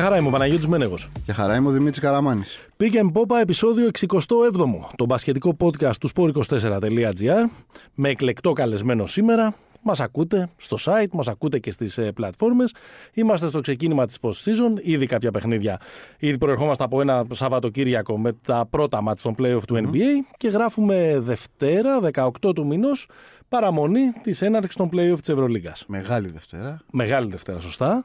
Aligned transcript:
Γεια 0.00 0.08
χαρά 0.08 0.20
είμαι 0.20 0.28
ο 0.28 0.30
Παναγιώτης 0.30 0.66
Μένεγος. 0.66 1.10
Γεια 1.24 1.34
χαρά 1.34 1.56
είμαι 1.56 1.68
ο 1.68 1.70
Δημήτρης 1.70 1.98
Καραμάνης. 1.98 2.68
Pick 2.76 2.94
and 2.94 3.12
Popa 3.12 3.40
επεισόδιο 3.40 3.88
67ο, 3.98 4.90
το 4.96 5.04
μπασκετικό 5.04 5.56
podcast 5.60 5.94
του 6.00 6.08
sport24.gr 6.14 7.48
με 7.94 8.08
εκλεκτό 8.08 8.52
καλεσμένο 8.52 9.06
σήμερα. 9.06 9.54
Μας 9.82 10.00
ακούτε 10.00 10.50
στο 10.56 10.76
site, 10.80 11.08
μας 11.12 11.28
ακούτε 11.28 11.58
και 11.58 11.70
στις 11.70 11.98
ε, 11.98 12.12
πλατφόρμες. 12.12 12.74
Είμαστε 13.14 13.48
στο 13.48 13.60
ξεκίνημα 13.60 14.06
της 14.06 14.18
post-season, 14.20 14.80
ήδη 14.82 15.06
κάποια 15.06 15.30
παιχνίδια. 15.30 15.80
Ήδη 16.18 16.38
προερχόμαστε 16.38 16.84
από 16.84 17.00
ένα 17.00 17.24
Σαββατοκύριακο 17.30 18.18
με 18.18 18.32
τα 18.32 18.66
πρώτα 18.70 19.02
μάτς 19.02 19.22
των 19.22 19.34
play-off 19.38 19.62
του 19.66 19.74
NBA 19.76 20.34
και 20.36 20.48
γράφουμε 20.48 21.18
Δευτέρα, 21.20 22.00
18 22.12 22.30
του 22.54 22.66
μηνός, 22.66 23.08
παραμονή 23.48 24.12
της 24.22 24.42
έναρξης 24.42 24.76
των 24.76 24.88
play-off 24.92 25.18
της 25.20 25.28
Ευρωλίγκας. 25.28 25.84
Μεγάλη 25.86 26.28
Δευτέρα. 26.28 26.80
Μεγάλη 26.90 27.30
Δευτέρα, 27.30 27.60
σωστά. 27.60 28.04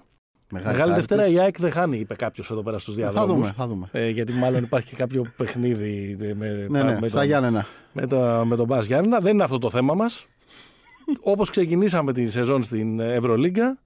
Μεγάλη, 0.52 0.72
Μεγάλη 0.76 0.92
χάριτος. 0.92 1.08
Δευτέρα 1.08 1.28
η 1.28 1.40
ΑΕΚ 1.46 1.60
δεν 1.60 1.72
χάνει, 1.72 1.98
είπε 1.98 2.16
κάποιος 2.16 2.52
εδώ 2.52 2.64
πέρα 2.64 2.80
στους 2.80 2.96
Θα 2.96 3.02
διαδρόμους. 3.02 3.34
δούμε, 3.34 3.52
θα 3.58 3.68
δούμε. 3.68 3.88
Ε, 3.92 4.10
γιατί 4.10 4.34
μάλλον 4.34 4.64
υπάρχει 4.64 4.90
και 4.90 4.96
κάποιο 4.96 5.26
παιχνίδι 5.38 6.18
ε, 6.22 6.34
με, 6.34 6.66
ναι, 6.70 6.84
ναι, 6.84 7.00
με, 7.00 7.08
στα 7.08 7.18
τον, 7.18 7.28
Γιάννενα. 7.28 7.66
με, 7.94 8.08
το, 8.08 8.44
με 8.46 8.56
τον 8.56 8.66
Μπας 8.66 8.86
Γιάννενα. 8.86 9.20
Δεν 9.20 9.34
είναι 9.34 9.44
αυτό 9.44 9.58
το 9.60 9.70
θέμα 9.70 9.94
μας. 9.94 10.28
Όπως 11.22 11.50
ξεκινήσαμε 11.50 12.14
τη 12.14 12.26
σεζόν 12.26 12.64
στην 12.64 13.00
Ευρωλίγκα, 13.00 13.78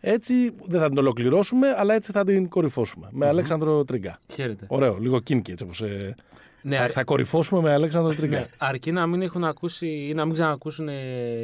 έτσι 0.00 0.34
δεν 0.66 0.80
θα 0.80 0.88
την 0.88 0.98
ολοκληρώσουμε, 0.98 1.74
αλλά 1.76 1.94
έτσι 1.94 2.12
θα 2.12 2.24
την 2.24 2.48
κορυφώσουμε. 2.48 3.08
Με 3.10 3.26
Αλέξανδρο 3.26 3.84
Τρίγκα. 3.84 4.18
Χαίρετε. 4.32 4.64
Ωραίο, 4.68 4.96
λίγο 5.00 5.20
κίνκι 5.20 5.50
έτσι 5.50 5.64
όπως, 5.64 5.80
ε, 5.82 6.14
Ναι, 6.62 6.76
θα, 6.76 6.82
αρ- 6.82 6.90
θα 6.94 7.04
κορυφώσουμε 7.04 7.60
με 7.60 7.72
Αλέξανδρο 7.72 8.14
Τρίγκα. 8.14 8.38
ναι, 8.38 8.46
αρκεί 8.58 8.92
να 8.92 9.06
μην 9.06 9.22
έχουν 9.22 9.44
ακούσει 9.44 9.86
ή 10.08 10.14
να 10.14 10.24
μην 10.24 10.34
ξανακούσουν 10.34 10.88
ε, 10.88 10.92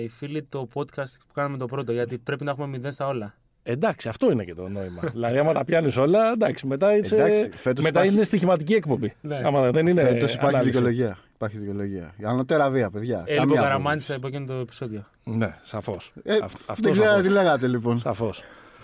οι 0.02 0.08
φίλοι 0.08 0.42
το 0.42 0.68
podcast 0.74 1.14
που 1.26 1.32
κάναμε 1.34 1.56
το 1.56 1.66
πρώτο. 1.66 1.92
Γιατί 1.92 2.18
πρέπει 2.18 2.44
να 2.44 2.50
έχουμε 2.50 2.66
μηδέν 2.66 2.92
στα 2.92 3.06
όλα. 3.06 3.34
Εντάξει, 3.62 4.08
αυτό 4.08 4.30
είναι 4.30 4.44
και 4.44 4.54
το 4.54 4.68
νόημα. 4.68 5.00
δηλαδή, 5.12 5.38
άμα 5.38 5.52
τα 5.52 5.64
πιάνεις 5.64 5.96
όλα, 5.96 6.32
εντάξει, 6.32 6.66
μετά, 6.66 6.96
είσαι, 6.96 7.14
Εντάξει, 7.14 7.50
φέτος 7.56 7.84
μετά 7.84 7.88
υπάρχει- 7.98 8.14
είναι 8.14 8.24
στοιχηματική 8.24 8.74
εκπομπή. 8.74 9.14
Ναι. 9.20 9.40
Άμα 9.44 9.70
δεν 9.70 9.86
είναι. 9.86 10.02
Φέτος 10.02 10.34
υπάρχει 10.34 10.54
ανάλυση. 10.54 10.70
δικαιολογία. 10.78 11.18
Υπάρχει 11.34 11.58
δικαιολογία. 11.58 12.14
Η 12.16 12.24
ανωτέρα 12.24 12.70
βία, 12.70 12.90
παιδιά. 12.90 13.24
Ε, 13.26 13.32
λοιπόν, 13.32 13.46
Καμία 13.48 13.62
Καραμάνη 13.62 14.04
από 14.08 14.26
εκείνο 14.26 14.46
το 14.46 14.52
επεισόδιο. 14.54 15.06
Ναι, 15.24 15.54
σαφώς. 15.62 16.12
Ε, 16.22 16.36
δεν 16.76 16.92
ξέρω 16.92 17.20
τι 17.20 17.28
λέγατε 17.28 17.66
λοιπόν. 17.66 17.98
Σαφώς. 17.98 18.42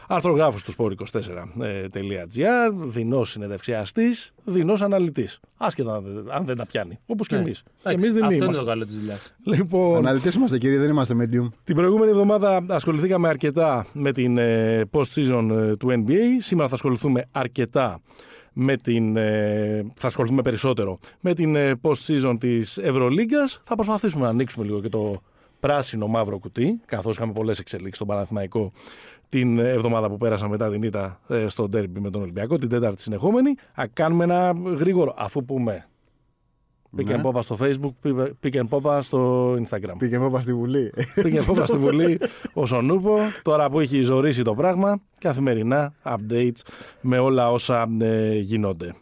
Αρθρογράφος 0.08 0.62
του 0.62 0.72
sport24.gr, 0.76 2.72
δεινός 2.74 3.30
συνεντευξιαστή, 3.30 4.06
δεινός 4.44 4.82
αναλυτής. 4.82 5.40
Άσχετα 5.56 5.94
αν 5.94 6.04
δεν- 6.04 6.30
αν 6.34 6.44
δεν 6.44 6.56
τα 6.56 6.66
πιάνει. 6.66 6.98
Όπως 7.06 7.26
και 7.28 7.34
Ναι. 7.34 7.40
εμείς. 7.40 7.62
Και 7.62 7.70
Εντάξει, 7.80 8.04
εμείς 8.04 8.12
δεν 8.14 8.22
Αυτό 8.22 8.34
είναι 8.34 8.44
είμαστε. 8.44 8.62
το 8.62 8.68
καλό 8.68 8.84
της 8.86 8.94
δουλειάς. 8.94 9.34
Λοιπόν, 9.44 9.96
Αναλυτές 9.96 10.34
είμαστε 10.34 10.58
κύριοι, 10.58 10.76
δεν 10.76 10.90
είμαστε 10.90 11.14
medium. 11.18 11.48
την 11.64 11.74
προηγούμενη 11.76 12.10
εβδομάδα 12.10 12.64
ασχοληθήκαμε 12.68 13.28
αρκετά 13.28 13.86
με 13.92 14.12
την 14.12 14.38
ε, 14.38 14.82
post-season 14.90 15.48
ε, 15.50 15.76
του 15.76 15.88
NBA. 16.06 16.20
Σήμερα 16.38 16.68
θα 16.68 16.74
ασχοληθούμε 16.74 17.24
αρκετά 17.32 18.00
με 18.52 18.76
την. 18.76 19.16
ε, 19.16 19.86
θα 19.96 20.06
ασχοληθούμε 20.06 20.42
περισσότερο 20.42 20.98
με 21.20 21.34
την 21.34 21.56
ε, 21.56 21.72
post-season 21.82 22.36
της 22.40 22.78
Ευρωλίγκας. 22.78 23.60
Θα 23.64 23.74
προσπαθήσουμε 23.74 24.24
να 24.24 24.28
ανοίξουμε 24.30 24.64
λίγο 24.64 24.80
και 24.80 24.88
το 24.88 25.22
πράσινο 25.60 26.06
μαύρο 26.06 26.38
κουτί, 26.38 26.80
καθώς 26.86 27.16
είχαμε 27.16 27.32
πολλές 27.32 27.58
εξελίξεις 27.58 27.94
στον 27.96 28.06
Παναθηναϊκό 28.06 28.72
την 29.38 29.58
εβδομάδα 29.58 30.08
που 30.08 30.16
πέρασα 30.16 30.48
μετά 30.48 30.70
την 30.70 30.82
ήττα 30.82 31.20
ε, 31.28 31.48
στο 31.48 31.68
ντέρμπι 31.68 32.00
με 32.00 32.10
τον 32.10 32.22
Ολυμπιακό, 32.22 32.58
την 32.58 32.68
τέταρτη 32.68 33.02
συνεχόμενη. 33.02 33.50
Α, 33.74 33.84
κάνουμε 33.92 34.24
ένα 34.24 34.54
γρήγορο, 34.76 35.14
αφού 35.16 35.44
πούμε 35.44 35.86
Pick 36.96 37.04
Ναι. 37.04 37.20
and 37.22 37.26
Popa 37.26 37.42
στο 37.42 37.56
Facebook, 37.60 38.10
Pick 38.42 38.54
and 38.54 38.68
Popa 38.68 38.98
στο 39.02 39.52
Instagram. 39.52 39.94
Πήγε 39.98 40.18
πόπα 40.18 40.40
στη 40.40 40.54
Βουλή. 40.54 40.92
Πήγε 41.22 41.40
φόβα 41.40 41.66
στη 41.66 41.78
Βουλή 41.78 42.18
ο 42.52 42.66
Σονούπο. 42.66 43.18
Τώρα 43.42 43.70
που 43.70 43.80
έχει 43.80 44.02
ζωρίσει 44.02 44.42
το 44.42 44.54
πράγμα, 44.54 45.00
καθημερινά 45.20 45.94
updates 46.02 46.60
με 47.00 47.18
όλα 47.18 47.50
όσα 47.50 47.88
ε, 48.00 48.38
γίνονται. 48.38 48.94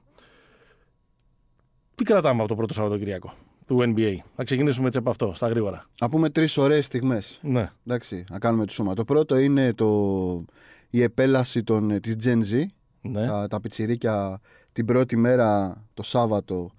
Τι 1.95 2.05
κρατάμε 2.05 2.39
από 2.39 2.49
το 2.49 2.55
πρώτο 2.55 2.75
Σαββατοκυριακό; 2.75 3.33
Του 3.67 3.95
NBA. 3.97 4.15
Θα 4.37 4.45
ξεκινήσουμε 4.45 4.87
έτσι 4.87 4.99
από 4.99 5.11
αυτό, 5.11 5.33
στα 5.35 5.49
γρήγορα. 5.49 5.85
Να 6.01 6.09
πούμε 6.09 6.31
τρεις 6.31 6.57
ωραίες 6.57 6.85
στιγμές. 6.85 7.39
Ναι. 7.43 7.71
Εντάξει, 7.87 8.25
να 8.31 8.39
κάνουμε 8.39 8.65
το 8.65 8.73
σώμα. 8.73 8.95
Το 8.95 9.05
πρώτο 9.05 9.39
είναι 9.39 9.73
το, 9.73 10.45
η 10.91 11.03
επέλαση 11.03 11.63
των, 11.63 11.91
ε, 11.91 12.01
της 12.01 12.17
Gen 12.25 12.39
Z. 12.53 12.65
ναι. 13.01 13.27
Τα, 13.27 13.47
τα 13.49 13.61
πιτσιρίκια 13.61 14.41
την 14.73 14.85
πρώτη 14.87 15.17
μέρα 15.17 15.83
το 15.95 16.03
Σάββατο 16.03 16.71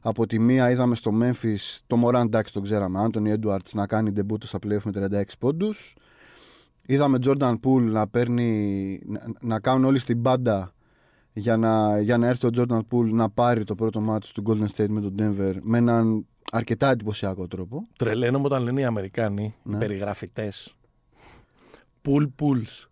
από 0.00 0.26
τη 0.26 0.38
μία 0.38 0.70
είδαμε 0.70 0.94
στο 0.94 1.10
Memphis 1.22 1.78
το 1.86 1.96
Moran 2.04 2.24
εντάξει 2.24 2.52
τον 2.52 2.62
ξέραμε 2.62 3.00
Άντωνι 3.00 3.34
Edwards 3.40 3.70
να 3.72 3.86
κάνει 3.86 4.10
ντεμπούτο 4.10 4.46
στα 4.46 4.58
playoff 4.66 4.82
με 4.82 5.08
36 5.10 5.22
πόντους 5.38 5.94
είδαμε 6.86 7.18
Jordan 7.24 7.54
Poole 7.64 7.82
να 7.82 8.08
παίρνει 8.08 9.00
να, 9.06 9.20
να 9.40 9.60
κάνουν 9.60 9.84
όλοι 9.84 9.98
στην 9.98 10.18
μπάντα 10.18 10.72
για 11.38 11.56
να, 11.56 12.00
για 12.00 12.18
να 12.18 12.26
έρθει 12.26 12.46
ο 12.46 12.50
Jordan 12.56 12.78
Poole 12.90 13.10
να 13.10 13.30
πάρει 13.30 13.64
το 13.64 13.74
πρώτο 13.74 14.00
μάτι 14.00 14.32
του 14.32 14.42
Golden 14.46 14.66
State 14.76 14.88
με 14.88 15.00
τον 15.00 15.14
Denver 15.18 15.54
με 15.62 15.78
έναν 15.78 16.26
αρκετά 16.52 16.90
εντυπωσιακό 16.90 17.46
τρόπο 17.46 17.86
Τρελαίνομαι 17.96 18.44
όταν 18.44 18.62
λένε 18.62 18.80
οι 18.80 18.84
Αμερικάνοι, 18.84 19.42
οι 19.44 19.54
Ναι. 19.70 19.78
περιγραφητές. 19.78 20.74
Pool 22.08 22.26
pools. 22.40 22.86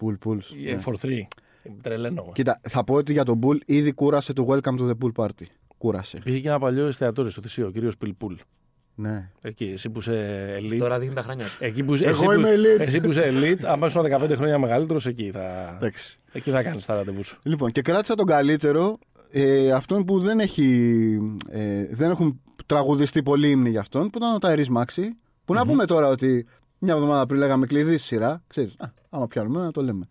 Poole 0.00 0.16
Pools 0.24 0.38
ε, 0.66 0.74
ναι. 0.74 0.82
For 0.86 0.94
three. 1.02 1.22
Τρελαίνομαι. 1.82 2.30
Κοίτα 2.32 2.60
θα 2.68 2.84
πω 2.84 2.94
ότι 2.94 3.12
για 3.12 3.24
τον 3.24 3.40
Poole 3.42 3.58
ήδη 3.66 3.92
κούρασε 3.92 4.32
το 4.32 4.46
Welcome 4.48 4.78
to 4.78 4.88
the 4.90 4.94
Pool 5.02 5.12
Party 5.24 5.44
κούρασε 5.78 6.18
Πήγε 6.24 6.38
και 6.40 6.48
ένα 6.48 6.58
παλιό 6.58 6.86
εστιατόριο 6.86 7.30
στο 7.30 7.42
Θησίο, 7.42 7.66
ο 7.66 7.70
κύριος 7.70 7.96
Πιλπούλ. 7.96 8.34
Ναι. 8.94 9.30
Εκεί, 9.42 9.64
εσύ 9.74 9.90
που 9.90 9.98
είσαι 9.98 10.46
elite. 10.60 10.76
Τώρα 10.78 10.98
δείχνει 10.98 11.14
τα 11.14 11.22
χρόνια 11.22 11.44
του. 11.44 11.50
Εκεί 11.58 11.84
που, 11.84 11.94
είσαι- 11.94 12.04
Εγώ 12.04 12.12
εσύ, 12.16 12.24
που, 12.24 12.32
είμαι 12.32 12.50
elite. 12.54 12.80
εσύ 12.80 13.00
που 13.00 13.10
είσαι 13.10 13.32
elite, 13.34 13.64
άμα 13.64 13.86
ήσουν 13.86 14.02
15 14.02 14.32
χρόνια 14.36 14.58
μεγαλύτερος, 14.58 15.06
εκεί 15.06 15.30
θα, 15.30 15.74
εντάξει 15.76 16.18
εκεί 16.32 16.50
θα 16.50 16.62
κάνεις 16.62 16.84
τα 16.86 16.94
ραντεβούς 16.94 17.26
σου. 17.26 17.38
Λοιπόν, 17.42 17.70
και 17.70 17.82
κράτησα 17.82 18.14
τον 18.14 18.26
καλύτερο, 18.26 18.98
ε, 19.30 19.72
αυτόν 19.72 20.04
που 20.04 20.18
δεν, 20.18 20.40
έχει, 20.40 21.18
ε, 21.50 21.84
δεν 21.90 22.10
έχουν 22.10 22.40
τραγουδιστεί 22.66 23.22
πολύ 23.22 23.48
ύμνοι 23.50 23.70
για 23.70 23.80
αυτόν, 23.80 24.10
που 24.10 24.18
ήταν 24.18 24.34
ο 24.34 24.38
Ταϊρής 24.38 24.68
Μάξι. 24.68 25.16
Που 25.44 25.54
να 25.54 25.66
πούμε 25.66 25.84
τώρα 25.84 26.08
ότι 26.08 26.46
μια 26.78 26.94
εβδομάδα 26.94 27.26
πριν 27.26 27.38
λέγαμε 27.40 27.66
κλειδί 27.66 27.96
στη 27.98 28.06
σειρά. 28.06 28.42
Ξέρεις, 28.46 28.74
α, 28.78 28.86
άμα 29.10 29.26
πιάνουμε 29.26 29.60
να 29.60 29.70
το 29.70 29.82
λέμε. 29.82 30.08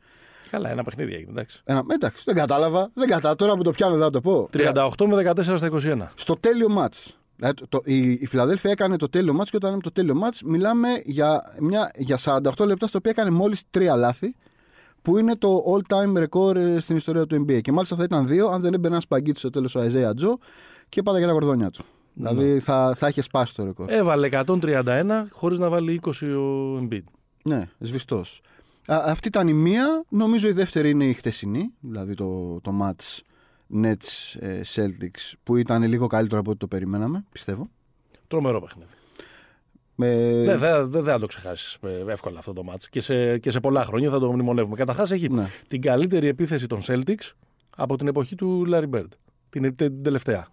Καλά, 0.49 0.69
ένα 0.69 0.83
παιχνίδι 0.83 1.13
έγινε, 1.13 1.31
εντάξει. 1.31 1.61
Ένα, 1.63 1.81
εντάξει, 1.91 2.23
δεν 2.25 2.35
κατάλαβα. 2.35 2.91
Δεν 2.93 3.07
κατάλαβα. 3.07 3.35
Τώρα 3.35 3.53
που 3.55 3.63
το 3.63 3.71
πιάνω 3.71 3.93
δεν 3.95 4.03
θα 4.03 4.09
το 4.09 4.21
πω. 4.21 4.49
38 4.51 5.05
με 5.07 5.15
14 5.15 5.57
στα 5.57 5.65
21. 5.67 6.11
Στο 6.15 6.35
τέλειο 6.35 6.69
μάτς. 6.69 7.17
Δηλαδή, 7.35 7.55
το, 7.55 7.65
το- 7.69 7.81
η, 7.85 8.11
η 8.11 8.25
Φιλαδέλφια 8.25 8.71
έκανε 8.71 8.97
το 8.97 9.09
τέλειο 9.09 9.33
μάτς 9.33 9.49
και 9.49 9.55
όταν 9.55 9.69
λέμε 9.69 9.81
το 9.81 9.91
τέλειο 9.91 10.15
μάτς 10.15 10.41
μιλάμε 10.43 10.87
για, 11.05 11.43
μια, 11.59 11.91
για 11.95 12.19
48 12.23 12.65
λεπτά 12.65 12.87
στο 12.87 12.97
οποίο 12.97 13.11
έκανε 13.11 13.29
μόλις 13.29 13.63
τρία 13.69 13.95
λάθη 13.95 14.35
που 15.01 15.17
είναι 15.17 15.35
το 15.35 15.63
all 15.67 15.93
time 15.95 16.23
record 16.27 16.55
ε, 16.55 16.79
στην 16.79 16.95
ιστορία 16.95 17.25
του 17.25 17.45
NBA. 17.47 17.61
Και 17.61 17.71
μάλιστα 17.71 17.95
θα 17.95 18.03
ήταν 18.03 18.27
δύο 18.27 18.47
αν 18.47 18.61
δεν 18.61 18.73
έμπαινε 18.73 18.93
ένα 18.93 19.01
σπαγκίτι 19.03 19.39
στο 19.39 19.49
τέλος 19.49 19.75
ο 19.75 19.79
Αιζέα 19.81 20.13
Τζο 20.13 20.37
και 20.89 21.01
πάντα 21.01 21.17
για 21.17 21.27
τα 21.27 21.33
κορδόνια 21.33 21.69
του. 21.69 21.83
Δηλαδή 22.13 22.59
θα, 22.59 22.93
θα 22.95 23.07
είχε 23.07 23.21
σπάσει 23.21 23.55
το 23.55 23.63
ρεκόρ. 23.63 23.89
Έβαλε 23.89 24.29
131 24.31 25.03
χωρίς 25.31 25.59
να 25.59 25.69
βάλει 25.69 26.01
20 26.03 26.11
ο 26.37 26.77
Embiid. 26.81 27.03
Ναι, 27.43 27.69
σβηστός. 27.79 28.41
Α, 28.85 29.01
αυτή 29.05 29.27
ήταν 29.27 29.47
η 29.47 29.53
μία. 29.53 30.03
Νομίζω 30.09 30.47
η 30.47 30.51
δεύτερη 30.51 30.89
είναι 30.89 31.05
η 31.05 31.13
χτεσινή, 31.13 31.73
δηλαδή 31.79 32.13
το, 32.15 32.59
το 32.61 32.71
match 32.81 33.19
Nets 33.81 34.39
ε, 34.39 34.61
Celtics 34.75 35.31
που 35.43 35.55
ήταν 35.55 35.83
λίγο 35.83 36.07
καλύτερο 36.07 36.39
από 36.39 36.49
ό,τι 36.49 36.59
το 36.59 36.67
περιμέναμε, 36.67 37.23
πιστεύω. 37.31 37.69
Τρομερό 38.27 38.61
παιχνίδι. 38.61 38.91
Με... 39.95 40.07
Δεν 40.45 40.59
δεν- 40.59 40.89
δεν 40.91 41.03
θα 41.03 41.19
το 41.19 41.25
ξεχάσεις 41.25 41.77
εύκολα 42.07 42.39
αυτό 42.39 42.53
το 42.53 42.63
μάτς. 42.63 42.89
Και 42.89 42.99
σε, 42.99 43.37
και 43.37 43.51
σε 43.51 43.59
πολλά 43.59 43.85
χρόνια 43.85 44.09
θα 44.09 44.19
το 44.19 44.31
μνημονεύουμε. 44.31 44.75
Καταρχάς 44.75 45.11
έχει 45.11 45.29
Ναι. 45.29 45.47
την 45.67 45.81
καλύτερη 45.81 46.27
επίθεση 46.27 46.67
των 46.67 46.79
Celtics 46.87 47.31
από 47.77 47.97
την 47.97 48.07
εποχή 48.07 48.35
του 48.35 48.67
Larry 48.71 48.89
Bird. 48.89 49.07
Την, 49.49 49.75
την 49.75 50.03
τελευταία. 50.03 50.47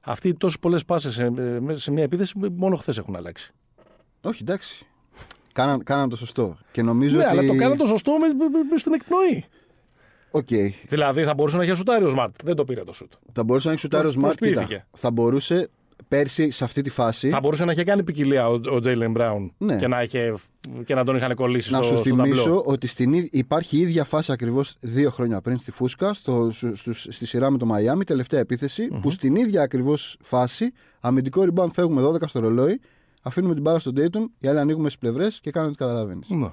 Αυτοί 0.00 0.34
τόσες 0.34 0.58
πολλές 0.58 0.84
πάσες 0.84 1.14
σε, 1.14 1.32
σε 1.72 1.90
μια 1.90 2.02
επίθεση 2.02 2.32
μόνο 2.56 2.76
χθες 2.76 2.98
έχουν 2.98 3.16
αλλάξει. 3.16 3.50
Όχι, 4.22 4.42
εντάξει. 4.42 4.86
Κάναν, 5.52 5.82
κάναν 5.82 6.08
το 6.08 6.16
σωστό. 6.16 6.58
Και 6.72 6.82
νομίζω 6.82 7.16
Ναι, 7.16 7.22
ότι... 7.26 7.38
αλλά 7.38 7.46
το 7.46 7.54
κάναν 7.56 7.76
το 7.76 7.86
σωστό 7.86 8.12
με, 8.12 8.26
με- 8.26 8.64
με- 8.70 8.78
στην 8.78 8.92
εκπνοή. 8.92 9.44
Οκ. 10.30 10.46
Δηλαδή 10.88 11.22
θα 11.24 11.34
μπορούσε 11.34 11.56
να 11.56 11.62
έχει 11.62 11.74
σουτάρει 11.74 12.04
ο 12.04 12.08
Σμαρτ. 12.08 12.34
Δεν 12.44 12.54
το 12.56 12.64
πήρε 12.64 12.84
το 12.84 12.92
σουτ. 12.92 13.12
Θα 13.32 13.44
μπορούσε 13.44 13.66
να 13.66 13.72
έχει 13.72 13.82
σουτάρει 13.82 14.06
ο 14.06 14.10
Πώς- 14.10 14.16
Smart. 14.18 14.22
πώς 14.26 14.34
κοίτα, 14.48 14.60
πήθηκε; 14.60 14.86
Θα 14.92 15.10
μπορούσε 15.10 15.68
πέρσι 16.08 16.50
σε 16.50 16.64
αυτή 16.64 16.82
τη 16.82 16.90
φάση. 16.90 17.28
Θα 17.28 17.40
μπορούσε 17.40 17.64
να 17.64 17.72
είχε 17.72 17.84
κάνει 17.84 18.02
ποικιλία 18.02 18.48
ο 18.48 18.78
Τζέιλεν 18.80 19.10
Μπράουν 19.10 19.52
Ναι. 19.58 19.76
και, 19.76 19.86
να 19.86 20.02
είχε, 20.02 20.34
και 20.84 20.94
να 20.94 21.04
τον 21.04 21.16
είχαν 21.16 21.34
κολλήσει 21.34 21.72
να 21.72 21.82
στο, 21.82 21.96
σου 21.96 21.98
στο 22.04 22.08
ταμπλό. 22.16 22.24
θυμίσω 22.24 22.62
ότι 22.66 22.86
στην, 22.86 23.12
ίδ- 23.12 23.34
υπάρχει 23.34 23.76
η 23.76 23.80
ίδια 23.80 24.04
φάση 24.04 24.32
ακριβώς 24.32 24.76
δύο 24.80 25.10
χρόνια 25.10 25.40
πριν 25.40 25.58
στη 25.58 25.70
Φούσκα, 25.70 26.14
στο, 26.14 26.48
στου- 26.52 26.76
στους- 26.76 27.06
στη 27.10 27.26
σειρά 27.26 27.50
με 27.50 27.58
το 27.58 27.66
Μαϊάμι, 27.66 28.04
τελευταία 28.04 28.40
επίθεση, 28.40 28.88
που 29.00 29.10
στην 29.10 29.36
ίδια 29.36 29.62
ακριβώς 29.62 30.16
φάση, 30.22 30.72
αμυντικό 31.00 31.44
rebound 31.54 31.70
φεύγουμε 31.74 32.02
12 32.02 32.26
στο 32.28 32.40
ρολόι, 32.40 32.80
αφήνουμε 33.22 33.52
την 33.54 33.62
μπάλα 33.62 33.78
στον 33.78 33.94
Dayton, 33.96 34.24
οι 34.38 34.48
άλλοι 34.48 34.58
ανοίγουμε 34.58 34.88
στις 34.88 35.00
πλευρές 35.00 35.40
και 35.40 35.50
κάνουν 35.50 35.68
ό,τι 35.68 35.78
καταλαβαίνεις. 35.78 36.28
Ναι. 36.28 36.50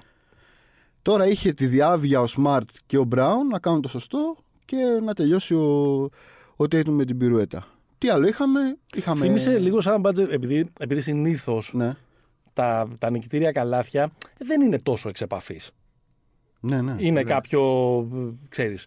Τώρα 1.03 1.27
είχε 1.27 1.53
τη 1.53 1.65
διάβια 1.65 2.21
ο 2.21 2.25
Smart 2.37 2.65
και 2.85 2.97
ο 2.97 3.07
Brown 3.15 3.35
να 3.51 3.59
κάνουν 3.59 3.81
το 3.81 3.87
σωστό 3.87 4.35
και 4.65 4.77
να 5.03 5.13
τελειώσει 5.13 5.53
ο, 5.55 6.01
ο 6.55 6.63
Tatum 6.63 6.85
με 6.87 7.05
την 7.05 7.17
πυρουέτα. 7.17 7.67
Τι 7.97 8.09
άλλο 8.09 8.27
είχαμε, 8.27 8.77
είχαμε... 8.95 9.25
Θύμισε 9.25 9.57
λίγο 9.59 9.81
σαν 9.81 9.99
μπάτζε, 9.99 10.27
επειδή, 10.29 10.65
επειδή 10.79 11.01
συνήθως 11.01 11.71
Ναι, 11.73 11.95
τα, 12.53 12.87
τα 12.97 13.09
νικητήρια 13.09 13.51
καλάθια 13.51 14.11
δεν 14.37 14.61
είναι 14.61 14.79
τόσο 14.79 15.09
εξ 15.09 15.21
επαφής. 15.21 15.71
ναι, 16.59 16.81
ναι. 16.81 16.95
Είναι 16.97 17.19
Ωραία. 17.19 17.33
κάποιο, 17.33 17.61
ξέρεις. 18.49 18.85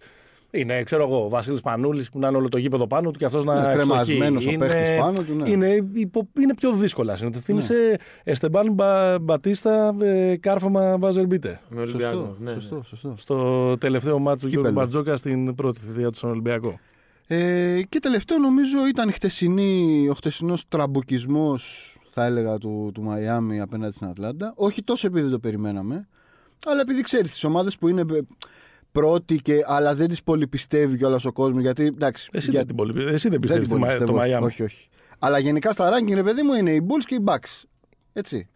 Είναι, 0.56 0.82
ξέρω 0.82 1.02
εγώ, 1.02 1.24
ο 1.24 1.28
Βασίλης 1.28 1.60
Πανούλης 1.60 2.08
που 2.08 2.18
να 2.18 2.28
είναι 2.28 2.36
όλο 2.36 2.48
το 2.48 2.58
γήπεδο 2.58 2.86
πάνω 2.86 3.10
του 3.10 3.18
και 3.18 3.24
αυτός 3.24 3.44
να 3.44 3.52
Είναι 3.52 3.72
ευστοχεί. 3.72 3.88
κρεμασμένος 3.88 4.46
ο 4.46 4.50
Είναι- 4.50 4.66
παίχτης 4.66 4.98
πάνω 4.98 5.22
του, 5.22 5.34
ναι. 5.34 5.50
Είναι, 5.50 5.88
υπο- 5.92 6.28
είναι 6.40 6.54
πιο 6.54 6.72
δύσκολα. 6.72 7.18
Είναι. 7.22 7.30
Θύμισε 7.40 7.96
Εστεμπάν 8.24 8.72
Μπα- 8.72 9.18
Μπατίστα 9.18 9.94
ε, 10.00 10.36
κάρφωμα 10.36 10.98
Βάζερμπίτε. 10.98 11.60
Με 11.68 11.80
Ολυμπιακό. 11.80 12.16
Σωστό, 12.16 12.36
Ναι, 12.40 12.52
ναι. 12.52 12.60
σωστό, 12.60 12.82
σωστό. 12.86 13.14
Στο 13.16 13.76
τελευταίο 13.78 14.18
μάτσο 14.18 14.46
του 14.46 14.52
Γιώργου 14.52 14.68
Κύπελλο. 14.68 14.86
Μπαρτζόκα 14.92 15.16
στην 15.16 15.54
πρώτη 15.54 15.80
θητεία 15.80 16.10
του 16.10 16.16
στον 16.16 16.30
Ολυμπιακό. 16.30 16.78
Ε, 17.26 17.80
και 17.88 17.98
τελευταίο 18.00 18.38
νομίζω 18.38 18.86
ήταν 18.88 19.08
η 19.08 19.12
χτεσινή, 19.12 20.06
ο 20.10 20.14
χτεσινός 20.14 20.64
τραμπουκισμός 20.68 21.90
θα 22.10 22.24
έλεγα 22.24 22.58
του, 22.58 22.90
του 22.94 23.02
Μαϊάμι 23.02 23.60
απέναντι 23.60 23.94
στην 23.94 24.06
Ατλάντα. 24.06 24.52
Όχι 24.56 24.82
τόσο 24.82 25.06
επειδή 25.06 25.30
το 25.30 25.38
περιμέναμε, 25.38 26.08
αλλά 26.66 26.80
επειδή 26.80 27.00
ξέρεις 27.02 27.30
τις 27.30 27.44
ομάδες 27.44 27.76
που 27.78 27.88
είναι 27.88 28.04
ε, 28.96 29.00
πρώτοι 29.00 29.36
και, 29.42 29.62
αλλά 29.66 29.94
δεν 29.94 30.08
τις 30.08 30.22
πολύ 30.22 30.46
πιστεύει 30.46 30.96
κιόλας 30.96 31.24
ο 31.24 31.32
κόσμος 31.32 31.62
γιατί 31.62 31.84
εντάξει, 31.84 32.28
Εσύ, 32.32 32.50
για- 32.50 32.58
δεν, 32.58 32.66
την 32.66 32.76
πολύ, 32.76 33.04
εσύ 33.04 33.28
δεν 33.28 33.30
δεν 33.30 33.40
πιστεύεις 33.40 33.68
την 33.68 33.74
το, 33.78 33.80
πολύ 33.82 33.92
το 33.92 33.98
πιστεύω, 33.98 34.18
Μαϊάμι. 34.18 34.44
όχι, 34.46 34.62
όχι. 34.62 34.88
Αλλά 35.18 35.38
γενικά 35.38 35.72
στα 35.72 35.90
ranking, 35.92 36.14
ρε 36.14 36.22
παιδί 36.22 36.42
μου, 36.42 36.52
είναι 36.52 36.70
οι 36.72 36.86
Bulls 36.88 37.04
και 37.06 37.14
οι 37.14 37.24
Bucks. 37.24 37.62
Έτσι. 38.12 38.48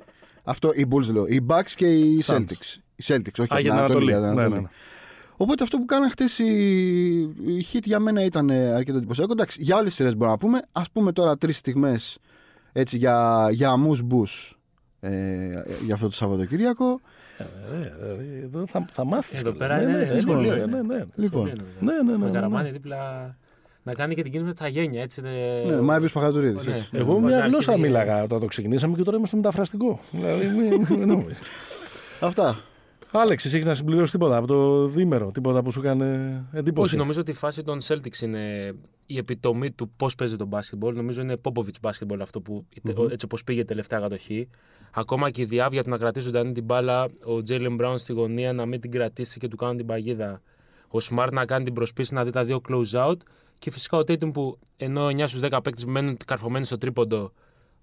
Αυτό, 0.44 0.72
οι 0.74 0.86
Bulls 0.90 1.12
λέω. 1.12 1.26
Οι 1.26 1.46
Bucks 1.48 1.70
και 1.74 1.86
οι 1.94 2.24
Suns. 2.26 2.34
Celtics. 2.36 2.76
Οι 2.96 3.04
Celtics, 3.06 3.38
όχι 3.38 3.52
Α, 3.52 3.56
από 3.56 3.60
για 3.60 3.70
την 3.70 3.70
την 3.70 3.72
Ανατολή. 3.72 4.04
για 4.10 4.14
την 4.20 4.26
Ναι, 4.28 4.34
ναι, 4.34 4.40
Ανατολή. 4.40 4.60
ναι. 4.62 4.68
Οπότε 5.36 5.62
αυτό 5.62 5.78
που 5.78 5.84
κάναν 5.84 6.10
χθε 6.10 6.42
οι, 6.44 7.18
οι 7.20 7.66
Heat 7.72 7.82
για 7.84 7.98
μένα 7.98 8.24
ήταν 8.24 8.50
ε, 8.50 8.72
αρκετά 8.72 8.96
εντυπωσιακό. 8.98 9.32
Εντάξει, 9.32 9.62
για 9.62 9.74
όλες 9.74 9.86
τις 9.86 9.94
σειρές 9.94 10.12
μπορούμε 10.16 10.30
να 10.32 10.38
πούμε. 10.38 10.60
Α 10.72 10.82
πούμε 10.92 11.12
τώρα 11.12 11.36
τρεις 11.36 11.56
στιγμές 11.56 12.18
για, 12.90 13.48
για 13.52 13.70
αμούς 13.70 14.02
μπούς 14.02 14.58
ε, 15.00 15.10
για 15.84 15.94
αυτό 15.94 16.06
το 16.08 16.12
Σαββατοκύριακο. 16.14 17.00
Ε, 17.40 18.40
ε, 18.40 18.44
εδώ 18.44 18.66
θα, 18.66 18.84
θα 18.92 19.04
μάθεις. 19.04 19.40
Εδώ 19.40 19.52
κιόλας. 19.52 19.58
πέρα 19.58 19.76
Ναι, 19.76 19.98
είναι 19.98 20.12
ναι, 20.14 20.20
σχολείο. 20.20 20.54
ναι, 20.54 20.62
είναι. 20.62 20.66
ναι, 20.82 20.94
ναι. 20.94 21.04
Λοιπόν, 21.14 21.46
Σχολείο 21.46 21.64
είναι, 21.80 21.92
Ναι, 21.92 22.02
ναι, 22.02 22.12
ναι, 22.12 22.18
Με 22.18 22.26
ναι, 22.26 22.32
Καραμάνι 22.32 22.66
ναι. 22.66 22.72
δίπλα 22.72 23.34
να 23.82 23.94
κάνει 23.94 24.14
και 24.14 24.22
την 24.22 24.30
κίνηση 24.32 24.48
με 24.48 24.54
τα 24.54 24.68
γένια. 24.68 25.02
Έτσι 25.02 25.20
είναι... 25.20 25.62
Ναι, 25.74 25.80
Μάιβιος 25.80 26.12
Παχατουρίδης. 26.12 26.66
Ναι. 26.66 26.72
έτσι. 26.74 26.90
Εγώ 26.92 27.14
Ναι, 27.20 27.26
μια 27.26 27.36
αρχή 27.36 27.48
γλώσσα 27.48 27.72
δεν 27.72 27.80
μίλαγα 27.80 28.22
όταν 28.22 28.40
το 28.40 28.46
ξεκινήσαμε 28.46 28.96
και 28.96 29.02
τώρα 29.02 29.16
είμαι 29.16 29.26
στο 29.26 29.36
μεταφραστικό. 29.36 30.00
δηλαδή, 30.10 30.46
μην, 30.46 30.86
μην 30.98 31.08
νομίζεις. 31.08 31.40
Αυτά. 32.20 32.58
Άλεξ, 33.12 33.44
εσύ 33.44 33.54
έχεις 33.56 33.66
να 33.68 33.74
συμπληρώσεις 33.74 34.10
τίποτα 34.10 34.36
από 34.36 34.46
το 34.46 34.86
δίμερο, 34.86 35.30
τίποτα 35.32 35.62
που 35.62 35.70
σου 35.72 35.80
έκανε 35.80 36.42
εντύπωση; 36.52 36.86
Όχι, 36.88 36.96
νομίζω 36.96 37.20
ότι 37.20 37.30
η 37.30 37.34
φάση 37.34 37.62
των 37.62 37.78
Celtics 37.82 38.20
είναι 38.22 38.74
η 39.06 39.18
επιτομή 39.18 39.70
του 39.70 39.90
πώς 39.96 40.14
παίζει 40.14 40.36
το 40.36 40.46
μπάσκετμπολ. 40.46 40.94
Νομίζω 40.94 41.20
είναι 41.20 41.36
Popovich 41.42 41.88
basketball 41.88 42.18
αυτό 42.20 42.40
που 42.40 42.66
έτσι 43.10 43.24
όπως 43.24 43.44
πήγε 43.44 43.64
τελευταία 43.64 43.98
κατοχή. 44.00 44.48
Ακόμα 44.92 45.30
και 45.30 45.40
η 45.40 45.44
διάβια 45.44 45.82
του 45.84 45.90
να 45.90 45.98
κρατήσει 45.98 46.24
ζωντανή 46.26 46.52
την 46.52 46.64
μπάλα, 46.64 47.08
ο 47.24 47.42
Τζέιλεν 47.42 47.74
Μπράουν 47.74 47.98
στη 47.98 48.12
γωνία 48.12 48.52
να 48.52 48.66
μην 48.66 48.80
την 48.80 48.90
κρατήσει 48.90 49.38
και 49.38 49.48
του 49.48 49.56
κάνουν 49.56 49.76
την 49.76 49.86
παγίδα. 49.86 50.40
Ο 50.88 50.98
Smart 51.10 51.28
να 51.32 51.44
κάνει 51.46 51.64
την 51.64 51.74
προσπίση 51.74 52.14
να 52.14 52.24
δει 52.24 52.30
τα 52.30 52.44
δύο 52.44 52.60
close 52.68 53.06
out. 53.08 53.16
Και 53.58 53.70
φυσικά 53.70 53.96
ο 53.96 54.00
Tatum 54.00 54.32
που 54.32 54.58
ενώ 54.76 55.06
9 55.06 55.26
στους 55.26 55.40
10 55.40 55.58
παίκτες 55.62 55.84
μένουν 55.84 56.16
καρφωμένοι 56.26 56.64
στο 56.64 56.78
τρίποντο 56.78 57.32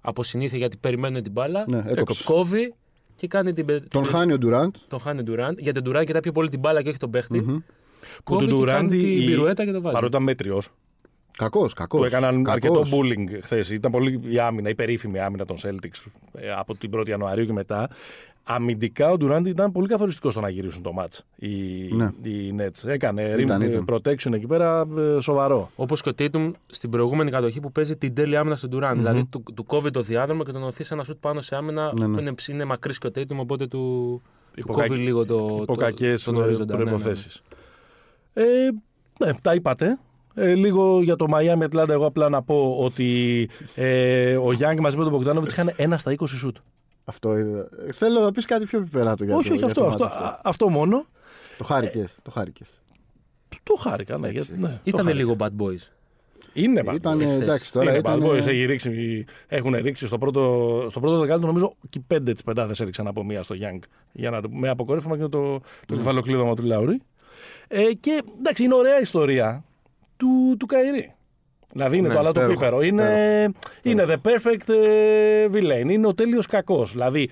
από 0.01 0.23
συνήθεια 0.23 0.57
γιατί 0.57 0.77
περιμένουν 0.77 1.23
την 1.23 1.31
μπάλα, 1.31 1.65
Ναι, 1.71 1.83
έκοψε. 1.85 2.23
κόβει 2.23 2.73
και 3.15 3.27
κάνει 3.27 3.53
την. 3.53 3.65
πε- 3.65 3.87
Τον 3.87 4.05
χάνει 4.05 4.33
ο 4.33 4.37
Ντουράντ. 4.37 4.75
τον 4.87 4.99
χάνει 4.99 5.23
Durant. 5.27 5.57
Για 5.57 5.73
τον 5.73 5.83
Durant 5.87 6.03
κοιτάει 6.05 6.21
πιο 6.21 6.31
πολύ 6.31 6.49
την 6.49 6.59
μπάλα 6.59 6.81
και 6.81 6.89
όχι 6.89 6.97
τον 6.97 7.09
παίχτη. 7.11 7.39
που 7.41 7.63
Κόβει 8.23 8.45
του 8.47 8.59
και 8.59 8.65
κάνει 8.65 8.87
Ντουράντι, 8.87 8.97
την 8.97 9.21
η- 9.21 9.25
πυρουέτα 9.25 9.65
και 9.65 9.71
το 9.71 9.81
βάζει. 9.81 9.93
παρότι 9.93 10.11
ήταν 10.11 10.23
μέτριος, 10.23 10.69
Κακός, 11.37 11.73
κακός. 11.73 11.99
του 11.99 12.05
έκαναν 12.05 12.49
αρκετό 12.49 12.81
bullying 12.91 13.39
χθες. 13.41 13.69
Ήταν 13.69 13.91
πολύ 13.91 14.21
η 14.27 14.39
άμυνα, 14.39 14.69
η 14.69 14.75
περίφημη 14.75 15.19
άμυνα 15.19 15.45
των 15.45 15.57
Celtics 15.63 16.05
ε, 16.33 16.51
από 16.51 16.75
την 16.75 16.91
1η 16.95 17.07
Ιανουαρίου 17.09 17.45
και 17.45 17.53
μετά. 17.53 17.89
Αμυντικά 18.49 19.11
ο 19.11 19.17
Ντουράντι 19.17 19.49
ήταν 19.49 19.71
πολύ 19.71 19.87
καθοριστικός 19.87 20.31
στο 20.33 20.41
να 20.41 20.49
γυρίσουν 20.49 20.81
το 20.83 20.91
match. 20.99 21.19
Οι, 21.35 21.47
Ναι. 21.93 22.09
οι 22.21 22.55
Nets. 22.59 22.87
Έκανε 22.87 23.35
Ήταν, 23.39 23.61
rim 23.61 23.65
ήταν. 23.65 23.85
protection 23.89 24.33
εκεί 24.33 24.47
πέρα 24.47 24.85
ε, 24.97 25.19
σοβαρό. 25.19 25.71
Όπως 25.75 26.01
και 26.01 26.09
ο 26.09 26.13
Tatum 26.17 26.51
στην 26.67 26.89
προηγούμενη 26.89 27.31
κατοχή 27.31 27.59
που 27.59 27.71
παίζει 27.71 27.97
την 27.97 28.13
τέλεια 28.13 28.39
άμυνα 28.39 28.55
στον 28.55 28.69
Durant. 28.73 28.93
Δηλαδή 28.95 29.25
του, 29.25 29.43
του 29.55 29.65
κόβει 29.65 29.91
το 29.91 30.01
διάδρομο 30.01 30.43
και 30.43 30.51
τον 30.51 30.63
οθείς 30.63 30.87
σε 30.87 30.93
ένα 30.93 31.03
σουτ 31.03 31.17
πάνω 31.19 31.41
σε 31.41 31.55
άμυνα 31.55 31.93
Ναι, 31.99 32.07
ναι. 32.07 32.13
που 32.13 32.19
είναι, 32.19 32.33
είναι 32.49 32.65
μακρύς 32.65 32.97
και 32.97 33.07
ο 33.07 33.11
Tatum, 33.15 33.35
οπότε 33.37 33.67
του, 33.67 33.77
του 34.53 34.59
Υπό 34.59 34.73
κόβει 34.73 34.87
κακ- 34.89 34.99
λίγο 35.01 35.25
το, 35.25 35.49
υπό 35.61 35.65
το, 35.65 35.75
κακές 35.75 36.23
τον 36.23 36.35
ορίζοντα. 36.35 36.77
Ναι, 36.77 36.83
ναι, 36.83 36.89
ναι. 36.89 36.97
προϋποθέσεις. 36.97 37.41
Ε, 38.33 38.43
ναι, 39.25 39.31
τα 39.41 39.53
είπατε. 39.53 39.97
Ε, 40.39 40.53
λίγο 40.55 41.01
για 41.01 41.15
το 41.15 41.25
Miami 41.33 41.63
Atlanta, 41.73 41.89
εγώ 41.89 42.05
απλά 42.05 42.29
να 42.29 42.41
πω 42.41 42.75
ότι 42.79 43.49
ε, 43.75 44.35
ο 44.35 44.51
Γιάνγκ 44.51 44.79
μαζί 44.79 44.97
με 44.97 45.03
τον 45.03 45.11
Μπογκδάνοβιτ 45.11 45.51
είχαν 45.51 45.73
ένα 45.75 45.97
στα 45.97 46.13
20 46.17 46.27
σουτ. 46.27 46.55
Αυτό 47.05 47.37
είναι. 47.37 47.67
Ε, 47.87 47.91
Θέλω 47.91 48.19
να 48.19 48.31
πεις 48.31 48.45
κάτι 48.45 48.65
πιο 48.65 48.79
πιπεράτο 48.79 49.23
για 49.23 49.35
όχι, 49.35 49.47
το, 49.47 49.53
όχι 49.53 49.57
για 49.57 49.67
αυτό, 49.67 49.81
το 49.81 49.87
αυτό, 49.87 50.03
μάτς 50.03 50.15
α- 50.15 50.41
αυτό 50.43 50.69
μόνο. 50.69 51.05
Το 51.57 51.63
χάρηκες, 51.63 52.17
το 52.23 52.31
χάρηκες. 52.31 52.81
Το 53.63 53.75
χάρηκα, 53.79 54.17
ναι. 54.17 54.29
γιατί- 54.29 54.51
ναι, 54.57 54.67
το 54.67 54.79
Ήταν 54.83 55.05
χάρηκα. 55.05 55.23
λίγο 55.23 55.35
bad 55.39 55.63
boys. 55.63 55.87
Είναι 56.53 56.83
bad 56.85 56.93
Ήταν, 56.95 57.17
boys. 57.17 57.21
ε, 57.21 57.25
χθες. 57.25 57.41
εντάξει, 57.41 57.71
τώρα 57.71 57.89
είναι 57.89 57.99
ήταν... 57.99 58.21
bad 58.23 58.27
boys. 58.27 58.35
Έχει 58.35 58.65
ρίξει, 58.65 59.25
έχουν 59.47 59.75
ρίξει 59.75 60.07
στο 60.07 60.17
πρώτο, 60.17 60.85
στο 60.89 60.99
πρώτο 60.99 61.19
δεκάλεπτο, 61.19 61.47
νομίζω 61.47 61.75
και 61.89 61.97
οι 61.99 62.03
πέντε 62.07 62.33
της 62.33 62.43
πεντάδες 62.43 62.79
έριξαν 62.79 63.07
από 63.07 63.23
μία 63.23 63.43
στο 63.43 63.55
Young. 63.59 63.79
Για 64.11 64.29
να, 64.29 64.41
το- 64.41 64.49
με 64.51 64.69
αποκορύφωμα 64.69 65.17
και 65.17 65.27
το, 65.27 65.59
το 65.85 65.95
κεφαλοκλείδωμα 65.95 66.55
του 66.55 66.63
Λαουρί. 66.63 67.01
Ε, 67.67 67.83
και 67.99 68.21
εντάξει, 68.39 68.63
είναι 68.63 68.73
ωραία 68.75 68.99
ιστορία 69.01 69.63
του, 70.17 70.55
του 70.59 70.65
Καϊρή. 70.65 71.11
Δηλαδή 71.71 71.97
είναι 71.97 72.07
Ναι, 72.07 72.13
το 72.13 72.19
αλάτο 72.19 72.39
υπέροχο, 72.39 72.59
πίπερο. 72.59 72.81
Είναι, 72.81 73.51
είναι 73.81 74.05
the 74.07 74.15
perfect 74.29 74.69
ε, 74.73 75.47
villain. 75.53 75.89
Είναι 75.89 76.07
ο 76.07 76.13
τέλειος 76.13 76.45
κακός. 76.45 76.91
Δηλαδή 76.91 77.29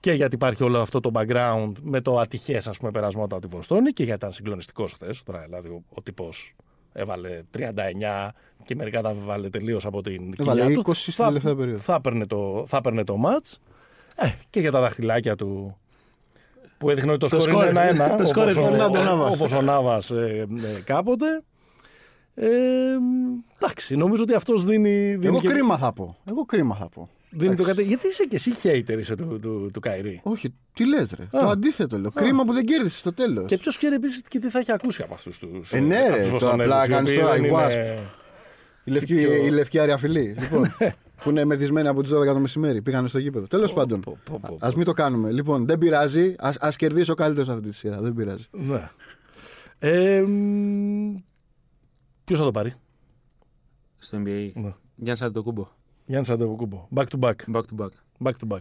και 0.00 0.12
γιατί 0.12 0.34
υπάρχει 0.34 0.62
όλο 0.64 0.80
αυτό 0.80 1.00
το 1.00 1.10
background 1.14 1.70
με 1.82 2.00
το 2.00 2.18
ατυχές 2.18 2.66
ας 2.66 2.76
πούμε 2.78 2.90
περασμό 2.90 3.24
από 3.24 3.38
τη 3.38 3.46
Βοστόνη 3.46 3.90
και 3.90 4.02
γιατί 4.02 4.18
ήταν 4.18 4.32
συγκλονιστικός 4.32 4.92
χθες. 4.92 5.22
Δηλαδή 5.44 5.68
ο, 5.68 5.82
ο 5.94 6.02
τύπος 6.02 6.54
έβαλε 6.92 7.40
39 7.58 8.28
και 8.64 8.74
μερικά 8.74 9.02
τα 9.02 9.14
βάλε 9.24 9.48
τελείως 9.48 9.86
από 9.86 10.02
την 10.02 10.34
Έβαλε 10.38 10.60
κοιλιά 10.62 10.78
20 10.80 10.82
του. 10.84 10.94
στην 10.94 11.12
Θα- 11.12 11.26
τελευταία 11.26 11.54
περίοδο. 11.56 11.78
Θα 11.80 11.94
έπαιρνε 11.94 12.26
το, 12.26 12.64
θα 12.66 12.76
έπαιρνε 12.76 13.04
το 13.04 13.16
match. 13.26 13.54
Ε, 14.16 14.28
και 14.50 14.60
για 14.60 14.70
τα 14.70 14.80
δαχτυλάκια 14.80 15.36
του 15.36 15.76
που 16.78 16.90
έδειχνε 16.90 17.10
ότι 17.12 17.20
το, 17.28 17.36
Το 17.36 17.40
σκορ 17.42 17.52
είναι 17.52 17.60
σκορ. 17.62 17.76
ένα-ένα. 17.76 18.16
Το 18.16 18.26
σκορ 18.26 18.42
όπως, 18.42 18.54
είναι 18.56 18.64
ο, 18.64 18.74
ένα-ένα, 18.74 19.00
ο- 19.00 19.04
Νάβας. 19.04 19.34
όπως 19.34 19.52
ο 19.52 19.60
Νάβας 19.62 20.10
ε, 20.10 20.46
ε, 20.76 20.80
κάποτε. 20.84 21.26
Ε, 22.38 22.48
εντάξει, 23.58 23.96
νομίζω 23.96 24.22
ότι 24.22 24.34
αυτός 24.34 24.64
δίνει... 24.64 25.10
δίνει 25.10 25.26
Εγώ 25.26 25.40
και- 25.40 25.48
κρίμα 25.48 25.78
θα 25.78 25.92
πω. 25.92 26.16
Εγώ 26.28 26.44
κρίμα 26.44 26.74
θα 26.74 26.88
πω. 26.88 27.08
Δίνει 27.30 27.54
το 27.54 27.62
κάτι. 27.62 27.82
Γιατί 27.82 28.08
είσαι 28.08 28.24
και 28.24 28.36
εσύ 28.36 28.52
hater 28.62 28.98
είσαι 28.98 29.14
του, 29.16 29.38
του, 29.42 29.70
του 29.72 29.80
Καϊρή; 29.80 30.20
Όχι, 30.22 30.54
τι 30.74 30.88
λες, 30.88 31.10
ρε. 31.18 31.24
Το 31.30 31.38
αντίθετο 31.48 31.98
λέω. 31.98 32.10
Κρίμα 32.10 32.44
που 32.44 32.52
δεν 32.52 32.64
κέρδισες 32.64 32.98
στο 32.98 33.12
τέλος. 33.12 33.46
Και 33.48 33.58
ποιος 33.58 33.76
ξέρει 33.76 33.94
επίσης 33.94 34.20
και 34.28 34.38
τι 34.38 34.50
θα 34.50 34.58
έχει 34.58 34.72
ακούσει 34.72 35.02
από 35.02 35.14
αυτούς 35.14 35.38
του. 35.38 35.60
Ε, 35.70 35.80
ναι, 35.80 36.08
ρε, 36.10 36.28
τώρα 36.38 36.52
απλά 36.52 36.88
κάνεις 36.88 37.14
τώρα 37.14 37.36
η 37.36 37.50
Wasp. 37.52 37.98
Η 38.84 38.90
λευκή, 38.90 39.14
πιο- 39.14 39.34
η 39.46 39.50
λευκή 39.50 39.78
αριαφιλή. 39.78 40.36
Λοιπόν, 40.40 40.64
που 41.22 41.30
είναι 41.30 41.44
μεθυσμένη 41.44 41.88
από 41.88 42.02
τις 42.02 42.12
12 42.14 42.24
το 42.26 42.38
μεσημέρι. 42.38 42.82
Πήγανε 42.82 43.08
στο 43.08 43.18
γήπεδο. 43.18 43.46
Τέλος 43.46 43.72
πάντων. 43.72 44.00
πω, 44.00 44.18
πω, 44.24 44.40
πω, 44.48 44.66
Α 44.66 44.70
μην 44.76 44.84
το 44.84 44.92
κάνουμε. 44.92 45.30
Λοιπόν, 45.30 45.66
δεν 45.66 45.78
πειράζει. 45.78 46.34
Α 46.38 46.68
κερδίσει 46.76 47.10
ο 47.10 47.14
καλύτερος 47.14 47.48
αυτή 47.48 47.68
τη 47.68 47.74
σειρά. 47.74 48.00
Δεν 48.00 48.14
πειράζει. 48.14 48.44
Ναι. 48.50 48.88
Ε, 49.78 50.22
Ποιος 52.26 52.38
θα 52.38 52.44
το 52.44 52.50
πάρει, 52.50 52.74
Στο 53.98 54.18
NBA. 54.18 54.50
Ναι. 54.54 54.74
Γιάννης 54.96 55.32
το 55.32 55.42
κούμπο. 55.42 55.68
Γιάννης 56.06 56.30
Αντεβοκούμπο. 56.30 56.88
Back 56.94 57.04
to 57.04 57.18
back. 57.18 57.34
Back 57.52 57.62
to 57.62 57.76
back. 57.78 57.88
Back 58.24 58.32
to 58.32 58.48
back. 58.48 58.60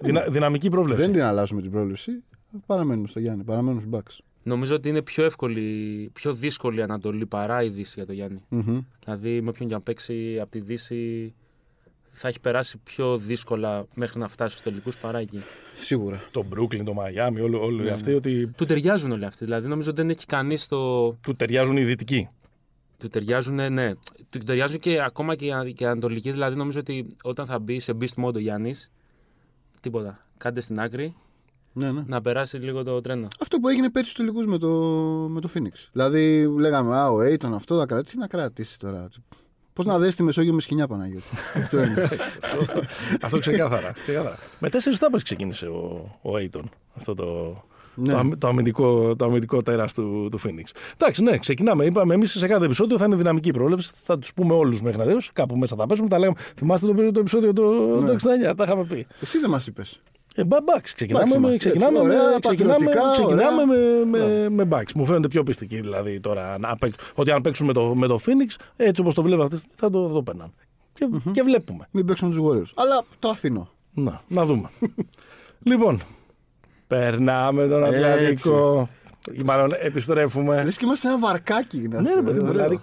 Δυνα, 0.00 0.24
δυναμική 0.28 0.68
πρόβλεψη. 0.68 1.02
Δεν 1.02 1.12
την 1.12 1.22
αλλάζουμε 1.22 1.62
την 1.62 1.70
πρόβλεψη. 1.70 2.22
Παραμένουμε 2.66 3.06
στο 3.06 3.20
Γιάννη. 3.20 3.44
Παραμένουμε 3.44 3.80
στους 3.80 3.98
Bucks. 3.98 4.24
Νομίζω 4.42 4.74
ότι 4.74 4.88
είναι 4.88 5.02
πιο 5.02 5.24
εύκολη, 5.24 6.10
πιο 6.12 6.34
δύσκολη 6.34 6.78
η 6.78 6.82
Ανατολή 6.82 7.26
παρά 7.26 7.62
η 7.62 7.68
Δύση 7.68 7.92
για 7.96 8.06
τον 8.06 8.14
Γιάννη. 8.14 8.42
Μμμ. 8.48 8.80
Δηλαδή, 9.04 9.40
με 9.40 9.48
όποιον 9.48 9.68
και 9.68 9.74
αν 9.74 9.82
παίξει 9.82 10.38
από 10.40 10.50
τη 10.50 10.60
Δύση 10.60 11.34
θα 12.12 12.28
έχει 12.28 12.40
περάσει 12.40 12.78
πιο 12.78 13.18
δύσκολα 13.18 13.86
μέχρι 13.94 14.18
να 14.18 14.28
φτάσει 14.28 14.56
στους 14.56 14.70
τελικούς 14.70 14.96
παρά 14.96 15.18
εκεί. 15.18 15.38
Σίγουρα. 15.74 16.20
Το 16.30 16.44
Brooklyn, 16.54 16.84
το 16.84 16.94
Miami, 16.98 17.42
όλοι, 17.42 17.54
όλοι 17.54 17.82
Ναι, 17.82 17.90
αυτοί 17.90 18.12
ότι 18.14 18.46
Του 18.56 18.66
ταιριάζουν 18.66 19.12
όλοι 19.12 19.24
αυτοί. 19.24 19.44
Δηλαδή, 19.44 19.68
νομίζω 19.68 19.90
ότι 19.90 20.00
δεν 20.00 20.10
έχει 20.10 20.26
κανείς 20.26 20.68
το. 20.68 21.10
του 21.12 21.34
ταιριάζουν 21.36 21.76
οι 21.76 21.84
δυτικοί. 21.84 22.28
Του 23.02 23.08
ταιριάζουν, 23.08 23.72
ναι. 23.72 23.92
Του 24.30 24.38
ταιριάζουν 24.38 24.78
και 24.78 25.02
ακόμα 25.02 25.34
και, 25.34 25.46
οι- 25.66 25.72
και 25.72 25.84
οι 25.84 25.86
Ανατολικοί. 25.86 26.30
Δηλαδή, 26.30 26.56
νομίζω 26.56 26.80
ότι 26.80 27.06
όταν 27.22 27.46
θα 27.46 27.58
μπει 27.58 27.80
σε 27.80 27.96
beast 28.00 28.24
mode 28.24 28.34
ο 28.34 28.38
Γιάννης, 28.38 28.90
τίποτα. 29.80 30.26
Κάντε 30.38 30.60
στην 30.60 30.80
άκρη 30.80 31.14
Ναι, 31.72 31.92
ναι. 31.92 32.02
να 32.06 32.20
περάσει 32.20 32.56
λίγο 32.56 32.82
το 32.82 33.00
τρένο. 33.00 33.26
Αυτό 33.40 33.58
που 33.58 33.68
έγινε 33.68 33.90
πέρσι 33.90 34.10
στους 34.10 34.24
τελικού 34.26 34.48
με 34.50 34.58
το, 34.58 34.68
με 35.30 35.40
το 35.40 35.48
Phoenix. 35.54 35.88
Δηλαδή, 35.92 36.46
λέγαμε, 36.58 36.96
Α, 36.96 37.10
ο 37.10 37.18
Aiton 37.20 37.52
αυτό 37.54 37.78
θα 37.78 37.86
κρατήσει. 37.86 38.14
Τι 38.14 38.20
να 38.20 38.26
κρατήσει 38.26 38.78
τώρα. 38.78 39.08
Πώς 39.72 39.84
να 39.84 39.98
δέσει 39.98 40.16
τη 40.16 40.22
Μεσόγειο 40.22 40.52
με 40.52 40.60
σκηνιά 40.60 40.86
Παναγιώτη. 40.86 41.26
αυτό 41.62 41.82
είναι. 41.82 42.08
Αυτό 43.20 43.38
ξεκάθαρα. 43.38 43.92
ξεκάθαρα. 43.92 44.38
Με 44.58 44.70
τέσσερις 44.70 44.98
τάπε 44.98 45.16
ξεκίνησε 45.22 45.66
ο, 45.66 46.10
ο 46.22 46.30
Aiton. 46.36 46.62
Αυτό 46.94 47.14
το, 47.14 47.56
Ναι. 47.94 48.12
το, 48.12 48.18
αμυ- 48.18 48.38
το 48.38 48.48
αμυντικό, 48.48 49.16
το 49.16 49.24
αμυντικό 49.24 49.62
τέρας 49.62 49.92
του, 49.92 50.28
του 50.30 50.38
Phoenix. 50.40 50.64
Εντάξει, 50.94 51.22
ναι, 51.22 51.38
ξεκινάμε. 51.38 51.84
Είπαμε 51.84 52.14
εμείς 52.14 52.30
σε 52.30 52.46
κάθε 52.46 52.64
επεισόδιο 52.64 52.98
θα 52.98 53.04
είναι 53.04 53.16
δυναμική 53.16 53.50
πρόβλεψη. 53.50 53.90
Θα 53.94 54.18
τους 54.18 54.34
πούμε 54.34 54.54
όλους 54.54 54.80
μέχρι 54.82 54.98
να 54.98 55.04
τέλο. 55.04 55.20
Κάπου 55.32 55.56
μέσα 55.58 55.76
θα 55.76 55.86
πέσουμε. 55.86 56.08
Τα 56.08 56.18
λέγαμε. 56.18 56.36
Θυμάστε 56.56 56.86
το, 56.86 57.12
το 57.12 57.20
επεισόδιο 57.20 57.52
το, 57.52 57.62
Ναι. 58.00 58.06
το 58.06 58.12
69, 58.50 58.54
τα 58.56 58.64
είχαμε 58.64 58.84
πει. 58.84 59.06
Εσύ 59.20 59.38
δεν 59.38 59.50
μας 59.50 59.66
είπες. 59.66 60.00
Ε, 60.34 60.44
μπα- 60.44 60.58
Bucks. 60.58 60.90
Ξεκινάμε, 60.94 61.24
Bucks 61.24 61.28
με, 61.28 61.36
είμαστε, 61.36 61.56
ξεκινάμε, 61.56 61.98
έτσι, 61.98 62.10
ωραία, 62.10 62.22
με, 62.32 62.38
ξεκινάμε, 62.40 62.84
πατριωτικά, 62.84 63.10
ξεκινάμε 63.12 63.62
ωραία. 63.72 64.04
με, 64.04 64.48
με, 64.48 64.64
με 64.64 64.68
Bucks. 64.78 64.92
Μου 64.94 65.04
φαίνονται 65.04 65.28
πιο 65.28 65.42
πιστικοί 65.42 65.80
δηλαδή 65.80 66.18
τώρα. 66.20 66.58
Να 66.58 66.76
παίξ- 66.76 67.00
ότι 67.14 67.30
αν 67.30 67.40
παίξουν 67.42 67.66
με 67.66 67.72
το, 67.72 67.94
με 67.94 68.06
το 68.06 68.18
Phoenix, 68.26 68.60
έτσι 68.76 69.00
όπως 69.00 69.14
το 69.14 69.22
βλέπω 69.22 69.42
αυτή 69.42 69.54
τη 69.54 69.58
στιγμή, 69.60 69.76
θα 69.78 69.90
το, 69.90 70.06
θα 70.08 70.14
το 70.14 70.22
παίρναν. 70.22 70.52
Και, 70.94 71.08
και 71.32 71.42
βλέπουμε. 71.42 71.88
Μην 71.90 72.04
παίξουν 72.06 72.30
τους 72.30 72.38
Warriors. 72.42 72.72
Αλλά 72.74 73.04
το 73.18 73.28
αφήνω. 73.28 73.68
Να, 73.94 74.22
να 74.28 74.44
δούμε. 74.44 74.70
λοιπόν, 75.62 76.00
περνάμε 76.96 77.66
τον 77.68 77.84
Έτσι. 77.84 77.98
Ατλαντικό. 78.04 78.88
Μάλλον 79.44 79.68
επιστρέφουμε. 79.82 80.64
Λες 80.64 80.76
και 80.76 80.84
είμαστε 80.84 81.08
ένα 81.08 81.18
βαρκάκι. 81.18 81.88
να 81.88 82.00
Ναι, 82.00 82.08
ρε 82.08 82.14
πούμε, 82.14 82.26
παιδί 82.30 82.38
μου, 82.38 82.48
ωραίο. 82.48 82.52
δηλαδή. 82.62 82.80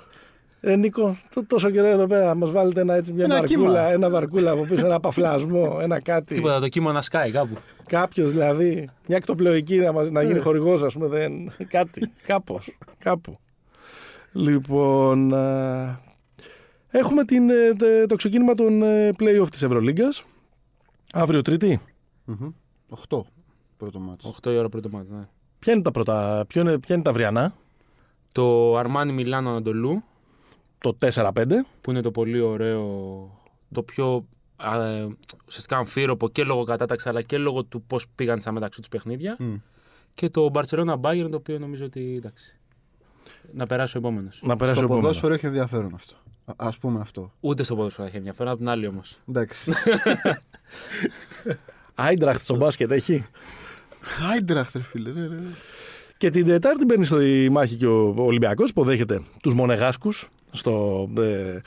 Ρε 0.61 0.75
Νίκο, 0.75 1.17
τό- 1.33 1.47
τόσο 1.47 1.69
καιρό 1.69 1.87
εδώ 1.87 2.07
πέρα 2.07 2.35
μας 2.35 2.51
βάλετε 2.51 2.81
ένα, 2.81 2.93
έτσι, 2.95 3.13
μια 3.13 3.23
Ένα 3.25 3.35
βαρκούλα, 3.35 3.67
κύμα. 3.67 3.79
ένα 3.91 4.09
βαρκούλα 4.09 4.51
από 4.51 4.65
πίσω, 4.65 4.85
ένα 4.85 4.99
παφλασμό, 4.99 5.77
ένα 5.81 6.01
κάτι. 6.01 6.33
Τίποτα, 6.35 6.59
το 6.59 6.67
κύμα 6.67 6.91
να 6.91 7.01
σκάει 7.01 7.31
κάπου. 7.31 7.57
Κάποιος 7.87 8.31
δηλαδή, 8.31 8.89
μια 9.07 9.17
εκτοπλοϊκή 9.17 9.77
να, 9.77 9.91
μας, 9.91 10.09
να 10.11 10.21
γίνει 10.23 10.39
χορηγός, 10.39 10.83
ας 10.83 10.93
πούμε, 10.93 11.07
δεν. 11.07 11.51
Κάτι, 11.67 12.11
κάπως. 12.25 12.77
Κάπου. 12.99 13.37
Λοιπόν. 14.31 15.33
α, 15.33 15.99
έχουμε 16.89 17.23
την, 17.25 17.49
ε, 17.49 17.53
τε- 17.77 18.07
το 18.07 18.15
ξεκίνημα 18.15 18.55
των 18.55 18.81
ε, 18.83 19.09
playoff 19.19 19.47
της 19.51 19.63
Ευρωλίγκας. 19.63 20.23
Αύριο 21.13 21.41
Τρίτη. 21.41 21.81
Μμμ. 22.25 22.49
Οχτώ 22.89 23.25
πρώτο 23.79 23.99
μάτσο. 23.99 24.35
8 24.43 24.51
η 24.51 24.57
ώρα 24.57 24.69
πρώτο 24.69 24.89
μάτι. 24.89 25.11
Ναι. 25.11 25.27
Ποια 25.59 25.73
είναι 25.73 25.81
τα 25.81 25.91
πρώτα, 25.91 26.45
ποιο 26.47 26.61
είναι, 26.61 26.79
ποια 26.79 26.95
είναι 26.95 27.03
τα 27.03 27.09
αυριανά. 27.09 27.53
Το 28.31 28.77
Αρμάνι 28.77 29.11
Μιλάνο 29.11 29.49
Ανατολού, 29.49 30.03
Το 30.77 30.95
4-5. 30.99 31.31
που 31.81 31.91
είναι 31.91 32.01
το 32.01 32.11
πολύ 32.11 32.39
ωραίο, 32.39 32.81
το 33.73 33.83
πιο 33.83 34.25
α, 34.55 34.85
ε, 34.85 35.07
ουσιαστικά 35.47 35.77
αμφίροπο 35.77 36.29
και 36.29 36.43
λόγω 36.43 36.63
κατάταξης 36.63 37.07
αλλά 37.07 37.21
και 37.21 37.37
λόγω 37.37 37.63
του 37.63 37.81
πώς 37.81 38.05
πήγαν 38.15 38.39
στα 38.39 38.51
μεταξύ 38.51 38.79
τους 38.79 38.89
παιχνίδια. 38.89 39.35
Μμ. 39.39 39.53
Και 40.13 40.29
το 40.29 40.51
Barcelona 40.53 40.99
Bayern, 41.01 41.27
το 41.29 41.35
οποίο 41.37 41.59
νομίζω 41.59 41.85
ότι 41.85 42.15
εντάξει. 42.17 42.57
Να 43.53 43.65
περάσει 43.65 43.97
ο 43.97 43.99
επόμενος. 43.99 44.39
Να 44.43 44.55
περάσει 44.55 44.75
Στο 44.77 44.81
ο 44.81 44.85
επόμενος. 44.85 45.01
ποδόσφαιρο 45.07 45.33
έχει 45.33 45.45
ενδιαφέρον 45.45 45.93
αυτό. 45.93 46.15
Α 46.55 46.69
πούμε 46.79 46.99
αυτό. 46.99 47.31
Ούτε 47.39 47.63
στο 47.63 47.75
ποδόσφαιρο 47.75 48.03
θα 48.03 48.09
έχει 48.09 48.17
ενδιαφέρον, 48.17 48.51
απ' 48.51 48.57
την 48.59 48.69
άλλη 48.69 48.87
όμως. 48.87 49.19
Εντάξει. 49.29 49.71
Άιντραχτ 51.95 52.41
στο 52.41 52.55
μπάσκετ 52.55 52.91
έχει. 52.91 53.25
Άιντραχτ, 54.31 54.75
ρε 54.75 54.81
φίλε. 54.81 55.11
ρε, 55.11 55.27
ρε. 55.27 55.35
Και 56.17 56.29
την 56.29 56.45
Τετάρτη 56.45 56.85
μπαίνει 56.85 57.05
στη 57.05 57.47
μάχη 57.51 57.75
και 57.75 57.85
ο 57.85 58.13
Ολυμπιακός. 58.17 58.69
Υποδέχεται 58.69 59.21
τους 59.41 59.53
Μονεγάσκους. 59.53 60.29
Στο, 60.51 61.07
ε, 61.17 61.59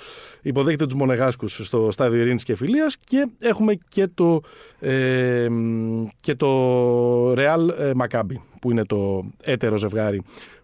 υποδέχεται 0.42 0.86
τους 0.86 0.98
Μονεγάσκους 0.98 1.60
στο 1.62 1.88
στάδιο 1.90 2.20
Ειρήνης 2.20 2.42
και 2.42 2.54
Φιλίας 2.54 2.96
και 3.04 3.28
έχουμε 3.38 3.74
και 3.88 4.08
το, 4.14 4.40
ε, 4.80 5.48
μ, 5.48 6.06
και 6.20 6.34
το 6.34 7.32
Real 7.32 7.68
ε, 7.78 7.90
Maccabi 7.96 8.34
που 8.60 8.70
είναι 8.70 8.84
το 8.84 9.24
έτερο 9.42 9.76
ζευγάρι 9.76 10.22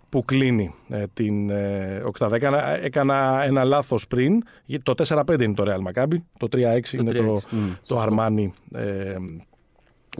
που 0.09 0.25
κλείνει 0.25 0.75
ε, 0.89 1.05
την 1.13 1.51
ε, 1.51 2.03
οκτάδα. 2.05 2.37
Έκανα, 2.37 2.85
έκανα 2.85 3.43
ένα 3.45 3.65
λάθος 3.65 4.07
πριν. 4.07 4.43
γιατί 4.65 4.83
Το 4.85 4.95
4-5 5.09 5.41
είναι 5.41 5.55
το 5.55 5.65
Real 5.67 5.93
Maccabi, 5.93 6.17
το 6.39 6.49
3-6 6.53 6.93
είναι 6.93 7.11
3-6. 7.11 7.15
το, 7.15 7.41
Μμ. 7.51 7.71
το 7.87 8.07
Armani 8.09 8.49
ε, 8.73 9.17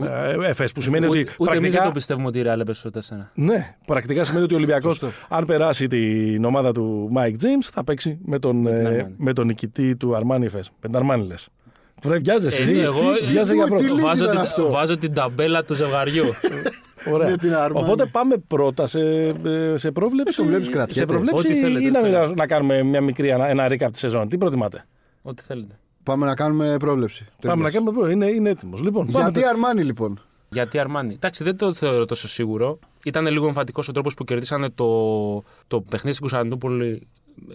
ε, 0.05 0.51
FS 0.57 0.65
που 0.73 0.81
σημαίνει 0.81 1.05
ότι 1.05 1.19
Ούτε, 1.19 1.31
ούτε 1.39 1.55
εμείς 1.57 1.61
δεν 1.61 1.61
πρακτικά 1.61 1.83
το 1.85 1.91
πιστεύουμε 1.91 2.27
ότι 2.27 2.39
η 2.39 2.43
Real 2.45 2.59
έπεσε 2.59 2.79
στο 2.79 2.89
4. 3.17 3.29
ναι, 3.33 3.75
πρακτικά 3.85 4.23
σημαίνει 4.23 4.43
ότι 4.43 4.53
ο 4.53 4.57
Ολυμπιακός, 4.57 4.97
Σωστό. 4.97 5.15
αν 5.29 5.45
περάσει 5.45 5.87
την 5.87 6.43
ομάδα 6.45 6.71
του 6.71 7.11
Mike 7.15 7.27
James, 7.43 7.69
θα 7.71 7.83
παίξει 7.83 8.19
με 8.25 8.39
τον, 8.39 8.63
την 8.63 8.67
ε, 8.75 9.05
Armani. 9.07 9.13
με 9.17 9.33
τον 9.33 9.45
νικητή 9.45 9.95
του 9.95 10.17
Armani 10.21 10.43
Fest. 10.43 10.67
Με 10.81 10.89
την 10.89 10.99
Armani 11.03 11.23
λες. 11.27 11.47
Βρε, 12.03 12.17
βιάζεσαι. 12.17 12.61
Ε, 12.61 12.65
εσύ. 12.65 12.77
εγώ- 12.79 12.99
Βιάζεσαι 13.23 13.51
τι- 13.51 13.55
για 13.55 13.63
τι 13.63 13.69
πρώτο. 13.69 13.93
λέει 13.93 14.03
Βάζω, 14.03 14.23
ήταν 14.23 14.35
την, 14.35 14.45
αυτό; 14.45 14.69
βάζω 14.71 14.97
την 14.97 15.13
ταμπέλα 15.13 15.63
του 15.63 15.73
ζευγαριού. 15.75 16.25
Ωραία. 17.13 17.29
Με 17.29 17.37
την 17.37 17.51
Armani. 17.55 17.71
Οπότε 17.73 18.05
πάμε 18.05 18.35
πρώτα 18.47 18.87
σε, 18.87 18.99
ε, 18.99 19.73
σε 19.77 19.91
πρόβλεψη. 19.91 20.35
Ε, 20.39 20.43
το 20.43 20.49
βλέπεις 20.49 20.69
κρατιέται. 20.69 20.99
σε 20.99 21.05
πρόβλεψη 21.05 21.47
Ό,τι 21.47 21.59
θέλετε, 21.59 21.83
ή 21.83 21.85
ό,τι 21.85 21.91
να, 21.91 21.99
θέλετε. 21.99 22.09
μοιράσω- 22.17 22.35
να 22.35 22.47
κάνουμε 22.47 22.83
μια 22.83 23.01
μικρή, 23.01 23.27
ένα, 23.27 23.47
ένα 23.47 23.67
recap 23.69 23.87
της 23.91 23.99
σεζόν. 23.99 24.29
Τι 24.29 24.37
προτιμάτε; 24.37 24.85
Ό,τι 25.21 25.41
θέλετε. 25.41 25.78
Πάμε 26.03 26.25
να 26.25 26.35
κάνουμε 26.35 26.75
πρόβλεψη. 26.79 27.25
Πάμε 27.41 27.53
να 27.53 27.69
Τέλος. 27.69 27.73
κάνουμε 27.73 27.91
πρόβλεψη. 27.91 28.25
Είναι, 28.25 28.35
είναι 28.35 28.49
έτοιμος. 28.49 28.81
Λοιπόν, 28.81 29.05
πάμε 29.11 29.23
Γιατί 29.29 29.47
Αρμάνι 29.47 29.83
λοιπόν; 29.83 30.19
Γιατί 30.49 30.79
Αρμάνι. 30.79 31.13
Εντάξει, 31.13 31.43
δεν 31.43 31.57
το 31.57 31.73
θεωρώ 31.73 32.05
τόσο 32.05 32.27
σίγουρο. 32.27 32.79
Ήταν 33.03 33.27
λίγο 33.27 33.47
εμφαντικός 33.47 33.87
ο 33.87 33.91
τρόπος 33.91 34.13
που 34.13 34.23
κερδίσανε 34.23 34.69
το, 34.69 34.85
το 35.67 35.81
παιχνίδι 35.81 36.15
στην 36.15 36.19
Κωνσταντινούπολη 36.19 37.07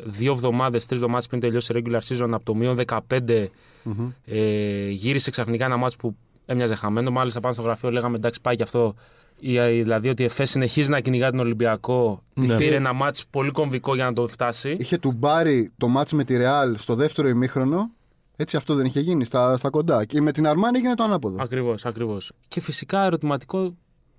δύο 0.04 0.32
εβδομάδες, 0.32 0.86
τρεις 0.86 0.98
εβδομάδες 1.00 1.26
πριν 1.26 1.40
τελειώσει 1.40 1.72
η 1.78 1.82
regular 1.86 1.98
season 2.14 2.28
από 2.32 2.44
το 2.44 2.54
μείον 2.54 2.78
15. 2.86 3.46
Μμμ. 3.82 4.10
Ε, 4.26 4.88
γύρισε 4.88 5.30
ξαφνικά 5.30 5.64
ένα 5.64 5.76
μάτσο 5.76 5.96
που 5.96 6.16
έμοιαζε 6.46 6.74
χαμένο. 6.74 7.10
Μάλιστα 7.10 7.40
πάνω 7.40 7.54
στο 7.54 7.62
γραφείο 7.62 7.90
λέγαμε 7.90 8.16
εντάξει 8.16 8.40
πάει 8.40 8.56
και 8.56 8.62
αυτό. 8.62 8.94
Η- 9.40 9.58
Δηλαδή 9.82 10.08
ότι 10.08 10.22
η 10.22 10.24
ΕΦΕ 10.24 10.44
συνεχίζει 10.44 10.88
να 10.90 11.00
κυνηγά 11.00 11.30
τον 11.30 11.40
Ολυμπιακό. 11.40 12.22
Ναι. 12.34 12.56
Πήρε 12.56 12.74
ένα 12.76 12.92
μάτς 12.92 13.26
πολύ 13.30 13.50
κομβικό 13.50 13.94
για 13.94 14.04
να 14.04 14.12
το 14.12 14.26
φτάσει. 14.26 14.76
Είχε 14.78 14.98
του 14.98 15.12
μπάρει 15.12 15.70
το 15.78 15.88
μάτς 15.88 16.12
με 16.12 16.24
τη 16.24 16.36
Ρεάλ 16.36 16.76
στο 16.76 16.94
δεύτερο 16.94 17.28
ημίχρονο. 17.28 17.90
Έτσι 18.36 18.56
αυτό 18.56 18.74
δεν 18.74 18.84
είχε 18.84 19.00
γίνει 19.00 19.24
στα, 19.24 19.56
στα 19.56 19.70
κοντά. 19.70 20.04
Και 20.04 20.20
με 20.20 20.32
την 20.32 20.46
Αρμάνι 20.46 20.78
έγινε 20.78 20.94
το 20.94 21.02
ανάποδο. 21.02 21.36
Ακριβώς, 21.42 21.86
ακριβώς. 21.86 22.32
Και 22.48 22.60
φυσικά 22.60 23.04
ερωτηματικό 23.04 23.74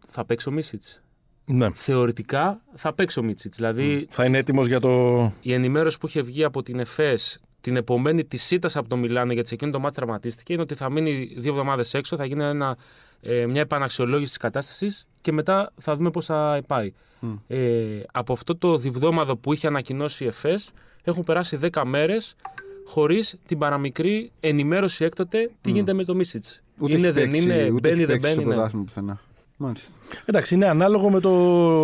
θα 0.07 0.25
παίξει 0.25 0.49
ο 0.49 0.51
Μίσιτς. 0.51 1.01
Ναι. 1.45 1.69
Θεωρητικά 1.73 2.61
θα 2.73 2.93
παίξει 2.93 3.19
ο 3.19 3.23
Μίτσιτ. 3.23 3.53
Δηλαδή 3.55 4.05
Θα 4.09 4.25
είναι 4.25 4.37
έτοιμος 4.37 4.67
για 4.67 4.79
το. 4.79 5.21
η 5.41 5.53
ενημέρωση 5.53 5.97
που 5.97 6.07
είχε 6.07 6.21
βγει 6.21 6.43
από 6.43 6.63
την 6.63 6.79
ΕΦΕΣ 6.79 7.39
την 7.61 7.75
επομένη 7.75 8.25
της 8.25 8.43
ΣΥΤΑ 8.43 8.69
από 8.73 8.89
το 8.89 8.97
Μιλάνο, 8.97 9.33
γιατί 9.33 9.47
σε 9.47 9.53
εκείνο 9.53 9.71
το 9.71 9.79
μάτι 9.79 9.95
τραυματίστηκε, 9.95 10.53
είναι 10.53 10.61
ότι 10.61 10.75
θα 10.75 10.89
μείνει 10.89 11.33
δύο 11.37 11.51
εβδομάδες 11.51 11.93
έξω, 11.93 12.15
θα 12.15 12.25
γίνει 12.25 12.43
ένα, 12.43 12.77
ε, 13.21 13.45
μια 13.45 13.61
επαναξιολόγηση 13.61 14.27
της 14.27 14.37
κατάστασης 14.37 15.07
και 15.21 15.31
μετά 15.31 15.71
θα 15.77 15.95
δούμε 15.95 16.09
πώς 16.09 16.25
θα 16.25 16.61
πάει. 16.67 16.93
Μμ. 17.19 17.33
Ε, 17.47 18.03
από 18.11 18.33
αυτό 18.33 18.55
το 18.57 18.77
διβδόμαδο 18.77 19.35
που 19.37 19.53
είχε 19.53 19.67
ανακοινώσει 19.67 20.23
η 20.23 20.27
ΕΦΕΣ, 20.27 20.71
έχουν 21.03 21.23
περάσει 21.23 21.57
10 21.57 21.85
μέρες 21.85 22.35
χωρίς 22.85 23.35
την 23.45 23.57
παραμικρή 23.57 24.31
ενημέρωση 24.39 25.03
έκτοτε 25.05 25.49
τι 25.61 25.71
γίνεται 25.71 25.93
με 25.93 26.03
το 26.03 26.15
Μίσιτς. 26.15 26.61
Ούτε 26.79 26.93
Είναι, 26.97 27.07
έχει 27.07 27.15
δεν 27.19 27.25
παίξει- 27.31 27.43
είναι, 27.45 27.69
ούτε 27.71 27.89
μπαίνει, 27.89 27.95
έχει 28.01 28.05
δεν 28.05 28.19
παίξει 28.19 28.31
στο 28.31 28.35
μπαίνει. 28.35 28.45
ναι. 28.47 28.53
πρωτάθλημα 28.55 28.83
πουθενά. 28.83 29.19
Μάλιστα. 29.57 29.91
Εντάξει, 30.25 30.55
είναι 30.55 30.65
ανάλογο 30.65 31.09
με 31.09 31.19
το 31.19 31.31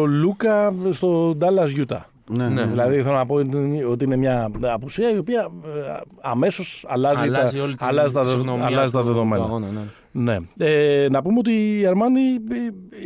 Λούκα 0.05 0.73
στο 0.91 1.37
Dallas 1.41 1.85
Utah. 1.85 1.99
Ναι, 2.29 2.47
Ναι. 2.47 2.53
ναι. 2.53 2.65
Δηλαδή 2.65 3.01
θέλω 3.01 3.15
να 3.15 3.25
πω 3.25 3.35
ότι 3.89 4.03
είναι 4.05 4.15
μια 4.15 4.49
απουσία 4.61 5.11
η 5.13 5.17
οποία 5.17 5.51
αμέσως 6.21 6.85
αλλάζει, 6.87 7.23
Αλλάζει 7.23 7.57
τα, 7.57 7.63
όλη 7.63 7.75
την 7.75 7.85
αλλάζει 7.85 8.13
τα, 8.13 8.23
δεδο- 8.23 8.37
φυσιογνωμία 8.37 8.65
αλλάζει 8.65 8.91
τα 8.91 8.99
του- 8.99 9.05
του 9.07 9.11
δεδομένα. 9.13 9.43
αγώνα, 9.43 9.67
ναι. 9.67 9.81
Ναι. 10.11 10.37
Ε, 10.67 11.07
να 11.11 11.21
πούμε 11.21 11.37
ότι 11.37 11.79
η 11.79 11.85
Αρμάνι 11.85 12.19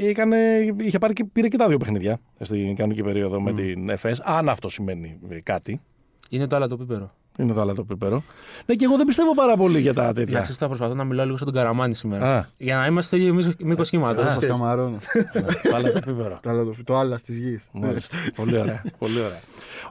ε, 0.03 0.07
έκανε, 0.07 0.37
είχε 0.77 0.97
πάρει 0.97 1.13
και, 1.13 1.25
πήρε 1.25 1.47
και 1.47 1.57
τα 1.57 1.67
δύο 1.67 1.77
παιχνίδια 1.77 2.17
στην 2.39 2.75
κανονική 2.75 3.03
περίοδο 3.03 3.41
με 3.41 3.53
την 3.53 3.89
ΕΦΕΣ. 3.89 4.19
Αν 4.23 4.49
αυτό 4.49 4.69
σημαίνει 4.69 5.19
ε, 5.29 5.39
κάτι. 5.41 5.81
Είναι 6.29 6.47
το 6.47 6.55
άλλο 6.55 6.67
το 6.67 6.77
πίπερο. 6.77 7.11
Είναι 7.37 7.53
το 7.53 7.61
άλλο 7.61 7.73
το 7.75 7.83
πίπερο. 7.83 8.23
Ναι, 8.65 8.75
και 8.75 8.85
εγώ 8.85 8.97
δεν 8.97 9.05
πιστεύω 9.05 9.33
πάρα 9.35 9.57
πολύ 9.57 9.79
για 9.79 9.93
τα 9.93 10.03
Για 10.03 10.13
τέτοια. 10.13 10.39
ξέρεις, 10.39 10.57
θα 10.57 10.67
προσπαθώ 10.67 10.93
να 10.93 11.03
μιλάω 11.03 11.25
λίγο 11.25 11.37
σαν 11.37 11.45
τον 11.45 11.55
Καραμάνη 11.55 11.93
σήμερα. 11.95 12.37
Α, 12.37 12.45
Για 12.57 12.75
να 12.77 12.85
είμαστε 12.85 13.17
ίδιο 13.17 13.53
μήκος 13.59 13.89
κύματο. 13.89 14.21
Δεν 14.23 14.33
σας 14.33 14.45
καμαρώνω. 14.45 14.97
το 15.69 15.75
άλλο 15.75 15.91
το 15.91 15.99
πίπερο. 16.05 16.39
Το 16.41 16.49
άλλο- 16.49 16.75
Το 16.83 16.97
άλλο 16.97 17.17
τη 17.25 17.33
γης. 17.33 17.69
Μάλιστα. 17.71 18.15
πολύ 18.35 18.59
ωραία. 18.59 18.83
Πολύ 18.97 19.19
ωραία. 19.19 19.39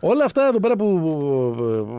Όλα 0.00 0.24
αυτά 0.24 0.46
εδώ 0.48 0.60
πέρα 0.60 0.76
που 0.76 0.86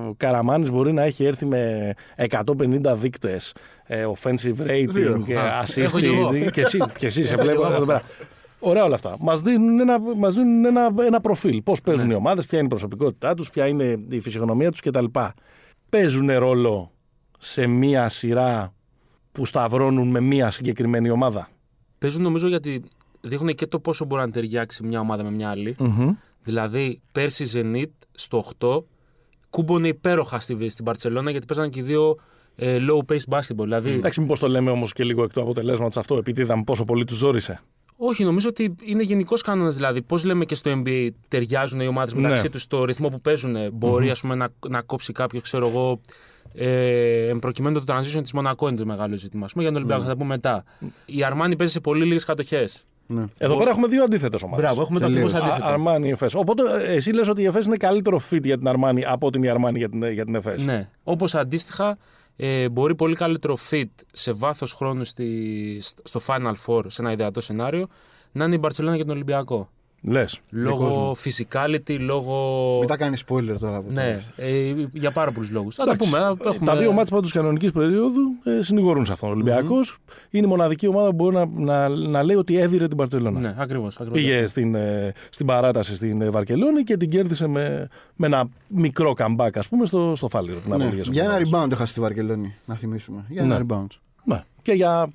ο 0.10 0.14
Καραμάνης 0.18 0.70
μπορεί 0.72 0.94
να 0.94 1.02
έχει 1.04 1.26
έρθει 1.26 1.46
με 1.46 1.94
150 2.16 2.96
δείκτες 2.96 3.54
ε, 3.88 4.06
offensive 4.16 4.68
rating, 4.68 4.86
Δύο. 4.90 5.26
ε, 5.28 5.38
Α, 5.38 5.64
assist 5.66 5.78
έχω 5.82 6.00
κι 6.00 6.06
εγώ. 6.06 6.50
και 6.50 6.62
εσύ, 6.62 6.78
και 6.98 7.06
εσύ 7.06 7.24
σε 7.26 7.34
Έχω 7.34 7.42
βλέπω 7.44 7.60
κι 7.62 7.66
εγώ 7.68 7.76
εδώ 7.76 7.86
πέρα. 7.86 8.02
Ωραία 8.60 8.84
όλα 8.84 8.96
αυτά. 8.96 9.16
Μας 9.20 9.42
δίνουν 9.42 9.80
ένα, 9.80 10.00
μας 10.00 10.36
δίνουν 10.36 10.66
ένα, 10.66 10.94
ένα 11.00 11.22
προφίλ. 11.22 11.62
Πώς 11.62 11.82
παίζουν 11.82 12.10
οι 12.10 12.14
ομάδες, 12.14 12.46
ποια 12.46 12.58
είναι 12.58 12.68
η 12.68 12.70
προσωπικότητά 12.70 13.34
τους, 13.34 13.50
ποια 13.50 13.68
είναι 13.68 14.00
η 14.10 14.20
φυσιογνωμία 14.20 14.72
τους 14.72 14.82
κτλ. 14.82 15.06
Παίζουν 15.90 16.32
ρόλο 16.32 16.92
σε 17.40 17.68
μία 17.68 18.10
σειρά 18.10 18.74
που 19.32 19.46
σταυρώνουν 19.46 20.08
με 20.08 20.20
μία 20.20 20.52
συγκεκριμένη 20.52 21.10
ομάδα; 21.10 21.50
Παίζουν 21.98 22.22
νομίζω 22.22 22.48
γιατί 22.48 22.84
δείχνουν 23.22 23.56
και 23.56 23.68
το 23.68 23.80
πόσο 23.80 24.06
μπορεί 24.06 24.22
να 24.22 24.32
ταιριάξει 24.32 24.84
μια 24.84 25.00
ομάδα 25.00 25.24
με 25.24 25.32
μια 25.32 25.50
άλλη. 25.50 25.76
Μμμ. 25.80 26.12
Δηλαδή, 26.44 27.02
πέρσι 27.12 27.44
η 27.44 27.48
Zenit 27.54 28.08
στο 28.12 28.44
8 28.60 28.84
κούμπονε 29.50 29.88
υπέροχα 29.88 30.40
στη, 30.40 30.70
στην 30.70 30.86
Παρσελώνα 30.86 31.32
γιατί 31.32 31.46
παίζανε 31.46 31.70
και 31.70 31.80
οι 31.80 31.84
δύο 31.84 32.16
ε, 32.56 32.78
low 32.80 33.12
pace 33.12 33.36
basketball. 33.36 33.64
Δηλαδή, 33.64 33.92
Εντάξει, 33.92 34.22
μήπως 34.22 34.40
το 34.40 34.48
λέμε 34.48 34.72
όμως 34.72 34.94
και 34.94 35.04
λίγο 35.04 35.24
εκ 35.24 35.34
του 35.34 35.42
αποτελέσματος 35.42 35.98
αυτό, 35.98 36.16
επειδή 36.16 36.42
είδαμε 36.42 36.64
πόσο 36.64 36.84
πολύ 36.84 37.04
τους 37.04 37.18
ζόρισε. 37.18 37.62
Όχι, 37.98 38.24
νομίζω 38.24 38.50
ότι 38.50 38.76
είναι 38.86 39.04
γενικός 39.04 39.42
κανόνας. 39.42 39.76
Δηλαδή, 39.76 40.02
πώς 40.02 40.24
λέμε 40.24 40.46
και 40.46 40.56
στο 40.56 40.82
NBA 40.86 41.10
ταιριάζουν 41.28 41.80
οι 41.80 41.88
ομάδες 41.88 42.14
μεταξύ 42.14 42.44
Ναι. 42.44 42.50
τους 42.50 42.62
στο 42.62 42.86
ρυθμό 42.86 43.10
που 43.10 43.22
παίζουν. 43.22 43.56
Μπορεί 43.74 44.10
ας 44.10 44.22
πούμε, 44.22 44.36
να, 44.36 44.48
να 44.68 44.82
κόψει 44.82 45.14
κάποιο, 45.14 45.42
ξέρω 45.42 45.68
εγώ. 45.68 46.02
Ε, 46.54 47.28
εν 47.28 47.40
προκειμένου 47.40 47.84
το 47.84 47.94
transition 47.94 48.20
της 48.22 48.32
Μονακό 48.34 48.68
είναι 48.68 48.78
το 48.78 48.86
μεγάλο 48.86 49.16
ζήτημα. 49.18 49.46
Ας 49.46 49.52
πούμε, 49.52 49.64
για 49.64 49.72
τον 49.72 49.82
Ολυμπιακό 49.82 50.04
θα 50.04 50.10
τα 50.10 50.18
πούμε 50.18 50.28
μετά. 50.34 50.64
Η 51.06 51.24
Αρμάνι 51.24 51.56
παίζει 51.56 51.74
σε 51.74 51.80
πολύ 51.80 52.06
λίγες 52.06 52.24
κατοχές. 52.26 52.86
Ναι. 53.08 53.24
Εδώ 53.38 53.56
Ο- 53.56 53.58
πέρα 53.58 53.70
έχουμε 53.70 53.88
δύο 53.88 54.04
αντίθετε 54.04 54.38
ομάδες. 54.44 54.66
Μπράβο, 54.66 54.82
έχουμε 54.82 55.00
το 55.00 55.06
Τελείως. 55.06 55.34
ακριβώ 55.34 55.52
αντίθετο. 55.52 55.72
Αρμάνι 55.74 56.10
Εφές. 56.10 56.34
Οπότε 56.36 56.62
ε, 56.88 56.94
εσύ 56.94 57.12
λες 57.14 57.28
ότι 57.30 57.42
η 57.42 57.46
Εφές 57.46 57.66
είναι 57.66 57.78
καλύτερο 57.78 58.22
fit 58.30 58.44
για 58.44 58.58
την 58.58 58.68
Αρμάνι 58.68 59.06
από 59.06 59.30
την 59.30 59.44
η 59.44 59.50
Αρμάνι 59.50 59.78
για 59.78 59.90
την, 59.90 60.04
για 60.12 60.26
την 60.26 60.36
Εφές. 60.36 60.66
Ναι. 60.66 60.90
Όπως 61.04 61.36
αντίστοιχα 61.36 61.98
ε, 62.36 62.70
μπορεί 62.70 62.96
πολύ 62.96 63.16
καλύτερο 63.16 63.58
fit 63.70 63.90
σε 64.12 64.32
βάθος 64.32 64.74
χρόνου 64.74 65.04
στη, 65.04 65.80
στο 66.04 66.22
Final 66.28 66.54
Four, 66.66 66.84
σε 66.88 67.02
ένα 67.02 67.12
ιδεατό 67.12 67.42
σενάριο, 67.42 67.88
να 68.32 68.46
είναι 68.46 68.56
η 68.56 68.58
Μπαρσελόνα 68.62 68.96
για 68.96 69.06
τον 69.06 69.14
Ολυμπιακό. 69.14 69.70
Λες. 70.08 70.40
Λόγω 70.50 71.16
physicality, 71.24 71.98
λόγω. 72.00 72.78
Μην 72.80 72.88
τα 72.88 72.98
κάνεις 72.98 73.24
spoiler 73.28 73.56
τώρα. 73.60 73.82
Που 73.82 73.92
ναι, 73.92 74.18
ε, 74.36 74.74
για 74.94 75.12
πάρα 75.12 75.32
πολλούς 75.32 75.50
λόγους. 75.50 75.76
Θα 75.76 75.86
τα 75.86 75.96
πούμε. 75.96 76.18
Έχουμε... 76.18 76.66
Τα 76.66 76.76
δύο 76.76 76.92
μάτια 76.92 77.16
πάντως 77.16 77.32
κανονικής 77.32 77.72
περίοδου 77.72 78.22
ε, 78.44 78.62
συνηγορούν 78.62 79.06
σε 79.06 79.12
αυτόν. 79.12 79.30
Ο 79.30 79.32
Ολυμπιακός 79.32 79.98
mm-hmm. 79.98 80.28
είναι 80.30 80.46
η 80.46 80.50
μοναδική 80.50 80.88
ομάδα 80.88 81.10
που 81.10 81.16
μπορεί 81.16 81.36
να, 81.36 81.48
να, 81.48 81.90
να 81.90 82.24
λέει 82.24 82.36
ότι 82.36 82.58
έδιρε 82.58 82.88
την 82.88 82.98
Παρσελόνα. 82.98 83.40
Ναι, 83.40 83.56
ακριβώς. 83.58 84.00
Πήγε 84.12 84.46
στην, 84.46 84.76
ε, 84.76 85.14
στην 85.30 85.46
παράταση 85.46 85.96
στην 85.96 86.22
ε, 86.22 86.30
Βαρκελόνη 86.30 86.84
και 86.84 86.98
την 86.98 87.10
κέρδισε 87.10 87.48
με, 87.48 87.88
με 88.16 88.26
ένα 88.26 88.50
μικρό 88.68 89.14
καμπάκ, 89.14 89.58
ας 89.58 89.68
πούμε, 89.68 89.86
στο, 89.86 90.14
στο 90.16 90.30
Φάλιρο. 90.30 90.60
Ναι. 90.66 90.90
Για 91.04 91.24
ένα 91.24 91.38
rebound 91.38 91.72
έχασε 91.72 91.92
στη 91.92 92.00
Βαρκελόνη, 92.00 92.56
να 92.66 92.76
θυμίσουμε. 92.76 93.26
Για 93.30 93.44
ένα 93.44 93.60
ναι. 93.60 93.66
rebound. 93.68 93.88
Ναι. 94.24 94.44
Και 94.62 94.72
για 94.72 95.08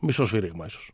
μισό 0.00 0.24
σφύριγμα, 0.24 0.66
ίσως. 0.66 0.93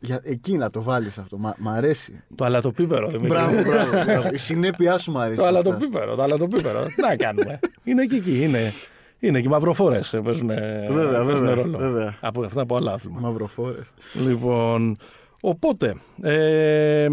Για 0.00 0.20
εκεί 0.24 0.56
να 0.56 0.70
το 0.70 0.82
βάλεις 0.82 1.18
αυτό. 1.18 1.38
Μ' 1.38 1.48
μ' 1.58 1.68
αρέσει. 1.68 2.22
Το 2.34 2.44
αλατοπίπερο. 2.44 3.08
Δεν 3.08 3.20
Μπράβο, 3.20 3.62
μπράβο. 4.04 4.28
Η 4.32 4.36
συνέπειά 4.36 4.98
σου 4.98 5.10
μου 5.10 5.18
αρέσει. 5.18 5.38
Το 5.38 5.44
αλατοπίπερο. 5.44 6.14
Το 6.14 6.22
αλατοπίπερο. 6.22 6.84
Τι 6.84 7.00
να 7.00 7.16
κάνουμε. 7.16 7.58
Είναι 7.84 8.04
και 8.04 8.16
εκεί. 8.16 8.42
Είναι, 8.42 8.72
είναι 9.18 9.40
και 9.40 9.46
οι 9.46 9.50
μαυροφόροι 9.50 10.14
παίζουν, 10.24 10.50
βέβαια, 10.90 11.24
βέβαια, 11.24 11.54
ρόλο. 11.54 11.78
Βέβαια. 11.78 12.18
Από 12.20 12.44
αυτά 12.44 12.60
από 12.60 12.76
άλλα 12.76 12.92
άθλημα. 12.92 13.20
Μαυροφόρες. 13.20 13.88
Λοιπόν, 14.12 14.96
οπότε 15.40 15.94
ε, 16.22 17.06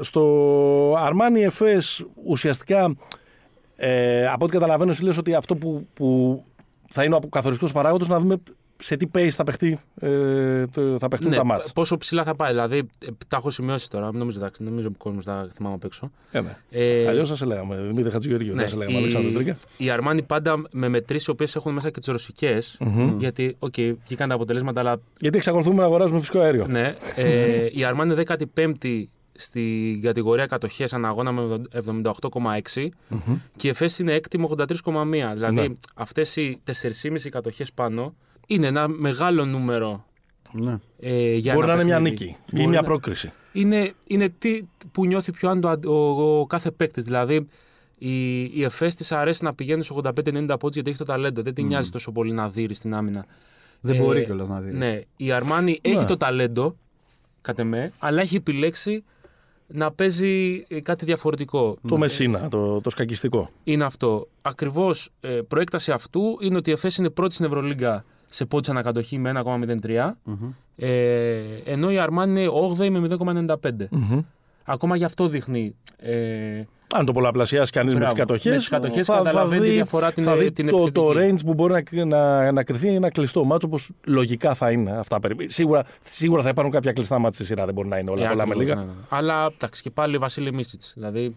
στο 0.00 0.94
Αρμάνι 0.98 1.42
Εφές 1.42 2.06
ουσιαστικά 2.24 2.94
ε, 3.82 4.26
από 4.26 4.44
ό,τι 4.44 4.52
καταλαβαίνω 4.52 4.90
εσύ 4.90 5.04
λες 5.04 5.18
ότι 5.18 5.34
αυτό 5.34 5.56
που, 5.56 5.86
που 5.94 6.42
θα 6.88 7.04
είναι 7.04 7.14
ο 7.14 7.20
καθοριστικός 7.28 7.72
παράγοντας 7.72 8.08
να 8.08 8.20
δούμε 8.20 8.36
σε 8.80 8.96
τι 8.96 9.06
pace 9.14 9.28
θα, 9.28 9.44
παιχτεί, 9.44 9.80
ε, 10.00 10.66
το, 10.66 10.98
θα 10.98 11.08
παιχτούν 11.08 11.30
ναι, 11.30 11.36
τα 11.36 11.44
μάτς; 11.44 11.72
Πόσο 11.72 11.96
ψηλά 11.96 12.24
θα 12.24 12.34
πάει. 12.34 12.50
Δηλαδή, 12.50 12.76
ε, 12.78 13.06
τα 13.28 13.36
έχω 13.36 13.50
σημειώσει 13.50 13.90
τώρα. 13.90 14.12
Νομίζω, 14.12 14.38
εντάξει, 14.38 14.62
νομίζω 14.62 14.86
ότι 14.86 14.96
ο 14.98 15.02
κόσμος 15.02 15.24
θα 15.24 15.48
θυμάμαι 15.54 15.74
απ' 15.74 15.84
έξω. 15.84 16.10
Ε, 16.30 16.40
ναι. 16.40 16.56
ε, 16.70 17.08
Αλλιώς 17.08 17.28
σας 17.28 17.40
λέγαμε. 17.42 17.76
Δημήτρη 17.76 18.10
Χατζηγεωργίου. 18.10 18.54
Ναι, 18.54 18.62
θα 18.62 18.68
σε 18.68 18.76
λέγαμε. 18.76 18.98
Αλέξανδρο 18.98 19.32
Τρίκα. 19.32 19.56
Η 19.76 19.90
Αρμάνι 19.90 20.22
πάντα 20.22 20.62
με 20.70 20.88
μετρήσεις, 20.88 21.26
οι 21.26 21.30
οποίες 21.30 21.56
έχουν 21.56 21.72
μέσα 21.72 21.90
και 21.90 21.98
τις 21.98 22.08
ρωσικές. 22.08 22.78
Mm-hmm. 22.80 23.14
Γιατί, 23.18 23.56
οκ, 23.58 23.72
okay, 23.76 23.94
βγήκαν 24.04 24.28
τα 24.28 24.34
αποτελέσματα, 24.34 24.80
αλλά. 24.80 25.00
Γιατί 25.20 25.36
εξακολουθούμε 25.36 25.76
να 25.76 25.84
αγοράζουμε 25.84 26.18
φυσικό 26.18 26.38
αέριο. 26.38 26.66
Ναι. 26.66 26.94
Ε, 27.16 27.66
η 27.80 27.84
Αρμάνι 27.84 28.14
15η 28.54 29.04
στην 29.32 30.02
κατηγορία 30.02 30.46
κατοχές 30.46 30.92
αναγώνα 30.92 31.32
με 31.32 31.62
78,6 31.86 32.10
mm-hmm. 32.22 33.38
και 33.56 33.66
η 33.66 33.70
Εφέση 33.70 34.02
είναι 34.02 34.12
έκτη 34.12 34.38
με 34.38 34.46
83,1. 34.56 34.66
Δηλαδή 35.32 35.54
ναι. 35.54 35.66
αυτές 35.94 36.36
οι 36.36 36.60
4,5 36.66 37.28
κατοχές 37.30 37.72
πάνω 37.72 38.14
είναι 38.50 38.66
ένα 38.66 38.88
μεγάλο 38.88 39.44
νούμερο. 39.44 40.04
Ναι. 40.52 40.78
Ε, 41.00 41.34
για 41.34 41.54
Μπορεί 41.54 41.66
να 41.66 41.72
είναι 41.72 41.84
μια 41.84 41.98
νίκη 41.98 42.36
ή 42.52 42.66
μια 42.66 42.82
πρόκριση. 42.82 43.32
Είναι, 43.52 43.92
είναι 44.06 44.28
τι 44.28 44.62
που 44.92 45.06
νιώθει 45.06 45.32
πιο 45.32 45.50
άντο 45.50 45.78
ο, 45.86 46.38
ο, 46.40 46.46
κάθε 46.46 46.70
παίκτης. 46.70 47.04
Δηλαδή, 47.04 47.46
η, 47.98 48.42
η 48.42 48.64
ΕΦΕΣ 48.64 48.94
της 48.94 49.12
αρέσει 49.12 49.44
να 49.44 49.54
πηγαίνει 49.54 49.84
στου 49.84 50.00
85-90 50.04 50.12
πόντους 50.58 50.74
γιατί 50.74 50.88
έχει 50.88 50.98
το 50.98 51.04
ταλέντο. 51.04 51.42
Δεν 51.42 51.54
την 51.54 51.64
mm. 51.64 51.68
νοιάζει 51.68 51.90
τόσο 51.90 52.12
πολύ 52.12 52.32
να 52.32 52.48
δει 52.48 52.74
στην 52.74 52.94
άμυνα. 52.94 53.26
Δεν 53.80 53.94
ε, 53.94 53.98
μπορεί 53.98 54.24
κιόλας 54.24 54.48
να 54.48 54.60
δει. 54.60 54.72
Ναι. 54.72 55.00
Η 55.16 55.32
Αρμάνι 55.32 55.80
ναι. 55.86 55.94
έχει 55.94 56.04
το 56.04 56.16
ταλέντο, 56.16 56.76
κατ' 57.40 57.58
εμέ, 57.58 57.92
αλλά 57.98 58.20
έχει 58.20 58.36
επιλέξει 58.36 59.04
να 59.66 59.92
παίζει 59.92 60.64
ε, 60.68 60.80
κάτι 60.80 61.04
διαφορετικό. 61.04 61.76
Το 61.88 61.98
Μεσίνα, 61.98 62.48
το, 62.48 62.80
το 62.80 62.90
σκακιστικό. 62.90 63.50
Είναι 63.64 63.84
αυτό. 63.84 64.28
Ακριβώς 64.42 65.10
ε, 65.20 65.28
προέκταση 65.28 65.92
αυτού 65.92 66.38
είναι 66.40 66.56
ότι 66.56 66.70
η 66.70 66.72
ΕΦΕΣ 66.72 66.96
είναι 66.96 67.10
πρώτη 67.10 67.34
στην 67.34 67.46
Ευρωλίγκα 67.46 68.04
σε 68.32 68.44
πόντους 68.44 68.68
ανακατοχή 68.68 69.18
με 69.18 69.32
1,03. 69.82 70.12
Ε, 70.76 71.40
ενώ 71.64 71.90
η 71.90 71.98
Αρμάνι 71.98 72.42
είναι 72.42 72.50
8η 72.78 72.88
με 72.90 73.16
0,95. 73.48 73.70
Ακόμα 74.64 74.96
γι' 74.96 75.04
αυτό 75.04 75.28
δείχνει. 75.28 75.74
Ε, 75.96 76.62
αν 76.94 77.06
το 77.06 77.12
πολλαπλασιάσει 77.12 77.72
κανείς 77.72 77.94
με 77.94 78.04
τις 78.04 78.12
κατοχές, 78.12 78.68
θα, 79.06 79.22
θα, 79.22 79.46
δει, 79.46 79.58
τη 79.58 79.70
διαφορά 79.70 80.12
την, 80.12 80.22
θα 80.22 80.36
δει 80.36 80.52
την 80.52 80.68
το, 80.68 80.92
το 80.92 81.10
range 81.10 81.44
που 81.44 81.54
μπορεί 81.54 81.84
να, 81.90 82.04
να, 82.04 82.52
να 82.52 82.62
κρυθεί 82.62 82.94
ένα 82.94 83.10
κλειστό 83.10 83.44
μάτσο 83.44 83.66
όπως 83.66 83.90
λογικά 84.06 84.54
θα 84.54 84.70
είναι 84.70 84.90
αυτά. 84.90 85.18
Σίγουρα, 85.46 85.84
σίγουρα 86.04 86.42
θα 86.42 86.48
υπάρχουν 86.48 86.72
κάποια 86.72 86.92
κλειστά 86.92 87.18
μάτια 87.18 87.34
στη 87.34 87.44
σειρά, 87.44 87.64
δεν 87.64 87.74
μπορεί 87.74 87.88
να 87.88 87.98
είναι 87.98 88.10
όλα 88.10 88.28
πολλά 88.28 88.46
με 88.46 88.54
λίγα. 88.54 88.74
Ναι, 88.74 88.80
ναι. 88.80 88.90
Αλλά 89.08 89.50
εντάξει, 89.54 89.82
και 89.82 89.90
πάλι 89.90 90.18
Βασίλη 90.18 90.52
Μίσιτς. 90.52 90.92
Δηλαδή 90.94 91.34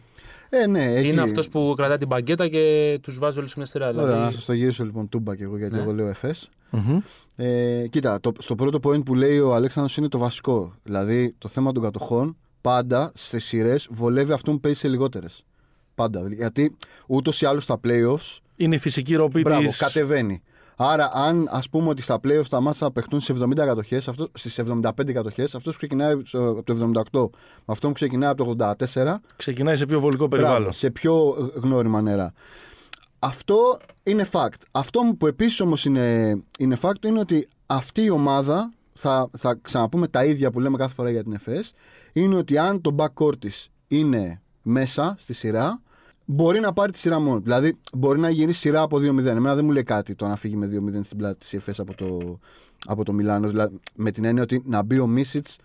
ε, 0.56 0.68
ναι, 0.68 0.96
εκεί... 0.96 1.08
Είναι 1.08 1.22
αυτός 1.22 1.50
που 1.50 1.74
κρατάει 1.78 1.98
την 1.98 2.08
μπαγκέτα 2.08 2.48
και 2.48 2.98
τους 3.02 3.18
βάζει 3.18 3.38
όλους 3.38 3.50
σε 3.50 3.56
μια 3.58 3.66
σειρά. 3.66 3.88
Ωραία, 3.88 4.04
δηλαδή... 4.04 4.22
να 4.24 4.32
σα 4.32 4.46
το 4.46 4.54
γυρίσω 4.54 4.84
λοιπόν 4.84 5.10
τούμπα 5.10 5.36
και 5.36 5.44
εγώ 5.44 5.58
γιατί 5.58 5.76
ναι. 5.76 5.82
εγώ 5.82 5.94
λέω 5.94 6.08
εφές. 6.08 6.50
Mm-hmm. 6.72 7.02
Ε, 7.36 7.88
κοίτα, 7.90 8.20
το, 8.20 8.32
στο 8.38 8.56
πρώτο 8.56 8.80
point 8.84 9.06
που 9.06 9.16
λέει 9.16 9.40
ο 9.40 9.54
Αλέξανδρος 9.54 9.98
είναι 9.98 10.08
το 10.08 10.18
βασικό. 10.18 10.74
Δηλαδή 10.84 11.36
το 11.38 11.48
θέμα 11.48 11.72
των 11.72 11.84
κατοχών 11.84 12.38
πάντα 12.62 13.12
στις 13.16 13.46
σειρές 13.46 13.88
βολεύει 13.92 14.32
αυτόν 14.32 14.54
που 14.54 14.60
παίζει 14.60 14.80
σε 14.80 14.88
λιγότερες. 14.88 15.46
Πάντα. 15.96 16.28
Γιατί 16.30 16.76
ούτως 17.08 17.42
ή 17.42 17.46
άλλως 17.46 17.64
στα 17.64 17.80
playoffs. 17.88 18.38
Είναι 18.56 18.76
η 18.76 18.80
φυσική 18.80 19.16
ροπή 19.16 19.42
Μπράβο, 19.42 19.62
της... 19.62 19.78
κατεβαίνει. 19.78 20.42
Άρα, 20.76 21.12
αν 21.14 21.48
ας 21.52 21.70
πούμε 21.70 21.90
ότι 21.90 22.02
στα 22.02 22.20
playoffs 22.24 22.48
τα 22.50 22.62
μάτσα 22.62 22.92
παιχτούν 22.92 23.20
σε 23.20 23.34
70 23.34 23.56
κατοχές, 23.56 24.10
στις 24.34 24.60
75 24.60 25.14
κατοχές, 25.14 25.56
αυτός 25.56 25.74
που 25.74 25.78
ξεκινάει 25.78 26.12
από 26.34 26.64
το 26.64 26.74
78 27.12 27.30
με 27.56 27.64
αυτό 27.66 27.88
που 27.88 27.94
ξεκινάει 27.94 28.30
από 28.30 28.56
το 28.56 28.76
84. 28.94 29.22
Ξεκινάει 29.36 29.76
σε 29.76 29.86
πιο 29.86 30.00
βολικό 30.00 30.28
περιβάλλον. 30.28 30.58
Μπράβο, 30.58 30.76
σε 30.76 30.90
πιο 30.90 31.36
γνώριμα 31.56 32.02
νερά. 32.02 32.34
Αυτό 33.20 33.78
είναι 34.04 34.28
fact. 34.32 34.62
Αυτό 34.72 35.16
που 35.18 35.28
επίσης 35.28 35.60
όμως 35.60 35.86
είναι, 35.86 36.38
είναι 36.60 36.78
fact 36.82 37.06
είναι 37.06 37.20
ότι 37.20 37.48
αυτή 37.66 38.02
η 38.02 38.10
ομάδα, 38.10 38.70
θα, 38.94 39.30
θα 39.38 39.60
ξαναπούμε 39.62 40.08
τα 40.08 40.26
ίδια 40.26 40.52
που 40.52 40.60
λέμε 40.60 40.78
κάθε 40.78 40.94
φορά 40.94 41.10
για 41.10 41.24
την 41.24 41.34
ΕΦΕΣ, 41.34 41.74
είναι 42.14 42.36
ότι 42.36 42.58
αν 42.58 42.82
το 42.82 42.96
backcourt 42.98 43.40
της 43.40 43.70
είναι 43.88 44.42
μέσα 44.62 45.16
στη 45.20 45.34
σειρά, 45.34 45.82
μπορεί 46.26 46.60
να 46.60 46.74
πάρει 46.74 46.92
τη 46.92 46.98
σειρά 46.98 47.20
μόνο. 47.20 47.40
Δηλαδή, 47.40 47.78
μπορεί 47.94 48.20
να 48.20 48.30
γίνει 48.30 48.52
σειρά 48.52 48.82
από 48.82 48.98
2-0. 48.98 49.26
Εμένα 49.26 49.56
δεν 49.56 49.66
μου 49.66 49.72
λέει 49.72 49.84
κάτι 49.84 50.16
το 50.16 50.28
να 50.28 50.36
φύγει 50.36 50.56
με 50.56 50.66
2-0 50.66 51.00
στην 51.04 51.18
πλάτη 51.18 51.38
της 51.38 51.54
ΕΦΕΣ 51.54 51.80
από 51.80 51.94
το, 51.94 52.40
από 52.86 53.04
το 53.04 53.14
Μιλάνο. 53.14 53.48
Δηλαδή, 53.48 53.80
με 53.96 54.12
την 54.12 54.26
έννοια 54.26 54.44
ότι 54.44 54.64
να 54.66 54.84
μπει 54.84 55.00
ο 55.00 55.08
Μίσιτς 55.08 55.58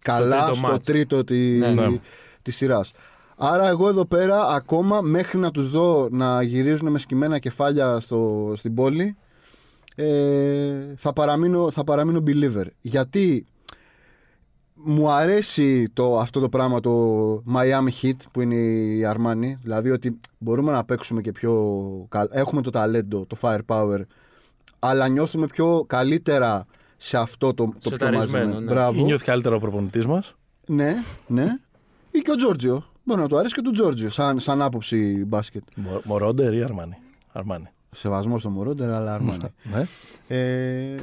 καλά 0.00 0.52
στο 0.52 0.52
τρίτο, 0.52 0.74
στο 0.74 0.92
τρίτο 0.92 1.24
τη, 1.24 1.36
ναι, 1.36 1.70
ναι. 1.70 2.00
της 2.42 2.56
σειράς. 2.56 2.92
Άρα 3.36 3.68
εγώ 3.68 3.88
εδώ 3.88 4.04
πέρα 4.04 4.46
ακόμα 4.48 5.00
μέχρι 5.00 5.38
να 5.38 5.50
τους 5.50 5.70
δω 5.70 6.08
να 6.10 6.42
γυρίζουν 6.42 6.90
με 6.90 6.98
σκυμμένα 6.98 7.38
κεφάλια 7.38 8.00
στο, 8.00 8.52
στην 8.56 8.74
πόλη 8.74 9.16
ε, 9.94 10.94
θα, 10.96 11.12
παραμείνω, 11.12 11.70
θα 11.70 11.84
παραμείνω 11.84 12.22
believer. 12.26 12.66
Γιατί 12.80 13.46
μου 14.84 15.10
αρέσει 15.10 15.88
το, 15.92 16.18
αυτό 16.18 16.40
το 16.40 16.48
πράγμα 16.48 16.80
το 16.80 17.32
Miami 17.54 18.02
Heat 18.02 18.16
που 18.32 18.40
είναι 18.40 18.54
η 18.54 19.06
Armani 19.14 19.58
δηλαδή 19.62 19.90
ότι 19.90 20.20
μπορούμε 20.38 20.72
να 20.72 20.84
παίξουμε 20.84 21.20
και 21.20 21.32
πιο 21.32 22.08
έχουμε 22.30 22.62
το 22.62 22.70
ταλέντο, 22.70 23.26
το 23.26 23.36
firepower 23.40 24.00
αλλά 24.78 25.08
νιώθουμε 25.08 25.46
πιο 25.46 25.84
καλύτερα 25.86 26.66
σε 26.96 27.16
αυτό 27.16 27.54
το, 27.54 27.72
το 27.82 27.90
πιο 27.90 28.12
μαζεμένο. 28.12 28.60
Ναι. 28.60 28.70
Μπράβο. 28.72 29.04
Νιώθει 29.04 29.24
καλύτερα 29.24 29.56
ο 29.56 29.58
προπονητής 29.58 30.06
μας. 30.06 30.34
Ναι, 30.66 30.94
ναι. 31.26 31.58
Ή 32.10 32.18
και 32.18 32.30
ο 32.30 32.34
Τζόρτζιο. 32.34 32.84
Μπορεί 33.04 33.20
να 33.20 33.28
του 33.28 33.38
αρέσει 33.38 33.54
και 33.54 33.62
του 33.62 33.70
Τζόρτζιο 33.70 34.10
σαν, 34.10 34.40
σαν 34.40 34.62
άποψη 34.62 35.24
μπάσκετ. 35.26 35.62
Μορόντερ 36.04 36.54
ή 36.54 36.62
Αρμάνι. 36.62 36.96
Αρμάνι. 37.32 37.68
Σεβασμός 37.90 38.40
στο 38.40 38.50
Μορόντερ, 38.50 38.90
αλλά 38.90 39.14
Αρμάνι. 39.14 39.38
ναι. 39.62 39.86
ε, 40.36 40.96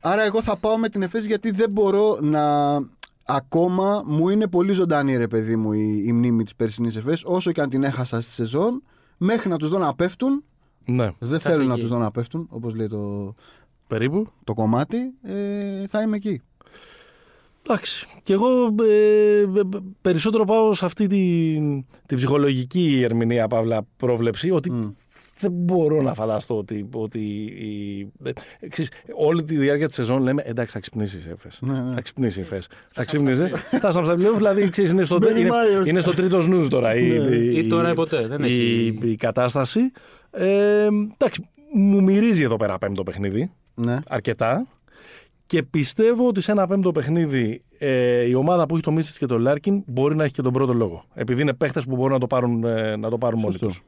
άρα 0.00 0.24
εγώ 0.24 0.42
θα 0.42 0.56
πάω 0.56 0.78
με 0.78 0.88
την 0.88 1.02
Εφέση 1.02 1.26
γιατί 1.26 1.50
δεν 1.50 1.70
μπορώ 1.70 2.18
να. 2.20 2.74
Ακόμα 3.24 4.02
μου 4.06 4.28
είναι 4.28 4.48
πολύ 4.48 4.72
ζωντανή 4.72 5.16
ρε 5.16 5.28
παιδί 5.28 5.56
μου 5.56 5.72
η, 5.72 6.02
η 6.06 6.12
μνήμη 6.12 6.44
της 6.44 6.54
περσινής 6.54 6.96
Εφές 6.96 7.22
όσο 7.24 7.52
και 7.52 7.60
αν 7.60 7.68
την 7.68 7.82
έχασα 7.82 8.20
στη 8.20 8.32
σεζόν 8.32 8.82
μέχρι 9.16 9.48
να 9.48 9.56
τους 9.56 9.70
δω 9.70 9.78
να 9.78 9.94
πέφτουν 9.94 10.44
ναι. 10.84 11.10
δεν 11.18 11.40
θέλω 11.40 11.64
να 11.64 11.78
τους 11.78 11.88
δω 11.88 11.98
να 11.98 12.10
πέφτουν 12.10 12.46
όπως 12.50 12.74
λέει 12.74 12.86
το, 12.86 13.34
Περίπου. 13.86 14.26
το 14.44 14.54
κομμάτι 14.54 14.98
ε, 15.22 15.86
θα 15.86 16.02
είμαι 16.02 16.16
εκεί 16.16 16.42
Εντάξει. 17.66 18.06
Και 18.22 18.32
εγώ 18.32 18.74
ε, 18.88 19.38
ε, 19.40 19.46
περισσότερο 20.00 20.44
πάω 20.44 20.74
σε 20.74 20.84
αυτή 20.84 21.06
την, 21.06 21.84
την 22.06 22.16
ψυχολογική 22.16 23.00
ερμηνεία, 23.04 23.48
παύλα, 23.48 23.86
πρόβλεψη, 23.96 24.50
ότι 24.50 24.96
δεν 25.42 25.50
μπορώ 25.52 26.02
να 26.02 26.14
φανταστώ 26.14 26.56
ότι, 26.58 26.88
ότι 26.94 27.18
η, 27.42 28.00
ε, 28.24 28.68
ξέρεις, 28.68 28.90
όλη 29.14 29.42
τη 29.42 29.56
διάρκεια 29.56 29.86
της 29.86 29.96
σεζόν 29.96 30.22
λέμε 30.22 30.42
εντάξει 30.46 30.74
θα 30.74 30.80
ξυπνήσει 30.80 31.16
η 31.16 31.30
ΕΦΕΣ. 31.30 31.58
Ναι, 31.60 31.80
ναι. 31.80 31.94
Θα 31.94 32.00
ξυπνήσει 32.00 32.38
η 32.38 32.42
ΕΦΕΣ. 32.42 32.68
θα 32.88 33.04
ξυπνήσει. 33.04 33.50
Φτάσαμε 33.76 34.06
στα 34.06 34.14
πλέον, 34.14 34.36
δηλαδή 34.36 34.70
ξέρεις, 34.70 34.90
είναι, 34.90 35.04
στο, 35.04 35.18
είναι, 35.36 35.50
είναι 35.86 36.00
στο 36.00 36.14
τρίτο 36.14 36.42
νους 36.42 36.68
τώρα. 36.68 36.94
η, 36.94 37.18
ναι. 37.18 37.34
η, 37.34 37.58
ή 37.58 37.66
τώρα 37.66 37.90
ή 37.90 37.94
ποτέ. 37.94 38.26
Δεν 38.26 38.42
η, 38.42 38.44
έχει... 38.44 38.98
η 39.02 39.16
κατάσταση. 39.16 39.80
Ε, 40.30 40.86
εντάξει, 41.12 41.46
μου 41.74 42.02
μυρίζει 42.02 42.42
εδώ 42.42 42.56
πέρα 42.56 42.78
πέμπτο 42.78 43.02
παιχνίδι. 43.02 43.50
Ναι. 43.74 43.98
Αρκετά. 44.08 44.66
Και 45.46 45.62
πιστεύω 45.62 46.26
ότι 46.26 46.40
σε 46.40 46.52
ένα 46.52 46.66
πέμπτο 46.66 46.92
παιχνίδι 46.92 47.62
ε, 47.78 48.22
η 48.22 48.34
ομάδα 48.34 48.66
που 48.66 48.74
έχει 48.74 48.82
το 48.82 48.90
Μίτσιτς 48.92 49.16
και 49.18 49.26
το 49.26 49.38
Λάρκιν 49.38 49.82
μπορεί 49.86 50.16
να 50.16 50.24
έχει 50.24 50.32
και 50.32 50.42
τον 50.42 50.52
πρώτο 50.52 50.72
λόγο. 50.72 51.04
Επειδή 51.14 51.42
είναι 51.42 51.52
παίχτες 51.52 51.84
που 51.84 51.96
μπορούν 51.96 52.12
να 52.12 52.18
το 52.18 52.26
πάρουν, 52.26 52.64
ε, 52.64 52.96
να 52.96 53.10
το 53.10 53.18
πάρουν 53.18 53.40
μόνοι 53.40 53.56
τους. 53.58 53.82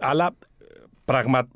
Αλλά 0.00 0.30
πραγμα... 1.04 1.48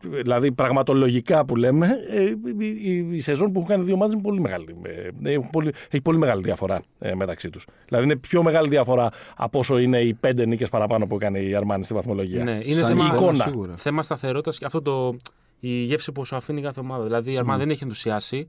δηλαδή 0.00 0.52
πραγματολογικά 0.52 1.44
που 1.44 1.56
λέμε, 1.56 1.88
ε, 2.10 2.22
η, 2.22 2.66
η, 2.82 3.08
η 3.10 3.20
σεζόν 3.20 3.52
που 3.52 3.58
έχουν 3.58 3.70
κάνει 3.70 3.84
δύο 3.84 3.94
ομάδε 3.94 4.12
είναι 4.12 4.22
πολύ 4.22 4.40
μεγάλη. 4.40 4.76
Ε, 5.22 5.30
έχει, 5.30 5.48
πολύ, 5.52 5.72
έχει 5.90 6.02
πολύ 6.02 6.18
μεγάλη 6.18 6.42
διαφορά 6.42 6.82
ε, 6.98 7.14
μεταξύ 7.14 7.50
τους. 7.50 7.66
Δηλαδή 7.86 8.04
είναι 8.04 8.16
πιο 8.16 8.42
μεγάλη 8.42 8.68
διαφορά 8.68 9.10
από 9.36 9.58
όσο 9.58 9.78
είναι 9.78 10.00
οι 10.00 10.14
πέντε 10.14 10.46
νίκες 10.46 10.68
παραπάνω 10.68 11.06
που 11.06 11.14
έκανε 11.14 11.38
η 11.38 11.54
Αρμάνη 11.54 11.84
στη 11.84 11.94
βαθμολογία. 11.94 12.44
Ναι, 12.44 12.60
είναι 12.62 12.80
Σαν 12.80 12.96
θέμα, 12.96 13.04
εικόνα, 13.04 13.18
εικόνα. 13.20 13.44
σίγουρα. 13.44 13.76
θέμα 13.76 14.02
σταθερότητας 14.02 14.58
και 14.58 14.64
αυτό 14.64 14.82
το, 14.82 15.16
η 15.60 15.68
γεύση 15.68 16.12
που 16.12 16.24
σου 16.24 16.36
αφήνει 16.36 16.62
κάθε 16.62 16.80
ομάδα. 16.80 17.04
Δηλαδή 17.04 17.32
η 17.32 17.38
Αρμάνη 17.38 17.58
δεν 17.58 17.70
έχει 17.70 17.82
ενθουσιάσει, 17.82 18.48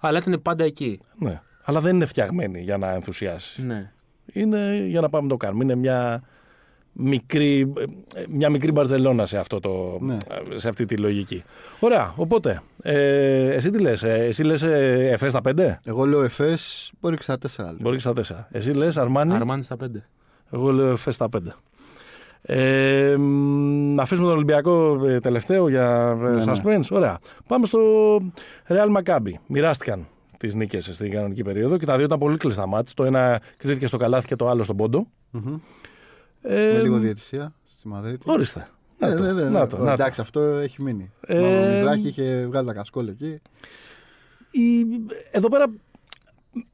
αλλά 0.00 0.18
ήταν 0.18 0.42
πάντα 0.42 0.64
εκεί. 0.64 1.00
Ναι. 1.18 1.40
Αλλά 1.62 1.80
δεν 1.80 1.94
είναι 1.94 2.06
φτιαγμένη 2.06 2.60
για 2.60 2.76
να 2.76 2.92
ενθουσιάσει. 2.92 3.62
Ναι. 3.62 3.92
Είναι 4.32 4.84
για 4.86 5.00
να 5.00 5.08
πάμε 5.08 5.22
να 5.22 5.28
το 5.28 5.36
κάνουμε. 5.36 5.64
Είναι 5.64 5.74
μια 5.74 6.22
μικρή, 6.98 7.72
ε, 8.14 8.22
μια 8.28 8.48
μικρή 8.50 8.72
Μπαρσελόνα 8.72 9.26
σε, 9.26 9.38
αυτό 9.38 9.60
το, 9.60 9.98
Ναι. 10.00 10.16
σε 10.54 10.68
αυτή 10.68 10.84
τη 10.84 10.96
λογική. 10.96 11.42
Ωραία, 11.80 12.12
οπότε, 12.16 12.62
ε, 12.82 13.50
εσύ 13.54 13.70
τι 13.70 13.78
λες, 13.80 14.02
ε, 14.02 14.14
εσύ 14.24 14.42
λες 14.42 14.62
ε, 14.62 15.08
Εφές 15.12 15.30
στα 15.30 15.40
5, 15.40 15.78
Εγώ 15.84 16.04
λέω 16.04 16.22
Εφές, 16.22 16.92
μπορεί 17.00 17.16
και 17.16 17.22
στα 17.22 17.38
4. 17.38 17.64
Λέω. 17.64 17.76
μπορεί 17.80 17.96
και 17.96 18.02
στα 18.02 18.12
4. 18.12 18.48
Εσύ 18.50 18.70
λες 18.70 18.96
Αρμάνι, 18.96 19.34
Αρμάνι 19.34 19.62
στα 19.62 19.76
πέντε. 19.76 20.04
εγώ 20.52 20.72
λέω 20.72 20.90
Εφές 20.90 21.14
στα 21.14 21.28
5. 21.36 21.38
Ε, 22.48 23.14
μ, 23.18 23.94
να 23.94 24.02
αφήσουμε 24.02 24.26
τον 24.26 24.36
Ολυμπιακό 24.36 25.04
ε, 25.06 25.20
τελευταίο 25.20 25.68
για 25.68 26.16
ε, 26.20 26.28
Ναι, 26.28 26.44
ναι. 26.44 26.52
suspense. 26.52 26.88
Ωραία. 26.90 27.18
Πάμε 27.46 27.66
στο 27.66 27.80
Real 28.68 28.96
Maccabi. 29.02 29.30
Μοιράστηκαν 29.46 30.06
τις 30.38 30.54
νίκες 30.54 30.90
στην 30.92 31.10
κανονική 31.10 31.42
περίοδο 31.42 31.76
και 31.78 31.86
τα 31.86 31.96
δύο 31.96 32.04
ήταν 32.04 32.18
πολύ 32.18 32.36
κλειστά 32.36 32.66
μάτς. 32.66 32.94
Το 32.94 33.04
ένα 33.04 33.40
κρίθηκε 33.56 33.86
στο 33.86 33.96
καλάθι 33.96 34.26
και 34.26 34.36
το 34.36 34.48
άλλο 34.48 34.62
στον 34.64 34.76
πόντο. 34.76 35.06
Μμμ. 35.30 35.56
Ε, 36.48 36.72
Με 36.72 36.82
λίγο 36.82 36.98
διαιτησία 36.98 37.54
στη 37.66 37.88
Μαδρίτη. 37.88 38.30
Ορίστε. 38.30 38.68
Να 38.98 39.08
Ναι, 39.08 39.14
το, 39.14 39.22
ναι, 39.22 39.32
ναι, 39.32 39.42
ναι. 39.42 39.48
να 39.48 39.66
το, 39.66 39.76
να 39.78 39.84
το. 39.84 39.90
Εντάξει, 39.90 40.20
αυτό 40.20 40.40
έχει 40.40 40.82
μείνει. 40.82 41.10
Ε, 41.26 41.38
Ο 41.38 41.72
Μιζράχη 41.72 42.08
είχε 42.08 42.46
βγάλει 42.46 42.66
τα 42.66 42.72
κασκόλ 42.72 43.08
εκεί. 43.08 43.40
Η- 44.50 44.86
Εδώ 45.30 45.48
πέρα, 45.48 45.66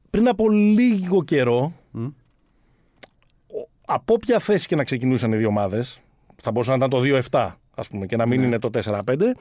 πριν 0.09 0.27
από 0.27 0.49
λίγο 0.49 1.23
καιρό, 1.23 1.73
Μμ. 1.91 2.05
ο- 2.05 3.69
από 3.85 4.13
όποια 4.13 4.39
θέση 4.39 4.67
και 4.67 4.75
να 4.75 4.83
ξεκινούσαν 4.83 5.31
οι 5.33 5.37
δύο 5.37 5.47
ομάδες, 5.47 6.01
θα 6.41 6.51
μπορούσε 6.51 6.69
να 6.71 6.77
ήταν 6.77 6.89
το 6.89 6.99
2-7, 6.99 7.59
ας 7.75 7.87
πούμε, 7.87 8.05
και 8.05 8.15
να 8.15 8.25
μην 8.25 8.39
Ναι. 8.39 8.45
είναι 8.45 8.59
το 8.59 8.69
4-5, 8.69 9.35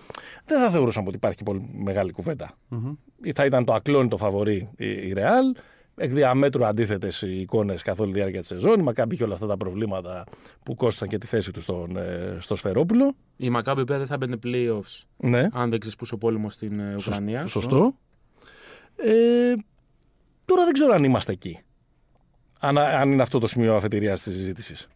δεν 0.44 0.60
θα 0.60 0.70
θεωρούσαν 0.70 1.06
ότι 1.06 1.16
υπάρχει 1.16 1.42
πολύ 1.42 1.70
μεγάλη 1.82 2.12
κουβέντα. 2.12 2.50
Μμμ. 2.68 2.92
Ή 3.22 3.32
θα 3.32 3.44
ήταν 3.44 3.64
το 3.64 3.72
ακλόνητο 3.74 4.16
φαβορή 4.16 4.70
η 4.76 4.86
η 4.86 5.14
Real. 5.16 5.58
Εκ 5.96 6.10
διαμέτρου 6.12 6.64
αντίθετες 6.66 7.22
οι 7.22 7.40
εικόνες 7.40 7.82
καθ' 7.82 8.00
όλη 8.00 8.12
τη 8.12 8.18
διάρκεια 8.18 8.38
της 8.40 8.48
σεζόν. 8.48 8.78
Η 8.80 8.82
Μακάμπη 8.82 9.14
είχε 9.14 9.24
όλα 9.24 9.34
αυτά 9.34 9.46
τα 9.46 9.56
προβλήματα 9.56 10.24
που 10.62 10.74
κόστησαν 10.74 11.08
και 11.08 11.18
τη 11.18 11.26
θέση 11.26 11.50
του 11.52 11.60
στον, 11.60 11.96
ε, 11.96 12.36
στο 12.40 12.56
Σφερόπουλο. 12.56 13.14
Η 13.36 13.50
Μακάμπη 13.50 13.78
βέβαια 13.78 13.98
δεν 13.98 14.06
θα 14.06 14.16
μπαίνει 14.16 14.36
playoffs 14.44 15.02
Ναι, 15.16 15.48
αν 15.52 15.70
δεν 15.70 15.78
ξεσπούσε 15.80 16.14
ο 16.14 16.18
πόλεμος 16.18 16.54
στην 16.54 16.80
ε, 16.80 16.94
Ουκρανία. 16.98 17.46
σωστό. 17.46 17.94
Ε, 18.96 19.52
τώρα 20.44 20.64
δεν 20.64 20.72
ξέρω 20.72 20.92
αν 20.94 21.04
είμαστε 21.04 21.32
εκεί. 21.32 21.58
Αν, 22.58 22.78
αν 22.78 23.12
είναι 23.12 23.22
αυτό 23.22 23.38
το 23.38 23.46
σημείο 23.46 23.74
αφετηρίας 23.74 24.22
της 24.22 24.34
συζήτησης. 24.36 24.88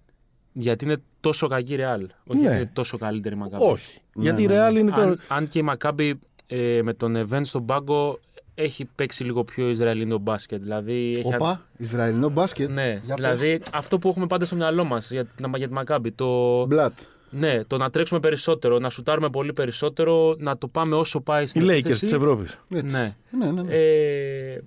Γιατί 0.53 0.85
είναι 0.85 0.97
τόσο 1.21 1.49
κακή 1.49 1.75
η 1.75 1.79
Real. 1.81 2.01
Όχι 2.27 2.39
Ναι. 2.39 2.41
γιατί 2.41 2.57
είναι 2.57 2.71
τόσο 2.73 2.99
καλύτερη 2.99 3.35
η 3.35 3.39
Μακάμπη. 3.39 3.65
Όχι. 3.65 4.01
Ναι, 4.15 4.23
Γιατί 4.23 4.43
η 4.43 4.47
ναι, 4.47 4.69
Real 4.69 4.75
είναι 4.77 4.91
το. 4.91 5.01
Αν, 5.01 5.21
αν 5.29 5.49
και 5.49 5.59
η 5.59 5.63
Μακάμπη 5.63 6.19
ε, 6.47 6.81
με 6.83 6.93
τον 6.95 7.27
Event 7.29 7.41
στον 7.45 7.67
πάγκο 7.67 8.19
έχει 8.59 8.89
παίξει 8.95 9.25
λίγο 9.25 9.45
πιο 9.45 9.69
Ισραηλινό 9.69 10.19
μπάσκετ. 10.19 10.63
Δηλαδή 10.63 11.15
έχει 11.19 11.35
Οπα, 11.35 11.67
Ισραηλινό 11.77 12.29
μπάσκετ. 12.29 12.71
Ναι, 12.71 13.01
Για 13.05 13.15
δηλαδή 13.15 13.61
αυτό 13.73 13.99
που 13.99 14.09
έχουμε 14.09 14.27
πάντα 14.27 14.45
στο 14.45 14.57
μυαλό 14.57 14.85
μας 14.85 15.11
για, 15.11 15.25
την- 15.25 15.55
για 15.57 15.67
τη 15.69 15.73
Μακάμπη. 15.73 16.13
Το, 16.13 16.65
Μπλατ. 16.67 16.93
ναι, 17.31 17.65
το 17.65 17.77
να 17.77 17.91
τρέξουμε 17.91 18.21
περισσότερο, 18.21 18.79
να 18.79 18.91
σουτάρουμε 18.91 19.31
πολύ 19.31 19.53
περισσότερο, 19.53 20.37
να 20.39 20.59
το 20.59 20.69
πάμε 20.69 20.95
όσο 20.95 21.21
πάει 21.21 21.43
Οι 21.43 21.47
στην 21.47 21.63
Lakers 21.63 21.69
επίθεση. 21.69 22.01
της 22.01 22.13
Ευρώπης. 22.13 22.59
Έτσι. 22.69 22.97
Ναι. 22.97 23.17
Ναι, 23.31 23.51
ναι, 23.51 23.63
ναι. 23.63 23.75
Ε, 23.75 24.61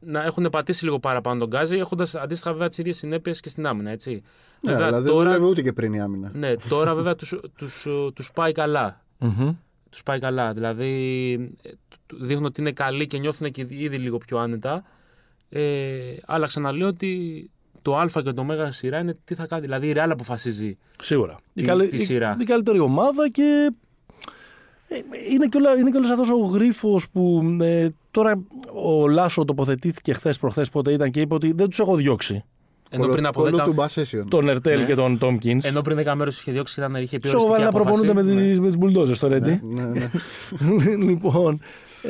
να 0.00 0.24
έχουν 0.24 0.48
πατήσει 0.50 0.84
λίγο 0.84 0.98
παραπάνω 0.98 1.38
τον 1.38 1.48
γκάζι, 1.48 1.76
έχοντας 1.76 2.14
αντίστοιχα 2.14 2.52
βέβαια 2.52 2.68
τις 2.68 2.78
ίδιες 2.78 2.96
συνέπειες 2.96 3.40
και 3.40 3.48
στην 3.48 3.66
άμυνα. 3.66 3.90
Έτσι. 3.90 4.10
ναι, 4.60 4.70
Βέβαια, 4.72 4.86
δηλαδή 4.86 5.04
δεν 5.04 5.12
τώρα, 5.12 5.24
δούλευε 5.30 5.46
ούτε 5.50 5.62
και 5.62 5.72
πριν 5.72 5.92
η 5.92 6.00
άμυνα. 6.00 6.30
ναι, 6.34 6.52
τώρα 6.68 6.94
βέβαια 6.94 7.14
τους, 7.14 7.34
τους, 7.56 7.86
τους 8.14 8.32
πάει 8.32 8.52
καλά. 8.52 9.04
Τους 9.90 10.02
πάει 10.02 10.18
καλά. 10.18 10.52
Δηλαδή 10.52 11.32
ε, 11.62 11.68
του- 11.87 11.87
δείχνουν 12.20 12.44
ότι 12.44 12.60
είναι 12.60 12.72
καλοί 12.72 13.06
και 13.06 13.18
νιώθουν 13.18 13.50
και 13.50 13.66
ήδη 13.68 13.96
λίγο 13.96 14.18
πιο 14.18 14.38
άνετα. 14.38 14.84
Ε, 15.50 15.60
αλλά 16.26 16.46
ξαναλέω 16.46 16.86
ότι 16.88 17.50
το 17.82 17.96
Α 17.98 18.08
και 18.24 18.32
το 18.32 18.44
Μέγα 18.44 18.72
σειρά 18.72 18.98
είναι 18.98 19.14
τι 19.24 19.34
θα 19.34 19.46
κάνει. 19.46 19.60
Δηλαδή 19.62 19.88
η 19.88 19.92
Real 19.96 20.08
αποφασίζει. 20.10 20.76
Σίγουρα. 21.02 21.34
Τη- 21.54 21.62
η, 21.62 21.64
καλή- 21.64 21.88
τη 21.90 21.96
η- 21.96 22.04
σειρά. 22.04 22.36
η 22.40 22.44
καλύτερη 22.44 22.78
ομάδα 22.78 23.28
και. 23.28 23.72
ε, 24.88 24.96
Είναι 25.32 25.46
και, 25.46 25.56
όλα, 25.56 25.74
είναι 25.76 25.90
και 25.90 25.96
όλος 25.96 26.10
αυτός 26.10 26.30
ο 26.30 26.36
γρίφος 26.36 27.10
που 27.10 27.56
ε, 27.60 27.88
τώρα 28.10 28.40
ο 28.74 29.08
Λάσο 29.08 29.44
τοποθετήθηκε 29.44 30.12
χθες 30.12 30.38
προχθές 30.38 30.68
πότε 30.70 30.92
ήταν 30.92 31.10
και 31.10 31.20
είπε 31.20 31.34
ότι 31.34 31.52
δεν 31.52 31.68
τους 31.68 31.78
έχω 31.78 31.96
διώξει. 31.96 32.44
Ενώ 32.90 33.06
πριν 33.06 33.26
από 33.26 33.40
Κολο 33.42 33.58
10 33.58 33.64
του 33.64 33.72
Μπασέσιον. 33.72 34.28
Τον 34.28 34.48
Ερτέλ 34.48 34.78
Ναι. 34.78 34.84
και 34.84 34.94
τον 34.94 35.18
Τόμκινς. 35.18 35.64
Ενώ 35.64 35.80
πριν 35.80 35.96
10 36.06 36.14
μέρες 36.14 36.40
είχε 36.40 36.52
διώξει, 36.52 36.80
ήταν, 36.80 36.94
είχε 36.94 37.16
πει 37.16 37.22
Τους 37.22 37.32
έχω 37.32 37.46
βάλει 37.48 37.62
να 37.64 37.68
οριστική 37.68 37.84
προπονούνται 37.84 38.14
με 38.14 38.20
απόφαση. 38.20 38.48
τις, 38.50 38.60
με 38.60 38.66
τις 38.66 38.76
μπουλντόζες 38.78 39.16
στο 39.16 39.28
Ρέντι. 39.28 39.60
Ναι, 39.64 39.82
ναι. 39.82 40.10
λοιπόν, 41.10 41.60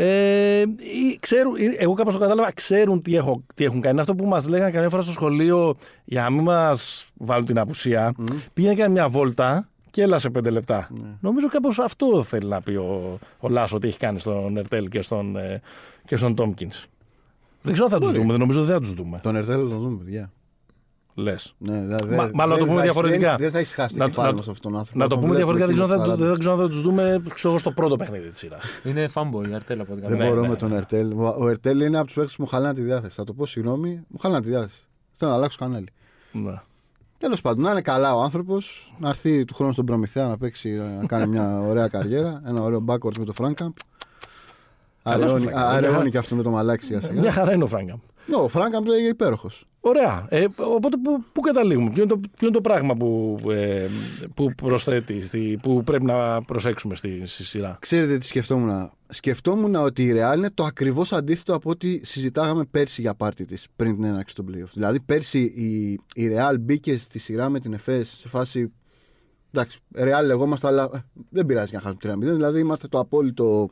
ε, 0.02 0.60
ή- 0.60 1.18
ξέρουν, 1.20 1.54
ε, 1.56 1.64
εγώ 1.78 1.92
κάπως 1.94 2.12
το 2.14 2.18
κατάλαβα, 2.20 2.52
ξέρουν 2.52 3.02
τι, 3.02 3.16
έχω, 3.16 3.42
τι 3.54 3.64
έχουν 3.64 3.80
κάνει. 3.80 3.92
Είναι 3.92 4.00
Αυτό 4.00 4.14
που 4.14 4.26
μας 4.26 4.48
λέγανε 4.48 4.70
καμιά 4.70 4.88
φορά 4.88 5.02
στο 5.02 5.12
σχολείο 5.12 5.76
για 6.04 6.22
να 6.22 6.30
μην 6.30 6.42
μας 6.42 7.06
βάλουν 7.14 7.46
την 7.46 7.58
απουσία. 7.58 8.12
Μμ. 8.18 8.24
Πήγαινε 8.52 8.74
και 8.74 8.88
μια 8.88 9.08
βόλτα 9.08 9.68
και 9.90 10.02
έλα 10.02 10.18
σε 10.18 10.30
πέντε 10.30 10.50
λεπτά. 10.50 10.88
Ναι. 10.90 11.08
Νομίζω 11.20 11.48
κάπως 11.48 11.78
αυτό 11.78 12.22
θέλει 12.22 12.48
να 12.48 12.60
πει 12.60 12.74
ο, 12.74 13.18
ο 13.40 13.48
Λάσο 13.48 13.76
ότι 13.76 13.86
έχει 13.88 13.98
κάνει 13.98 14.18
στον 14.18 14.56
Ερτέλ 14.56 14.88
και 14.88 15.02
στον, 15.02 15.36
ε, 15.36 15.60
και 16.04 16.16
στον 16.16 16.34
Τόμκινς. 16.34 16.86
Δεν 17.62 17.72
ξέρω 17.72 17.86
αν 17.88 17.92
θα 17.92 17.98
τους 17.98 18.08
Μπορεί. 18.08 18.18
δούμε, 18.20 18.30
δεν 18.32 18.40
νομίζω 18.40 18.58
ότι 18.60 18.68
δεν 18.70 18.76
θα 18.78 18.82
τους 18.84 18.94
δούμε. 18.94 19.20
Τον 19.22 19.36
Ερτέλ 19.36 19.56
θα 19.62 19.68
τον 19.68 19.78
δούμε, 19.82 19.96
παιδιά. 20.04 20.30
Λες. 21.20 21.54
Ναι, 21.58 21.80
δηλαδή, 21.80 22.14
Μα- 22.14 22.22
δεν- 22.24 22.30
μάλλον 22.34 22.34
να 22.34 22.46
το 22.48 22.54
δεν 22.56 22.64
πούμε 22.64 22.76
θα- 22.76 22.82
διαφορετικά. 22.82 23.28
Δεν, 23.28 23.36
δεν 23.38 23.50
θα 23.50 23.58
έχεις 23.58 23.74
χάσει 23.74 23.94
το 23.94 23.98
Να- 24.02 24.08
κεφάλι 24.08 24.28
να- 24.30 24.36
μας 24.36 24.48
αυτόν 24.48 24.70
τον 24.70 24.80
άνθρωπο. 24.80 24.98
Να 24.98 25.04
το 25.08 25.10
Τον 25.14 25.20
πούμε 25.24 25.34
βλέπουμε 25.34 25.56
διαφορετικά, 25.56 25.86
δεν 25.86 25.96
ξέρω, 25.96 26.00
αν 26.02 26.06
θα, 26.06 26.12
εκείνο 26.12 26.26
το 26.26 26.30
δεν 26.30 26.38
ξέρω 26.38 26.54
αν 26.54 26.60
θα 26.60 26.68
τους 26.68 26.82
δούμε 26.82 27.22
ξέρω, 27.34 27.48
εγώ, 27.52 27.58
στο 27.58 27.70
πρώτο 27.72 27.96
παιχνίδι 27.96 28.28
της 28.28 28.38
σειράς. 28.38 28.64
Είναι 28.84 29.08
fanboy 29.14 29.48
η 29.50 29.54
Αρτέλ 29.54 29.80
από 29.80 29.92
ό,τι 29.92 30.00
Δεν 30.00 30.10
Ναι, 30.10 30.16
καταλαβαίνω. 30.16 30.28
μπορώ 30.28 30.40
ναι, 30.40 30.46
με 30.46 30.52
ναι. 30.52 30.56
τον 30.56 30.72
Ερτέλ. 30.72 31.12
Ο- 31.12 31.36
Ο 31.38 31.48
Ερτέλ 31.48 31.80
είναι 31.80 31.96
από 31.96 32.06
τους 32.06 32.14
παίκτες 32.14 32.36
που 32.36 32.42
μου 32.42 32.48
χαλάνε 32.48 32.74
τη 32.74 32.80
διάθεση. 32.80 33.14
Θα 33.14 33.24
το 33.24 33.32
πω 33.32 33.46
συγγνώμη, 33.46 34.04
μου 34.08 34.18
χαλάνε 34.18 34.40
τη 34.42 34.48
διάθεση. 34.48 34.86
Θέλω 35.12 35.30
να 35.30 35.36
αλλάξω 35.36 35.58
κανάλι. 35.60 35.86
Ναι. 36.32 36.60
Τέλος 37.18 37.40
πάντων, 37.40 37.62
να 37.64 37.70
είναι 37.70 37.80
καλά 37.82 38.14
ο 38.14 38.20
άνθρωπος, 38.22 38.92
να 38.98 39.08
έρθει 39.08 39.44
του 39.44 39.54
χρόνου 39.54 39.72
στον 39.72 39.84
Προμηθέα 39.84 40.26
να 40.26 40.36
παίξει, 40.38 40.70
να 41.00 41.06
κάνει 41.06 41.26
μια 41.26 41.60
ωραία 41.60 41.88
καριέρα. 41.88 42.42
Ένα 42.46 42.62
ωραίο 42.62 42.84
backwards 42.88 43.18
με 43.18 43.24
το 43.24 43.32
Φράγκαμπ. 43.32 43.72
Καλός 45.02 45.30
ο 45.30 45.34
Αραιώνει, 45.34 45.50
Φράγκαμπ. 45.52 45.74
αραιώνει 45.76 46.00
Μια- 46.00 46.10
και 46.10 46.18
αυτό 46.18 46.34
με 46.34 46.42
το 46.42 46.50
μαλάκι 46.50 46.84
σιγά 46.84 46.98
Μια 46.98 47.08
σιγά. 47.08 47.32
χαρά 47.32 47.52
είναι 47.54 47.64
ο 47.64 47.66
Φράγκαμπ. 47.66 47.98
Ναι, 48.28 48.36
ο 48.36 48.48
Φράγκαμπ 48.48 48.86
είναι 48.86 48.96
υπέροχος. 48.96 49.64
Ωραία. 49.80 50.26
Ε, 50.28 50.44
οπότε 50.56 50.96
πού, 51.02 51.24
πού 51.32 51.40
καταλήγουμε, 51.40 51.90
ποιο 51.90 52.02
είναι, 52.02 52.12
το, 52.12 52.20
ποιο 52.36 52.46
είναι 52.46 52.50
το 52.56 52.60
πράγμα 52.60 52.94
που, 52.94 53.38
ε, 53.50 53.86
που 54.34 54.52
προσθέτει, 54.54 55.20
στη, 55.20 55.58
που 55.62 55.82
πρέπει 55.84 56.04
να 56.04 56.42
προσέξουμε 56.42 56.94
στη, 56.96 57.22
στη 57.26 57.44
σειρά; 57.44 57.76
Ξέρετε 57.80 58.18
τι 58.18 58.26
σκεφτόμουν. 58.26 58.90
Σκεφτόμουν 59.08 59.74
ότι 59.74 60.02
η 60.04 60.12
Real 60.16 60.36
είναι 60.36 60.50
το 60.50 60.64
ακριβώς 60.64 61.12
αντίθετο 61.12 61.54
από 61.54 61.70
ό,τι 61.70 62.04
συζητάγαμε 62.04 62.64
πέρσι 62.70 63.00
για 63.00 63.14
πάρτι 63.14 63.44
της 63.44 63.66
πριν 63.76 63.94
την 63.94 64.04
έναρξη 64.04 64.34
των 64.34 64.46
playoff. 64.48 64.70
Δηλαδή, 64.72 65.00
πέρσι 65.00 65.40
η, 65.40 65.90
η 66.22 66.30
Real 66.34 66.54
μπήκε 66.60 66.98
στη 66.98 67.18
σειρά 67.18 67.48
με 67.48 67.60
την 67.60 67.72
ΕΦΕΣ 67.72 68.16
σε 68.20 68.28
φάση. 68.28 68.72
Εντάξει, 69.52 69.78
Real 69.96 70.24
λεγόμαστε, 70.24 70.66
αλλά 70.66 70.90
ε, 70.94 70.98
δεν 71.30 71.46
πειράζει 71.46 71.74
να 71.74 71.80
χάσουμε 71.80 72.14
3-0. 72.14 72.18
Δηλαδή, 72.18 72.60
είμαστε 72.60 72.88
το 72.88 72.98
απόλυτο 72.98 73.68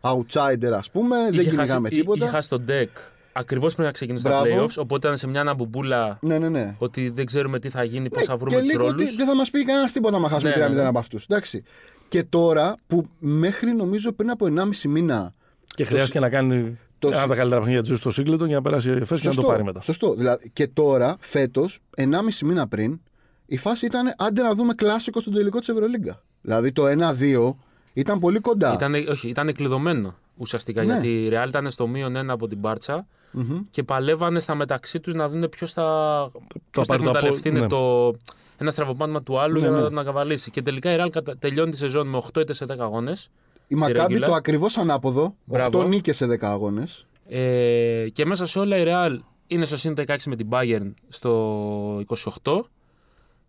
outsider, 0.00 0.70
ας 0.74 0.90
πούμε. 0.90 1.16
δεν 1.16 1.32
Είχε 1.32 1.42
χάσει- 1.42 1.50
κυνηγάμε 1.56 1.88
εί- 1.88 1.98
τίποτα. 1.98 2.24
Είχε 2.24 2.34
χάσει 2.34 2.48
τον 2.48 2.64
deck 2.68 2.88
ακριβώς 3.32 3.74
πριν 3.74 3.86
να 3.86 3.92
ξεκινήσουν 3.92 4.30
τα 4.30 4.40
Μπράβο. 4.40 4.64
playoffs. 4.64 4.74
Οπότε 4.76 5.06
ήταν 5.06 5.18
σε 5.18 5.26
μια 5.26 5.40
αναμπομπούλα 5.40 6.18
Ναι, 6.20 6.38
ναι, 6.38 6.48
ναι. 6.48 6.74
ότι 6.78 7.08
δεν 7.08 7.26
ξέρουμε 7.26 7.58
τι 7.58 7.68
θα 7.68 7.82
γίνει, 7.84 8.08
πώς 8.08 8.18
Ναι, 8.20 8.24
θα 8.26 8.36
βρούμε 8.36 8.50
και 8.50 8.56
τους 8.62 8.66
λίγο 8.70 8.82
ρόλους. 8.86 9.06
ότι 9.06 9.16
δεν 9.16 9.26
θα 9.26 9.34
μας 9.36 9.50
πει 9.50 9.64
κανένας 9.64 9.92
τίποτα 9.92 10.18
να 10.18 10.28
χάσουμε 10.28 10.50
Ναι, 10.56 10.66
3-0 10.66 10.68
ναι, 10.74 10.82
ναι. 10.82 10.88
από 10.88 10.98
αυτούς. 10.98 11.24
Εντάξει. 11.24 11.62
Και 12.08 12.22
τώρα 12.24 12.74
που 12.86 13.04
μέχρι 13.18 13.72
νομίζω 13.72 14.12
πριν 14.12 14.30
από 14.30 14.46
1,5 14.46 14.88
μήνα 14.88 15.34
Και 15.74 15.84
χρειάστηκε 15.84 16.20
να 16.20 16.28
κάνει 16.28 16.78
το- 16.98 17.08
ένα 17.08 17.18
από 17.20 17.28
τα 17.28 17.34
καλύτερα 17.36 17.60
παιχνίδια 17.60 17.82
του 17.82 17.96
στο 17.96 18.10
Σίγκλετον 18.10 18.46
για 18.46 18.56
να 18.56 18.62
περάσει 18.62 18.88
η 18.88 18.92
ΕΦΕΣ 18.92 19.20
και 19.20 19.28
να 19.28 19.34
το 19.34 19.42
πάρει 19.42 19.64
μετά. 19.64 19.80
Σωστό. 19.80 20.14
Δηλαδή, 20.14 20.50
και 20.52 20.66
τώρα, 20.66 21.16
φέτος, 21.20 21.78
1,5 21.96 22.44
μήνα 22.46 22.68
πριν, 22.68 23.00
η 23.46 23.56
φάση 23.56 23.86
ήταν 23.86 24.14
άντε 24.18 24.42
να 24.42 24.54
δούμε 24.54 24.74
κλάσικο 24.74 25.20
στον 25.20 25.34
τελικό 25.34 25.58
της 25.58 25.68
Ευρωλίγκα. 25.68 26.22
Δηλαδή 26.40 26.72
το 26.72 26.86
1-2 26.86 27.56
ήταν 27.92 28.18
πολύ 28.18 28.38
κοντά. 28.38 28.72
Ήταν, 28.74 28.94
όχι, 29.08 29.28
ήταν 29.28 29.52
κλειδωμένο 29.52 30.14
ουσιαστικά 30.36 30.82
Ναι. 30.84 30.92
γιατί 30.92 31.08
η 31.08 31.30
Real 31.32 31.48
ήταν 31.48 31.70
στο 31.70 31.86
μείον 31.86 32.16
ένα 32.16 32.32
από 32.32 32.48
την 32.48 32.58
Μπάρτσα 32.58 33.06
Μμμ. 33.32 33.60
και 33.70 33.82
παλεύανε 33.82 34.40
στα 34.40 34.54
μεταξύ 34.54 35.00
τους 35.00 35.14
να 35.14 35.28
δουν 35.28 35.48
ποιος 35.48 35.72
θα, 35.72 36.30
ποιος 36.70 36.86
θα 36.86 36.92
πάρει 36.96 37.02
το 37.04 37.10
απο- 37.10 37.18
εκμεταλλευτεί 37.18 37.50
ναι. 37.50 37.66
το, 37.66 38.14
ένα 38.58 38.70
στραβοπάτημα 38.70 39.22
του 39.22 39.38
άλλου 39.38 39.52
Ναι, 39.54 39.58
για 39.60 39.70
να, 39.70 39.80
ναι. 39.80 39.88
να 39.88 40.04
καβαλήσει. 40.04 40.50
Και 40.50 40.62
τελικά 40.62 40.92
η 40.92 40.96
Real 41.00 41.08
κατα- 41.10 41.36
τελειώνει 41.38 41.70
τη 41.70 41.76
σεζόν 41.76 42.08
με 42.08 42.22
8 42.34 42.40
είτε 42.40 42.52
σε 42.52 42.64
10 42.64 42.74
αγώνες. 42.78 43.30
Η 43.68 43.74
Μακάμπη 43.74 44.16
regular. 44.18 44.26
το 44.26 44.34
ακριβώς 44.34 44.76
ανάποδο. 44.78 45.34
Μπράβο. 45.44 45.80
8 45.80 45.86
νίκες 45.88 46.16
σε 46.16 46.26
10 46.26 46.36
αγώνες. 46.40 47.06
Ε, 47.28 48.06
και 48.12 48.24
μέσα 48.26 48.46
σε 48.46 48.58
όλα 48.58 48.76
η 48.76 48.84
Real 48.86 49.18
είναι 49.46 49.64
στο 49.64 49.76
συν 49.76 49.94
16 50.06 50.16
με 50.26 50.36
την 50.36 50.48
Bayern 50.50 50.92
στο 51.08 52.02
28 52.42 52.60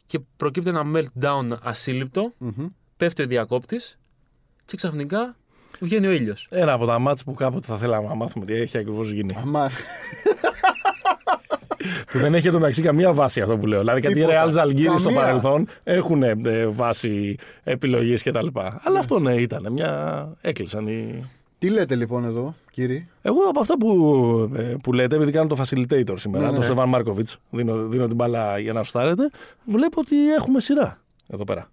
και 0.06 0.20
προκύπτει 0.38 0.70
ένα 0.70 0.84
meltdown 0.96 1.48
ασύλληπτο. 1.62 2.32
Πέφτει 2.98 3.24
ο 3.24 3.28
διακόπτης 3.28 3.98
και 4.66 4.76
ξαφνικά 4.76 5.36
βγαίνει 5.80 6.08
ο 6.08 6.12
ήλιος. 6.12 6.48
Ένα 6.50 6.74
από 6.74 6.86
τα 6.86 7.00
μάτς 7.00 7.24
που 7.24 7.34
κάποτε 7.34 7.68
θα 7.68 7.78
θέλαμε 7.78 8.08
να 8.08 8.16
μάθουμε 8.16 8.46
τι 8.46 8.54
έχει 8.54 8.78
ακριβώς 8.78 9.12
γίνει. 9.12 9.36
Αμά. 9.42 9.70
που 12.12 12.20
δεν 12.20 12.34
έχει 12.36 12.48
εντωμεταξύ 12.48 12.82
καμία 12.82 13.14
βάση 13.14 13.42
αυτό 13.42 13.58
που 13.58 13.66
λέω. 13.66 13.80
Δηλαδή 13.80 14.02
κάτι 14.02 14.14
Τίποτα. 14.14 14.44
Real 14.46 14.54
Zalgiris 14.54 14.96
στο 15.00 15.08
Καμία. 15.08 15.20
παρελθόν 15.22 15.68
έχουν 15.84 16.24
ε, 16.24 16.66
βάση 16.68 17.36
επιλογή 17.64 18.14
κτλ. 18.14 18.48
Αλλά 18.84 19.00
αυτό 19.00 19.20
ναι, 19.20 19.34
ήταν 19.34 19.72
μια. 19.72 20.28
Έκλεισαν 20.42 20.88
οι. 20.88 21.24
Τι 21.60 21.70
λέτε 21.70 21.96
λοιπόν 21.96 22.26
εδώ, 22.26 22.56
κύριε. 22.72 23.08
Εγώ 23.22 23.42
από 23.50 23.60
αυτά 23.60 23.78
που, 23.78 23.90
ε, 24.56 24.62
που 24.84 24.94
λέτε, 24.94 25.16
επειδή 25.16 25.32
κάνω 25.32 25.48
το 25.48 25.56
facilitator 25.60 26.14
σήμερα, 26.16 26.44
Ναι, 26.44 26.50
ναι. 26.50 26.54
τον 26.54 26.64
Στεφάν 26.64 26.90
Μάρκοβιτς, 26.90 27.38
δίνω, 27.50 27.88
δίνω 27.88 28.08
την 28.08 28.16
μπάλα 28.16 28.60
για 28.60 28.74
να 28.74 28.84
σουτάρετε, 28.84 29.30
βλέπω 29.66 30.00
ότι 30.00 30.34
έχουμε 30.34 30.60
σειρά 30.60 31.00
εδώ 31.34 31.44
πέρα. 31.44 31.70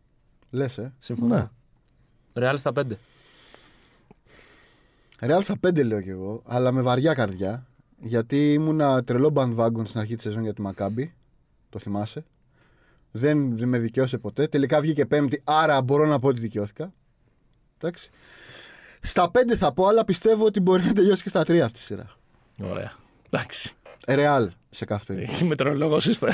Λες, 0.50 0.78
ε. 0.78 0.92
Συμφωνώ. 0.98 1.34
Ναι. 1.34 1.48
Ρεάλ 2.34 2.58
στα 2.58 2.72
5. 2.76 2.82
Real 5.20 5.38
στα 5.42 5.54
5 5.66 5.84
λέω 5.84 6.00
κι 6.00 6.08
εγώ, 6.08 6.42
αλλά 6.46 6.72
με 6.72 6.82
βαριά 6.82 7.14
καρδιά. 7.14 7.66
Γιατί 8.02 8.52
ήμουνα 8.52 9.04
τρελό 9.04 9.32
bandwagon 9.34 9.82
στην 9.86 10.00
αρχή 10.00 10.14
της 10.14 10.22
σεζόν 10.22 10.42
για 10.42 10.54
τη 10.54 10.60
Μακάμπη. 10.60 11.14
Το 11.68 11.78
θυμάσαι. 11.78 12.24
Δεν, 13.10 13.56
δεν 13.56 13.68
με 13.68 13.78
δικαίωσε 13.78 14.18
ποτέ. 14.18 14.46
Τελικά 14.46 14.80
βγήκε 14.80 15.06
πέμπτη, 15.06 15.40
άρα 15.44 15.82
μπορώ 15.82 16.06
να 16.06 16.18
πω 16.18 16.28
ότι 16.28 16.40
δικαιώθηκα. 16.40 16.92
Εντάξει. 17.78 18.10
Στα 19.00 19.30
5 19.32 19.54
θα 19.56 19.72
πω, 19.72 19.86
αλλά 19.86 20.04
πιστεύω 20.04 20.44
ότι 20.44 20.60
μπορεί 20.60 20.84
να 20.84 20.92
τελειώσει 20.92 21.22
και 21.22 21.28
στα 21.28 21.40
3 21.40 21.58
αυτή 21.58 21.78
τη 21.78 21.84
σειρά. 21.84 22.10
Ωραία. 22.62 22.92
Εντάξει. 23.30 23.74
Real 24.06 24.46
σε 24.70 24.84
κάθε 24.84 25.04
περίπτωση. 25.06 25.44
Μετεωρολόγο 25.50 25.96
είστε. 25.96 26.28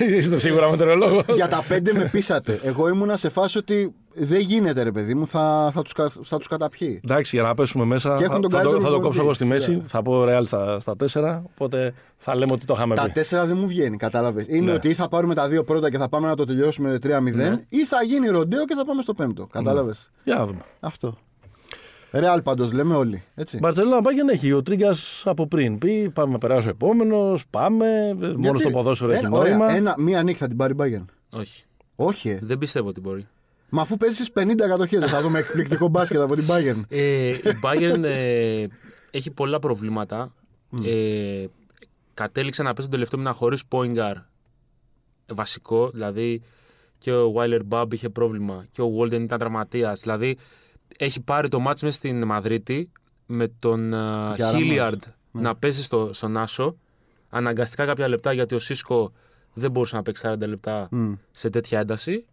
είστε 0.18 0.38
σίγουρα 0.38 0.70
μετεωρολόγο. 0.70 1.24
για 1.34 1.48
τα 1.48 1.64
5 1.68 1.80
με 1.92 2.08
πείσατε. 2.12 2.60
Εγώ 2.62 2.88
ήμουνα 2.88 3.16
σε 3.16 3.28
φάση 3.28 3.58
ότι 3.58 3.94
δεν 4.14 4.38
γίνεται 4.40 4.82
ρε 4.82 4.92
παιδί 4.92 5.14
μου, 5.14 5.26
θα, 5.26 5.70
θα, 5.74 5.82
τους, 5.82 5.92
κα- 5.92 6.12
θα 6.24 6.38
τους 6.38 6.46
καταπιεί. 6.48 7.00
Εντάξει, 7.04 7.36
για 7.36 7.44
να 7.44 7.54
πέσουμε 7.54 7.84
μέσα. 7.84 8.14
Και 8.16 8.24
έχουν 8.24 8.40
τον 8.40 8.50
θα, 8.50 8.56
το, 8.60 8.62
καλύτερο 8.68 8.90
θα 8.90 8.96
το 8.96 9.00
κόψω 9.02 9.20
εγώ 9.20 9.30
προπονητή, 9.30 9.34
στη 9.34 9.44
μέση. 9.44 9.64
σιγά. 9.64 9.88
Θα 9.88 10.02
πω 10.02 10.24
Real 10.28 10.42
στα, 10.46 10.80
στα 10.80 10.94
4. 11.12 11.42
Οπότε 11.54 11.94
θα 12.16 12.36
λέμε 12.36 12.52
ότι 12.52 12.64
το 12.66 12.74
είχαμε 12.76 12.94
Τα 12.94 13.02
πει. 13.04 13.10
τέσσερα 13.10 13.46
δεν 13.46 13.56
μου 13.56 13.66
βγαίνει, 13.66 13.96
κατάλαβες. 13.96 14.44
Είναι 14.48 14.64
Ναι. 14.70 14.72
ότι 14.72 14.88
ή 14.88 14.94
θα 14.94 15.08
πάρουμε 15.08 15.34
τα 15.34 15.48
δύο 15.48 15.64
πρώτα 15.64 15.90
και 15.90 15.98
θα 15.98 16.08
πάμε 16.08 16.26
να 16.28 16.34
το 16.36 16.44
τελειώσουμε 16.44 16.98
3-0, 17.02 17.08
ή 17.68 17.84
θα 17.86 18.02
γίνει 18.02 18.28
ροντέο 18.28 18.64
και 18.64 18.74
θα 18.74 18.84
πάμε 18.84 19.02
στο 19.02 19.14
πέμπτο. 19.14 19.46
Κατάλαβες. 19.52 20.10
Για 20.24 20.34
να 20.34 20.46
δούμε. 20.46 20.60
Αυτό. 20.80 21.16
Ρεάλ 22.20 22.42
πάντως 22.42 22.72
λέμε 22.72 22.94
όλοι. 22.94 23.22
Έτσι. 23.34 23.58
Μπαρσελόνα 23.58 24.00
πάει 24.02 24.14
και 24.14 24.22
να 24.22 24.32
έχει 24.32 24.52
ο 24.52 24.62
Τρίγκας 24.62 25.22
από 25.26 25.46
πριν. 25.46 25.78
Πει 25.78 26.10
πάμε 26.14 26.32
να 26.32 26.38
περάσει 26.38 26.66
ο 26.66 26.70
επόμενος. 26.70 27.44
Πάμε. 27.50 28.14
Μόνο 28.14 28.34
Γιατί- 28.38 28.58
στο 28.58 28.70
ποδόσφαιρο 28.70 29.12
έχει 29.12 29.24
ένα, 29.24 29.36
ωραία, 29.38 29.56
νόημα. 29.56 29.72
Ένα, 29.74 29.94
μία 29.98 30.22
νίκη 30.22 30.38
θα 30.38 30.46
την 30.48 30.56
πάρει 30.56 30.72
η 30.72 30.76
Bayern. 30.80 31.04
Όχι. 31.30 31.64
Όχι. 31.96 32.28
ε. 32.28 32.38
Δεν 32.42 32.58
πιστεύω 32.58 32.88
ότι 32.88 33.00
μπορεί. 33.00 33.26
Μα 33.68 33.82
αφού 33.82 33.96
παίζεις 33.96 34.26
στι 34.26 34.32
50 34.40 34.54
κατοχέ, 34.68 34.98
δεν 34.98 35.08
θα 35.08 35.20
δούμε 35.22 35.38
εκπληκτικό 35.38 35.88
μπάσκετ 35.92 36.20
από 36.20 36.34
την 36.34 36.44
Bayern. 36.48 36.80
Ε, 36.88 37.28
η 37.28 37.40
Bayern 37.62 38.02
ε, 38.02 38.66
έχει 39.10 39.30
πολλά 39.30 39.58
προβλήματα. 39.58 40.34
Ε, 40.84 41.44
κατέληξε 42.14 42.62
να 42.62 42.68
παίζει 42.72 42.82
τον 42.82 42.90
τελευταίο 42.90 43.18
μήνα 43.18 43.32
χωρίς 43.32 43.62
Poingar 43.70 44.14
βασικό. 45.32 45.90
Δηλαδή 45.90 46.42
και 46.98 47.12
ο 47.12 47.34
Weiler 47.36 47.60
Bub 47.68 47.86
είχε 47.92 48.08
πρόβλημα 48.08 48.64
και 48.72 48.82
ο 48.82 48.90
Walden 49.00 49.20
ήταν 49.20 49.38
τραυματίας. 49.38 50.00
Δηλαδή 50.00 50.36
έχει 50.98 51.20
πάρει 51.20 51.48
το 51.48 51.60
μάτς 51.60 51.82
μέσα 51.82 51.96
στην 51.96 52.24
Μαδρίτη 52.24 52.90
με 53.26 53.48
τον 53.58 53.88
Για 54.36 54.50
Χίλιαρντ 54.50 55.02
Ράμος. 55.02 55.48
να 55.48 55.56
παίζει 55.56 55.82
στο, 55.82 56.10
στον 56.12 56.36
Άσο. 56.36 56.76
Αναγκαστικά 57.30 57.84
κάποια 57.84 58.08
λεπτά 58.08 58.32
γιατί 58.32 58.54
ο 58.54 58.58
Σίσκο 58.58 59.12
δεν 59.54 59.70
μπορούσε 59.70 59.96
να 59.96 60.02
παίξει 60.02 60.26
40 60.28 60.38
λεπτά 60.38 60.88
Μμ. 60.90 61.12
σε 61.30 61.50
τέτοια 61.50 61.80
ένταση. 61.80 62.24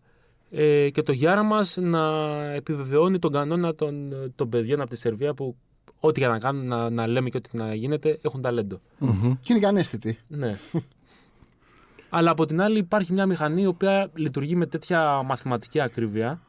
Ε, 0.52 0.90
και 0.90 1.02
το 1.02 1.12
Γιάρα 1.12 1.44
μας 1.44 1.78
να 1.82 2.34
επιβεβαιώνει 2.54 3.20
τον 3.20 3.32
κανόνα 3.32 3.76
των, 3.76 4.14
των 4.36 4.50
παιδιών 4.50 4.82
από 4.82 4.90
τη 4.90 4.96
Σερβία 4.96 5.34
που 5.34 5.56
ό,τι 6.00 6.20
και 6.20 6.28
να 6.28 6.40
κάνουν, 6.40 6.68
να, 6.68 6.90
να 6.90 7.08
λέμε 7.08 7.30
και 7.30 7.38
ό,τι 7.38 7.58
να 7.58 7.74
γίνεται, 7.74 8.20
έχουν 8.22 8.42
ταλέντο. 8.42 8.82
Μμμ. 8.98 9.34
Και 9.40 9.48
είναι 9.54 9.60
και 9.60 9.68
ανέστητη. 9.68 10.18
Ναι. 10.28 10.52
Αλλά 12.10 12.32
από 12.32 12.46
την 12.46 12.62
άλλη 12.62 12.78
υπάρχει 12.78 13.14
μια 13.14 13.26
μηχανή 13.26 13.62
η 13.62 13.66
οποία 13.66 14.10
λειτουργεί 14.14 14.56
με 14.56 14.66
τέτοια 14.66 15.22
μαθηματική 15.24 15.80
ακρίβεια, 15.80 16.42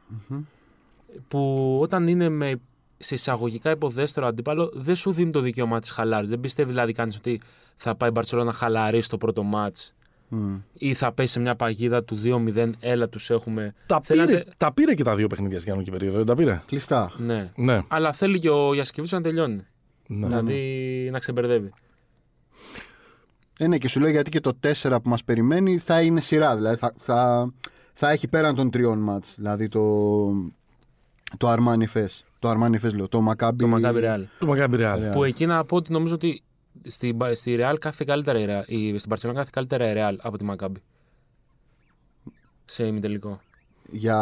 που 1.28 1.78
όταν 1.82 2.08
είναι 2.08 2.28
με 2.28 2.60
σε 2.98 3.14
εισαγωγικά 3.14 3.70
υποδέστερο 3.70 4.26
αντίπαλο 4.26 4.70
δεν 4.74 4.96
σου 4.96 5.12
δίνει 5.12 5.30
το 5.30 5.40
δικαίωμα 5.40 5.80
της 5.80 5.90
χαλάρη. 5.90 6.26
Δεν 6.26 6.40
πιστεύει 6.40 6.68
δηλαδή 6.70 6.92
κανείς 6.92 7.16
ότι 7.16 7.40
θα 7.76 7.94
πάει 7.94 8.08
η 8.08 8.12
Μπαρσελόνα 8.14 8.46
να 8.46 8.52
χαλαρίσει 8.56 9.08
το 9.08 9.16
πρώτο 9.16 9.42
μάτς 9.42 9.94
Μμ. 10.28 10.54
ή 10.78 10.94
θα 10.94 11.12
πέσει 11.12 11.32
σε 11.32 11.40
μια 11.40 11.54
παγίδα 11.56 12.04
του 12.04 12.18
2-0, 12.24 12.70
έλα 12.80 13.08
τους 13.08 13.30
έχουμε. 13.30 13.74
Τα, 13.86 14.00
Θέλατε- 14.04 14.30
πήρε, 14.30 14.44
τα 14.56 14.72
πήρε 14.72 14.94
και 14.94 15.02
τα 15.04 15.14
δύο 15.16 15.26
παιχνίδια 15.26 15.56
στην 15.58 15.68
κανονική 15.68 15.90
περίοδο, 15.90 16.16
δεν 16.16 16.26
τα 16.26 16.34
πήρε; 16.34 16.62
Κλειστά. 16.66 17.12
Ναι. 17.18 17.50
Ναι. 17.56 17.80
Αλλά 17.88 18.12
θέλει 18.12 18.38
και 18.38 18.48
ο 18.50 18.74
Γιασκεβίτσιος 18.74 19.20
να 19.22 19.28
τελειώνει. 19.28 19.66
ναι. 20.06 20.26
Δηλαδή 20.26 21.08
να 21.12 21.18
ξεμπερδεύει. 21.18 21.72
Ε, 23.58 23.66
ναι, 23.66 23.78
και 23.78 23.88
σου 23.88 24.00
λέω 24.00 24.10
γιατί 24.10 24.30
και 24.30 24.40
το 24.40 24.52
4 24.82 24.96
που 25.02 25.08
μας 25.08 25.24
περιμένει 25.24 25.78
θα 25.78 26.00
είναι 26.00 26.20
σειρά. 26.20 26.56
Δηλαδή 26.56 26.76
θα, 26.76 26.94
θα, 27.02 27.50
θα 27.92 28.10
έχει 28.10 28.28
πέραν 28.28 28.54
των 28.54 28.70
τριών 28.70 28.98
μάτς. 28.98 29.34
Δηλαδή 29.36 29.68
το, 29.68 29.80
το 31.36 31.52
Armani 31.52 31.96
Fes. 31.98 32.06
Το 32.38 32.50
Armani 32.50 32.86
Fes 32.86 32.94
λέω. 32.94 33.08
Το 33.08 33.18
Maccabi. 33.30 33.54
Το 33.58 33.66
Μακάμπι 33.66 34.00
Ρεάλ. 34.00 34.26
Του 34.38 34.46
Μακάμπι 34.46 34.76
Ρεάλ. 34.76 35.00
Real. 35.08 35.12
Που 35.14 35.24
εκεί 35.24 35.46
να 35.46 35.64
πω 35.64 35.76
ότι 35.76 35.92
νομίζω 35.92 36.14
ότι 36.14 36.42
στη, 36.86 37.12
Μπα- 37.12 37.34
στη 37.34 37.56
Real 37.60 37.74
κάθε 37.80 38.04
καλύτερα 38.06 38.38
η 38.38 38.46
Real, 38.48 38.62
η, 38.66 38.98
στην 38.98 39.12
Barcelona 39.14 39.34
κάθε 39.34 39.50
καλύτερα 39.52 39.90
η 39.90 39.92
Real 39.96 40.16
από 40.22 40.38
τη 40.38 40.44
Μακάμπι. 40.44 40.82
Σε 42.64 42.86
ημιτελικό. 42.86 43.40
Για, 43.94 44.18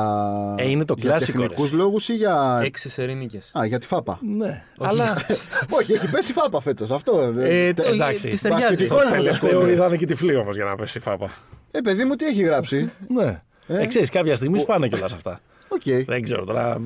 Ε, 0.58 0.70
είναι 0.70 0.84
το 0.84 0.94
για 0.98 1.10
κλάσικο, 1.10 1.38
τεχνικούς 1.40 1.70
ρε. 1.70 1.76
λόγους 1.76 2.08
ή 2.08 2.14
για... 2.14 2.60
Έξι 2.64 2.88
σερίνικες. 2.88 3.50
Α, 3.58 3.64
για 3.66 3.78
τη 3.78 3.86
Φάπα. 3.86 4.18
Ναι. 4.22 4.64
Αλλά 4.78 5.16
Όχι, 5.80 5.92
έχει 5.92 6.10
πέσει 6.10 6.30
η 6.30 6.34
Φάπα 6.34 6.60
φέτος. 6.60 6.90
Αυτό. 6.90 7.20
Ε, 7.38 7.72
Τε- 7.72 7.86
το- 7.86 7.92
εντάξει. 7.92 8.28
Της 8.28 8.40
ταιριάζει. 8.42 8.64
Μπασκετικό 8.64 8.94
το 8.94 9.00
είναι 9.00 9.08
αυτό 9.08 9.16
το 9.16 9.22
τελευταίο 9.22 9.50
σχόλιο. 9.50 9.72
είδανε 9.74 9.96
και 9.96 10.06
τυφλή 10.06 10.34
όμως 10.36 10.54
για 10.56 10.64
να 10.64 10.76
πέσει 10.76 10.98
η 10.98 11.00
φάπα. 11.00 11.30
Ε, 11.70 11.80
παιδί 11.80 12.04
μου, 12.04 12.14
τι 12.14 12.24
έχει 12.24 12.42
γράψει; 12.42 12.90
Ναι. 13.08 13.42
Ε; 13.66 13.82
Ε, 13.82 13.86
ξέρεις, 13.86 14.10
κάποια 14.10 14.36
στιγμή 14.36 14.58
σπάνε 14.58 14.88
κιόλας 14.88 15.12
αυτά. 15.12 15.40
Οκ. 15.72 16.04
Δεν 16.06 16.22
ξέρω 16.22 16.44
τώρα. 16.44 16.76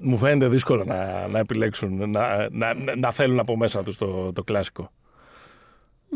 Μου 0.00 0.16
φαίνεται 0.16 0.48
δύσκολο 0.48 0.84
να, 0.84 1.28
να 1.28 1.38
επιλέξουν, 1.38 2.10
να, 2.10 2.48
να, 2.50 2.74
να, 2.74 2.96
να 2.96 3.10
θέλουν 3.10 3.38
από 3.38 3.56
μέσα 3.56 3.82
τους 3.82 3.96
το, 3.98 4.32
το 4.32 4.42
κλασικό. 4.42 4.90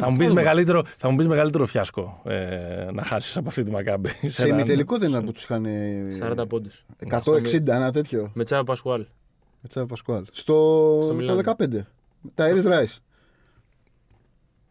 Θα 0.00 0.10
μου, 0.10 0.16
πεις 0.16 0.30
μεγαλύτερο, 0.32 0.82
θα 0.96 1.10
μου 1.10 1.16
πεις 1.16 1.28
μεγαλύτερο 1.28 1.66
φιάσκο 1.66 2.22
ε, 2.24 2.86
να 2.92 3.02
χάσεις 3.02 3.36
από 3.36 3.48
αυτή 3.48 3.62
τη 3.64 3.70
Μακάμπη. 3.70 4.08
Σε 4.26 4.48
ημιτελικό 4.48 4.98
δεν 4.98 5.08
είναι 5.08 5.20
που 5.22 5.32
τους 5.32 5.42
είχαν. 5.42 5.64
ε, 5.64 6.06
40 6.40 6.48
πόντους. 6.48 6.84
160, 7.10 7.66
ένα 7.66 7.92
τέτοιο. 7.92 8.30
Με 8.34 8.44
τσάβα 8.44 8.64
Πασκουάλ. 8.64 9.06
Έτσι, 9.64 9.86
Πασκουάλ. 9.86 10.24
Στο, 10.30 11.00
Στο 11.04 11.14
Μιλάνο. 11.14 11.42
το 11.42 11.54
15. 11.58 11.86
Τα 12.34 12.48
Iris 12.50 12.64
Rice. 12.66 12.96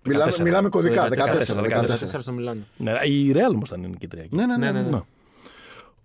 Μιλάμε, 0.07 0.31
14. 0.31 0.39
μιλάμε 0.39 0.69
κωδικά. 0.69 1.07
14, 1.09 1.11
14. 1.11 1.15
14. 1.15 2.17
14 2.17 2.17
στο 2.19 2.31
Μιλάνο. 2.31 2.61
Ναι, 2.77 2.91
η 3.03 3.31
Ρεάλ 3.31 3.53
όμως 3.53 3.67
ήταν 3.69 3.79
νικητρία. 3.79 4.23
εκεί. 4.23 4.35
Ναι, 4.35 4.45
ναι, 4.45 4.57
ναι. 4.57 4.71
Ναι, 4.71 4.81
ναι. 4.81 4.89
ναι. 4.89 4.99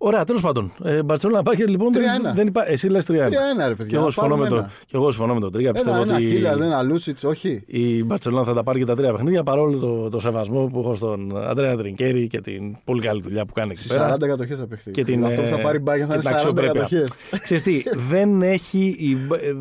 Ναι. 0.03 0.07
Ωραία, 0.09 0.23
τέλος 0.23 0.41
πάντων. 0.41 0.71
Ε, 0.83 1.03
Μπαρσελόνα 1.03 1.41
Μπάκερ 1.41 1.67
λοιπόν. 1.69 1.89
3-1. 1.93 1.97
Δεν, 2.23 2.33
δεν 2.35 2.47
υπά... 2.47 2.69
Εσύ 2.69 2.87
λες 2.89 3.05
3-1. 3.07 3.11
3-1 3.11 3.17
ρε 3.17 3.67
Και 3.67 3.75
παιδιά. 3.75 3.97
εγώ 3.97 4.05
να 4.05 4.11
συμφωνώ, 4.11 4.35
με 4.35 4.41
πάρουμε 4.41 4.47
το, 4.49 4.55
ένα. 4.55 4.69
και 4.85 4.95
εγώ 4.95 5.11
συμφωνώ 5.11 5.33
με 5.33 5.39
τον 5.39 5.51
Τρίγκα. 5.51 5.71
Πιστεύω 5.71 5.95
Ένα, 5.95 6.03
ένα 6.05 6.15
ότι 6.15 6.23
χίλια, 6.25 6.51
ένα 6.51 6.81
Λούτσιτς, 6.81 7.23
όχι. 7.23 7.63
η 7.65 8.03
Μπαρσελόνα 8.03 8.43
θα 8.43 8.53
τα 8.53 8.63
πάρει 8.63 8.79
και 8.79 8.85
τα 8.85 8.95
τρία 8.95 9.11
παιχνίδια 9.11 9.43
παρόλο 9.43 9.77
το, 9.77 10.09
το 10.09 10.19
σεβασμό 10.19 10.69
που 10.73 10.79
έχω 10.79 10.95
στον 10.95 11.37
Αντρέα 11.49 11.75
Τρινκέρι 11.77 12.27
και 12.27 12.41
την 12.41 12.75
πολύ 12.83 13.01
καλή 13.01 13.21
δουλειά 13.21 13.45
που 13.45 13.53
κάνει 13.53 13.71
εκεί 13.71 13.79
Στις 13.79 13.91
πέρα. 13.91 14.15
40 14.15 14.27
κατοχές 14.27 14.57
θα 14.59 14.67
παιχτεί. 14.67 14.91
Και 14.91 15.03
την, 15.03 15.25
Αυτό 15.25 15.41
που 15.41 15.47
θα 15.47 15.59
ε, 15.59 15.61
πάρει 15.63 15.77
η 15.77 15.81
Bayern 15.85 15.87
θα 15.87 15.97
και 15.97 16.05
την 16.05 16.19
είναι 16.19 16.29
40 16.29 16.33
αξιοπρέπεια. 16.33 16.73
κατοχές. 16.81 17.07
Ξέρεις 17.41 17.63
τι, 17.63 17.83
δεν 18.11 18.41
έχει. 18.41 18.95
η- 18.99 19.17
ε, 19.33 19.53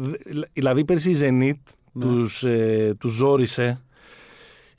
Δηλαδή 0.53 0.85
πέρσι 0.85 1.11
η 1.11 1.17
Zenit 1.21 1.75
Ναι. 1.93 2.05
τους, 2.05 2.45
ε, 2.45 2.95
τους 2.99 3.13
ζόρισε. 3.13 3.81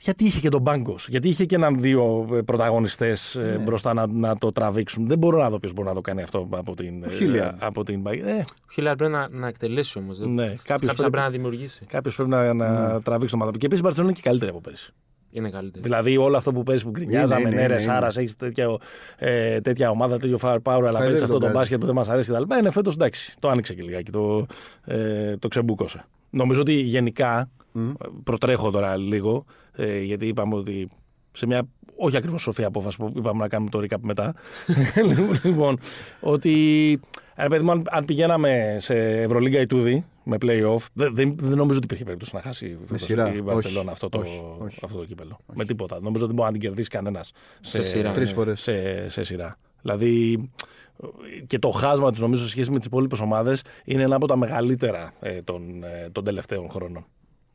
Γιατί 0.04 0.24
είχε 0.24 0.40
και 0.40 0.48
τον 0.48 0.60
Μπάγκος. 0.60 1.08
Γιατί 1.08 1.28
είχε 1.28 1.44
και 1.44 1.54
έναν 1.54 1.78
δύο 1.80 2.26
πρωταγωνιστές 2.44 3.38
Ναι. 3.40 3.58
μπροστά 3.58 3.94
να, 3.94 4.06
να 4.06 4.36
το 4.38 4.52
τραβήξουν. 4.52 5.06
Δεν 5.08 5.18
μπορώ 5.18 5.42
να 5.42 5.50
δω 5.50 5.58
ποιος 5.58 5.72
μπορεί 5.72 5.88
να 5.88 5.94
το 5.94 6.00
κάνει 6.00 6.22
αυτό 6.22 6.48
από 6.50 6.74
την. 6.74 7.04
ε, 7.04 7.08
Χίλιαρντ. 7.10 7.56
από 7.60 7.84
την 7.84 8.02
Bayern. 8.06 8.24
Ε, 8.24 8.32
Ο 8.68 8.72
Χιλιάρ 8.72 8.96
πρέπει 8.96 9.12
να, 9.12 9.28
να 9.30 9.46
εκτελέσει 9.48 9.98
όμως. 9.98 10.18
ναι, 10.18 10.42
κάποιος 10.46 10.62
Κάποιος 10.64 10.94
πρέπει, 10.94 11.10
πρέπει 11.10 11.26
να 11.26 11.30
δημιουργήσει. 11.30 11.84
κάποιος 11.84 12.14
πρέπει 12.14 12.30
να, 12.30 12.54
να 12.54 12.92
Ναι. 12.92 13.00
τραβήξει 13.00 13.36
το 13.38 13.44
μάτι. 13.44 13.58
Και 13.58 13.66
επίσης 13.66 13.80
η 13.80 13.84
Μπαρσελόνα 13.84 14.10
είναι 14.12 14.20
και 14.22 14.28
καλύτερη 14.28 14.50
από 14.50 14.60
πέρσι. 14.60 14.92
Είναι 15.30 15.50
καλύτερη. 15.50 15.82
Δηλαδή 15.82 16.16
όλο 16.16 16.36
αυτό 16.36 16.52
που 16.52 16.62
παίζεις 16.62 16.84
που 16.84 16.90
γκρινιάζαμε, 16.90 17.40
Είναι, 17.40 17.48
ναι, 17.48 17.54
είναι, 17.54 17.66
ρε 17.66 17.72
είναι. 17.72 17.82
Σάρας, 17.82 18.16
έχεις 18.16 18.36
τέτοια, 18.36 18.76
ε, 19.18 19.60
τέτοια 19.60 19.90
ομάδα, 19.90 20.16
τέτοιο 20.18 20.38
firepower, 20.42 20.58
αλλά 20.64 20.82
Χαϊδεύει 20.82 20.98
παίζεις 21.02 21.18
τον 21.20 21.24
αυτό 21.28 21.38
το 21.38 21.44
Γκάζι. 21.44 21.52
μπάσκετ 21.56 21.80
που 21.80 21.86
δεν 21.86 21.94
μας 21.94 22.08
αρέσει 22.08 22.32
κτλ. 22.32 22.58
Είναι 22.58 22.70
φέτος 22.70 22.94
εντάξει, 22.94 23.34
το 23.38 23.48
άνοιξε 23.48 23.74
και 23.74 23.82
λιγάκι, 23.82 24.10
το, 24.10 24.46
ε, 24.84 25.36
το 25.36 25.48
ξεμπούκωσε. 25.48 26.04
Νομίζω 26.30 26.60
ότι 26.60 26.72
γενικά, 26.72 27.50
Μμ. 27.76 27.90
προτρέχω 28.24 28.70
τώρα 28.70 28.96
λίγο, 28.96 29.44
ε, 29.72 30.00
γιατί 30.00 30.26
είπαμε 30.26 30.54
ότι 30.54 30.88
σε 31.32 31.46
μια 31.46 31.68
όχι 31.96 32.16
ακριβώς 32.16 32.42
σοφή 32.42 32.64
απόφαση 32.64 32.96
που 32.96 33.12
είπαμε 33.16 33.42
να 33.42 33.48
κάνουμε 33.48 33.70
το 33.70 33.78
recap 33.78 34.00
μετά. 34.00 34.34
λοιπόν, 35.44 35.78
ότι 36.20 36.52
ρε 37.36 37.46
παιδί 37.46 37.64
μου, 37.64 37.70
αν, 37.70 37.82
αν 37.90 38.04
πηγαίναμε 38.04 38.76
σε 38.80 39.20
Ευρωλίγκα 39.22 39.60
ή 39.60 39.66
Τούδη 39.66 40.04
με 40.22 40.36
playoff, 40.40 40.86
δεν, 40.92 41.14
δεν, 41.14 41.36
δεν 41.40 41.56
νομίζω 41.56 41.76
ότι 41.76 41.84
υπήρχε 41.84 42.04
περίπτωση 42.04 42.34
να 42.34 42.42
χάσει 42.42 42.78
φέτος 42.84 43.02
σειρά. 43.02 43.26
η 43.26 43.30
Όχι. 43.30 43.40
Βαρσελόνα 43.40 43.90
αυτό, 43.90 44.08
το, 44.08 44.18
Όχι. 44.18 44.42
Όχι. 44.58 44.78
αυτό 44.82 44.98
το 44.98 45.04
κύπελο. 45.04 45.38
Με 45.54 45.64
τίποτα. 45.64 46.00
Νομίζω 46.00 46.24
ότι 46.24 46.34
μπορεί 46.34 46.46
να 46.46 46.52
την 46.52 46.60
κερδίσει 46.60 46.88
κανένας 46.88 47.32
Σε 47.60 47.82
σειρά. 47.82 48.12
Τρεις 48.12 48.30
φορές. 48.32 48.60
σε, 48.60 49.08
σε 49.08 49.22
σειρά. 49.22 49.58
Δηλαδή 49.80 50.38
και 51.46 51.58
το 51.58 51.70
χάσμα 51.70 52.12
του 52.12 52.20
νομίζω 52.20 52.42
σε 52.42 52.48
σχέση 52.48 52.70
με 52.70 52.76
τις 52.76 52.86
υπόλοιπες 52.86 53.20
ομάδες 53.20 53.62
είναι 53.84 54.02
ένα 54.02 54.16
από 54.16 54.26
τα 54.26 54.36
μεγαλύτερα 54.36 55.12
ε, 55.20 55.42
των, 55.42 55.84
ε, 55.84 56.10
των 56.12 56.24
τελευταίων 56.24 56.68
χρόνων. 56.68 57.06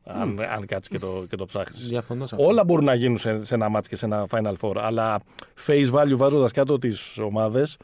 Αν, 0.03 0.39
αν 0.39 0.65
κάτσεις 0.65 0.89
και 0.89 0.99
το, 0.99 1.25
και 1.29 1.35
το 1.35 1.45
ψάχνεις. 1.45 1.87
Διαφωνώ 1.87 2.25
σε 2.25 2.35
αυτό. 2.35 2.47
Όλα 2.47 2.63
μπορούν 2.63 2.85
να 2.85 2.93
γίνουν 2.93 3.17
σε, 3.17 3.43
σε 3.43 3.55
ένα 3.55 3.69
μάτς 3.69 3.87
και 3.87 3.95
σε 3.95 4.05
ένα 4.05 4.25
Final 4.29 4.53
Four. 4.61 4.75
Αλλά 4.77 5.21
face 5.67 5.91
value 5.91 6.15
βάζοντας 6.15 6.51
κάτω 6.51 6.77
τις 6.77 7.17
ομάδες, 7.19 7.77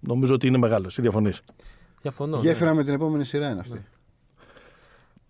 νομίζω 0.00 0.34
ότι 0.34 0.46
είναι 0.46 0.58
μεγάλο. 0.58 0.86
Εσύ 0.86 1.00
διαφωνείς; 1.02 1.42
Διαφωνώ. 2.02 2.36
ναι. 2.36 2.42
Γέφυρα 2.42 2.74
με 2.74 2.84
την 2.84 2.94
επόμενη 2.94 3.24
σειρά 3.24 3.50
είναι 3.50 3.60
αυτή. 3.60 3.84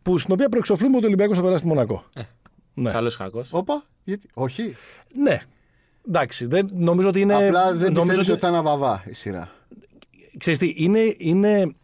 Που 0.03 0.19
στην 0.19 0.33
οποία 0.33 0.49
προεξοφλούμε 0.49 0.97
ότι 0.97 1.05
ο 1.05 1.07
Ολυμπιακός 1.09 1.37
θα 1.37 1.43
περάσει 1.43 1.59
στη 1.59 1.69
Μονακό. 1.69 2.05
Ε, 2.15 2.23
ναι. 2.75 2.91
Καλός 2.91 3.17
χάκος. 3.17 3.49
Όπα, 3.53 3.85
γιατί. 4.05 4.29
Όχι. 4.35 4.77
ναι. 5.15 5.43
Εντάξει, 6.09 6.47
δεν, 6.47 6.71
νομίζω 6.73 7.09
ότι 7.09 7.21
είναι. 7.21 7.47
Απλά 7.47 7.73
δεν 7.75 7.93
νομίζω 7.93 7.99
πιστεύεις 7.99 8.19
ότι, 8.19 8.31
ότι 8.31 8.41
θα 8.41 8.49
είναι 8.49 8.61
βαβά 8.61 9.03
η 9.07 9.13
σειρά. 9.13 9.51
Ξέρεις 10.39 10.59
τι, 10.59 10.75
είναι, 10.77 11.15
είναι 11.19 11.75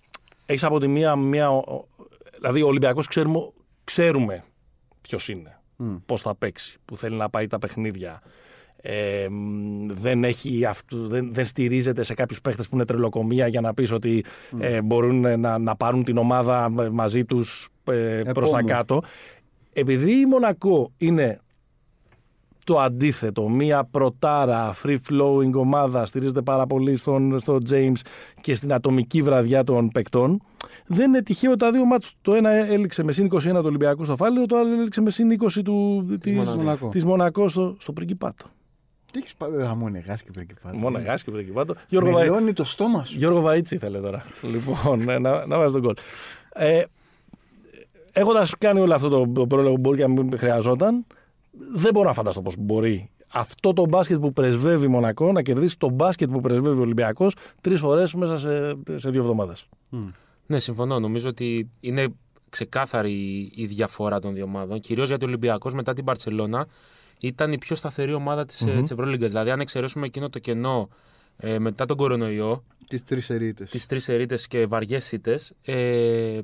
έχεις 0.47 0.65
από 0.65 0.81
τη 0.81 0.89
μία, 0.89 1.17
μία 1.17 1.51
δηλαδή 2.37 2.63
ο 2.63 2.67
Ολυμπιακός 2.67 3.07
ξέρουμε, 3.07 3.53
ξέρουμε 3.85 4.45
ποιος 5.01 5.29
είναι, 5.29 5.59
Μμ. 5.77 5.95
πώς 6.07 6.23
θα 6.23 6.35
παίξει, 6.35 6.79
που 6.85 6.97
θέλει 6.97 7.17
να 7.17 7.31
πάει 7.31 7.47
τα 7.47 7.59
παιχνίδια. 7.59 8.23
Ε, 8.85 9.27
μ, 9.31 9.87
δεν, 9.93 10.25
έχει 10.25 10.65
αυτού, 10.65 11.09
δεν, 11.09 11.35
δεν 11.35 11.45
στηρίζεται 11.45 12.03
σε 12.03 12.15
κάποιους 12.15 12.41
παίχτες 12.41 12.69
που 12.69 12.75
είναι 12.75 12.85
τρελοκομεία 12.85 13.47
για 13.47 13.61
να 13.61 13.75
πεις 13.75 13.93
ότι 13.93 14.25
ε, 14.61 14.83
μπορούν 14.83 15.25
ε, 15.25 15.37
να, 15.37 15.59
να 15.59 15.77
πάρουν 15.77 16.05
την 16.05 16.17
ομάδα 16.17 16.73
ε, 16.81 16.89
μαζί 16.89 17.25
τους 17.25 17.69
ε, 17.85 18.23
προς 18.35 18.51
τα 18.51 18.59
Επόμενο. 18.59 18.67
κάτω. 18.69 19.03
Επειδή 19.73 20.13
η 20.21 20.27
Μονακό 20.27 20.93
είναι 20.97 21.41
το 22.65 22.81
αντίθετο. 22.81 23.49
Μία 23.49 23.85
πρωτάρα, 23.85 24.75
free 24.83 24.97
flowing 25.11 25.53
ομάδα, 25.55 26.07
στηρίζεται 26.07 26.43
πάρα 26.43 26.67
πολύ 26.67 26.97
στον, 26.97 27.39
στο 27.39 27.59
James 27.71 28.01
και 28.41 28.55
στην 28.55 28.73
ατομική 28.73 29.23
βραδιά 29.23 29.65
των 29.65 29.89
παικτών. 29.89 30.43
Δεν 30.87 31.09
είναι 31.09 31.23
τυχαίο 31.23 31.57
τα 31.57 31.71
δύο 31.73 31.85
μάτς. 31.85 32.15
Το 32.23 32.35
ένα 32.35 32.51
έληξε 32.51 33.03
με 33.03 33.13
συν 33.13 33.29
21 33.33 33.41
του 33.41 33.63
Ολυμπιακού 33.65 34.05
στο 34.05 34.17
Φάληρο, 34.17 34.47
το 34.47 34.57
άλλο 34.57 34.73
έληξε 34.73 35.01
με 35.01 35.11
συν 35.11 35.39
20 35.43 35.63
του, 35.65 36.07
της, 36.21 36.33
Μονακό. 36.37 36.57
Μονακό. 36.57 36.89
της 36.89 37.05
Μονακό 37.05 37.49
στο, 37.49 37.77
στο 37.79 37.93
Πριγκιπάτο. 37.93 38.45
Τι 39.11 39.19
έχεις 39.19 39.35
πάει. 39.35 39.63
Α, 39.63 39.75
μόνο 39.75 40.03
γάσκει 40.07 40.31
πριν 40.31 40.47
και 40.47 40.55
πάντα. 40.63 40.77
Μόνο 40.77 40.99
γás 40.99 41.17
και 41.25 41.31
Πριγκιπάτο. 41.31 41.75
Γιώργο, 41.89 42.11
Βα... 42.11 42.19
Μελώνει 42.19 42.53
το 42.53 42.65
στόμα 42.65 43.05
σου. 43.05 43.19
Γιώργο 43.19 43.49
Βαΐτσι 43.49 43.71
ήθελε 43.73 43.99
τώρα. 43.99 44.25
λοιπόν, 44.53 45.09
ε, 45.09 45.19
να, 45.19 45.47
να 45.47 45.59
βάζει 45.59 45.73
τον 45.73 45.83
κόλ. 45.83 45.95
Ε, 46.55 46.83
Έχοντας 48.13 48.55
κάνει 48.59 48.81
όλο 48.81 48.95
αυτό 48.95 49.09
το, 49.09 49.29
το 49.29 49.47
πρόλογο 49.47 49.75
που 49.75 49.81
μπορεί 49.81 49.97
και 49.97 50.07
να 50.07 50.09
μην 50.09 50.39
χρειαζόταν, 50.39 51.07
δεν 51.75 51.91
μπορώ 51.93 52.09
να 52.09 52.15
φανταστώ 52.15 52.43
πώς 52.43 52.55
μπορεί 52.59 53.11
αυτό 53.33 53.73
το 53.73 53.87
μπάσκετ 53.87 54.19
που 54.21 54.33
πρεσβεύει 54.33 54.85
η 54.85 54.89
Μονακό 54.89 55.33
να 55.33 55.43
κερδίσει 55.43 55.79
το 55.79 55.91
μπάσκετ 55.91 56.31
που 56.31 56.41
πρεσβεύει 56.41 56.79
ο 56.79 56.81
Ολυμπιακός 56.81 57.37
τρεις 57.61 57.81
φορές 57.81 58.15
μέσα 58.15 58.39
σε, 58.39 58.77
σε 58.95 59.11
δύο 59.11 59.21
εβδομάδες. 59.21 59.67
Μμ. 59.89 60.09
Ναι, 60.47 60.59
συμφωνώ. 60.59 60.99
Νομίζω 61.01 61.29
ότι 61.29 61.71
είναι 61.81 62.07
ξεκάθαρη 62.49 63.13
η 63.55 63.67
διαφορά 63.67 64.21
των 64.21 64.35
δύο 64.35 64.45
ομάδων. 64.45 64.81
Κυρίως 64.81 65.09
γιατί 65.09 65.25
ο 65.25 65.27
Ολυμπιακός 65.27 65.75
μετά 65.75 65.93
την 65.93 66.05
Παρσελώνα 66.05 66.67
ήταν 67.21 67.53
η 67.53 67.59
πιο 67.59 67.77
σταθερή 67.77 68.13
ομάδα 68.13 68.45
της 68.47 68.65
mm 68.67 68.91
Ευρωλίγκας. 68.91 69.31
Δηλαδή, 69.31 69.51
αν 69.51 69.61
εξαιρέσουμε 69.61 70.07
εκείνο 70.07 70.29
το 70.31 70.39
κενό 70.39 70.89
ε, 71.37 71.59
μετά 71.59 71.85
τον 71.85 71.97
κορονοϊό, 71.97 72.65
Τις 72.89 73.05
τρεις 73.05 73.31
ερείτε. 73.31 73.65
τις 73.65 73.87
τρεις 73.87 74.09
ερείτε 74.09 74.39
και 74.49 74.67
βαριές 74.67 75.13
ήττες, 75.13 75.53
ε, 75.63 76.39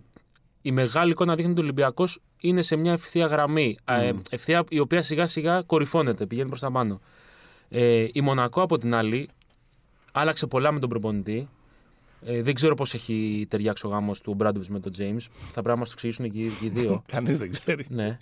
η 0.63 0.73
μεγάλη 0.73 1.11
εικόνα 1.11 1.35
δείχνει 1.35 1.51
ότι 1.51 1.61
ο 1.61 1.63
Ολυμπιακός 1.63 2.21
είναι 2.41 2.63
σε 2.63 2.77
μια 2.77 2.93
ευθεία 2.93 3.27
γραμμή. 3.27 3.77
Ε, 3.85 4.13
ευθεία 4.31 4.65
η 4.69 4.79
οποία 4.79 5.03
σιγά 5.03 5.27
σιγά 5.27 5.63
κορυφώνεται, 5.63 6.27
πηγαίνει 6.27 6.49
προς 6.49 6.61
τα 6.61 6.71
πάνω. 6.71 7.01
Ε, 7.69 8.07
η 8.13 8.21
Μονακό 8.21 8.63
από 8.63 8.79
την 8.79 8.95
άλλη 8.95 9.29
άλλαξε 10.13 10.47
πολλά 10.47 10.73
με 10.73 10.81
τον 10.81 10.89
προπονητή. 10.89 11.49
Ε, 12.25 12.43
δεν 12.43 12.55
ξέρω 12.55 12.75
πώς 12.75 12.95
έχει 12.95 13.47
ταιριάξει 13.51 13.87
ο 13.87 13.89
γάμος 13.89 14.21
του 14.21 14.35
Μπράντοβιτς 14.35 14.69
με 14.71 14.81
τον 14.81 14.93
James. 14.99 15.21
Θα 15.31 15.53
πρέπει 15.53 15.69
να 15.69 15.77
μας 15.77 15.89
το 15.89 15.95
εξηγήσουν 15.97 16.31
και 16.31 16.39
οι, 16.39 16.51
και 16.61 16.67
οι 16.67 16.69
δύο. 16.69 17.03
Κανείς 17.13 17.39
δεν 17.39 17.51
ξέρει. 17.51 17.87
ναι. 17.89 18.19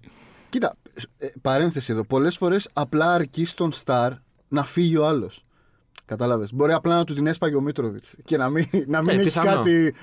Κοίτα, 0.48 0.76
ε, 1.18 1.26
παρένθεση 1.42 1.92
εδώ. 1.92 2.04
Πολλές 2.04 2.36
φορές 2.36 2.68
απλά 2.72 3.14
αρκεί 3.14 3.44
στον 3.44 3.72
Σταρ 3.72 4.12
να 4.48 4.64
φύγει 4.64 4.96
ο 4.96 5.06
άλλος. 5.06 5.44
Κατάλαβες. 6.04 6.52
Μπορεί 6.54 6.72
απλά 6.72 6.96
να 6.96 7.04
του 7.04 7.14
την 7.14 7.26
έσπαγε 7.26 7.56
ο 7.56 7.60
Μίτροβιτ 7.60 8.04
και 8.24 8.36
να 8.36 8.48
μην, 8.48 8.66
να 8.86 8.98
μην 9.02 9.08
Ε, 9.08 9.12
έχει 9.14 9.22
πιθανό. 9.24 9.54
κάτι 9.54 9.94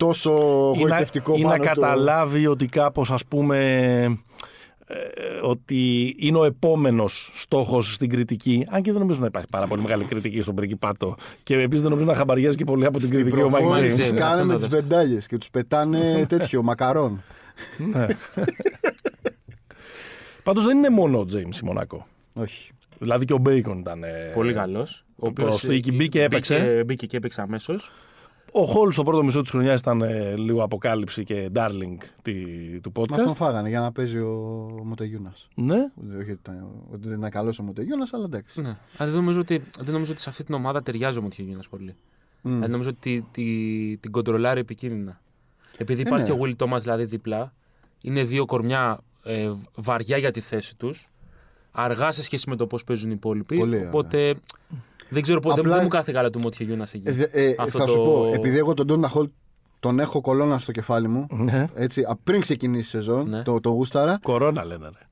τόσο 0.00 0.30
Ή 0.76 0.78
να, 0.78 0.88
γοητευτικό 0.88 1.34
ή 1.36 1.42
να 1.42 1.48
πάνω 1.48 1.62
του. 1.62 1.68
καταλάβει 1.68 2.46
ότι 2.46 2.64
κάπως 2.64 3.10
ας 3.10 3.24
πούμε 3.26 3.58
ε, 4.86 4.96
ότι 5.42 6.14
είναι 6.18 6.38
ο 6.38 6.44
επόμενος 6.44 7.32
στόχος 7.34 7.94
στην 7.94 8.08
κριτική. 8.08 8.66
Αν 8.70 8.82
και 8.82 8.90
δεν 8.90 9.00
νομίζω 9.00 9.20
να 9.20 9.26
υπάρχει 9.26 9.48
πάρα 9.50 9.66
πολύ 9.66 9.82
μεγάλη 9.82 10.04
κριτική 10.04 10.42
στον 10.42 10.54
Πριγκιπάτο. 10.54 11.14
Και 11.42 11.54
επίσης 11.60 11.80
δεν 11.82 11.90
νομίζω 11.90 12.08
να 12.08 12.14
χαμπαριάζει 12.14 12.56
και 12.56 12.64
πολύ 12.64 12.84
από 12.86 12.98
την 12.98 13.10
κριτική 13.10 13.40
ο 13.40 13.50
Μάικ 13.50 13.64
Προπόνηση 13.64 13.92
Τζέιμς. 13.98 14.12
James. 14.12 14.16
κάνουν 14.16 14.32
Αυτό 14.40 14.46
με 14.46 14.52
είναι 14.52 14.62
τι 14.62 14.68
το 14.68 14.76
βεντάλιες 14.76 15.26
και 15.26 15.38
τους 15.38 15.50
πετάνε 15.50 16.26
τέτοιο 16.28 16.62
μακαρόν. 16.62 17.22
Ναι. 17.92 18.06
Πάντως 20.42 20.64
δεν 20.64 20.76
είναι 20.76 20.88
μόνο 20.90 21.18
ο 21.18 21.24
Τζέιμς 21.24 21.58
η 21.58 21.64
Μονακό. 21.64 22.06
Όχι. 22.32 22.70
Δηλαδή 22.98 23.24
και 23.24 23.32
ο 23.32 23.38
Μπέικον 23.38 23.78
ήταν. 23.78 24.02
ε, 24.04 24.32
Πολύ 24.34 24.52
καλός. 24.52 25.04
ο 25.16 25.32
προσθήκη 25.32 25.92
μπήκε, 25.92 26.22
έπαιξε. 26.22 26.58
Μπήκε, 26.58 26.84
μπήκε 26.84 27.06
και 27.06 27.16
έπαιξε 27.16 27.40
αμέσως. 27.40 27.90
Ο 28.52 28.64
Χόλ 28.64 28.92
στο 28.92 29.02
πρώτο 29.02 29.22
μισό 29.24 29.40
της 29.40 29.50
χρονιάς 29.50 29.80
ήταν 29.80 30.00
ε, 30.02 30.36
λίγο 30.36 30.62
αποκάλυψη 30.62 31.24
και 31.24 31.50
darling 31.54 31.96
τη, 32.22 32.34
του 32.80 32.92
Μας 32.96 33.08
τον 33.08 33.28
podcast. 33.28 33.34
φάγανε 33.36 33.68
για 33.68 33.80
να 33.80 33.92
παίζει 33.92 34.18
ο 34.18 34.80
Μοτεγιούνας. 34.84 35.48
Ναι. 35.54 35.76
Όχι 36.20 36.30
ότι, 36.30 36.30
ήταν- 36.42 36.70
ότι 36.92 37.08
δεν 37.08 37.18
ήταν 37.18 37.30
καλός 37.30 37.58
ο 37.58 37.62
Μοτεγιούνας, 37.62 38.12
αλλά 38.12 38.24
εντάξει. 38.24 38.60
Ναι. 38.60 38.76
Αλλά 38.96 39.10
δεν 39.10 39.20
νομίζω, 39.20 39.40
ότι, 39.40 39.62
δεν 39.80 39.92
νομίζω 39.92 40.12
ότι 40.12 40.20
σε 40.20 40.28
αυτή 40.28 40.44
την 40.44 40.54
ομάδα 40.54 40.82
ταιριάζει 40.82 41.18
ο 41.18 41.22
Μοντιογίνας 41.22 41.68
πολύ. 41.68 41.94
Μμ. 42.42 42.52
Δηλαδή 42.52 42.70
νομίζω 42.72 42.88
ότι 42.90 43.00
τη, 43.00 43.42
τη- 43.42 43.96
την 43.96 44.10
κοντρολάρει 44.10 44.60
επικίνδυνα. 44.60 45.20
Επειδή 45.76 46.00
Ε, 46.00 46.04
υπάρχει 46.06 46.32
ναι. 46.32 46.38
ο 46.38 46.38
Will 46.42 46.56
Thomas 46.66 46.78
δηλαδή 46.80 47.04
δίπλα, 47.04 47.52
είναι 48.00 48.24
δύο 48.24 48.44
κορμιά 48.44 48.98
ε, 49.24 49.50
βαριά 49.74 50.16
για 50.16 50.30
τη 50.30 50.40
θέση 50.40 50.76
τους, 50.76 51.10
αργά 51.72 52.12
σε 52.12 52.22
σχέση 52.22 52.48
με 52.50 52.56
το 52.56 52.66
πώς 52.66 52.84
παίζουν 52.84 53.10
οι 53.10 53.14
υπόλοιποι. 53.16 53.56
Πολύ 53.58 53.76
αργά. 53.76 53.88
οπότε 53.88 54.34
δεν 55.10 55.22
ξέρω 55.22 55.40
πότε. 55.40 55.60
Απλά- 55.60 55.74
Δεν 55.74 55.82
μου 55.82 55.88
κάθε 55.88 56.12
καλά 56.12 56.30
του 56.30 56.38
Μοντιογίνα 56.38 56.86
εκεί. 56.92 57.02
Ε, 57.08 57.12
δε- 57.12 57.28
ε, 57.32 57.54
Αυτό 57.58 57.78
θα 57.78 57.86
σου 57.86 57.94
το- 57.94 58.00
πω, 58.02 58.30
επειδή 58.34 58.58
εγώ 58.58 58.74
τον 58.74 58.86
Ντόντα 58.86 59.08
Χολ 59.08 59.28
τον 59.80 59.98
έχω 60.00 60.20
κολόνα 60.20 60.58
στο 60.58 60.72
κεφάλι 60.72 61.08
μου, 61.08 61.26
ναι. 61.30 61.66
έτσι, 61.74 62.02
α, 62.02 62.16
πριν 62.24 62.40
ξεκινήσει 62.40 62.80
η 62.86 62.90
σεζόν, 62.90 63.28
Ναι. 63.28 63.42
το, 63.42 63.60
το 63.60 63.70
γούσταρα. 63.70 64.18
Κορώνα 64.22 64.64
λένε. 64.64 64.84
Ρε. 64.86 65.04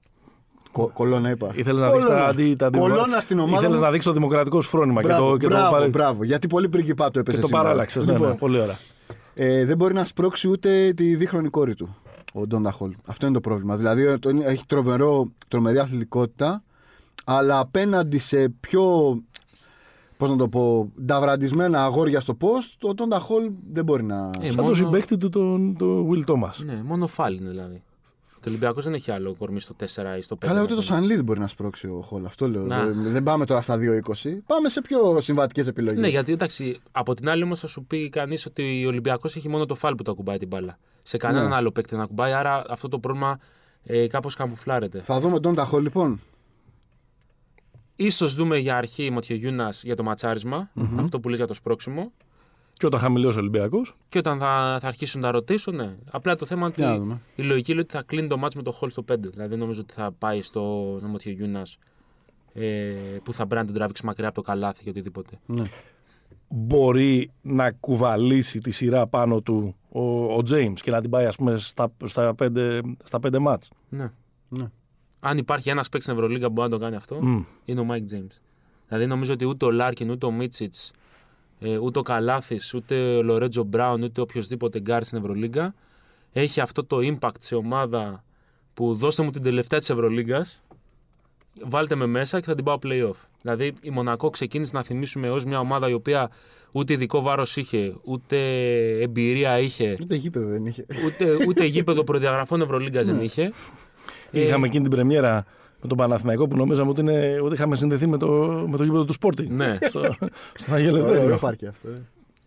Κο, 0.73 0.91
κολόνα 0.95 1.31
είπα. 1.31 1.51
Ήθελες 1.55 1.81
να 1.81 1.91
δείξεις 1.91 2.11
τα 2.11 2.25
αντι. 2.27 2.57
τα 2.57 2.67
αντι- 2.67 2.81
Κολόνα 2.81 3.21
στην 3.21 3.39
ομάδα. 3.39 3.57
Ήθελες 3.59 3.77
μου. 3.79 3.85
να 3.85 3.91
δείξεις 3.91 4.07
το 4.11 4.13
δημοκρατικό 4.19 4.61
σου 4.61 4.69
φρόνημα 4.69 5.01
και 5.01 5.07
Μπράβο, 5.07 5.31
το, 5.31 5.37
και 5.37 5.47
το, 5.47 5.55
μπράβο, 5.55 5.71
παρε- 5.71 5.89
μπράβο, 5.91 6.25
γιατί 6.25 6.47
πολύ 6.47 6.69
πριγκιπάτο 6.69 7.11
και 7.11 7.19
έπεσε 7.19 7.41
το 7.41 7.47
σήμερα. 7.47 7.63
παράλλαξες. 7.65 8.05
Ναι, 8.05 8.13
Λοιπόν, 8.13 8.29
ναι, 8.29 8.37
πολύ 8.37 8.61
ωραία. 8.61 8.79
ε, 9.35 9.65
δεν 9.65 9.77
μπορεί 9.77 9.95
να 9.95 10.05
σπρώξει 10.05 10.49
ούτε 10.49 10.93
τη 10.97 11.15
δίχρονη 11.15 11.49
κόρη 11.49 11.75
του, 11.75 11.97
ο 12.33 12.47
Ντόντα 12.47 12.71
Χολ. 12.73 12.95
Αυτό 13.07 13.27
είναι 13.27 13.35
το 13.35 13.41
πρόβλημα. 13.41 13.77
Δηλαδή 13.77 14.03
ε, 14.07 14.19
το- 14.19 14.31
έχει 14.45 14.65
τρομερό, 14.67 15.27
τρομερή 15.49 15.79
αθλητικότητα, 15.79 16.63
αλλά 17.25 17.59
απέναντι 17.59 18.19
σε 18.19 18.49
πιο 18.61 19.17
πώς 20.19 20.31
να 20.31 20.37
το 20.37 20.49
πω, 20.49 20.93
νταβραντισμένα 21.05 21.85
αγόρια 21.85 22.21
στο 22.21 22.37
post, 22.41 22.89
ο 22.89 22.95
Ντόντα 22.95 23.19
Χολ 23.21 23.51
δεν 23.73 23.85
μπορεί 23.85 24.05
να. 24.05 24.31
Ε, 24.41 24.47
Σαν 24.51 24.55
μόνο- 24.57 24.69
το 24.69 24.75
συμπέκτη 24.75 25.17
του 25.17 25.29
τον 25.29 25.77
τον 25.79 26.09
Will 26.11 26.31
Thomas. 26.31 26.65
Ναι, 26.65 26.83
μόνο 26.85 27.07
φάλ 27.07 27.37
είναι 27.37 27.51
δηλαδή. 27.51 27.83
Το 28.41 28.49
Ολυμπιακός 28.49 28.85
δεν 28.85 28.95
έχει 28.95 29.11
άλλο 29.11 29.35
κορμί 29.39 29.61
στο 29.61 29.75
4 29.75 30.17
ή 30.19 30.23
στο 30.23 30.37
5. 30.37 30.47
Καλά, 30.47 30.63
ούτε 30.63 30.75
το 30.75 30.81
Σανλί 30.81 31.15
δεν 31.15 31.25
μπορεί 31.25 31.41
να 31.41 31.49
σπρώξει 31.49 31.87
ο 31.87 32.01
Χολ. 32.07 32.25
Αυτό 32.25 32.49
λέω. 32.49 32.63
Να. 32.65 32.83
Δεν, 32.85 33.11
δεν 33.13 33.23
πάμε 33.23 33.45
τώρα 33.45 33.61
στα 33.61 33.77
2-20. 33.77 34.43
Πάμε 34.47 34.69
σε 34.69 34.81
πιο 34.81 35.21
συμβατικές 35.21 35.67
επιλογές. 35.67 35.99
Ναι, 36.01 36.09
γιατί 36.09 36.33
εντάξει, 36.33 36.81
από 36.93 37.15
την 37.15 37.29
άλλη 37.29 37.43
όμως 37.43 37.61
θα 37.61 37.67
σου 37.67 37.85
πει 37.85 38.09
κανείς 38.09 38.47
ότι 38.47 38.85
ο 38.85 38.89
Ολυμπιακός 38.89 39.37
έχει 39.37 39.49
μόνο 39.49 39.67
το 39.67 39.75
φάλ 39.75 39.95
που 39.95 40.03
το 40.03 40.11
ακουμπάει 40.11 40.37
την 40.39 40.49
μπάλα. 40.49 40.79
Σε 41.03 41.17
κανέναν 41.17 41.49
Ναι. 41.49 41.55
άλλο 41.55 41.71
παίκτη 41.71 41.97
να 41.97 42.03
ακουμπάει, 42.03 42.33
άρα 42.33 42.65
αυτό 42.69 42.89
το 42.89 42.99
πρόβλημα 42.99 43.39
ε, 43.83 44.07
κάπως 44.07 44.35
καμπουφλάρεται. 44.35 45.01
Θα 45.03 45.21
δούμε 45.21 45.41
τον 45.41 45.55
Ταχό 45.55 45.79
λοιπόν. 45.79 46.21
Ίσως 48.01 48.35
δούμε 48.35 48.59
για 48.59 48.77
αρχή 48.77 49.11
Μοτιογιούνα 49.11 49.75
για 49.83 49.97
το 49.97 50.03
ματσαρισμα 50.03 50.71
αυτό 50.97 51.21
που 51.21 51.29
λες 51.29 51.39
για 51.39 51.47
το 51.47 51.55
σπρώξιμο. 51.55 52.13
Και 52.73 52.87
όταν 52.87 53.01
χαμηλός 53.01 53.37
ο 53.37 53.39
Ολυμπιακός. 53.39 53.97
Και 54.09 54.19
όταν 54.19 54.39
θα, 54.39 54.79
θα 54.81 54.89
αρχίσουν 54.89 55.21
να 55.21 55.31
ρωτήσουν, 55.31 55.75
ναι. 55.75 55.97
Απλά 56.11 56.35
το 56.37 56.47
θέμα 56.47 56.67
είναι 56.67 56.75
Για 56.77 56.87
να 56.87 56.93
ότι 56.93 57.01
δούμε. 57.01 57.21
η 57.37 57.43
λογική 57.43 57.73
λέει 57.73 57.81
ότι 57.81 57.93
θα 57.93 58.03
κλείνει 58.03 58.29
το 58.29 58.37
μάτς 58.37 58.55
με 58.55 58.63
το 58.63 58.79
Hall 58.81 58.91
στο 58.91 59.05
5. 59.13 59.17
Δηλαδή 59.19 59.49
δεν 59.49 59.59
νομίζω 59.59 59.81
ότι 59.81 59.95
θα 59.95 60.13
πάει 60.19 60.43
στο 60.43 60.63
Μοτιογιούνα 61.03 61.67
ε, 62.53 62.95
που 63.23 63.33
θα 63.33 63.47
πρέπει 63.47 63.61
να 63.61 63.67
τον 63.67 63.75
τράβηξει 63.75 64.05
μακριά 64.05 64.27
από 64.27 64.37
το 64.37 64.43
καλάθι 64.43 64.83
και 64.83 64.91
οτιδήποτε. 64.91 65.39
Ναι. 65.47 65.65
Μπορεί 66.49 67.31
να 67.43 67.71
κουβαλήσει 67.71 68.59
τη 68.61 68.71
σειρά 68.71 69.07
πάνω 69.07 69.41
του 69.41 69.77
ο, 69.89 70.01
ο 70.35 70.39
James 70.51 70.73
και 70.75 70.91
να 70.91 71.01
την 71.01 71.11
πάει 71.11 71.27
ας 71.27 71.37
πούμε 71.37 71.59
στα, 71.59 71.93
στα, 72.05 72.35
πέντε, 72.35 72.81
στα 73.05 73.21
πέντε 73.21 73.39
μάτς. 73.39 73.71
Ναι. 73.89 74.11
Ναι. 74.49 74.71
Αν 75.21 75.39
υπάρχει 75.39 75.71
ένας 75.71 75.89
παίκτης 75.89 76.05
στην 76.05 76.17
Ευρωλίγκα 76.19 76.47
που 76.47 76.53
μπορεί 76.53 76.71
να 76.71 76.77
το 76.77 76.83
κάνει 76.83 76.97
αυτό, 76.97 77.19
Μμ. 77.23 77.43
είναι 77.65 77.81
ο 77.81 77.85
Μάικ 77.85 78.09
James. 78.13 78.37
Δηλαδή 78.89 79.07
νομίζω 79.07 79.33
ότι 79.33 79.45
ούτε 79.45 79.65
ο 79.65 79.71
Λάρκιν, 79.71 80.11
ούτε 80.11 80.27
ο 80.27 80.31
Μίτσιτς, 80.31 80.93
ε, 81.61 81.77
ούτε 81.79 81.99
ο 81.99 82.03
Καλάθης, 82.03 82.75
ούτε 82.75 83.17
ο 83.17 83.23
Λορέντζο 83.23 83.63
Μπράουν, 83.63 84.03
ούτε 84.03 84.21
οποιοδήποτε 84.21 84.81
γκάρ 84.81 85.05
στην 85.05 85.19
Ευρωλίγκα 85.19 85.75
έχει 86.33 86.61
αυτό 86.61 86.85
το 86.85 86.97
impact 87.03 87.31
σε 87.39 87.55
ομάδα 87.55 88.25
που 88.75 88.95
δώστε 88.95 89.23
μου 89.23 89.31
την 89.31 89.43
τελευταία 89.43 89.79
της 89.79 89.91
Ευρωλίγκας 89.91 90.63
βάλτε 91.63 91.95
με 91.95 92.07
μέσα 92.07 92.41
και 92.41 92.47
θα 92.47 92.55
την 92.55 92.65
πάω 92.65 92.79
playoff. 92.83 93.15
Δηλαδή 93.43 93.73
η 93.81 93.91
Μονακό 93.91 94.31
ξεκίνησε 94.31 94.71
να 94.75 94.83
θυμίσουμε 94.83 95.31
ως 95.31 95.45
μια 95.45 95.59
ομάδα 95.59 95.89
η 95.89 95.93
οποία 95.93 96.31
ούτε 96.73 96.93
ειδικό 96.93 97.21
βάρος 97.21 97.57
είχε, 97.57 97.95
ούτε 98.05 98.37
εμπειρία 99.01 99.59
είχε, 99.59 99.97
Ούτε 100.01 100.15
γήπεδο 100.15 100.49
δεν 100.49 100.67
είχε. 100.67 100.87
ούτε, 101.07 101.37
ούτε 101.49 101.65
γήπεδο 101.65 102.05
προδιαγραφών 102.05 102.61
Ευρωλίγκας 102.61 103.07
δεν 103.07 103.21
είχε. 103.21 103.51
Ε, 104.31 104.41
Είχαμε 104.43 104.67
εκείνη 104.67 104.83
την 104.83 104.93
πρεμιέρα 104.93 105.45
με 105.83 105.89
τον 105.89 105.97
Παναθηναϊκό 105.97 106.47
που 106.49 106.57
νομίζαμε 106.57 106.91
ότι, 106.91 107.01
είναι, 107.01 107.39
ότι 107.43 107.55
είχαμε 107.55 107.77
συνδεθεί 107.77 108.07
με 108.07 108.17
το, 108.19 108.27
με 108.69 108.77
το 108.77 108.85
γήπεδο 108.85 109.05
του 109.05 109.15
Sporting. 109.21 109.47
Ναι. 109.49 109.79
Στο, 109.89 110.15
στον 110.55 110.75
Αγία 110.75 110.91
Ωραίο 110.93 111.05
Ελευθέριο. 111.07 111.37
πάρκι 111.39 111.67
αυτό. 111.67 111.89
ε. 111.89 112.01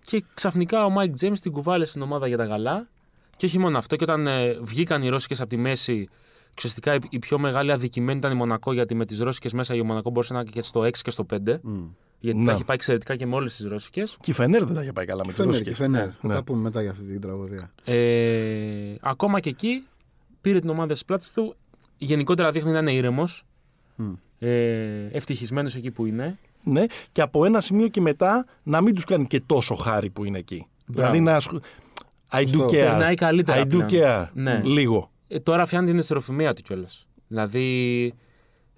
Και 0.05 0.23
ξαφνικά 0.33 0.85
ο 0.85 0.89
Μάικ 0.89 1.13
Τζέιμ 1.13 1.33
την 1.33 1.51
κουβάλε 1.51 1.85
στην 1.85 2.01
ομάδα 2.01 2.27
για 2.27 2.37
τα 2.37 2.43
γαλά. 2.45 2.87
Και 3.35 3.45
όχι 3.45 3.59
μόνο 3.59 3.77
αυτό, 3.77 3.95
και 3.95 4.03
όταν 4.03 4.27
ε, 4.27 4.57
βγήκαν 4.61 5.01
οι 5.03 5.09
Ρώσικες 5.09 5.39
από 5.41 5.49
τη 5.49 5.57
μέση, 5.57 6.09
ουσιαστικά 6.57 6.93
η, 6.93 6.97
η 7.09 7.19
πιο 7.19 7.39
μεγάλη 7.39 7.71
αδικημένη 7.71 8.17
ήταν 8.17 8.31
η 8.31 8.35
Μονακό, 8.35 8.73
γιατί 8.73 8.95
με 8.95 9.05
τις 9.05 9.19
Ρώσικες 9.19 9.53
μέσα 9.53 9.75
η 9.75 9.81
Μονακό 9.81 10.09
μπορούσε 10.09 10.33
να 10.33 10.39
είναι 10.39 10.49
και 10.53 10.61
στο 10.61 10.81
6 10.81 10.91
και 11.01 11.11
στο 11.11 11.25
5. 11.33 11.37
Μμ. 11.61 11.73
Γιατί 12.19 12.37
Ναι. 12.39 12.45
τα 12.45 12.51
έχει 12.51 12.63
πάει 12.63 12.75
εξαιρετικά 12.75 13.15
και 13.15 13.25
με 13.25 13.35
όλες 13.35 13.55
τις 13.55 13.65
Ρώσικες. 13.65 14.17
Και 14.21 14.31
η 14.31 14.33
Φενέρ 14.33 14.65
δεν 14.65 14.75
τα 14.75 14.81
είχε 14.81 14.91
πάει 14.93 15.05
καλά 15.05 15.21
με 15.25 15.27
τις 15.27 15.35
Φενέρ, 15.35 15.51
Ρώσικες. 15.51 15.73
και 15.77 15.83
Φενέρ. 15.83 16.05
Ναι. 16.05 16.11
Θα 16.21 16.33
τα 16.33 16.43
πούμε 16.43 16.61
μετά 16.61 16.81
για 16.81 16.91
αυτή 16.91 17.03
την 17.03 17.21
τραγωδία. 17.21 17.71
Ε, 17.83 18.95
ακόμα 19.01 19.39
και 19.39 19.49
εκεί 19.49 19.83
πήρε 20.41 20.59
την 20.59 20.69
ομάδα 20.69 20.93
στις 20.93 21.05
πλάτες 21.05 21.31
του. 21.31 21.55
Γενικότερα 21.97 22.51
δείχνει 22.51 22.71
να 22.71 22.79
είναι 22.79 22.93
ήρεμος. 22.93 23.43
Μμ. 23.95 24.11
Ε, 24.39 25.07
Ευτυχισμένος 25.11 25.75
εκεί 25.75 25.91
που 25.91 26.05
είναι. 26.05 26.37
Ναι, 26.63 26.85
και 27.11 27.21
από 27.21 27.45
ένα 27.45 27.61
σημείο 27.61 27.87
και 27.87 28.01
μετά 28.01 28.45
να 28.63 28.81
μην 28.81 28.95
τους 28.95 29.03
κάνει 29.05 29.27
και 29.27 29.41
τόσο 29.45 29.75
χάρη 29.75 30.09
που 30.09 30.25
είναι 30.25 30.37
εκεί. 30.37 30.65
Μπράβο. 30.85 31.11
Δηλαδή 31.11 31.29
να. 31.31 31.35
ασχ- 31.35 31.53
I 32.31 32.41
do 32.43 32.47
Σωστό. 32.47 32.65
care. 32.65 32.69
Περνάει 32.71 33.15
καλύτερα 33.15 33.61
I 33.61 33.65
do 33.65 33.67
πλέον. 33.67 33.85
care. 33.91 34.27
Ναι. 34.33 34.61
Λίγο. 34.63 35.11
Ε, 35.27 35.39
τώρα 35.39 35.65
φτιάχνει 35.65 35.87
την 35.87 35.97
ιστεροφημία 35.97 36.53
του 36.53 36.61
κιόλας. 36.61 37.07
Δηλαδή 37.27 38.13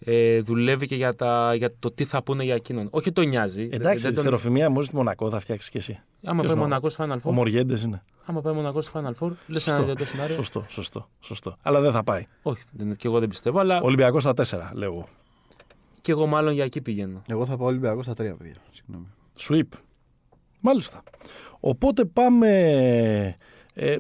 ε, 0.06 0.42
δουλεύει 0.42 0.88
και 0.88 0.96
για, 0.96 1.14
τα, 1.14 1.56
για 1.56 1.72
το 1.80 1.92
τι 1.92 2.04
θα 2.06 2.24
πούνε 2.24 2.44
για 2.44 2.56
εκείνον. 2.56 2.88
Όχι 2.92 3.12
το 3.12 3.22
νοιάζει. 3.22 3.70
Εντάξει, 3.72 3.88
Δεν 3.88 3.96
τη 3.96 4.02
τον- 4.04 4.14
στεροφημία 4.14 4.70
μόλις 4.70 4.88
στη 4.88 4.96
Μονακό 4.96 5.30
θα 5.30 5.40
φτιάξεις 5.40 5.70
κι 5.70 5.78
εσύ. 5.78 6.00
Άμα 6.24 6.40
Ποιος 6.40 6.52
πάει 6.52 6.62
να- 6.62 6.68
Μονακός 6.68 6.94
στο 6.94 7.04
Final 7.04 7.18
Ο 7.24 7.30
Four. 7.30 7.34
Μοριέντε 7.34 7.78
είναι. 7.86 8.04
Άμα 8.26 8.42
πάει 8.42 8.54
Μονακός 8.54 8.86
στο 8.86 9.00
Final 9.00 9.24
Four, 9.24 9.32
λες 9.48 9.68
ένα 9.68 9.76
Σωστό. 9.76 9.82
ιδιαίτερο 9.82 10.06
σενάριο. 10.10 10.36
Σωστό, 10.36 10.66
σωστό, 10.70 11.10
σωστό. 11.20 11.58
Αλλά 11.62 11.80
δεν 11.82 11.92
θα 11.92 12.04
πάει. 12.04 12.26
Όχι, 12.42 12.64
δεν, 12.72 12.96
και 12.96 13.08
εγώ 13.08 13.20
δεν 13.20 13.30
πιστεύω, 13.30 13.60
αλλά 13.60 13.82
Ολυμπιακός 13.82 14.22
στα 14.22 14.34
4, 14.34 14.72
λέω 14.74 14.94
εγώ. 14.94 15.08
και 16.02 16.12
εγώ 16.12 16.26
μάλλον 16.26 16.54
για 16.54 16.64
εκεί 16.64 16.82
πηγαίνω. 16.82 17.22
Εγώ 17.28 17.46
θα 17.46 17.58
πάω 17.58 17.68
Ολυμπιακός 17.68 18.06
στα 18.06 18.14
τρία, 18.14 18.36
παιδιά. 18.36 18.56
Συγγνώμη. 18.72 19.08
Sweep. 19.40 19.78
Μάλιστα. 20.60 21.04
Οπότε 21.60 22.06
πάμε. 22.06 22.50
Ε, 23.74 23.96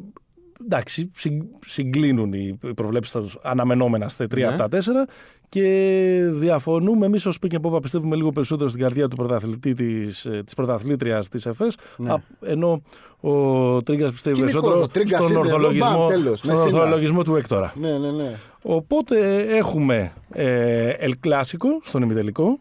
εντάξει, 0.64 1.11
συγκ- 1.16 1.53
συγκλίνουν 1.66 2.34
οι 2.34 2.59
προβλέψεις 2.76 3.11
τους 3.22 3.38
αναμενόμενα 3.43 4.09
στα 4.09 4.28
τρία 4.28 4.45
Ναι. 4.47 4.53
από 4.53 4.61
τα 4.61 4.70
τέσσερα 4.70 5.05
και 5.49 6.30
διαφωνούμε 6.34 7.05
εμείς 7.05 7.26
ω 7.26 7.32
Pick 7.41 7.55
and 7.61 7.72
Pop 7.72 7.82
πιστεύουμε 7.82 8.16
λίγο 8.16 8.32
περισσότερο 8.32 8.70
στην 8.70 8.82
καρδιά 8.82 9.07
του 9.07 9.16
πρωταθλητή 9.16 9.74
της, 9.74 10.26
ε, 10.26 10.41
της 10.45 10.53
πρωταθλήτριας 10.53 11.30
της 11.30 11.45
ΕΦΕΣ 11.45 11.76
Ναι. 11.97 12.11
α, 12.11 12.22
ενώ 12.41 12.82
ο 13.20 13.84
Τρίγκας 13.84 14.11
πιστεύει 14.11 14.36
Κοινικό, 14.36 14.51
περισσότερο 14.59 14.84
ο 14.84 14.88
Τρίγκας 14.88 15.24
στον, 15.26 15.36
ήρθε 15.36 15.47
εδώ, 15.47 15.55
ορθολογισμό, 15.55 15.97
μπαμ, 15.97 16.07
τέλος, 16.07 16.39
στον 16.39 16.55
Μεσίνα. 16.55 16.82
ορθολογισμό 16.82 17.24
του 17.24 17.36
Έκτορα. 17.36 17.74
Ναι, 17.80 17.97
ναι, 17.97 18.11
ναι. 18.11 18.36
Οπότε 18.61 19.39
έχουμε 19.57 20.14
ε, 20.32 20.89
El 20.99 21.11
Clásico 21.28 21.68
στον 21.84 22.01
ημιτελικό 22.01 22.59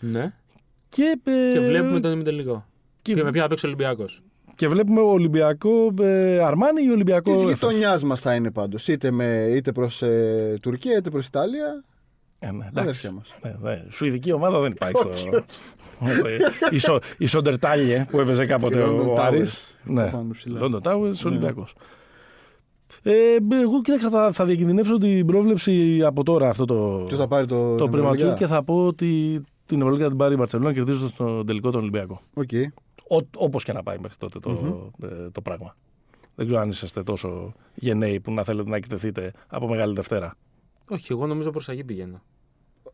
Ναι. 0.00 0.32
και, 0.88 1.18
ε, 1.24 1.52
Και 1.52 1.60
βλέπουμε 1.60 2.00
τον 2.00 2.12
ημιτελικό. 2.12 2.66
και, 3.02 3.14
Και 3.14 3.22
με 3.22 3.30
ποια 3.30 3.42
θα 3.42 3.48
παίξει 3.48 3.66
ο 3.66 3.68
Ολυμπιακός. 3.68 4.22
Και 4.60 4.68
βλέπουμε 4.68 5.00
Ολυμπιακό 5.00 5.94
ε, 6.00 6.38
Αρμάνι 6.38 6.82
ή 6.84 6.90
Ολυμπιακό 6.90 7.32
Της 7.32 7.42
Εφές. 7.42 7.52
γειτονιάς 7.54 8.02
μας 8.02 8.20
θα 8.20 8.34
είναι 8.34 8.50
πάντως. 8.50 8.88
Είτε, 8.88 9.10
με- 9.10 9.46
είτε 9.54 9.72
προς 9.72 10.02
Τουρκία 10.62 10.96
είτε 10.96 11.10
προς 11.10 11.26
Ιταλία. 11.26 11.84
Ε, 12.38 12.46
ναι, 12.46 12.52
εντάξει. 12.56 12.78
Αδέρφια 12.80 13.10
μας. 13.10 13.34
Ναι, 13.42 13.54
ναι. 13.60 13.84
Σουηδική 13.90 14.32
ομάδα 14.32 14.60
δεν 14.60 14.70
υπάρχει 14.72 14.96
στο. 15.14 15.42
η, 16.70 16.78
Σο, 16.78 16.98
η 17.18 17.26
Σόντερταλιε 17.26 18.06
που 18.10 18.20
έπαιζε 18.20 18.46
κάποτε 18.46 18.84
London 18.84 19.06
ο 19.08 19.12
Towers. 19.12 19.18
Άρης. 19.18 19.76
Ναι. 19.84 20.10
Πάνω 20.10 20.26
ψηλά. 20.32 20.60
London 20.62 20.92
Towers, 20.92 21.12
Ολυμπιακός. 21.26 21.74
Ε, 23.02 23.12
εγώ 23.62 23.80
κοίταξα, 23.82 24.08
θα, 24.10 24.32
θα 24.32 24.44
διακινδυνεύσω 24.44 24.98
την 24.98 25.26
πρόβλεψη 25.26 26.02
από 26.04 26.22
τώρα 26.22 26.48
αυτό 26.48 26.64
το, 26.64 27.02
Ποιο 27.06 27.16
θα 27.16 27.28
πάρει 27.28 27.46
το. 27.46 27.74
το 27.74 27.82
την 27.82 27.90
πρεματσούρ 27.92 28.14
Ευρωλίγα; 28.16 28.34
και 28.34 28.46
θα 28.46 28.62
πω 28.64 28.86
ότι 28.86 29.40
την 29.66 29.80
Ευρωλίγα 29.80 30.08
την 30.08 30.16
πάρει 30.16 30.34
η 30.34 30.36
Μπαρσελόνα 30.38 30.72
κερδίζοντας 30.72 31.14
τον 31.16 31.46
τελικό 31.46 31.70
τον 31.70 31.80
Ολυμπιακό. 31.80 32.20
Οκ. 32.34 32.48
Όπως 33.36 33.64
και 33.64 33.72
να 33.72 33.82
πάει 33.82 33.98
μέχρι 33.98 34.16
τότε 34.18 34.38
το, 34.38 34.90
ε, 35.02 35.30
το 35.32 35.40
πράγμα. 35.40 35.76
Δεν 36.34 36.46
ξέρω 36.46 36.60
αν 36.60 36.68
είσαστε 36.68 37.02
τόσο 37.02 37.52
γενναίοι 37.74 38.20
που 38.20 38.32
να 38.32 38.44
θέλετε 38.44 38.70
να 38.70 38.76
εκτεθείτε 38.76 39.32
από 39.46 39.68
Μεγάλη 39.68 39.94
Δευτέρα. 39.94 40.34
Όχι, 40.88 41.12
εγώ 41.12 41.26
νομίζω 41.26 41.50
προς 41.50 41.68
εκεί 41.68 41.84
πηγαίνω. 41.84 42.22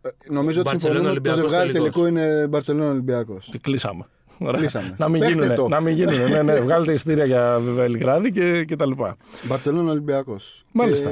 Ε, 0.01 0.09
Νομίζω 0.29 0.61
ότι 0.61 0.69
Μπαρτσελόνα, 0.69 0.99
συμφωνούμε 0.99 0.99
ότι 0.99 1.03
το 1.03 1.31
Ολυμπιακός 1.31 1.51
ζευγάρι 1.51 1.73
τελικός. 1.73 1.95
τελικό 1.95 2.09
είναι 2.09 2.47
Μπαρσελόνα 2.47 2.91
Ολυμπιακός. 2.91 3.49
Τι 3.51 3.59
κλείσαμε. 3.59 4.07
Ωραία. 4.39 4.61
Κλείσαμε. 4.61 4.95
να 4.99 5.09
μην 5.09 5.21
Παίχτε 5.21 5.35
γίνουνε, 5.35 5.55
το. 5.55 5.69
να 5.69 5.81
μην 5.81 5.95
γίνουνε, 5.95 6.27
ναι, 6.27 6.43
ναι. 6.43 6.61
Βγάλετε 6.61 6.93
ειστήρια 6.93 7.25
για 7.25 7.59
Βελιγράδι 7.59 8.33
και, 8.33 8.65
και 8.65 8.77
τα 8.77 8.87
λοιπά. 8.87 9.17
Μπαρσελόνα 9.49 9.91
Ολυμπιακός. 9.91 10.65
Μάλιστα. 10.73 11.11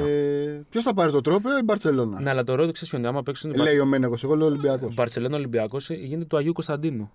Ποιος 0.69 0.83
θα 0.83 0.93
πάρει 0.93 1.11
το 1.11 1.21
τρόπαιο, 1.21 1.57
η 1.57 1.63
Μπαρσελόνα. 1.63 2.21
Ναι, 2.21 2.29
αλλά 2.29 2.43
το 2.43 2.55
ρόλο 2.55 2.71
ξέρεις 2.71 2.89
ποιο 2.89 2.97
είναι. 2.97 3.07
Άμα 3.07 3.23
παίξουν 3.23 3.53
Λέει 3.55 3.79
ο 3.79 3.85
Μένεγος, 3.85 4.23
εγώ 4.23 4.35
λέω 4.35 4.47
Ολυμπιακός. 4.47 4.93
Μπαρσελόνα 4.93 5.35
Ολυμπιακός 5.35 5.89
γίνεται 5.89 6.25
του 6.25 6.37
Αγίου 6.37 6.53
Κωνσταντίνου. 6.53 7.11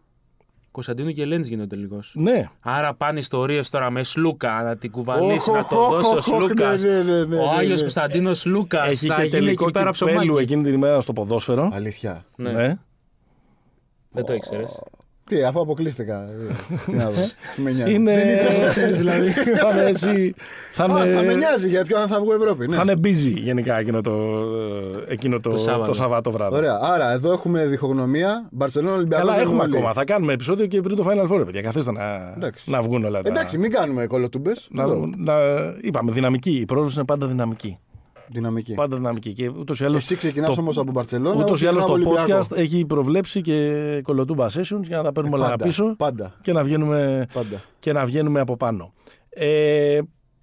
Κωνσταντίνου 0.71 1.11
και 1.11 1.25
Λέντ 1.25 1.45
γίνεται 1.45 1.67
τελικός. 1.67 2.13
Ναι. 2.17 2.49
Άρα 2.61 2.95
πάνε 2.95 3.19
ιστορίες 3.19 3.71
τώρα 3.71 3.91
με 3.91 4.03
Σλούκα 4.05 4.63
να 4.63 4.77
την 4.77 4.91
κουβαλήσει, 4.91 5.51
Οχ, 5.51 5.57
να 5.57 5.65
το 5.67 5.77
οχ, 5.77 5.91
δώσει 5.91 6.07
ο 6.07 6.17
οχ, 6.17 6.29
οχ, 6.29 6.43
Σλούκας. 6.45 6.83
ναι, 6.83 6.89
ναι, 6.89 7.03
ναι, 7.03 7.25
ναι, 7.25 7.37
Ο 7.37 7.45
ναι, 7.45 7.57
Άγιος 7.59 7.75
ναι. 7.77 7.81
Κωνσταντίνο 7.81 8.31
Λούκα. 8.45 8.85
Έχει 8.87 9.07
θα 9.07 9.15
και 9.15 9.21
γίνει 9.21 9.31
τελικό 9.31 9.65
εκεί 9.65 9.73
πέρα 9.73 9.91
κυπέλου 9.91 10.13
ψωμάκι. 10.19 10.43
εκείνη 10.43 10.63
την 10.63 10.73
ημέρα 10.75 11.01
στο 11.01 11.13
ποδόσφαιρο. 11.13 11.71
Αλήθεια. 11.73 12.25
Ναι. 12.37 12.51
Ναι. 12.53 12.79
Δεν 14.11 14.25
το 14.25 14.33
ήξερες. 14.35 14.79
Τι, 15.31 15.43
αφού 15.45 15.61
αποκλείστηκα. 15.61 16.15
ε, 16.49 16.55
Τι 16.87 16.93
να 16.97 17.05
δω. 17.11 17.21
Τι 17.55 17.61
με 17.63 17.71
νοιάζει. 17.73 17.95
Είναι... 17.95 18.15
Δεν 18.15 18.29
ήθελα 18.29 18.59
να 18.65 18.69
ξέρεις, 18.69 18.99
δηλαδή. 18.99 19.31
θα 19.63 19.71
είναι 19.73 19.85
έτσι... 19.89 20.35
Θα 20.73 20.85
Α, 20.85 20.89
Θα 20.89 20.95
με 20.97 21.07
είναι, 21.23 21.35
νοιάζει 21.35 21.69
για 21.69 21.85
ποιον 21.85 22.07
θα 22.07 22.21
βγω 22.21 22.35
Ευρώπη. 22.35 22.67
ναι. 22.69 22.77
θα 22.77 22.83
είναι 22.83 22.95
busy 23.05 23.33
γενικά 23.37 23.79
εκείνο 23.79 24.01
το, 24.01 24.13
ε, 25.09 25.13
εκείνο 25.13 25.41
το, 25.41 25.51
Το 25.51 25.57
Σάββατο. 25.57 25.87
το 25.87 25.93
Σαββάτο 25.97 26.31
βράδυ. 26.31 26.57
Ωραία. 26.57 26.79
Άρα 26.83 27.13
εδώ 27.13 27.33
έχουμε 27.33 27.67
διχογνωμία. 27.67 28.49
Μπαρσελόνα 28.51 28.95
Ολυμπιακό. 28.95 29.27
Καλά, 29.27 29.41
έχουμε 29.41 29.63
ακόμα. 29.65 29.93
Θα 29.93 30.05
κάνουμε 30.05 30.33
επεισόδιο 30.33 30.67
και 30.67 30.81
πριν 30.81 30.97
το 30.97 31.05
Final 31.09 31.29
Four, 31.33 31.43
παιδιά. 31.45 31.63
Καθίστε 31.63 31.93
να, 31.93 32.33
Εντάξει. 32.37 32.71
να 32.71 32.81
βγουν 32.81 33.05
όλα 33.05 33.23
τα. 33.23 33.29
Εντάξει, 33.29 33.59
μην 33.59 33.71
κάνουμε 33.71 34.07
κολοτούμπες. 34.07 34.69
να, 34.71 34.87
να, 35.17 35.35
είπαμε, 35.81 36.13
δυναμική. 36.13 36.51
Η 36.51 36.65
πρόβληση 36.65 36.97
είναι 36.97 37.07
πάντα 37.07 37.27
δυναμική. 37.27 37.79
Δυναμική. 38.33 38.75
Πάντα 38.75 38.97
δυναμική. 38.97 39.33
Και 39.33 39.49
ούτως 39.49 39.81
ή 39.81 39.85
άλλως 39.85 40.03
Εσύ 40.03 40.15
ξεκινάς 40.17 40.55
το- 40.55 40.61
όμως 40.61 40.79
από 40.79 40.93
Μπαρσελόνα. 40.93 41.45
Ούτως 41.45 41.63
ή 41.63 41.67
άλλως 41.67 41.85
το 41.85 41.93
Ολυμπιακός. 41.93 42.47
podcast 42.49 42.57
έχει 42.57 42.85
προβλέψει 42.87 43.41
και 43.41 44.01
κολοτούμπα 44.05 44.47
sessions 44.47 44.83
για 44.83 44.97
να 44.97 45.03
τα 45.03 45.13
παίρνουμε 45.13 45.37
όλα 45.37 45.49
Πάντα, 45.49 45.65
πίσω 45.65 45.95
Πάντα. 45.99 46.35
και 46.43 46.53
να, 46.53 46.63
βγαίνουμε, 46.63 47.27
Πάντα. 47.33 47.61
και 47.79 47.93
να 47.93 48.05
βγαίνουμε 48.05 48.41
από 48.41 48.57
πάνω. 48.57 48.93
Ε, 49.29 49.99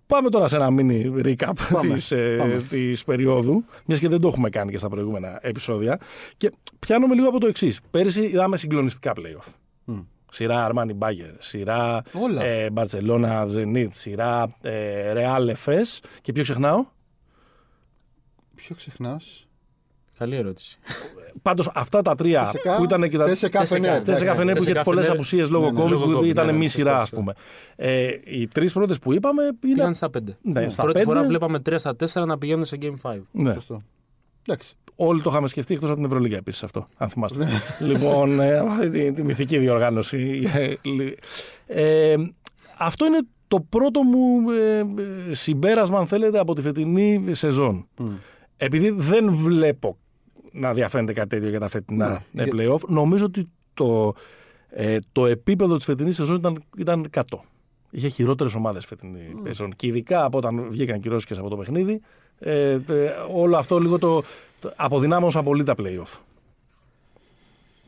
πάμε 0.07 0.29
τώρα 0.29 0.47
σε 0.47 0.55
ένα 0.55 0.67
mini 0.71 1.25
recap 1.25 1.51
Πάμε, 1.71 1.93
της, 1.93 2.11
ε, 2.11 2.35
πάμε. 2.39 2.63
της 2.69 3.03
περίοδου, 3.03 3.63
μιας 3.85 3.99
και 3.99 4.07
δεν 4.07 4.19
το 4.21 4.27
έχουμε 4.27 4.49
κάνει 4.49 4.71
και 4.71 4.77
στα 4.77 4.89
προηγούμενα 4.89 5.39
επεισόδια. 5.41 5.99
Και 6.37 6.51
πιάνουμε 6.79 7.15
λίγο 7.15 7.27
από 7.27 7.39
το 7.39 7.47
εξής. 7.47 7.79
Πέρυσι 7.91 8.21
είδαμε 8.21 8.57
συγκλονιστικά 8.57 9.13
playoff. 9.15 9.53
Μμ. 9.85 9.99
Σειρά 10.31 10.69
Armani 10.71 10.91
Bagger, 10.99 11.33
σειρά 11.39 12.01
Όλα. 12.21 12.43
ε, 12.43 12.67
Barcelona 12.73 13.47
Zenit, 13.55 13.87
σειρά 13.89 14.55
ε, 14.61 15.13
Real 15.13 15.49
FS 15.65 15.99
και 16.21 16.31
ποιο 16.31 16.43
ξεχνάω. 16.43 16.85
Ποιο 18.67 18.75
ξεχνάς. 18.75 19.47
Καλή 20.17 20.35
ερώτηση. 20.35 20.77
Πάντως 21.41 21.71
αυτά 21.73 22.01
τα 22.01 22.15
τρία 22.15 22.49
Τέσσερα 22.51 22.77
που 22.77 22.83
ήταν 22.83 23.09
και 23.09 23.17
τα. 23.17 23.25
Τέσσερα 23.25 23.65
Φενέρ. 23.65 24.01
Τέσσερα 24.03 24.25
καφενέ 24.25 24.51
που 24.51 24.57
είχε 24.57 24.57
τις 24.57 24.65
Τέσσερα 24.65 24.83
πολλές 24.83 25.03
Φενέρ. 25.03 25.17
απουσίες 25.17 25.49
λόγω 25.49 25.65
Ναι, 25.65 25.71
ναι, 25.71 25.83
COVID 25.85 25.89
λόγω 25.89 26.05
που 26.05 26.19
COVID, 26.19 26.25
ήταν 26.25 26.45
ναι, 26.45 26.51
ναι, 26.51 26.57
μη 26.57 26.63
σωστό, 26.63 26.79
σειρά, 26.79 26.95
ας 26.95 26.99
σωστό. 26.99 27.15
πούμε. 27.15 27.33
Ε, 27.75 28.09
οι 28.25 28.47
τρεις 28.47 28.73
πρώτες 28.73 28.99
που 28.99 29.13
είπαμε 29.13 29.43
είναι. 29.43 29.53
Πήγαν 29.59 29.93
στα 29.93 30.09
5. 30.17 30.19
Ναι, 30.41 30.69
στα 30.69 30.81
Πρώτη 30.83 30.99
πέντε. 30.99 31.11
φορά 31.11 31.27
βλέπαμε 31.27 31.61
3 31.69 31.75
στα 31.77 31.95
4 32.21 32.25
να 32.27 32.37
πηγαίνουν 32.37 32.65
σε 32.65 32.77
Game 32.81 32.95
5. 33.01 33.17
Ναι. 33.31 33.53
Σωστό. 33.53 33.81
Εντάξει. 34.47 34.73
Όλοι 34.95 35.21
το 35.21 35.29
είχαμε 35.29 35.47
σκεφτεί 35.47 35.73
εκτός 35.73 35.89
από 35.89 35.97
την 35.97 36.07
Ευρωλίγα 36.07 36.37
επίσης 36.37 36.63
αυτό, 36.63 36.85
αν 36.97 37.09
θυμάστε. 37.09 37.45
Ναι. 37.45 37.51
λοιπόν, 37.79 38.39
ε, 38.39 38.57
αυτή 38.69 38.89
τη, 38.89 39.11
τη 39.11 39.23
μυθική 39.23 39.57
διοργάνωση. 39.57 40.43
Ε, 41.65 42.15
αυτό 42.77 43.05
είναι 43.05 43.19
το 43.47 43.59
πρώτο 43.69 44.03
μου 44.03 44.49
ε, 44.51 44.77
ε, 44.79 45.33
συμπέρασμα, 45.33 45.99
αν 45.99 46.07
θέλετε, 46.07 46.39
από 46.39 46.53
τη 46.55 46.61
φετινή 46.61 47.33
σεζόν. 47.33 47.87
Μμ. 47.97 48.09
Επειδή 48.57 48.89
δεν 48.89 49.33
βλέπω 49.35 49.97
να 50.51 50.73
διαφαίνεται 50.73 51.13
κάτι 51.13 51.27
τέτοιο 51.27 51.49
για 51.49 51.59
τα 51.59 51.67
φετινά 51.67 52.23
Ναι. 52.31 52.43
ε, 52.43 52.47
play-off, 52.51 52.79
νομίζω 52.87 53.25
ότι 53.25 53.49
το, 53.73 54.13
ε, 54.69 54.97
το 55.11 55.25
επίπεδο 55.25 55.75
της 55.75 55.85
φετινής 55.85 56.15
σεζόν 56.15 56.35
ήταν, 56.35 56.63
ήταν 56.77 57.09
κάτω. 57.09 57.43
Είχε 57.89 58.07
χειρότερες 58.07 58.53
ομάδες 58.53 58.85
φετινή 58.85 59.35
σεζόν. 59.45 59.73
Και 59.75 59.87
ειδικά 59.87 60.23
από 60.23 60.37
όταν 60.37 60.67
βγήκαν 60.69 60.99
και 60.99 61.07
οι 61.07 61.11
Ρώσικες 61.11 61.37
από 61.37 61.49
το 61.49 61.57
παιχνίδι, 61.57 62.01
ε, 62.39 62.71
ε, 62.71 62.79
όλο 63.33 63.57
αυτό 63.57 63.79
λίγο 63.79 63.99
το, 63.99 64.23
το 64.59 64.71
αποδυνάμωσαν 64.75 65.43
πολύ 65.43 65.63
τα 65.63 65.75
play-off. 65.77 66.19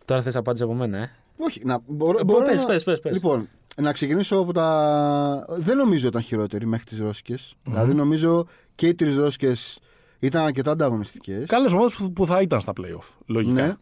Τώρα 0.05 0.21
θες 0.21 0.35
απάντηση 0.35 0.63
από 0.63 0.73
μένα, 0.73 0.97
ε; 0.97 1.11
Όχι, 1.37 1.61
να, 1.65 1.79
μπορώ, 1.87 2.19
Ε, 2.19 2.23
μπορώ 2.23 2.45
πες, 2.45 2.61
να... 2.61 2.67
πες, 2.67 2.83
πες, 2.83 2.99
πες. 2.99 3.13
Λοιπόν, 3.13 3.49
να 3.75 3.91
ξεκινήσω 3.91 4.37
από 4.37 4.53
τα. 4.53 5.45
Δεν 5.57 5.77
νομίζω 5.77 6.07
ήταν 6.07 6.21
χειρότερη 6.21 6.65
μέχρι 6.65 6.85
τις 6.85 6.99
ρωσικε 6.99 7.35
Δηλαδή, 7.63 7.93
νομίζω 7.93 8.45
και 8.75 8.87
οι 8.87 8.95
τρεις 8.95 9.15
Ρώσικες 9.15 9.79
Ήταν 10.19 10.45
αρκετά 10.45 10.71
ανταγωνιστικές. 10.71 11.47
Καλές 11.47 11.73
ομάδες 11.73 11.95
που, 11.95 12.13
που 12.13 12.25
θα 12.25 12.41
ήταν 12.41 12.61
στα 12.61 12.73
playoff. 12.81 13.13
Λογικά. 13.25 13.61
Ναι. 13.65 13.75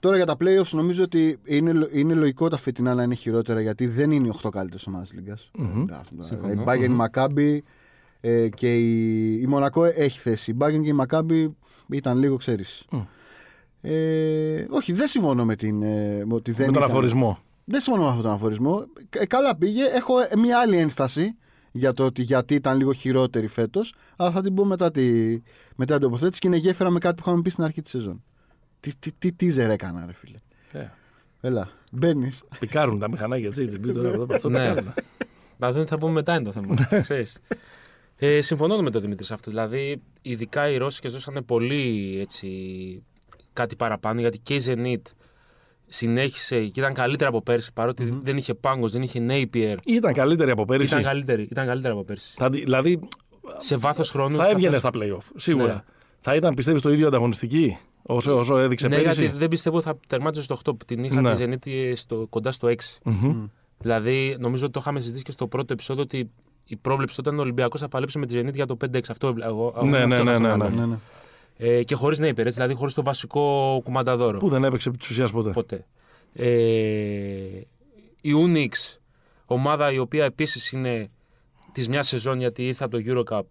Τώρα 0.00 0.16
για 0.16 0.26
τα 0.26 0.36
playoffs 0.40 0.70
νομίζω 0.70 1.02
ότι 1.02 1.38
είναι, 1.44 1.88
είναι 1.92 2.14
λογικό 2.14 2.48
τα 2.48 2.56
φετινά 2.56 2.94
να 2.94 3.02
είναι 3.02 3.14
χειρότερα 3.14 3.60
γιατί 3.60 3.86
δεν 3.86 4.10
είναι 4.10 4.26
οι 4.26 4.32
8 4.42 4.48
καλύτερες 4.50 4.86
ομάδες 4.86 5.08
της 5.08 5.18
Λίγκας. 5.18 5.50
Συμφωνώ. 6.20 6.52
Η 6.52 6.64
Bayern, 6.66 6.90
η 6.90 6.96
Maccabi 7.00 7.58
ε, 8.20 8.48
και 8.48 8.74
η, 8.78 9.32
η 9.40 9.46
Μονακό 9.46 9.84
έχει 9.84 10.18
θέση. 10.18 10.50
Η 10.50 10.56
Bayern 10.58 10.80
και 10.82 10.88
η 10.88 10.96
Maccabi 11.06 11.48
ήταν 11.90 12.18
λίγο, 12.18 12.36
ξέρεις. 12.36 12.84
Μμ. 12.90 12.98
Ε, 13.82 14.66
όχι, 14.70 14.92
δεν 14.92 15.06
συμφωνώ 15.06 15.44
με 15.44 15.56
την. 15.56 15.82
Ε, 15.82 16.22
με 16.24 16.34
ότι 16.34 16.50
δεν 16.52 16.66
Με 16.66 16.72
τον 16.72 16.82
ήταν- 16.82 16.90
αφορισμό. 16.90 17.38
Δεν 17.64 17.80
συμφωνώ 17.80 18.02
με 18.04 18.08
αυτόν 18.08 18.24
τον 18.24 18.34
αφορισμό. 18.34 18.84
Ε, 19.10 19.26
καλά 19.26 19.56
πήγε. 19.56 19.84
Έχω 19.84 20.20
ε, 20.20 20.28
μια 20.36 20.58
άλλη 20.58 20.76
ένσταση 20.76 21.36
για 21.72 21.92
το 21.92 22.04
ότι 22.04 22.22
γιατί 22.22 22.54
ήταν 22.54 22.76
λίγο 22.76 22.92
χειρότερη 22.92 23.46
φέτος. 23.46 23.94
Αλλά 24.16 24.30
θα 24.30 24.42
την 24.42 24.54
πω 24.54 24.64
μετά, 24.64 24.90
τη, 24.90 25.30
μετά 25.76 25.92
την 25.98 26.02
τοποθέτηση 26.02 26.40
και 26.40 26.46
είναι 26.46 26.56
γέφυρα 26.56 26.90
με 26.90 26.98
κάτι 26.98 27.14
που 27.14 27.22
είχαμε 27.26 27.42
πει 27.42 27.50
στην 27.50 27.64
αρχή 27.64 27.82
της 27.82 27.90
σεζόν. 27.90 28.22
Τι, 28.80 28.92
τι, 28.98 29.12
τι, 29.12 29.30
teaser 29.40 29.68
έκανα, 29.68 30.06
ρε 30.06 30.12
φίλε. 30.12 30.36
Ε, 30.72 30.88
Έλα, 31.40 31.70
μπαίνεις. 31.92 32.42
πικάρουν 32.58 32.98
τα 32.98 33.08
μηχανάκια 33.08 33.50
τη 33.50 33.64
HGB 33.70 33.92
τώρα. 33.94 34.08
εδώ, 34.08 34.22
αυτό 34.22 34.38
το 34.38 34.48
Ναι. 34.48 34.58
κάνουν. 34.58 34.92
Να 35.56 35.72
δούμε 35.72 35.84
τι 35.84 35.90
θα 35.90 35.98
πούμε 35.98 36.12
μετά 36.12 36.34
είναι 36.34 36.44
το 36.44 36.52
θέμα. 36.52 37.00
ξέρεις. 37.00 37.38
Ε, 38.16 38.40
συμφωνώ 38.40 38.82
με 38.82 38.90
τον 38.90 39.00
Δημήτρη 39.00 39.24
σε 39.24 39.34
αυτό. 39.34 39.50
Δηλαδή, 39.50 40.02
ειδικά 40.22 40.70
οι 40.70 40.76
Ρώσικες 40.76 41.12
δώσανε 41.12 41.42
πολύ 41.42 42.16
έτσι, 42.20 42.48
κάτι 43.52 43.76
παραπάνω 43.76 44.20
γιατί 44.20 44.38
και 44.38 44.54
η 44.54 44.62
Zenit 44.66 45.02
συνέχισε 45.92 46.66
και 46.66 46.80
ήταν 46.80 46.92
καλύτερα 46.94 47.30
από 47.30 47.42
πέρσι 47.42 47.72
παρότι 47.72 48.18
δεν 48.22 48.36
είχε 48.36 48.54
Πάγκος, 48.54 48.92
δεν 48.92 49.02
είχε 49.02 49.26
Napier. 49.28 49.76
Ήταν 49.84 50.12
καλύτερη 50.12 50.50
από 50.50 50.64
πέρυσι. 50.64 50.92
Ήταν 50.92 51.04
καλύτερη, 51.04 51.42
ήταν 51.50 51.66
καλύτερη 51.66 51.92
από 51.94 52.04
πέρσι. 52.04 52.34
Θα, 52.36 52.50
τη- 52.50 52.60
δηλαδή 52.62 52.98
Σε 53.58 53.76
βάθος 53.76 54.10
χρόνου. 54.10 54.36
θα 54.36 54.48
έβγαινε 54.48 54.78
στα 54.78 54.90
playoff. 54.94 55.24
Σίγουρα. 55.36 55.72
Ναι. 55.72 55.80
Θα 56.20 56.34
ήταν, 56.34 56.54
πιστεύεις, 56.54 56.82
το 56.82 56.92
ίδιο 56.92 57.06
ανταγωνιστική 57.06 57.76
όσο, 58.02 58.38
όσο 58.38 58.58
έδειξε 58.58 58.88
Ναι, 58.88 58.96
πέρυσι; 58.96 59.20
γιατί 59.22 59.38
δεν 59.38 59.48
πιστεύω 59.48 59.76
ότι 59.76 59.84
θα 59.84 59.98
τερμάτιζε 60.06 60.42
στο 60.42 60.56
8. 60.64 60.72
Την 60.86 61.04
είχα 61.04 61.20
Ναι. 61.20 61.34
τη 61.36 61.44
Zenit 61.64 61.92
στο, 61.94 62.26
κοντά 62.30 62.52
στο 62.52 62.68
6. 62.68 62.74
Μμμ. 63.04 63.46
Δηλαδή, 63.78 64.36
νομίζω 64.40 64.64
ότι 64.64 64.72
το 64.72 64.78
είχαμε 64.82 65.00
συζητήσει 65.00 65.24
και 65.24 65.30
στο 65.30 65.46
πρώτο 65.46 65.72
επεισόδιο 65.72 66.02
ότι 66.02 66.30
η 66.66 66.76
πρόβλεψη 66.76 67.16
τότε 67.16 67.28
ήταν 67.28 67.40
ο 67.40 67.42
Ολυμπιακός 67.42 67.80
θα 67.80 67.88
παλέψει 67.88 68.18
με 68.18 68.26
τη 68.26 68.40
Zenit 68.40 68.54
για 68.54 68.66
το 68.66 68.76
5-6. 68.76 69.00
Αυτό 69.10 69.26
έβλε- 69.28 69.46
εγώ. 69.46 69.72
εγώ 69.76 69.86
Ναι, 69.86 69.96
αυτό 69.96 70.08
ναι, 70.08 70.14
είχα 70.14 70.24
ναι, 70.24 70.34
στο 70.34 70.42
ναι, 70.46 70.56
μυαλό 70.56 70.86
ναι. 70.86 70.96
Μου. 71.60 71.66
Ναι, 71.66 71.72
ναι. 71.72 71.78
Ε, 71.78 71.82
και 71.82 71.94
χωρίς 71.94 72.18
Napier, 72.18 72.38
έτσι, 72.38 72.50
δηλαδή 72.50 72.74
χωρίς 72.74 72.94
το 72.94 73.02
βασικό 73.02 73.80
κουμανταδόρο. 73.84 74.38
Που 74.38 74.48
δεν 74.48 74.64
έπαιξε 74.64 74.88
επί 74.88 74.98
της 74.98 75.10
ουσίας 75.10 75.30
ποτέ. 75.30 75.50
Ποτέ. 75.50 75.86
Ε, 76.32 76.48
η 78.20 78.32
Unix, 78.46 78.98
ομάδα 79.46 79.92
η 79.92 79.98
οποία 79.98 80.24
επίσης 80.24 80.72
είναι 80.72 81.08
της 81.72 81.88
μιας 81.88 82.06
σεζόν 82.08 82.38
γιατί 82.38 82.66
ήρθε 82.66 82.84
από 82.84 82.98
το 82.98 83.02
Eurocup 83.06 83.42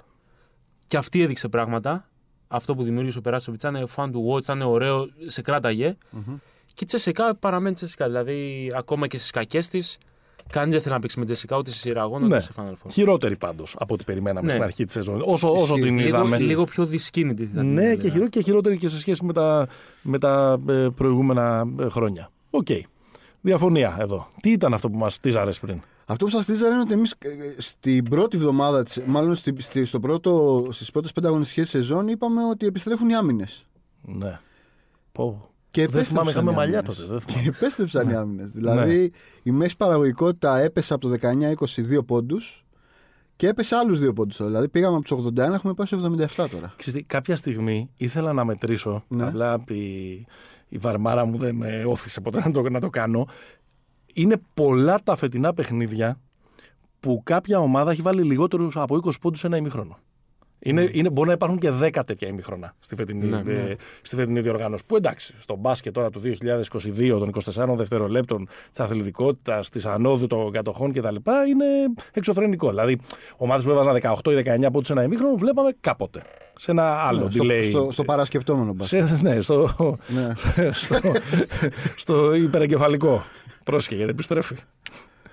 και 0.87 0.97
αυτή 0.97 1.21
έδειξε 1.21 1.47
πράγματα. 1.47 2.09
Αυτό 2.47 2.75
που 2.75 2.83
δημιούργησε 2.83 3.17
ο 3.17 3.21
Περάσοβιτς 3.21 3.63
ήταν 3.63 3.87
fun 3.95 4.05
to 4.05 4.33
watch, 4.33 4.41
ήταν 4.41 4.61
ωραίο, 4.61 5.07
σε 5.25 5.41
κράταγε. 5.41 5.97
Και 6.73 6.83
η 6.83 6.85
ΤΣΣΚΑ 6.85 7.35
παραμένει 7.35 7.75
ΤΣΣΚΑ. 7.75 8.05
Δηλαδή, 8.05 8.71
ακόμα 8.75 9.07
και 9.07 9.17
στις 9.17 9.31
κακές 9.31 9.67
της, 9.67 9.97
κανείς 10.51 10.73
δεν 10.73 10.81
θέλει 10.81 10.93
να 10.93 10.99
παίξει 10.99 11.19
με 11.19 11.25
ΤΣΣΚΑ 11.25 11.57
ούτε 11.57 11.71
σε 11.71 11.89
ημιτελικό 11.89 12.25
ούτε 12.25 12.35
Ναι. 12.35 12.41
σε 12.41 12.51
Final 12.57 12.69
Four. 12.71 12.91
Χειρότερη 12.91 13.37
πάντως 13.37 13.75
από 13.79 13.93
ό,τι 13.93 14.03
περιμέναμε 14.03 14.45
Ναι. 14.45 14.51
στην 14.51 14.63
αρχή 14.63 14.83
της 14.85 14.93
σεζόν. 14.93 15.21
Όσο, 15.25 15.51
όσο 15.51 15.73
Ισχύει. 15.75 15.81
την 15.87 15.97
Λίγο, 15.97 16.07
είδαμε. 16.07 16.37
λίγο 16.37 16.63
πιο 16.65 16.85
δυσκίνητη. 16.85 17.45
θα 17.45 17.59
την 17.59 17.73
Ναι, 17.73 17.81
έλεγα. 17.81 17.95
και, 17.95 18.09
χειρό, 18.09 18.27
και 18.27 18.41
χειρότερη 18.41 18.77
και 18.77 18.87
σε 18.87 18.99
σχέση 18.99 19.25
με 19.25 19.33
τα, 19.33 19.67
με 20.01 20.17
τα 20.19 20.59
ε, 20.69 20.87
προηγούμενα 20.95 21.67
ε, 21.79 21.89
χρόνια. 21.89 22.29
Οκ. 22.49 22.67
Διαφωνία 23.41 23.97
εδώ. 23.99 24.27
Τι 24.41 24.51
ήταν 24.51 24.73
αυτό 24.73 24.89
που 24.89 24.97
μας 24.97 25.19
τίζαρε 25.19 25.51
πριν; 25.61 25.81
Αυτό 26.05 26.25
που 26.25 26.31
σας 26.31 26.45
τίζαρα 26.45 26.71
είναι 26.73 26.81
ότι 26.81 26.93
εμείς 26.93 27.15
στην 27.57 28.03
πρώτη 28.09 28.37
εβδομάδα, 28.37 28.83
της, 28.83 29.01
μάλλον 29.05 29.35
στη, 29.35 29.55
στη, 29.57 29.85
στο 29.85 29.99
πρώτο, 29.99 30.65
στις 30.71 30.91
πρώτες 30.91 31.11
πέντε 31.11 31.27
αγωνιστικές 31.27 31.69
σεζόν, 31.69 32.07
είπαμε 32.07 32.43
ότι 32.49 32.65
επιστρέφουν 32.65 33.09
οι 33.09 33.15
άμυνες. 33.15 33.65
Ναι. 34.01 34.39
Πω. 35.11 35.41
Και 35.71 35.87
Δεν 35.87 36.03
θυμάμαι, 36.03 36.31
είχαμε 36.31 36.51
οι 36.51 36.55
μαλλιά 36.55 36.79
άμυνες. 36.79 36.97
τότε. 36.97 37.09
Δεν 37.11 37.19
Και 37.25 37.31
θυμάμαι. 37.31 37.47
επέστρεψαν 37.47 38.09
οι 38.09 38.13
άμυνες. 38.15 38.49
Δηλαδή 38.51 39.11
η 39.43 39.51
μέση 39.51 39.77
παραγωγικότητα 39.77 40.57
έπεσε 40.57 40.93
από 40.93 41.09
το 41.09 41.17
19-22 41.97 42.05
πόντους 42.05 42.65
και 43.35 43.47
έπεσε 43.47 43.75
άλλους 43.75 43.99
δύο 43.99 44.13
πόντους. 44.13 44.35
τώρα. 44.37 44.49
Δηλαδή 44.49 44.67
πήγαμε 44.69 44.95
από 44.97 45.15
τους 45.15 45.25
81, 45.27 45.37
έχουμε 45.53 45.73
πάει 45.73 45.85
στους 45.87 46.01
77 46.03 46.47
τώρα. 46.51 46.73
Ξέρεις 46.77 46.99
τι, 46.99 47.03
κάποια 47.03 47.35
στιγμή 47.35 47.89
ήθελα 47.97 48.33
να 48.33 48.45
μετρήσω. 48.45 49.03
Ναι. 49.07 49.27
Απλά 49.27 49.63
η, 49.67 50.09
η 50.69 50.77
βαρμάρα 50.77 51.25
μου 51.25 51.37
δεν 51.37 51.55
με 51.55 51.83
όθησε 51.87 52.21
ποτέ 52.21 52.39
να 52.45 52.51
το, 52.51 52.69
να 52.69 52.79
το 52.79 52.89
κάνω. 52.89 53.27
Είναι 54.13 54.41
πολλά 54.53 54.99
τα 55.03 55.15
φετινά 55.15 55.53
παιχνίδια 55.53 56.19
που 56.99 57.21
κάποια 57.23 57.59
ομάδα 57.59 57.91
έχει 57.91 58.01
βάλει 58.01 58.23
λιγότερους 58.23 58.77
από 58.77 58.95
20 59.05 59.11
πόντους 59.21 59.39
σε 59.39 59.47
ένα 59.47 59.57
ημίχρονο. 59.57 59.97
Είναι, 60.61 60.89
είναι, 60.91 61.09
μπορεί 61.09 61.27
να 61.27 61.33
υπάρχουν 61.33 61.59
και 61.59 61.71
10 61.81 62.01
τέτοια 62.05 62.27
ημίχρονα 62.27 62.75
στη 62.79 62.95
φετινή, 62.95 63.25
Ναι, 63.25 63.37
ε, 63.37 63.41
ναι. 63.43 63.75
στη 64.01 64.15
φετινή 64.15 64.41
διοργάνωση. 64.41 64.83
Που 64.85 64.95
εντάξει, 64.95 65.33
στο 65.39 65.55
μπάσκετ 65.55 65.93
τώρα 65.93 66.09
του 66.09 66.21
2022, 66.21 67.19
των 67.19 67.31
24 67.69 67.75
δευτερολέπτων, 67.75 68.47
της 68.71 68.79
αθλητικότητας, 68.79 69.69
της 69.69 69.85
ανόδου 69.85 70.27
των 70.27 70.51
κατοχών 70.51 70.91
κτλ. 70.93 71.15
είναι 71.49 71.65
εξωφρενικό. 72.13 72.69
Δηλαδή, 72.69 72.97
ομάδες 73.37 73.63
που 73.63 73.69
έβαζαν 73.69 73.93
18 74.23 74.31
ή 74.31 74.35
19 74.35 74.71
πόντους 74.71 74.87
σε 74.87 74.93
ένα 74.93 75.03
ημίχρονο, 75.03 75.35
βλέπαμε 75.35 75.75
κάποτε. 75.81 76.21
Σε 76.55 76.71
ένα 76.71 76.83
άλλο 76.93 77.23
Ναι, 77.23 77.31
στο, 77.31 77.43
delay. 77.43 77.67
στο, 77.69 77.89
στο 77.91 78.03
παρασκεπτόμενο 78.03 78.73
μπάσκετ. 78.73 79.07
σε, 79.07 79.19
ναι, 79.21 79.41
στο, 79.41 79.97
Ναι. 80.07 80.33
στο, 80.71 80.99
στο 81.95 82.33
υπερεγκεφαλικό. 82.47 83.23
Πρόσεχε 83.63 83.95
γιατί 83.95 84.11
επιστρέφει. 84.11 84.55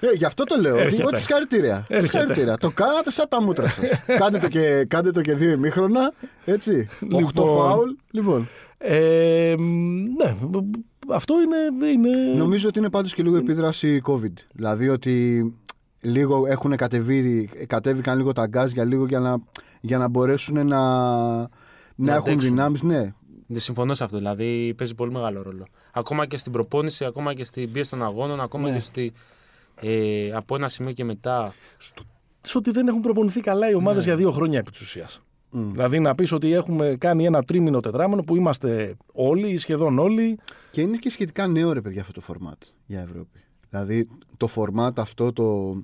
Ε, 0.00 0.06
γι' 0.14 0.24
αυτό 0.24 0.44
το 0.44 0.56
λέω. 0.60 0.76
Έρχεται. 0.76 1.04
Ότι 1.06 1.16
συγχαρητήρια. 1.16 1.86
Έρχεται. 1.88 2.00
Συγχαρητήρια. 2.18 2.56
Το 2.56 2.70
κάνατε 2.70 3.10
σαν 3.10 3.26
τα 3.28 3.42
μούτρα 3.42 3.68
σας. 3.68 4.04
κάντε, 4.20 4.38
το 4.38 4.48
και, 4.48 4.84
κάντε 4.88 5.10
το 5.10 5.20
και 5.20 5.32
δύο 5.34 5.50
ημίχρονα. 5.50 6.12
Έτσι. 6.44 6.88
Λοιπόν. 7.00 7.22
Οχτώ 7.22 7.42
φάουλ. 7.42 7.90
Λοιπόν. 8.10 8.48
Ε, 8.78 9.54
ναι, 10.18 10.36
αυτό 11.12 11.34
είναι. 11.40 11.86
είναι... 11.90 12.34
Νομίζω 12.36 12.68
ότι 12.68 12.78
είναι 12.78 12.90
πάντως 12.90 13.14
και 13.14 13.22
λίγο 13.22 13.36
επίδραση 13.36 14.02
COVID. 14.06 14.32
Δηλαδή 14.52 14.88
ότι 14.88 15.44
λίγο 16.00 16.46
έχουν 16.46 16.76
κατεβεί, 16.76 17.50
κατέβηκαν 17.66 18.16
λίγο 18.16 18.32
τα 18.32 18.46
γκάζ 18.46 18.70
για 18.72 18.84
λίγο 18.84 19.06
για 19.06 19.18
να, 19.20 19.36
για 19.80 19.98
να 19.98 20.08
μπορέσουν 20.08 20.54
να, 20.54 20.64
να, 20.64 21.38
Να 21.96 22.14
έχουν 22.14 22.30
αντέξουν. 22.30 22.40
δυνάμεις. 22.54 22.82
Ναι. 22.82 23.12
Δεν 23.46 23.60
συμφωνώ 23.60 23.94
σε 23.94 24.04
αυτό. 24.04 24.16
Δηλαδή 24.16 24.74
παίζει 24.76 24.94
πολύ 24.94 25.12
μεγάλο 25.12 25.42
ρόλο. 25.42 25.66
Ακόμα 25.92 26.26
και 26.26 26.36
στην 26.36 26.52
προπόνηση, 26.52 27.04
ακόμα 27.04 27.34
και 27.34 27.44
στην 27.44 27.72
πίεση 27.72 27.90
των 27.90 28.02
αγώνων, 28.04 28.40
ακόμα 28.40 28.68
Ναι. 28.68 28.74
και 28.74 28.80
στη. 28.80 29.12
Ε, 29.80 30.30
από 30.34 30.54
ένα 30.54 30.68
σημείο 30.68 30.92
και 30.92 31.04
μετά. 31.04 31.52
στο, 31.78 32.02
στο 32.40 32.58
ότι 32.58 32.70
δεν 32.70 32.88
έχουν 32.88 33.00
προπονηθεί 33.00 33.40
καλά 33.40 33.70
οι 33.70 33.74
ομάδες 33.74 34.04
Ναι. 34.04 34.10
για 34.10 34.18
δύο 34.20 34.30
χρόνια 34.30 34.58
επί 34.58 34.70
της 34.70 34.80
ουσίας. 34.80 35.20
Μμ. 35.50 35.72
Δηλαδή 35.72 35.98
να 35.98 36.14
πεις 36.14 36.32
ότι 36.32 36.52
έχουμε 36.52 36.96
κάνει 36.98 37.24
ένα 37.26 37.42
τρίμηνο 37.42 37.80
τετράμινο 37.80 38.22
που 38.22 38.36
είμαστε 38.36 38.96
όλοι, 39.12 39.48
ή 39.48 39.56
σχεδόν 39.58 39.98
όλοι. 39.98 40.38
Και 40.70 40.80
είναι 40.80 40.96
και 40.96 41.10
σχετικά 41.10 41.46
νέο 41.46 41.72
ρε 41.72 41.80
παιδιά 41.80 42.00
αυτό 42.00 42.12
το 42.12 42.20
φορμάτ 42.20 42.62
για 42.86 43.00
Ευρώπη. 43.00 43.40
Δηλαδή 43.70 44.08
το 44.36 44.46
φορμάτ 44.46 44.98
αυτό 44.98 45.32
το 45.32 45.74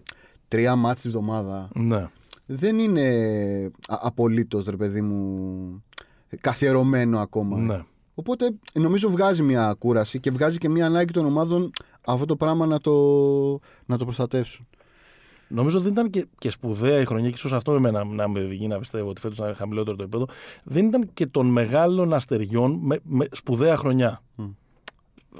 τρία 0.49 0.76
μάτς 0.76 1.01
τη 1.03 1.09
εβδομάδα 1.09 1.68
Ναι. 1.74 2.09
δεν 2.47 2.78
είναι 2.78 3.70
απολύτως 3.88 4.64
ρε 4.66 4.76
παιδί 4.76 5.01
μου 5.01 5.82
καθιερωμένο 6.40 7.18
ακόμα. 7.20 7.59
ναι. 7.59 7.82
Οπότε 8.15 8.51
νομίζω 8.73 9.11
βγάζει 9.11 9.43
μια 9.43 9.75
κούραση 9.79 10.21
και 10.21 10.31
βγάζει 10.31 10.59
και 10.59 10.69
μια 10.69 10.87
ανάγκη 10.87 11.13
των 11.13 11.25
ομάδων 11.25 11.71
αυτό 12.07 12.25
το 12.25 12.37
πράγμα 12.37 12.67
να 12.67 12.81
το, 12.81 12.93
να 13.87 13.99
το 13.99 14.05
προστατεύσουν. 14.05 14.67
Νομίζω 15.49 15.77
ότι 15.79 15.85
δεν 15.85 15.93
ήταν 15.93 16.11
και, 16.11 16.27
και 16.39 16.51
σπουδαία 16.51 17.01
η 17.01 17.05
χρονιά, 17.05 17.29
και 17.29 17.35
ίσως 17.37 17.53
αυτό 17.53 17.75
εμένα 17.75 18.05
να 18.05 18.29
με 18.29 18.41
οδηγεί 18.45 18.67
να 18.67 18.79
πιστεύω 18.79 19.09
ότι 19.09 19.21
φέτος 19.21 19.39
ήταν 19.39 19.55
χαμηλότερο 19.55 19.97
το 19.97 20.03
επίπεδο. 20.03 20.27
Δεν 20.65 20.87
ήταν 20.87 21.11
και 21.15 21.27
των 21.27 21.47
μεγάλων 21.47 22.13
αστεριών 22.13 22.79
με, 22.83 23.01
με 23.03 23.27
σπουδαία 23.33 23.77
χρονιά. 23.77 24.23
Μμ. 24.35 24.45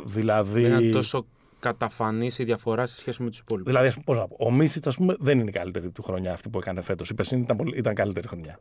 Δηλαδή. 0.05 0.63
Δεν 0.63 0.73
ήταν 0.73 0.91
τόσο 0.93 1.27
καταφανής 1.61 2.39
η 2.39 2.45
διαφορά 2.45 2.87
σε 2.87 2.99
σχέση 2.99 3.23
με 3.23 3.29
τους 3.31 3.39
υπόλοιπους. 3.39 3.71
Δηλαδή, 3.71 3.89
ας- 3.89 4.01
πώς 4.05 4.17
να 4.19 4.27
πω, 4.29 4.37
ο 4.39 4.51
Μίτσιτς, 4.51 4.87
ας 4.87 4.97
πούμε, 4.97 5.17
δεν 5.19 5.39
είναι 5.39 5.49
η 5.49 5.53
καλύτερη 5.53 5.91
του 5.91 6.03
χρονιά 6.03 6.33
αυτή 6.33 6.49
που 6.49 6.59
έκανε 6.59 6.81
φέτος. 6.81 7.11
Η 7.11 7.15
περσίνη 7.15 7.43
ήταν, 7.43 7.57
πολύ- 7.57 7.79
ήταν 7.79 7.95
καλύτερη 7.95 8.29
χρονιά. 8.29 8.59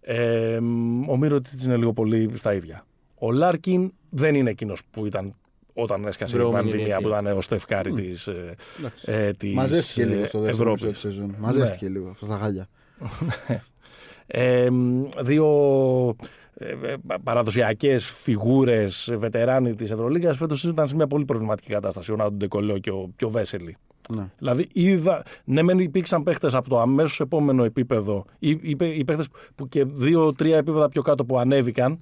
Ε, 0.00 0.58
μ, 0.62 1.08
ο 1.10 1.16
Μίρο 1.16 1.40
είναι 1.64 1.76
λίγο 1.76 1.92
πολύ 1.92 2.30
στα 2.34 2.54
ίδια. 2.54 2.84
Ο 3.18 3.32
Λάρκιν 3.32 3.92
δεν 4.10 4.34
είναι 4.34 4.50
εκείνος 4.50 4.82
που 4.90 5.06
ήταν 5.06 5.34
όταν 5.72 6.06
έσκασε 6.06 6.36
η 6.36 6.38
Βρώμικη 6.38 6.60
πανδημία 6.60 6.84
διετία. 6.84 7.00
που 7.00 7.08
ήταν 7.08 7.36
ο 7.36 7.40
Στεφ 7.40 7.69
Κάρι 7.69 7.92
της 7.92 8.26
ε, 8.26 8.54
Εντάξει. 8.78 9.04
ε, 9.10 9.32
της, 9.32 9.54
Μαζεύτηκε 9.54 10.02
ε, 10.02 10.04
λίγο 10.04 10.26
στο 10.26 10.38
δεύτερο 10.40 10.72
Ευρώπης. 10.72 10.82
μισό 10.82 10.92
της 10.92 11.00
σεζόν. 11.00 11.34
Μαζεύτηκε 11.38 11.88
λίγο 11.88 12.08
αυτά 12.08 12.26
τα 12.26 12.38
χάλια. 12.38 12.68
Ε, 14.30 14.70
μ, 14.70 15.04
δύο 15.20 15.46
ε, 16.54 16.70
ε, 16.70 16.94
παραδοσιακές 17.22 18.06
φιγούρες 18.06 19.12
βετεράνοι 19.16 19.74
της 19.74 19.90
Ευρωλίγκα 19.90 20.34
φέτος 20.34 20.64
ήταν 20.64 20.88
σε 20.88 20.94
μια 20.94 21.06
πολύ 21.06 21.24
προβληματική 21.24 21.72
κατάσταση. 21.72 22.12
Ο 22.12 22.16
Νάντο 22.16 22.36
Ντεκολό 22.36 22.78
και 22.78 22.90
ο, 22.90 23.10
και 23.16 23.24
ο 23.24 23.30
Βέσελη. 23.30 23.76
Ναι. 24.08 24.30
Δηλαδή, 24.38 24.66
είδα, 24.72 25.22
ναι, 25.44 25.62
μεν 25.62 25.78
υπήρξαν 25.78 26.22
παίχτες 26.22 26.54
από 26.54 26.68
το 26.68 26.80
αμέσως 26.80 27.20
επόμενο 27.20 27.64
επίπεδο, 27.64 28.24
ή, 28.38 28.50
ή, 28.50 28.76
οι 28.78 29.04
παίχτες 29.04 29.28
που 29.54 29.68
και 29.68 29.84
δύο-τρία 29.84 30.56
επίπεδα 30.56 30.88
πιο 30.88 31.02
κάτω 31.02 31.24
που 31.24 31.38
ανέβηκαν 31.38 32.00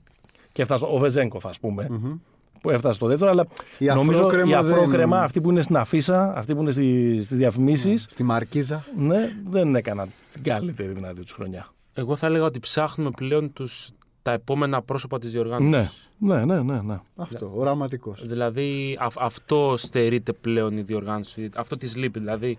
και 0.56 0.62
έφτασε 0.62 0.84
ο 0.90 0.98
Βεζέγκοφ, 0.98 1.46
ας 1.46 1.58
πούμε, 1.60 1.86
Μμμ. 1.90 2.14
που 2.60 2.70
έφτασε 2.70 2.94
στο 2.94 3.06
δεύτερο, 3.06 3.30
αλλά 3.30 3.46
Η 3.78 3.84
νομίζω 3.86 4.18
αφρόκρεμα 4.24 4.50
η 4.50 4.54
αφρόκρεμα, 4.54 5.16
δεν- 5.16 5.24
αυτή 5.24 5.40
που 5.40 5.50
είναι 5.50 5.62
στην 5.62 5.76
αφίσα, 5.76 6.32
αυτή 6.36 6.54
που 6.54 6.60
είναι 6.60 6.70
στις 6.70 7.28
διαφημίσεις, 7.36 8.02
Στη 8.10 8.22
Μαρκίζα. 8.22 8.84
ναι, 8.96 9.32
δεν 9.48 9.74
έκαναν 9.76 10.08
την 10.32 10.42
καλύτερη 10.42 10.92
δυνατή 10.92 11.20
τους 11.22 11.32
χρονιά. 11.32 11.66
Εγώ 11.94 12.16
θα 12.16 12.26
έλεγα 12.26 12.44
ότι 12.44 12.58
ψάχνουμε 12.58 13.10
πλέον 13.16 13.52
τους 13.52 13.90
τα 14.22 14.32
επόμενα 14.32 14.82
πρόσωπα 14.82 15.18
της 15.18 15.32
διοργάνωσης. 15.32 16.08
Ναι, 16.18 16.34
ναι, 16.34 16.44
ναι, 16.44 16.60
ναι. 16.62 16.80
ναι. 16.82 16.98
Αυτό, 17.16 17.52
οραματικός. 17.54 18.26
Δηλαδή 18.26 18.98
α, 19.00 19.06
αυτό 19.18 19.74
στερείται 19.78 20.32
πλέον 20.32 20.76
η 20.76 20.82
διοργάνωση. 20.82 21.48
Αυτό 21.56 21.76
της 21.76 21.96
λείπει. 21.96 22.18
Δηλαδή 22.18 22.58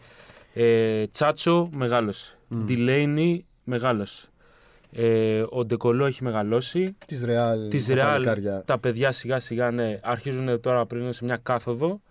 ε, 0.54 1.08
Τσάτσο 1.08 1.70
μεγάλος. 1.74 2.34
Ντιλέινι 2.66 3.46
μεγάλος. 3.64 4.28
Ε, 4.92 5.44
ο 5.50 5.66
Ντεκολό 5.66 6.06
έχει 6.06 6.24
μεγαλώσει. 6.24 6.96
Της 7.06 7.24
Ρεάλ. 7.24 7.70
Της 7.70 7.88
Ρεάλ 7.88 8.26
τα 8.66 8.80
παιδιά 8.80 9.12
σιγά 9.12 9.40
σιγά 9.40 9.72
ναι, 9.72 10.00
αρχίζουν 10.04 10.62
τώρα 10.62 10.86
πριν 10.86 11.14
σε 11.14 11.24
μια 11.24 11.40
κάθοδο. 11.44 12.02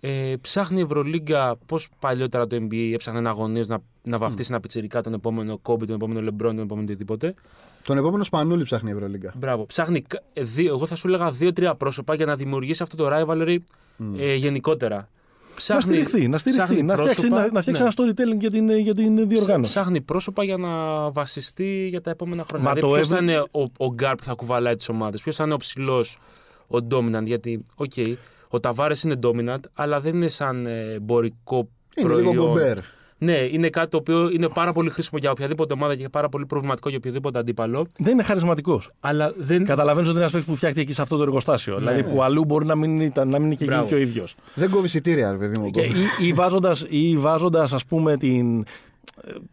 Ε, 0.00 0.34
ψάχνει 0.40 0.78
η 0.78 0.82
Ευρωλίγκα 0.82 1.56
πώς 1.66 1.88
παλιότερα 2.00 2.46
το 2.46 2.56
NBA 2.56 2.90
έψαχνε 2.92 3.20
να 3.20 3.30
αγωνίζει 3.30 3.68
να, 3.68 3.78
να 4.02 4.18
βαφτίσει 4.18 4.48
ένα 4.52 4.60
πιτσυρικά 4.60 5.02
τον 5.02 5.12
επόμενο 5.12 5.58
Κόμπι, 5.58 5.86
τον 5.86 5.94
επόμενο 5.94 6.20
Λεμπρόν, 6.20 6.54
τον 6.54 6.64
επόμενο 6.64 6.86
οτιδήποτε. 6.86 7.34
Τον 7.82 7.98
επόμενο 7.98 8.24
Σπανούλη 8.24 8.62
ψάχνει 8.62 8.90
η 8.90 8.92
Ευρωλίγκα. 8.92 9.32
Μπράβο. 9.36 9.66
Ψάχνει, 9.66 10.04
ε, 10.32 10.42
δύο, 10.42 10.74
εγώ 10.74 10.86
θα 10.86 10.96
σου 10.96 11.08
έλεγα 11.08 11.30
δύο-τρία 11.30 11.74
πρόσωπα 11.74 12.14
για 12.14 12.26
να 12.26 12.36
δημιουργήσει 12.36 12.82
αυτό 12.82 12.96
το 12.96 13.08
rivalry 13.12 13.56
ε, 14.18 14.34
γενικότερα. 14.34 15.08
Ψάχνει, 15.58 15.96
να 15.96 16.04
στηριχθεί, 16.04 16.28
να, 16.28 16.38
στηριχθεί, 16.38 16.82
να 16.82 16.96
φτιάξει, 16.96 17.28
να, 17.28 17.52
να 17.52 17.60
φτιάξει 17.60 17.82
ναι. 17.82 17.88
ένα 17.88 17.92
storytelling 17.96 18.38
για 18.38 18.50
την, 18.50 18.70
για 18.70 18.94
την 18.94 19.28
διοργάνωση. 19.28 19.72
Ψάχνει 19.72 20.00
πρόσωπα 20.00 20.44
για 20.44 20.56
να 20.56 20.70
βασιστεί 21.10 21.86
για 21.90 22.00
τα 22.00 22.10
επόμενα 22.10 22.44
χρόνια. 22.48 22.72
δηλαδή, 22.72 22.94
ποιος 22.94 23.08
θα 23.08 23.18
είναι 23.18 23.38
ο, 23.38 23.62
ο 23.76 23.92
γκάρ 23.94 24.14
που 24.14 24.24
θα 24.24 24.34
κουβαλάει 24.34 24.76
τις 24.76 24.88
ομάδες, 24.88 25.20
ποιος 25.20 25.36
θα 25.36 25.44
είναι 25.44 25.54
ο 25.54 25.56
ψηλός, 25.56 26.18
ο 26.66 26.78
dominant. 26.90 27.24
Γιατί, 27.24 27.62
οκέι, 27.74 27.90
okay, 27.96 28.14
ο 28.48 28.60
Ταβάρες 28.60 29.02
είναι 29.02 29.18
dominant, 29.22 29.60
αλλά 29.74 30.00
δεν 30.00 30.14
είναι 30.14 30.28
σαν 30.28 30.66
ε, 30.66 30.92
εμπορικό 30.92 31.68
είναι 31.96 32.08
προϊόν. 32.08 32.30
λίγο 32.30 32.46
bomber. 32.46 32.76
Ναι, 33.18 33.32
είναι 33.32 33.68
κάτι 33.70 33.90
το 33.90 33.96
οποίο 33.96 34.30
είναι 34.30 34.48
πάρα 34.48 34.72
πολύ 34.72 34.90
χρήσιμο 34.90 35.18
για 35.20 35.30
οποιαδήποτε 35.30 35.72
ομάδα 35.72 35.96
και 35.96 36.08
πάρα 36.08 36.28
πολύ 36.28 36.46
προβληματικό 36.46 36.88
για 36.88 36.98
οποιοδήποτε 36.98 37.38
αντίπαλο. 37.38 37.86
Δεν 37.98 38.12
είναι 38.12 38.22
χαρισματικός. 38.22 38.90
Αλλά 39.00 39.32
δεν... 39.36 39.64
Καταλαβαίνει 39.64 40.08
ότι 40.08 40.18
είναι 40.18 40.26
ένας 40.32 40.44
που 40.44 40.54
φτιάχτηκε 40.54 40.84
εκεί 40.84 40.92
σε 40.92 41.02
αυτό 41.02 41.16
το 41.16 41.22
εργοστάσιο. 41.22 41.72
Ναι. 41.72 41.78
Δηλαδή 41.78 42.14
που 42.14 42.22
αλλού 42.22 42.44
μπορεί 42.44 42.66
να 42.66 42.74
μην, 42.74 43.00
ήταν, 43.00 43.28
να 43.28 43.38
μην 43.38 43.46
είναι 43.46 43.54
και 43.54 43.64
εκεί 43.64 43.86
και 43.86 43.94
ο 43.94 43.98
ίδιος. 43.98 44.34
Δεν 44.54 44.70
κόβει 44.70 44.86
εισιτήρια, 44.86 45.30
ρε 45.30 45.36
παιδί 45.36 45.58
μου. 45.58 45.70
Και, 45.70 45.80
ή, 45.80 46.26
ή 46.98 47.16
βάζοντας, 47.16 47.72
ας 47.72 47.84
πούμε, 47.84 48.16
την. 48.16 48.64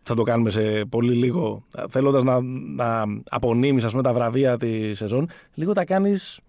Θα 0.04 0.16
το 0.16 0.24
κάνουμε 0.24 0.50
σε 0.50 0.86
πολύ 0.90 1.14
λίγο. 1.14 1.64
Θέλοντας 1.90 2.24
να, 2.24 2.40
να 2.76 3.04
απονείμεις 3.30 3.86
τα 4.04 4.14
βραβεία 4.14 4.58
της 4.58 4.98
σεζόν, 4.98 5.30
λίγο 5.54 5.74
τα 5.74 5.86
κάνεις 5.86 6.40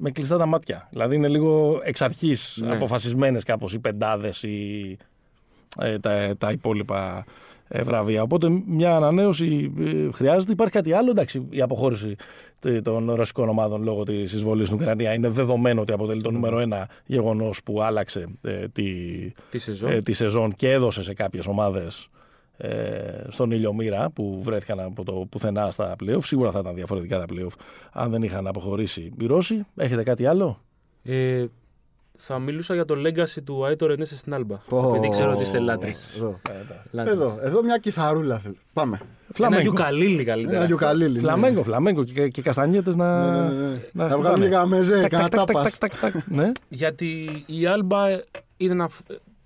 με 0.00 0.10
κλειστά 0.10 0.38
τα 0.38 0.46
μάτια. 0.46 0.88
Δηλαδή 0.90 1.14
είναι 1.14 1.28
λίγο 1.28 1.80
εξ 1.82 2.02
αρχής 2.02 2.58
ναι. 2.64 2.72
αποφασισμένες 2.72 3.42
κάπως 3.42 3.72
οι 3.72 3.78
πεντάδες 3.78 4.42
ή 4.42 4.96
ε, 5.78 5.98
τα, 5.98 6.34
τα 6.38 6.50
υπόλοιπα 6.50 7.24
ε, 7.68 7.82
βραβεία. 7.82 8.22
Οπότε 8.22 8.62
μια 8.66 8.96
ανανέωση 8.96 9.72
ε, 9.78 10.12
χρειάζεται. 10.12 10.52
Υπάρχει 10.52 10.74
κάτι 10.74 10.92
άλλο. 10.92 11.10
Εντάξει, 11.10 11.46
η 11.50 11.60
αποχώρηση 11.60 12.14
των 12.82 13.12
ρωσικών 13.12 13.48
ομάδων 13.48 13.82
λόγω 13.82 14.02
της 14.02 14.32
εισβολής 14.32 14.66
στην 14.66 14.80
Ουκρανία 14.80 15.14
είναι 15.14 15.28
δεδομένο 15.28 15.80
ότι 15.80 15.92
αποτελεί 15.92 16.22
το 16.22 16.30
νούμερο 16.30 16.58
ένα 16.58 16.88
γεγονός 17.06 17.62
που 17.62 17.82
άλλαξε 17.82 18.26
τη, 18.72 18.92
τη, 19.50 19.58
σεζόν. 19.58 20.02
τη 20.02 20.12
σεζόν 20.12 20.52
και 20.52 20.70
έδωσε 20.70 21.02
σε 21.02 21.14
κάποιες 21.14 21.46
ομάδες 21.46 22.08
ε, 22.62 23.24
στον 23.28 23.50
ήλιο 23.50 23.72
μοίρα 23.72 24.10
που 24.10 24.42
βρέθηκαν 24.42 24.80
από 24.80 25.04
το 25.04 25.26
πουθενά 25.30 25.70
στα 25.70 25.96
playoff. 26.04 26.22
Σίγουρα 26.22 26.50
θα 26.50 26.58
ήταν 26.58 26.74
διαφορετικά 26.74 27.18
τα 27.18 27.24
playoff 27.30 27.52
αν 27.92 28.10
δεν 28.10 28.22
είχαν 28.22 28.46
αποχωρήσει 28.46 29.12
οι 29.20 29.26
Ρώσοι. 29.26 29.66
Έχετε 29.76 30.02
κάτι 30.02 30.26
άλλο; 30.26 30.60
Ε, 31.02 31.44
θα 32.22 32.38
μιλούσα 32.38 32.74
για 32.74 32.84
το 32.84 32.94
legacy 33.06 33.42
του 33.44 33.64
Άιτο 33.64 33.86
Ρενέσε 33.86 34.16
στην 34.16 34.34
Άλμπα. 34.34 34.58
Oh, 34.70 34.88
επειδή 34.88 35.08
ξέρω 35.08 35.30
ότι 35.30 35.42
είστε 35.42 35.58
λάτε. 35.58 35.94
Εδώ. 36.16 36.40
εδώ, 36.92 37.38
εδώ 37.42 37.62
μια 37.62 37.78
κιθαρούλα. 37.78 38.42
Πάμε. 38.72 39.00
Φλαμέγκο. 39.32 39.60
Ένα 39.60 39.70
γιουκαλίλι 39.70 40.24
καλύτερα. 40.24 40.56
Ένα 40.56 40.66
γιουκαλίλι. 40.66 41.12
Ναι. 41.12 41.18
Φλαμέγκο, 41.18 41.62
φλαμέγκο 41.62 42.04
και, 42.04 42.28
και 42.28 42.42
καστανιέτες 42.42 42.96
να. 42.96 43.40
Ναι, 43.42 43.54
ναι, 43.54 43.68
ναι. 43.68 43.80
Να, 43.92 44.08
να 44.08 44.16
βγάλουν 44.16 44.40
λίγα 44.40 44.66
μεζέ, 44.66 45.08
ναι. 46.26 46.52
Γιατί 46.68 47.42
η 47.46 47.66
Άλμπα 47.66 48.08
είναι 48.56 48.72
ένα 48.72 48.90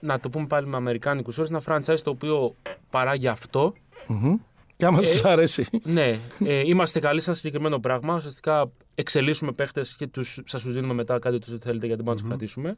να 0.01 0.21
το 0.21 0.29
πούμε 0.29 0.47
πάλι 0.47 0.67
με 0.67 0.77
αμερικάνικους 0.77 1.39
όρους, 1.39 1.51
ένα 1.51 1.63
franchise 1.67 1.99
το 2.03 2.11
οποίο 2.11 2.55
παράγει 2.91 3.29
αυτό. 3.29 3.73
Mm-hmm. 4.09 4.35
Και 4.77 4.85
άμα 4.85 4.99
ε, 5.03 5.07
σας 5.07 5.25
αρέσει. 5.25 5.67
Ναι, 5.83 6.19
ε, 6.45 6.63
είμαστε 6.65 7.01
καλοί 7.01 7.21
σε 7.21 7.31
ένα 7.31 7.39
συγκεκριμένο 7.39 7.79
πράγμα. 7.79 8.15
Ουσιαστικά 8.15 8.71
εξελίσσουμε 8.95 9.53
παίχτες 9.53 9.97
και 9.97 10.07
τους, 10.07 10.41
σας 10.45 10.63
τους 10.63 10.73
δίνουμε 10.73 10.95
μετά 10.95 11.19
κάτι 11.19 11.39
που 11.39 11.59
θέλετε 11.61 11.87
γιατί 11.87 12.03
μπορούμε 12.03 12.11
να 12.11 12.15
τους 12.15 12.29
κρατήσουμε. 12.29 12.77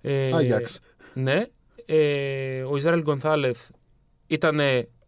Ε, 0.00 0.34
Άγιαξ. 0.34 0.80
Ναι. 1.14 1.46
Ε, 1.86 2.62
ο 2.62 2.76
Ισραήλ 2.76 3.00
Γκονθάλεθ 3.00 3.68
ήταν 4.26 4.60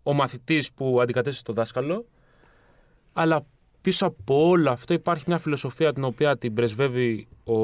ο 0.02 0.12
μαθητής 0.12 0.72
που 0.72 1.00
αντικατέστησε 1.00 1.44
τον 1.44 1.54
δάσκαλο. 1.54 2.06
Αλλά 3.12 3.46
πίσω 3.80 4.06
από 4.06 4.48
όλο 4.48 4.70
αυτό 4.70 4.94
υπάρχει 4.94 5.24
μια 5.26 5.38
φιλοσοφία 5.38 5.92
την 5.92 6.04
οποία 6.04 6.38
την 6.38 6.54
πρεσβεύει 6.54 7.28
ο 7.44 7.54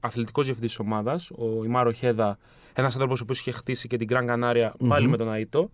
αθλητικός 0.00 0.44
διευθυντής 0.44 0.76
της 0.76 0.80
ομάδας, 0.86 1.30
ο 1.30 1.64
Ιμάρο 1.64 1.92
Χέδα, 1.92 2.38
ένας 2.72 2.92
άνθρωπος 2.94 3.24
που 3.24 3.32
είχε 3.32 3.50
χτίσει 3.50 3.88
και 3.88 3.96
την 3.96 4.06
Γκραν 4.06 4.26
καναρια 4.26 4.74
πάλι 4.88 5.08
με 5.08 5.16
τον 5.16 5.32
αιτο 5.32 5.70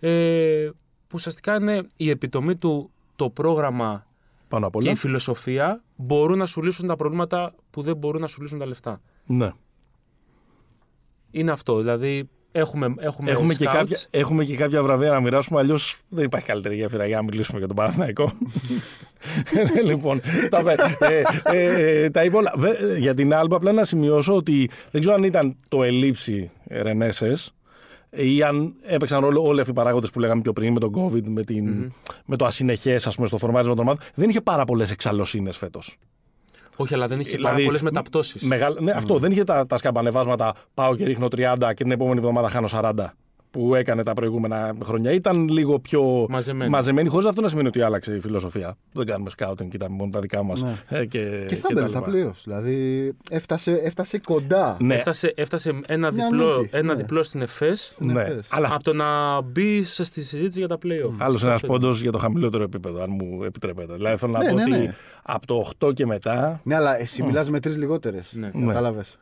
Ε, 0.00 0.68
που 1.06 1.12
ουσιαστικά 1.14 1.56
είναι 1.56 1.86
η 1.96 2.10
επιτομή 2.10 2.56
του 2.56 2.90
το 3.16 3.30
πρόγραμμα 3.30 4.06
Πάνω 4.48 4.70
και 4.78 4.90
η 4.90 4.94
φιλοσοφία 4.94 5.82
μπορούν 5.96 6.38
να 6.38 6.46
σου 6.46 6.62
λύσουν 6.62 6.86
τα 6.86 6.96
προβλήματα 6.96 7.54
που 7.70 7.82
δεν 7.82 7.96
μπορούν 7.96 8.20
να 8.20 8.26
σου 8.26 8.42
λύσουν 8.42 8.58
τα 8.58 8.66
λεφτά. 8.66 9.00
Ναι. 9.26 9.52
Είναι 11.30 11.50
αυτό. 11.50 11.78
Δηλαδή 11.78 12.28
Έχουμε, 12.56 12.94
έχουμε, 12.98 13.30
έχουμε, 13.30 13.54
και 13.54 13.64
κάποια, 13.64 13.98
έχουμε 14.10 14.44
και 14.44 14.56
κάποια 14.56 14.82
βραβεία 14.82 15.10
να 15.10 15.20
μοιράσουμε, 15.20 15.60
αλλιώς 15.60 15.96
δεν 16.08 16.24
υπάρχει 16.24 16.46
καλύτερη 16.46 16.74
γέφυρα 16.74 17.06
για 17.06 17.16
να 17.16 17.22
μιλήσουμε 17.22 17.58
για 17.58 17.66
τον 17.66 17.76
Παναθηναϊκό. 17.76 18.32
λοιπόν, 19.90 20.20
τα, 20.50 20.62
ε, 21.00 21.22
ε, 21.52 22.04
ε, 22.04 22.10
τα 22.10 22.24
είπα 22.24 22.38
όλα. 22.38 22.52
Για 22.98 23.14
την 23.14 23.34
Άλμπα, 23.34 23.56
απλά 23.56 23.72
να 23.72 23.84
σημειώσω 23.84 24.34
ότι 24.34 24.70
δεν 24.90 25.00
ξέρω 25.00 25.16
αν 25.16 25.22
ήταν 25.22 25.56
το 25.68 25.82
ελήψη 25.82 26.50
Ρενέσε 26.68 27.32
ή 28.16 28.42
αν 28.42 28.74
έπαιξαν 28.82 29.20
ρόλο 29.20 29.42
όλοι 29.42 29.60
αυτοί 29.60 29.72
οι 29.72 29.74
παράγοντες 29.74 30.10
που 30.10 30.20
λέγαμε 30.20 30.40
πιο 30.40 30.52
πριν 30.52 30.72
με 30.72 30.80
τον 30.80 30.92
COVID, 30.96 31.22
με, 31.26 31.42
την, 31.42 31.84
mm-hmm. 31.84 32.12
με 32.24 32.36
το 32.36 32.44
ασυνεχές, 32.44 33.08
στο 33.24 33.38
φορμάρισμα 33.38 33.74
των 33.74 33.84
ομάδων. 33.84 34.04
Δεν 34.14 34.28
είχε 34.28 34.40
πάρα 34.40 34.64
πολλές 34.64 34.90
εξαλωσίνες 34.90 35.56
φέτος. 35.56 35.96
Όχι, 36.76 36.94
αλλά 36.94 37.06
δεν 37.06 37.20
είχε 37.20 37.30
δηλαδή, 37.30 37.52
πάρα 37.54 37.64
πολλές 37.64 37.82
μεταπτώσεις. 37.82 38.42
Ναι, 38.42 38.90
αυτό 38.90 39.18
δεν 39.18 39.30
είχε 39.30 39.44
τα, 39.44 39.66
τα 39.66 39.76
σκαμπανεβάσματα. 39.76 40.54
Πάω 40.74 40.96
και 40.96 41.04
ρίχνω 41.04 41.26
30 41.26 41.56
και 41.58 41.82
την 41.82 41.90
επόμενη 41.90 42.18
εβδομάδα 42.18 42.48
χάνω 42.48 42.68
40 42.70 42.92
που 43.56 43.74
έκανε 43.74 44.02
τα 44.02 44.12
προηγούμενα 44.12 44.74
χρόνια. 44.84 45.12
Ήταν 45.12 45.48
λίγο 45.48 45.78
πιο 45.78 46.26
μαζεμένη, 46.28 46.70
μαζεμένη 46.70 47.08
χωρίς 47.08 47.26
αυτό 47.26 47.40
να 47.40 47.48
σημαίνει 47.48 47.68
ότι 47.68 47.80
άλλαξε 47.80 48.14
η 48.14 48.20
φιλοσοφία. 48.20 48.76
Δεν 48.92 49.06
κάνουμε 49.06 49.30
σκάουτινγκ, 49.30 49.70
κοιτάμε 49.70 49.96
μόνο 49.96 50.10
τα 50.10 50.20
δικά 50.20 50.42
μας. 50.42 50.62
Ναι. 50.62 50.74
Ε, 50.88 51.06
και, 51.06 51.44
και 51.48 51.56
θα 51.56 51.68
μπαίνει 51.72 51.88
στα 51.88 52.04
Δηλαδή 52.44 53.12
έφτασε, 53.30 53.72
έφτασε 53.72 54.20
κοντά. 54.26 54.76
Ναι. 54.80 54.94
Έφτασε, 54.94 55.32
έφτασε 55.36 55.80
ένα, 55.86 56.10
διπλό, 56.10 56.66
ένα 56.70 56.94
ναι. 56.94 57.00
διπλό 57.00 57.22
στην 57.22 57.42
ΕΦΕΣ. 57.42 57.94
Ναι. 57.98 58.26
Αλλά... 58.48 58.70
Από 58.72 58.82
το 58.82 58.92
να 58.92 59.40
μπει 59.40 59.82
στη 59.82 60.22
συζήτηση 60.22 60.58
για 60.58 60.68
τα 60.68 60.78
playoff. 60.82 61.14
Άλλος 61.18 61.44
ένας 61.44 61.60
πόντος 61.60 62.00
για 62.00 62.12
το 62.12 62.18
χαμηλότερο 62.18 62.62
επίπεδο, 62.62 63.02
αν 63.02 63.10
μου 63.10 63.42
επιτρέπετε. 63.44 63.94
Δηλαδή 63.94 64.16
θέλω 64.16 64.32
να 64.32 64.38
ναι, 64.38 64.48
πω 64.48 64.54
ναι, 64.54 64.62
ότι 64.62 64.70
ναι. 64.70 64.94
από 65.22 65.46
το 65.46 65.70
8 65.86 65.94
και 65.94 66.06
μετά. 66.06 66.60
Ναι, 66.62 66.74
αλλά 66.74 67.00
εσύ 67.00 67.22
μιλάς 67.22 67.50
με 67.50 67.60
τρεις 67.60 67.76
λιγότερες. 67.76 68.38
Κατάλαβες. 68.66 69.16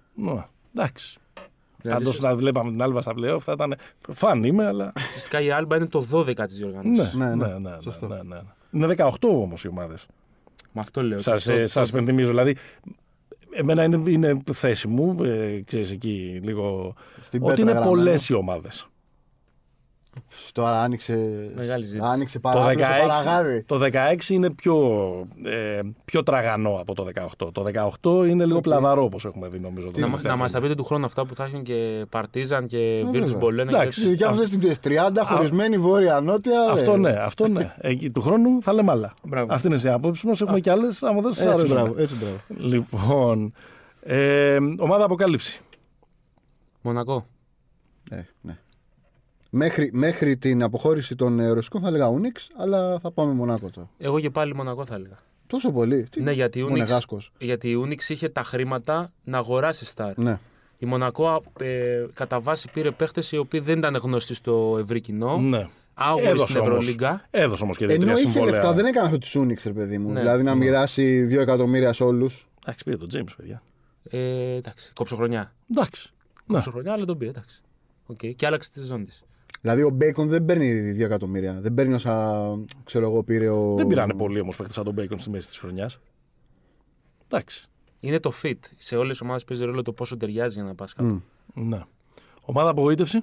Εντάξει. 0.74 1.18
Δηλαδή, 1.84 2.04
Πάντως 2.04 2.20
να 2.20 2.36
βλέπαμε 2.36 2.70
την 2.70 2.82
Άλμπα 2.82 3.00
στα 3.00 3.12
playoff 3.16 3.40
θα 3.40 3.52
ήταν. 3.52 3.74
Φαν 4.10 4.44
είμαι, 4.44 4.66
αλλά. 4.66 4.92
Φυσικά 5.14 5.40
η 5.40 5.50
Άλμπα 5.50 5.76
είναι 5.76 5.86
το 5.86 6.06
12 6.12 6.34
της 6.46 6.56
διοργάνωσης. 6.56 7.14
Ναι, 7.14 7.26
ναι, 7.26 7.34
ναι. 7.34 7.46
ναι, 7.46 7.58
ναι, 7.58 8.08
ναι, 8.08 8.22
ναι, 8.22 8.40
Είναι 8.70 8.94
18 8.98 9.08
όμως 9.22 9.64
οι 9.64 9.68
ομάδες. 9.68 10.06
Με 10.72 10.80
αυτό 10.80 11.02
λέω. 11.02 11.18
Σας 11.18 11.46
ε, 11.48 11.66
πενθυμίζω. 11.92 12.28
Δηλαδή, 12.28 12.56
εμένα 13.50 13.82
είναι, 13.84 14.10
είναι 14.10 14.36
θέση 14.52 14.88
μου, 14.88 15.22
ε, 15.22 15.62
ξέρεις 15.66 15.90
εκεί 15.90 16.40
λίγο. 16.42 16.94
Στην 17.22 17.42
ότι 17.42 17.60
είναι 17.60 17.80
πολλές 17.80 18.28
οι 18.28 18.34
ομάδες. 18.34 18.88
Τώρα 20.52 20.82
άνοιξε, 20.82 21.18
Μεγάλη 21.56 21.98
άνοιξε 22.00 22.38
το 22.38 22.50
16, 22.50 23.62
το 23.66 23.80
16 23.92 24.28
είναι 24.28 24.50
πιο, 24.50 24.76
ε, 25.44 25.80
πιο 26.04 26.22
τραγανό 26.22 26.78
από 26.80 26.94
το 26.94 27.06
18. 27.38 27.52
Το 27.52 27.64
18 28.02 28.28
είναι 28.28 28.44
λίγο 28.44 28.58
okay. 28.58 28.62
πλαδαρό 28.62 29.04
όπως 29.04 29.24
έχουμε 29.24 29.48
δει 29.48 29.60
νομίζω. 29.60 29.90
Να, 29.96 30.08
να 30.22 30.36
μας 30.36 30.52
τα 30.52 30.60
πείτε 30.60 30.74
του 30.74 30.84
χρόνου 30.84 31.04
αυτά 31.04 31.26
που 31.26 31.34
θα 31.34 31.44
έχουν 31.44 31.62
και 31.62 32.06
Παρτίζαν 32.08 32.66
και 32.66 33.04
Βίρτου 33.10 33.36
Μπολένα. 33.36 33.70
Εντάξει, 33.70 34.16
και 34.16 34.24
αυτές 34.24 34.50
τις 34.50 34.78
30 34.84 34.90
χωρισμένη 35.24 35.78
βόρεια-νότια. 35.78 36.60
Αυτό 36.70 36.96
ναι, 36.96 37.10
αυτό 37.10 37.48
ναι. 37.48 37.74
Εκεί, 37.80 38.10
του 38.10 38.20
χρόνου 38.20 38.62
θα 38.62 38.72
λέμε 38.72 38.92
άλλα. 38.92 39.14
Αυτή 39.48 39.66
είναι 39.66 39.80
η 39.84 39.88
άποψη 39.88 40.26
μας. 40.26 40.40
Έχουμε 40.40 40.60
και 40.60 40.70
άλλες 40.70 41.02
άμα 41.02 41.20
δεν 41.20 41.32
σας 41.32 41.46
αρέσουν. 41.46 41.94
Έτσι, 41.98 42.14
μπράβο. 42.16 42.36
Λοιπόν, 42.48 43.52
ε, 44.00 44.58
ομάδα 44.78 45.04
αποκάλυψη. 45.04 45.60
Μονακό. 46.80 47.26
Ε, 48.10 48.20
ναι. 48.40 48.58
Μέχρι, 49.56 49.90
μέχρι 49.92 50.36
την 50.36 50.62
αποχώρηση 50.62 51.16
των 51.16 51.40
ε, 51.40 51.48
ρωσικών 51.48 51.80
θα 51.80 51.88
έλεγα 51.88 52.08
Ούνιξ, 52.08 52.50
αλλά 52.56 52.98
θα 52.98 53.10
πάμε 53.10 53.32
Μονάκο 53.32 53.70
τώρα. 53.70 53.88
Εγώ 53.98 54.20
και 54.20 54.30
πάλι 54.30 54.54
Μονακό 54.54 54.84
θα 54.84 54.94
έλεγα. 54.94 55.18
Τόσο 55.46 55.72
πολύ. 55.72 56.06
Τι... 56.10 56.22
Ναι, 56.22 56.32
γιατί 56.32 56.58
η, 56.58 56.66
Unix, 56.70 57.18
γιατί 57.38 57.68
η 57.70 57.82
Unix 57.86 58.08
είχε 58.08 58.28
τα 58.28 58.42
χρήματα 58.42 59.12
να 59.24 59.38
αγοράσει 59.38 59.84
Σταρ. 59.84 60.18
Ναι. 60.18 60.38
Η 60.78 60.86
Μονακό 60.86 61.42
ε, 61.60 62.04
κατά 62.14 62.40
βάση 62.40 62.68
πήρε 62.72 62.90
παίχτες 62.90 63.32
οι 63.32 63.36
οποίοι 63.36 63.60
δεν 63.60 63.78
ήταν 63.78 63.96
γνωστοί 63.96 64.34
στο 64.34 64.76
ευρύ 64.80 65.00
κοινό. 65.00 65.38
Ναι. 65.38 65.68
άγουρη 65.94 66.26
Έδωσε 66.26 66.46
στην 66.46 66.60
όμως. 66.60 66.72
Ευρωλίγκα. 66.72 67.26
Έδωσε 67.30 67.62
όμως 67.62 67.76
και 67.76 67.84
Ενώ 67.84 67.92
δύο-τρία 67.94 68.12
είχε 68.12 68.22
συμβόλαια. 68.22 68.52
λεφτά, 68.54 68.72
δεν 68.72 68.86
έκανε 68.86 69.06
αυτό 69.06 69.18
της 69.18 69.28
Σούνιξ, 69.28 69.64
ρε 69.64 69.72
παιδί 69.72 69.98
μου. 69.98 70.10
Ναι. 70.10 70.20
Δηλαδή 70.20 70.42
να 70.42 70.54
μοιράσει 70.54 71.26
2 71.30 71.38
εκατομμύρια 71.38 71.92
σε 71.92 72.04
όλους. 72.04 72.48
Εντάξει, 72.62 72.84
πήρε 72.84 72.96
τον 72.96 73.08
James, 73.14 73.34
παιδιά. 73.36 73.62
Ε, 74.10 74.54
εντάξει, 74.54 74.90
κόψω 74.94 75.16
χρονιά. 75.16 75.54
Εντάξει. 75.70 76.12
Ναι. 76.46 76.54
Κόψω 76.54 76.70
χρονιά, 76.70 76.92
αλλά 76.92 77.04
τον 77.04 77.18
πήρε. 77.18 77.30
Εντάξει. 77.30 77.62
Okay. 78.12 78.34
Και 78.36 78.46
άλλαξε 78.46 78.70
τη 78.70 78.78
σεζόν 78.78 79.04
της. 79.04 79.23
Δηλαδή 79.64 79.82
ο 79.82 79.90
Μπέικον 79.90 80.28
δεν 80.28 80.44
παίρνει 80.44 80.94
2 80.96 81.00
εκατομμύρια. 81.04 81.58
Δεν 81.60 81.74
παίρνει 81.74 81.94
όσα 81.94 82.42
ξέρω 82.84 83.10
εγώ 83.10 83.22
πήρε 83.22 83.48
ο. 83.48 83.74
Δεν 83.76 83.86
πήρανε 83.86 84.14
πολύ 84.14 84.40
όμως 84.40 84.56
παίχτες 84.56 84.74
σαν 84.74 84.84
τον 84.84 84.94
Bacon 84.98 85.14
στη 85.16 85.30
μέση 85.30 85.46
της 85.48 85.58
χρονιάς. 85.58 85.98
Εντάξει. 87.28 87.68
Είναι 88.00 88.20
το 88.20 88.32
fit. 88.42 88.58
Σε 88.76 88.96
όλες 88.96 89.10
τις 89.10 89.20
ομάδες 89.20 89.44
παίζει 89.44 89.64
ρόλο 89.64 89.82
το 89.82 89.92
πόσο 89.92 90.16
ταιριάζει 90.16 90.54
για 90.54 90.62
να 90.62 90.74
πας 90.74 90.92
κάπου. 90.94 91.20
Μμ. 91.54 91.68
Ναι. 91.68 91.80
Ομάδα 92.40 92.70
απογοήτευση; 92.70 93.20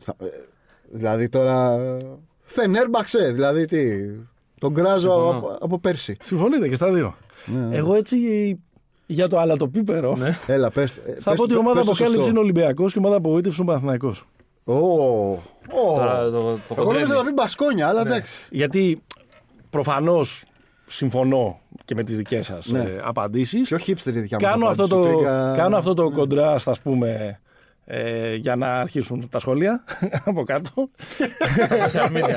Θα- 0.00 0.14
ε, 0.20 0.26
Δηλαδή 0.90 1.28
τώρα. 1.28 1.78
Φενέρμπαξε, 2.42 3.30
δηλαδή 3.32 3.64
τι. 3.64 4.10
Τον 4.58 4.74
κράζω 4.74 5.10
Συμφωνώ. 5.10 5.38
από, 5.38 5.56
από 5.60 5.78
πέρσι. 5.78 6.16
Συμφωνείτε 6.20 6.68
και 6.68 6.74
στα 6.74 6.92
δύο. 6.92 7.14
Ναι. 7.46 7.76
Εγώ 7.76 7.94
έτσι 7.94 8.16
για 9.06 9.28
το 9.28 9.38
αλατοπίπερο. 9.38 10.16
Ναι. 10.16 10.38
Έλα, 10.46 10.70
πες, 10.70 10.96
ε, 10.96 11.00
Θα 11.00 11.12
πες- 11.30 11.36
πω 11.36 11.42
ότι 11.42 11.52
η 11.52 11.56
ομάδα 11.56 11.76
πες 11.76 11.84
το 11.84 11.90
αποκάλυψη 11.90 12.14
σωστό. 12.16 12.30
είναι 12.30 12.38
Ολυμπιακός 12.38 12.92
και 12.92 12.98
η 12.98 13.02
ομάδα 13.04 13.16
απογοήτευσης 13.16 13.58
είναι 13.58 13.66
Παναθυναϊκό. 13.68 14.14
Ω, 14.72 15.30
ω. 15.32 15.94
Τώρα 15.94 16.24
το, 16.24 16.30
το 16.30 16.40
Εγώ 16.40 16.58
χοντρένει. 16.68 16.92
νόμιζα 16.92 17.14
να 17.14 17.22
πει 17.22 17.32
Μπασκόνια, 17.32 17.88
αλλά 17.88 18.02
Ναι. 18.02 18.10
εντάξει. 18.10 18.48
Γιατί 18.50 19.02
προφανώς 19.70 20.44
συμφωνώ 20.86 21.60
και 21.84 21.94
με 21.94 22.02
τις 22.04 22.16
δικές 22.16 22.46
σας 22.46 22.66
Ναι. 22.66 22.78
ε, 22.80 23.00
απαντήσεις. 23.04 23.68
Πιο 23.68 23.78
hipster 23.86 24.06
η 24.14 24.18
δικιά 24.20 24.38
μου. 24.40 24.46
Κάνω, 24.46 24.66
αυτό 24.66 24.84
απάντηση, 24.84 25.02
το, 25.02 25.08
σου 25.08 25.14
τρίγκα- 25.16 25.54
κάνω 25.56 25.76
αυτό 25.76 25.94
το 25.94 26.10
κοντράστ, 26.10 26.68
ας 26.68 26.80
πούμε, 26.80 27.40
ε, 27.84 28.34
για 28.34 28.56
να 28.56 28.66
αρχίσουν 28.80 29.28
τα 29.28 29.38
σχόλια 29.38 29.84
από 30.24 30.44
κάτω. 30.44 30.70
Στα 31.66 31.88
social 31.88 32.08
media. 32.16 32.36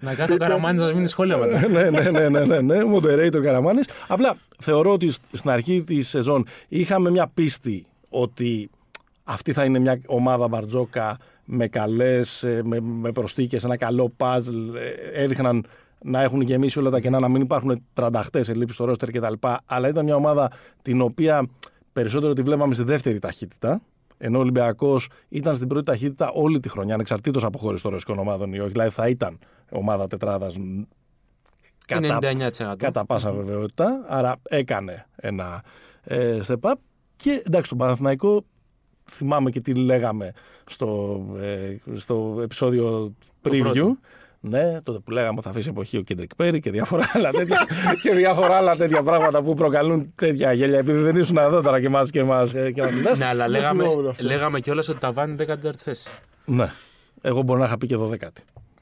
να 0.00 0.14
κάθει 0.14 0.32
ο 0.32 0.36
Καραμάνης 0.36 0.80
να 0.82 0.92
μείνει 0.92 1.06
σχόλια 1.08 1.36
μετά. 1.36 1.68
ναι, 1.68 1.82
ναι, 1.90 2.10
ναι, 2.10 2.28
ναι, 2.28 2.44
ναι, 2.44 2.60
ναι, 2.60 2.78
moderator 2.94 3.42
Καραμάνης. 3.42 3.84
Απλά 4.08 4.36
θεωρώ 4.58 4.92
ότι 4.92 5.10
σ- 5.10 5.22
στην 5.32 5.50
αρχή 5.50 5.82
της 5.82 6.08
σεζόν 6.08 6.46
είχαμε 6.68 7.10
μια 7.10 7.30
πίστη 7.34 7.86
ότι 8.08 8.70
αυτή 9.24 9.52
θα 9.52 9.64
είναι 9.64 9.78
μια 9.78 10.00
ομάδα 10.06 10.48
μπαρτζόκα 10.48 11.16
με 11.44 11.68
καλές, 11.68 12.42
ε, 12.42 12.60
με, 12.64 12.80
με 12.80 13.12
προστίκες, 13.12 13.64
ένα 13.64 13.76
καλό 13.76 14.12
puzzle. 14.16 14.74
ε, 15.14 15.22
Έδειχναν 15.22 15.66
να 16.02 16.22
έχουν 16.22 16.40
γεμίσει 16.40 16.78
όλα 16.78 16.90
τα 16.90 17.00
κενά, 17.00 17.20
να 17.20 17.28
μην 17.28 17.42
υπάρχουν 17.42 17.84
τρανταχτές 17.92 18.48
ελλείψεις 18.48 18.74
στο 18.76 18.84
ρόστερ 18.84 19.10
κτλ. 19.10 19.32
Αλλά 19.64 19.88
ήταν 19.88 20.04
μια 20.04 20.14
ομάδα 20.16 20.50
την 20.82 21.00
οποία 21.00 21.48
περισσότερο 21.92 22.32
τη 22.32 22.42
βλέπαμε 22.42 22.74
στη 22.74 22.82
δεύτερη 22.82 23.18
ταχύτητα. 23.18 23.82
Ενώ 24.18 24.38
ο 24.38 24.40
Ολυμπιακός 24.40 25.08
ήταν 25.28 25.56
στην 25.56 25.68
πρώτη 25.68 25.86
ταχύτητα 25.86 26.30
όλη 26.30 26.60
τη 26.60 26.68
χρονιά, 26.68 26.94
ανεξαρτήτως 26.94 27.44
από 27.44 27.58
χώρες 27.58 27.82
των 27.82 27.90
ρωσικών 27.90 28.18
ομάδων 28.18 28.52
ή 28.52 28.58
όχι. 28.58 28.70
Δηλαδή 28.70 28.90
θα 28.90 29.08
ήταν 29.08 29.38
ομάδα 29.70 30.06
τετράδας 30.06 30.56
κατά, 31.86 32.18
99%. 32.22 32.74
κατά 32.76 33.04
πάσα 33.04 33.32
βεβαιότητα. 33.32 34.04
Άρα 34.08 34.36
έκανε 34.42 35.06
ένα 35.16 35.62
ε, 36.02 36.40
step 36.46 36.60
up. 36.60 36.74
Και 37.16 37.42
εντάξει, 37.46 37.68
τον 37.68 37.78
Παναθηναϊκό 37.78 38.44
θυμάμαι 39.10 39.50
και 39.50 39.60
τι 39.60 39.74
λέγαμε 39.74 40.32
στο, 40.66 41.20
ε, 41.40 41.76
στο 41.94 42.38
επεισόδιο 42.42 43.14
preview. 43.42 43.60
πρώτο. 43.60 43.96
Ναι, 44.46 44.80
τότε 44.82 44.98
που 44.98 45.10
λέγαμε 45.10 45.32
ότι 45.32 45.42
θα 45.42 45.50
αφήσει 45.50 45.68
εποχή 45.68 45.96
ο 45.96 46.02
Κέντρικ 46.02 46.34
Πέρι 46.34 46.60
και 46.60 46.70
διάφορα 46.70 47.10
άλλα 47.12 47.30
τέτοια, 47.30 47.66
και 48.02 48.14
διάφορα 48.14 48.56
άλλα 48.56 48.76
τέτοια 48.76 49.02
πράγματα 49.02 49.42
που 49.42 49.54
προκαλούν 49.54 50.12
τέτοια 50.14 50.52
γέλια 50.52 50.78
επειδή 50.78 50.98
δεν 50.98 51.16
ήσουν 51.16 51.36
εδώ 51.36 51.60
τώρα 51.60 51.80
και 51.80 51.88
μας 51.88 52.10
και 52.10 52.22
μας 52.24 52.54
ε, 52.54 52.70
και 52.70 52.82
μας 52.82 52.92
μιλάς. 52.92 53.18
Ναι, 53.18 53.24
αλλά 53.24 53.48
λέγαμε, 53.48 53.82
θυμόμουν 53.82 54.08
αυτό. 54.08 54.24
λέγαμε 54.24 54.60
κιόλας 54.60 54.88
ότι 54.88 55.00
τερμάτισε 55.00 55.36
14η 55.48 55.74
θέση. 55.76 56.08
Ναι. 56.44 56.66
Εγώ 57.22 57.42
μπορώ 57.42 57.58
να 57.58 57.64
είχα 57.64 57.78
πει 57.78 57.86
και 57.86 57.96
12η. 57.98 58.28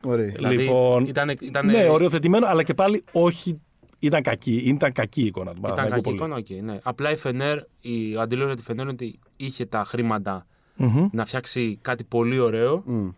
Ωραία. 0.05 0.27
Δηλαδή, 0.27 0.57
Λοιπόν, 0.57 1.05
ήταν, 1.07 1.37
ήταν, 1.41 1.67
Ναι, 1.67 1.89
οριοθετημένο, 1.89 2.47
αλλά 2.47 2.63
και 2.63 2.75
πάλι 2.75 3.05
όχι. 3.13 3.61
Ήταν 4.05 4.23
κακή, 4.23 4.55
ήταν 4.57 4.93
κακή 4.93 5.23
η 5.23 5.27
εικόνα 5.27 5.51
του 5.53 5.59
Ήταν 5.59 5.75
Παναθηναϊκού 5.75 6.03
κακή 6.11 6.17
πολύ. 6.19 6.41
εικόνα, 6.43 6.61
οκ, 6.61 6.65
ναι. 6.75 6.79
Απλά 6.83 7.11
η 7.11 7.17
Φενέρ, 7.17 7.59
η, 7.81 8.17
ο 8.17 8.21
αντίλογο 8.21 8.47
για 8.47 8.57
τη 8.57 8.63
Φενέρ 8.63 8.83
είναι 8.83 8.93
ότι 8.93 9.19
είχε 9.37 9.67
τα 9.67 9.85
χρήματα 9.85 10.47
Μμμ. 10.77 11.09
να 11.13 11.25
φτιάξει 11.25 11.79
κάτι 11.83 12.05
πολύ 12.05 12.39
ωραίο. 12.39 12.83
Μμ. 12.87 13.09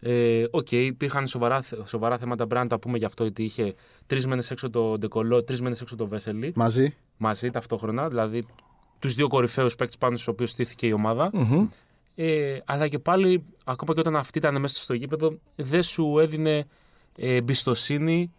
Ε, 0.00 0.44
Οκ, 0.50 0.72
υπήρχαν 0.72 1.26
σοβαρά, 1.26 1.62
θε- 1.62 1.86
σοβαρά 1.86 2.18
θέματα. 2.18 2.46
Πρέπει 2.46 2.62
να 2.62 2.68
τα 2.68 2.78
πούμε 2.78 2.98
γι' 2.98 3.04
αυτό, 3.04 3.24
ότι 3.24 3.42
είχε 3.44 3.74
τρεις 4.06 4.26
μήνες 4.26 4.42
έξω 4.50 4.70
το 4.70 4.98
Ντεκολό, 4.98 5.42
τρεις 5.44 5.60
μήνες 5.60 5.76
έξω 5.80 5.96
το 5.96 6.06
Βέσελι 6.06 6.52
Μαζί. 6.56 6.94
μαζί 7.16 7.50
ταυτόχρονα. 7.50 8.08
Δηλαδή 8.08 8.42
τους 8.98 9.14
δύο 9.14 9.26
κορυφαίους 9.28 9.76
παίκτες 9.76 9.96
πάνω 9.98 10.14
στους 10.16 10.28
οποίους 10.28 10.50
στήθηκε 10.50 10.86
η 10.86 10.92
ομάδα. 10.92 11.30
Μμμ. 11.32 11.66
Ε, 12.14 12.58
αλλά 12.64 12.88
και 12.88 12.98
πάλι, 12.98 13.44
ακόμα 13.64 13.94
και 13.94 14.00
όταν 14.00 14.16
αυτή 14.16 14.38
ήταν 14.38 14.60
μέσα 14.60 14.82
στο 14.82 14.94
γήπεδο, 14.94 15.38
δεν 15.56 15.82
σου 15.82 16.18
έδινε 16.18 16.66
ε, 17.16 17.34
εμπιστοσύνη 17.34 18.32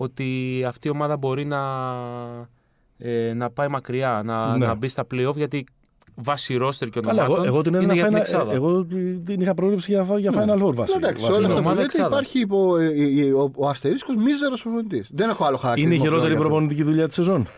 ότι 0.00 0.62
αυτή 0.66 0.88
η 0.88 0.90
ομάδα 0.90 1.16
μπορεί 1.16 1.44
να, 1.44 1.58
ε, 2.98 3.32
να 3.32 3.50
πάει 3.50 3.68
μακριά, 3.68 4.22
να, 4.24 4.56
Ναι. 4.56 4.66
να 4.66 4.74
μπει 4.74 4.88
στα 4.88 5.06
playoff, 5.14 5.34
γιατί 5.36 5.66
βάσει 6.14 6.56
ρόστερ 6.56 6.88
και 6.88 7.00
Καλά, 7.00 7.22
ονομάτων 7.22 7.44
εγώ, 7.44 7.54
εγώ 7.54 7.62
την 7.62 7.72
είναι 7.74 7.82
έδινα 7.82 7.94
για 7.94 8.06
την 8.06 8.16
final, 8.16 8.20
εξάδα. 8.20 8.52
εγώ 8.52 8.84
την 9.24 9.40
είχα 9.40 9.54
προβλέψει 9.54 9.90
για, 9.92 10.06
για 10.18 10.32
Final 10.32 10.62
Four 10.62 10.74
βασικά. 10.74 10.98
Εντάξει, 10.98 11.24
βασικά. 11.24 11.36
όλα 11.36 11.46
αυτά 11.46 11.60
που 11.60 11.66
ομάδα 11.68 11.74
λέτε 11.74 11.82
εξάδας. 11.84 12.08
υπάρχει 12.18 12.40
υπο, 12.40 12.76
ε, 12.76 12.86
ε, 12.86 13.26
ε, 13.26 13.32
ο, 13.32 13.50
ο 13.56 13.68
αστερίσκος 13.68 14.16
μίζερος 14.16 14.62
προπονητής. 14.62 15.10
Δεν 15.12 15.28
έχω 15.28 15.44
άλλο 15.44 15.56
χαρακτήρα. 15.56 15.86
Είναι 15.86 15.96
η 15.96 15.98
χειρότερη 15.98 16.36
προπονητική 16.36 16.82
δουλειά 16.82 17.06
της 17.06 17.14
σεζόν 17.14 17.48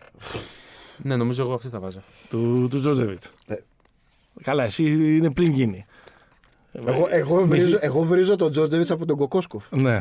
Ναι, 0.97 1.17
νομίζω 1.17 1.43
εγώ 1.43 1.55
αυτή 1.55 1.69
θα 1.69 1.81
βάζα. 1.81 2.03
του, 2.31 2.67
του 2.71 2.79
Τζόζεβιτ. 2.79 3.23
Ε. 3.47 3.55
Καλά, 4.43 4.65
εσύ 4.65 5.17
είναι 5.17 5.31
πριν 5.31 5.51
γίνει. 5.51 5.85
Εγώ, 6.73 7.07
εγώ, 7.11 7.47
βρίζω, 7.47 7.79
εγώ 7.81 8.03
βρίζω 8.03 8.37
τον 8.37 8.51
Τζόρτζεβιτ 8.51 8.91
από 8.91 9.07
τον 9.07 9.17
Κοκόσκοφ. 9.17 9.73
Ναι. 9.73 9.95
Ε, 9.95 10.01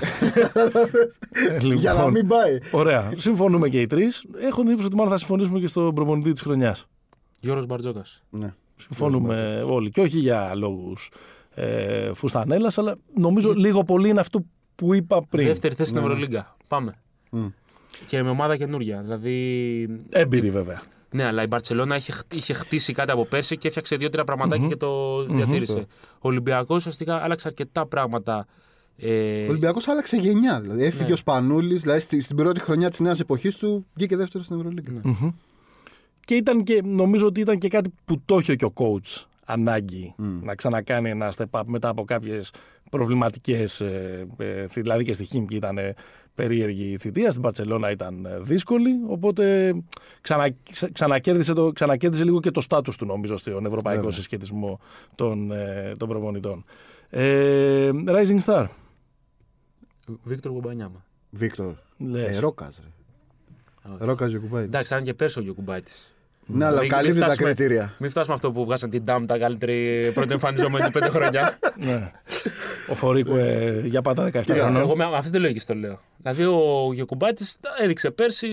λοιπόν, 1.61 1.73
Για 1.73 1.93
να 1.93 2.09
μην 2.11 2.27
πάει. 2.27 2.57
Ωραία. 2.71 3.11
Συμφωνούμε 3.17 3.69
και 3.69 3.81
οι 3.81 3.87
τρεις. 3.87 4.25
Έχω 4.41 4.55
την 4.55 4.67
εντύπωση 4.67 4.85
ότι 4.85 4.95
μάλλον 4.95 5.11
θα 5.11 5.17
συμφωνήσουμε 5.17 5.59
και 5.59 5.67
στον 5.67 5.93
προπονητή 5.93 6.31
της 6.31 6.41
χρονιάς. 6.41 6.87
Γιώργος 7.41 7.65
Μπαρτζόκας. 7.65 8.21
Ναι. 8.29 8.53
Συμφωνούμε 8.77 9.63
όλοι. 9.67 9.89
Και 9.89 10.01
όχι 10.01 10.17
για 10.17 10.51
λόγους 10.55 11.11
ε, 11.53 12.13
φουστανέλας, 12.13 12.77
αλλά 12.77 12.95
νομίζω 13.13 13.51
λίγο 13.53 13.83
πολύ 13.83 14.09
είναι 14.09 14.19
αυτό 14.19 14.45
που 14.75 14.93
είπα 14.93 15.21
πριν. 15.29 15.47
Δεύτερη 15.47 15.75
θέση 15.75 15.89
στην 15.89 16.01
Ναι, 16.01 16.07
ναι. 16.07 16.13
Ευρωλίγκα. 16.13 16.55
Πάμε. 16.67 16.93
Μμ. 17.29 17.45
Και 18.07 18.23
με 18.23 18.29
ομάδα 18.29 18.57
καινούρια. 18.57 19.01
Δηλαδή. 19.01 19.99
Έμπειρη 20.09 20.49
βέβαια. 20.49 20.81
Ναι, 21.11 21.25
αλλά 21.25 21.43
η 21.43 21.47
Μπαρσελόνα 21.47 21.95
είχε, 21.95 22.11
χ- 22.11 22.33
είχε 22.33 22.53
χτίσει 22.53 22.93
κάτι 22.93 23.11
από 23.11 23.25
πέρσι 23.25 23.57
και 23.57 23.67
έφτιαξε 23.67 23.95
δύο-τρία 23.95 24.23
πραγματάκια 24.23 24.67
και 24.67 24.75
το 24.75 25.23
διατήρησε. 25.25 25.85
Ο 26.13 26.19
Ολυμπιακός 26.19 26.77
ουσιαστικά 26.77 27.15
άλλαξε 27.15 27.47
αρκετά 27.47 27.85
πράγματα. 27.85 28.47
Ε, 28.97 29.45
Ο 29.45 29.49
Ολυμπιακός 29.49 29.87
άλλαξε 29.87 30.17
γενιά. 30.17 30.59
Δηλαδή. 30.61 30.83
Έφυγε 30.83 31.03
Ναι. 31.07 31.13
ο 31.13 31.15
Σπανούλης, 31.15 31.81
δηλαδή 31.81 31.99
στη- 31.99 32.21
στην 32.21 32.35
πρώτη 32.35 32.59
χρονιά 32.59 32.89
της 32.89 32.99
νέας 32.99 33.19
εποχής 33.19 33.55
του 33.57 33.85
βγήκε 33.93 34.15
δεύτερος 34.15 34.45
στην 34.45 34.57
Ευρωλίγκα. 34.59 34.91
Ναι. 34.91 35.31
Και, 36.25 36.35
ήταν 36.35 36.63
και 36.63 36.81
νομίζω 36.85 37.25
ότι 37.25 37.39
ήταν 37.39 37.57
και 37.57 37.67
κάτι 37.67 37.93
που 38.05 38.21
το 38.25 38.37
είχε 38.37 38.55
και 38.55 38.65
ο 38.65 38.73
coach 38.75 39.23
ανάγκη 39.45 40.13
Μμ. 40.17 40.39
να 40.45 40.55
ξανακάνει 40.55 41.09
ένα 41.09 41.33
step 41.37 41.59
up 41.59 41.61
μετά 41.65 41.89
από 41.89 42.03
κάποιες 42.03 42.51
προβληματικές. 42.89 43.81
Ε, 43.81 44.27
ε, 44.37 44.67
θη- 44.67 44.81
δηλαδή 44.83 45.03
και 45.03 45.13
στη 45.13 45.23
Χίμκι 45.23 45.55
ήταν 45.55 45.77
ε, 45.77 45.93
περίεργη 46.35 46.91
η 46.91 46.97
θητεία, 46.97 47.29
στην 47.31 47.41
Παρσελώνα 47.43 47.91
ήταν 47.91 48.25
ε, 48.25 48.39
δύσκολη. 48.39 48.89
Οπότε 49.07 49.73
ξανα, 50.21 50.49
ξα- 50.71 50.91
ξανακέρδισε, 50.91 51.53
το, 51.53 51.71
ξανακέρδισε 51.71 52.23
λίγο 52.23 52.39
και 52.39 52.51
το 52.51 52.61
στάτους 52.61 52.97
του 52.97 53.05
νομίζω 53.05 53.37
στον 53.37 53.65
ευρωπαϊκό 53.65 53.99
Βέβαια. 54.01 54.15
συσχετισμό 54.15 54.79
των, 55.15 55.51
ε, 55.51 55.95
των 55.97 56.07
προπονητών. 56.07 56.65
Ε, 57.09 57.89
Rising 58.07 58.39
Star. 58.45 58.65
Βίκτορ 60.23 60.51
Κουμπανιάμα. 60.51 61.05
Βίκτορ. 61.29 61.73
Λες. 61.97 62.37
Ε, 62.37 62.39
Ρόκας. 62.39 62.81
Ρόκας 63.97 64.29
Γιωκουμπάη. 64.29 64.63
Εντάξει, 64.63 64.93
ήταν 64.93 65.05
και 65.05 65.13
πέρσι 65.13 65.39
ο 65.39 65.41
Γιωκουμπάτη. 65.41 65.91
Ναι, 66.51 66.65
αλλά 66.65 66.79
Μην- 66.81 66.89
καλύπτει 66.89 67.11
μην 67.11 67.19
τα 67.19 67.25
φτάσουμε- 67.25 67.53
κριτήρια. 67.53 67.93
Μην 67.97 68.09
φτάσουμε 68.09 68.33
αυτό 68.33 68.51
που 68.51 68.65
βγάσαν 68.65 68.89
την 68.89 69.03
Ντάμ 69.03 69.25
τα 69.25 69.37
καλύτερη 69.37 70.11
πρώτη 70.13 70.31
εμφανιζόμενη 70.33 70.91
πέντε 70.95 71.09
χρόνια. 71.09 71.59
ναι. 71.77 72.11
Ο 72.89 72.95
Φορίκου 72.95 73.35
ε, 73.35 73.81
για 73.85 74.01
πάντα 74.01 74.25
17 74.27 74.41
Κοίτα, 74.41 74.53
χρονών. 74.63 74.81
Εγώ 74.81 74.95
με 74.95 75.03
αυτή 75.15 75.31
τη 75.31 75.37
λογική 75.39 75.65
το 75.65 75.73
λέω. 75.73 75.99
Δηλαδή 76.21 76.43
ο 76.43 76.89
Γιακουμπάτης 76.93 77.55
έδειξε 77.83 78.09
πέρσι, 78.11 78.47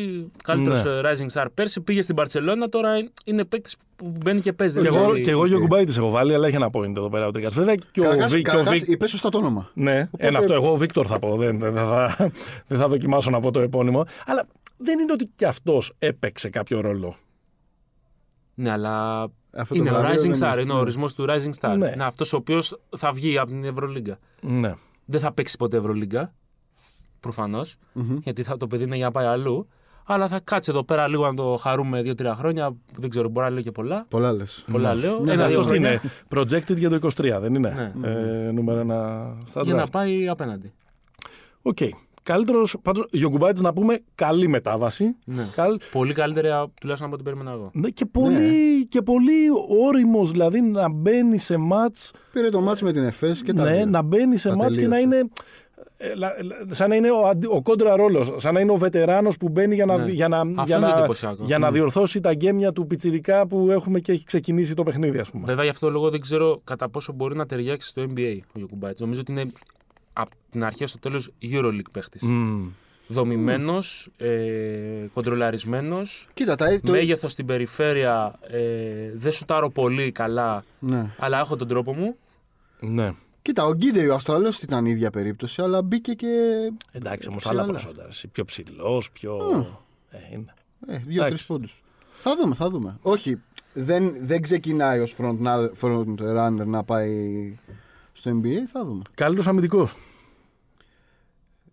καλύτερος 0.44 0.84
Ναι. 0.84 0.90
Rising 1.05 1.40
Star 1.40 1.47
πέρσι, 1.55 1.80
πήγε 1.80 2.03
στην 2.03 2.14
Παρσελώνα, 2.14 2.68
τώρα 2.68 2.90
είναι 3.24 3.44
παίκτης 3.44 3.76
που 3.97 4.12
μπαίνει 4.24 4.40
και 4.40 4.53
παίζει. 4.53 4.74
Και 4.74 4.80
Δεν 4.88 4.94
εγώ, 4.94 5.07
ξέρει- 5.07 5.22
και 5.24 5.30
εγώ 5.30 5.47
Γιώργο 5.47 5.66
Μπάιτη 5.66 5.94
έχω 5.97 6.11
βάλει, 6.11 6.34
αλλά 6.34 6.47
έχει 6.47 6.57
ένα 6.57 6.68
point 6.72 6.97
εδώ 6.97 7.09
πέρα 7.09 7.26
ο 7.26 7.30
Τρίκας. 7.30 7.55
Βέβαια 7.55 7.74
και 7.74 8.01
ο, 8.01 8.03
Καταρχάς, 8.03 8.32
Βι- 8.32 8.42
και 8.44 8.49
ο 8.51 8.53
καταρχάς, 8.53 8.78
Βι- 8.80 8.88
είπε 8.88 9.07
σωστά 9.09 9.28
το 9.28 9.38
όνομα. 9.38 9.70
Ναι, 9.74 10.09
ένα 10.16 10.38
αυτό. 10.38 10.53
Εγώ 10.55 10.72
ο 10.72 10.76
Βίκτορ 10.76 11.07
θα 11.09 11.18
πω. 11.18 11.36
Δεν, 11.36 11.59
δεν, 11.59 11.74
θα, 11.74 12.16
δεν 12.66 12.78
θα 12.78 12.88
δοκιμάσω 12.88 13.30
να 13.30 13.40
πω 13.40 13.51
το 13.51 13.61
επώνυμο. 13.61 14.05
Αλλά 14.26 14.47
δεν 14.76 14.99
είναι 14.99 15.12
ότι 15.12 15.30
και 15.36 15.47
αυτός 15.47 15.92
έπαιξε 15.99 16.49
κάποιο 16.49 16.80
ρόλο. 16.80 17.14
Ναι, 18.59 18.70
αλλά 18.70 19.22
Αυτό 19.57 19.74
το 19.74 19.80
είναι 19.80 19.90
ο 19.90 19.94
βραβείο 19.98 20.20
Rising 20.20 20.34
δεν 20.36 20.48
Star, 20.48 20.52
έχει. 20.52 20.62
είναι 20.62 20.72
ο 20.72 20.74
Ναι. 20.74 20.80
ορισμός 20.80 21.14
του 21.14 21.24
Rising 21.28 21.50
Star. 21.61 21.74
Ναι. 21.78 21.90
Είναι 21.94 22.04
αυτός 22.04 22.32
ο 22.32 22.36
οποίος 22.36 22.78
θα 22.96 23.12
βγει 23.12 23.38
από 23.38 23.50
την 23.50 23.64
Ευρωλίγκα. 23.64 24.18
Ναι. 24.40 24.74
Δεν 25.04 25.20
θα 25.20 25.32
παίξει 25.32 25.57
ποτέ 25.57 25.76
Ευρωλίγκα. 25.76 26.34
Προφανώς. 27.20 27.76
Μμμ. 27.92 28.16
Γιατί 28.22 28.42
θα, 28.42 28.57
το 28.57 28.66
παιδί 28.66 28.84
είναι 28.84 28.96
για 28.96 29.04
να 29.04 29.11
πάει 29.11 29.26
αλλού. 29.26 29.68
Αλλά 30.09 30.28
θα 30.28 30.40
κάτσει 30.44 30.70
εδώ 30.70 30.84
πέρα 30.84 31.09
λίγο 31.09 31.26
να 31.26 31.34
το 31.34 31.57
χαρούμε 31.61 32.02
2-3 32.04 32.34
χρόνια. 32.38 32.70
που 32.70 33.00
Δεν 33.00 33.11
ξέρω, 33.11 33.28
μπορεί 33.28 33.46
να 33.46 33.52
λέω 33.52 33.62
και 33.62 33.70
πολλά. 33.72 34.07
Πολλά 34.09 34.32
λες. 34.32 34.64
Πολλά 34.72 34.94
λέω. 34.94 35.18
Ναι, 35.18 35.32
Ένα-δύο 35.32 35.59
Αυτό 35.59 35.72
τι 35.72 35.78
χρόνια 35.78 35.92
είναι. 35.92 36.00
Projected 36.34 36.76
για 36.76 36.88
το 36.90 36.94
23, 37.16 37.38
δεν 37.40 37.54
είναι; 37.54 37.92
Ε, 38.02 38.50
νούμερο 38.50 38.78
ένα 38.80 39.26
στα 39.44 39.62
Για 39.62 39.74
draft. 39.74 39.76
να 39.76 39.86
πάει 39.86 40.28
απέναντι. 40.28 40.72
Οκ. 41.62 41.78
Καλύτερος, 42.27 42.77
πάντως, 42.83 43.07
Γιοκουμπάιτις 43.11 43.61
να 43.61 43.72
πούμε 43.72 43.99
καλή 44.14 44.49
μετάβαση. 44.49 45.16
Ναι. 45.24 45.49
Καλ... 45.55 45.79
Πολύ 45.93 46.12
καλύτερα 46.12 46.66
τουλάχιστον 46.81 47.07
από 47.12 47.14
ό,τι 47.14 47.22
περίμενα 47.24 47.51
εγώ. 47.53 47.70
Ναι, 47.72 47.89
και 47.89 48.07
πολύ, 48.07 48.87
και 48.87 49.03
πολύ 49.03 49.33
όριμος, 49.87 50.31
δηλαδή 50.31 50.61
να 50.61 50.89
μπαίνει 50.91 51.39
σε 51.39 51.57
μάτς, 51.57 52.12
Πήρε 52.33 52.49
το 52.49 52.61
μάτς 52.61 52.83
με 52.83 52.93
την 52.93 53.05
ΕΦΕΣ 53.05 53.43
και 53.43 53.53
τα 53.53 53.64
ναι, 53.64 53.77
δύο. 53.77 53.87
να 53.87 54.03
μπαίνει 54.03 54.37
σε 54.37 54.49
Τα 54.49 54.57
μάτς 54.57 54.77
και 54.77 54.87
να 54.87 54.97
τελείωσε. 54.97 55.16
είναι 55.18 55.31
ε, 55.99 56.14
λα- 56.14 56.33
λα- 56.43 56.74
σαν 56.74 56.89
να 56.89 56.95
είναι 56.95 57.11
ο, 57.11 57.27
αντι- 57.29 57.51
ο 57.51 57.62
κόντρα 57.62 57.97
ρόλος, 57.97 58.33
σαν 58.37 58.55
να 58.55 58.61
είναι 58.61 58.72
ο 58.72 58.77
βετεράνος 58.77 59.37
που 59.37 59.49
μπαίνει 59.49 59.74
για 59.74 59.87
να, 59.87 59.97
Ναι. 59.99 60.11
για 60.11 60.29
να, 60.29 60.39
Αυτό 60.41 60.62
για 60.66 60.77
είναι 60.77 60.87
να, 60.87 60.99
εντυπωσιακό. 60.99 61.43
για 61.45 61.59
να 61.59 61.70
διορθώσει 61.70 62.20
τα 62.20 62.35
γκέμια 62.35 62.72
του 62.72 62.87
πιτσιρικά 62.87 63.47
που 63.47 63.68
έχουμε 63.70 64.01
και 64.01 64.12
έχει 64.12 64.24
ξεκινήσει 64.24 64.74
το 64.74 64.83
παιχνίδι, 64.83 65.18
ας 65.18 65.31
πούμε. 65.31 65.45
Βέβαια, 65.47 65.64
γι' 65.64 65.70
αυτό 65.70 65.87
το 65.87 65.93
λόγο 65.93 66.11
δεν 66.11 66.20
ξέρω 66.20 66.61
κατά 66.64 66.89
πόσο 66.89 67.12
μπορεί 67.12 67.37
να 67.37 67.47
ταιριάξει 67.47 67.89
στο 67.89 68.03
NBA 68.03 68.37
ο 68.47 68.59
Γιωκουμπάιτ. 68.59 69.01
Νομίζω 69.01 69.20
ότι 69.20 69.33
είναι 69.33 69.51
από 70.18 70.30
την 70.50 70.64
αρχή 70.64 70.86
στο 70.86 70.98
τέλος 70.98 71.32
Euroleague 71.42 71.90
παίχτης. 71.92 72.22
Μμμ. 72.22 72.68
Δομημένος, 73.08 74.08
ε, 74.16 75.06
κοντρολαρισμένος, 75.12 76.28
Κοίτα, 76.32 76.54
τα, 76.54 76.80
το... 76.80 76.92
μέγεθος 76.92 77.32
στην 77.32 77.46
περιφέρεια. 77.46 78.38
Ε, 78.48 79.10
δεν 79.14 79.32
σουτάρω 79.32 79.70
πολύ 79.70 80.12
καλά, 80.12 80.64
ναι. 80.78 81.10
αλλά 81.18 81.38
έχω 81.38 81.56
τον 81.56 81.68
τρόπο 81.68 81.94
μου. 81.94 82.16
Ναι. 82.80 83.12
Κοίτα, 83.42 83.64
ο 83.64 83.72
Γκίντερ 83.74 84.10
ο 84.10 84.14
Αυστραλός 84.14 84.62
ήταν 84.62 84.86
η 84.86 84.90
ίδια 84.90 85.10
περίπτωση, 85.10 85.62
αλλά 85.62 85.82
μπήκε 85.82 86.12
και. 86.12 86.26
Εντάξει, 86.92 87.28
όμως 87.28 87.42
Σε 87.42 87.48
άλλα 87.48 87.62
άλλα. 87.62 87.70
προσόντα. 87.70 88.06
εσύ, 88.08 88.28
Πιο 88.28 88.44
ψηλός, 88.44 89.10
πιο... 89.10 89.36
Ε, 90.10 90.18
είναι. 90.32 90.54
Ε, 90.86 90.92
δύο-τρεις 90.96 91.16
Εντάξει. 91.18 91.46
πόντους. 91.46 91.82
Θα 92.20 92.36
δούμε, 92.36 92.54
θα 92.54 92.70
δούμε. 92.70 92.98
Όχι, 93.02 93.42
δεν, 93.72 94.16
δεν 94.20 94.42
ξεκινάει 94.42 94.98
ως 95.00 95.14
front, 95.18 95.68
front 95.80 96.14
runner 96.36 96.66
να 96.66 96.84
πάει 96.84 97.10
στο 98.27 98.41
NBA, 98.43 98.57
θα 98.72 98.85
δούμε. 98.85 99.03
Καλύτερος 99.14 99.47
αμυντικός. 99.47 99.95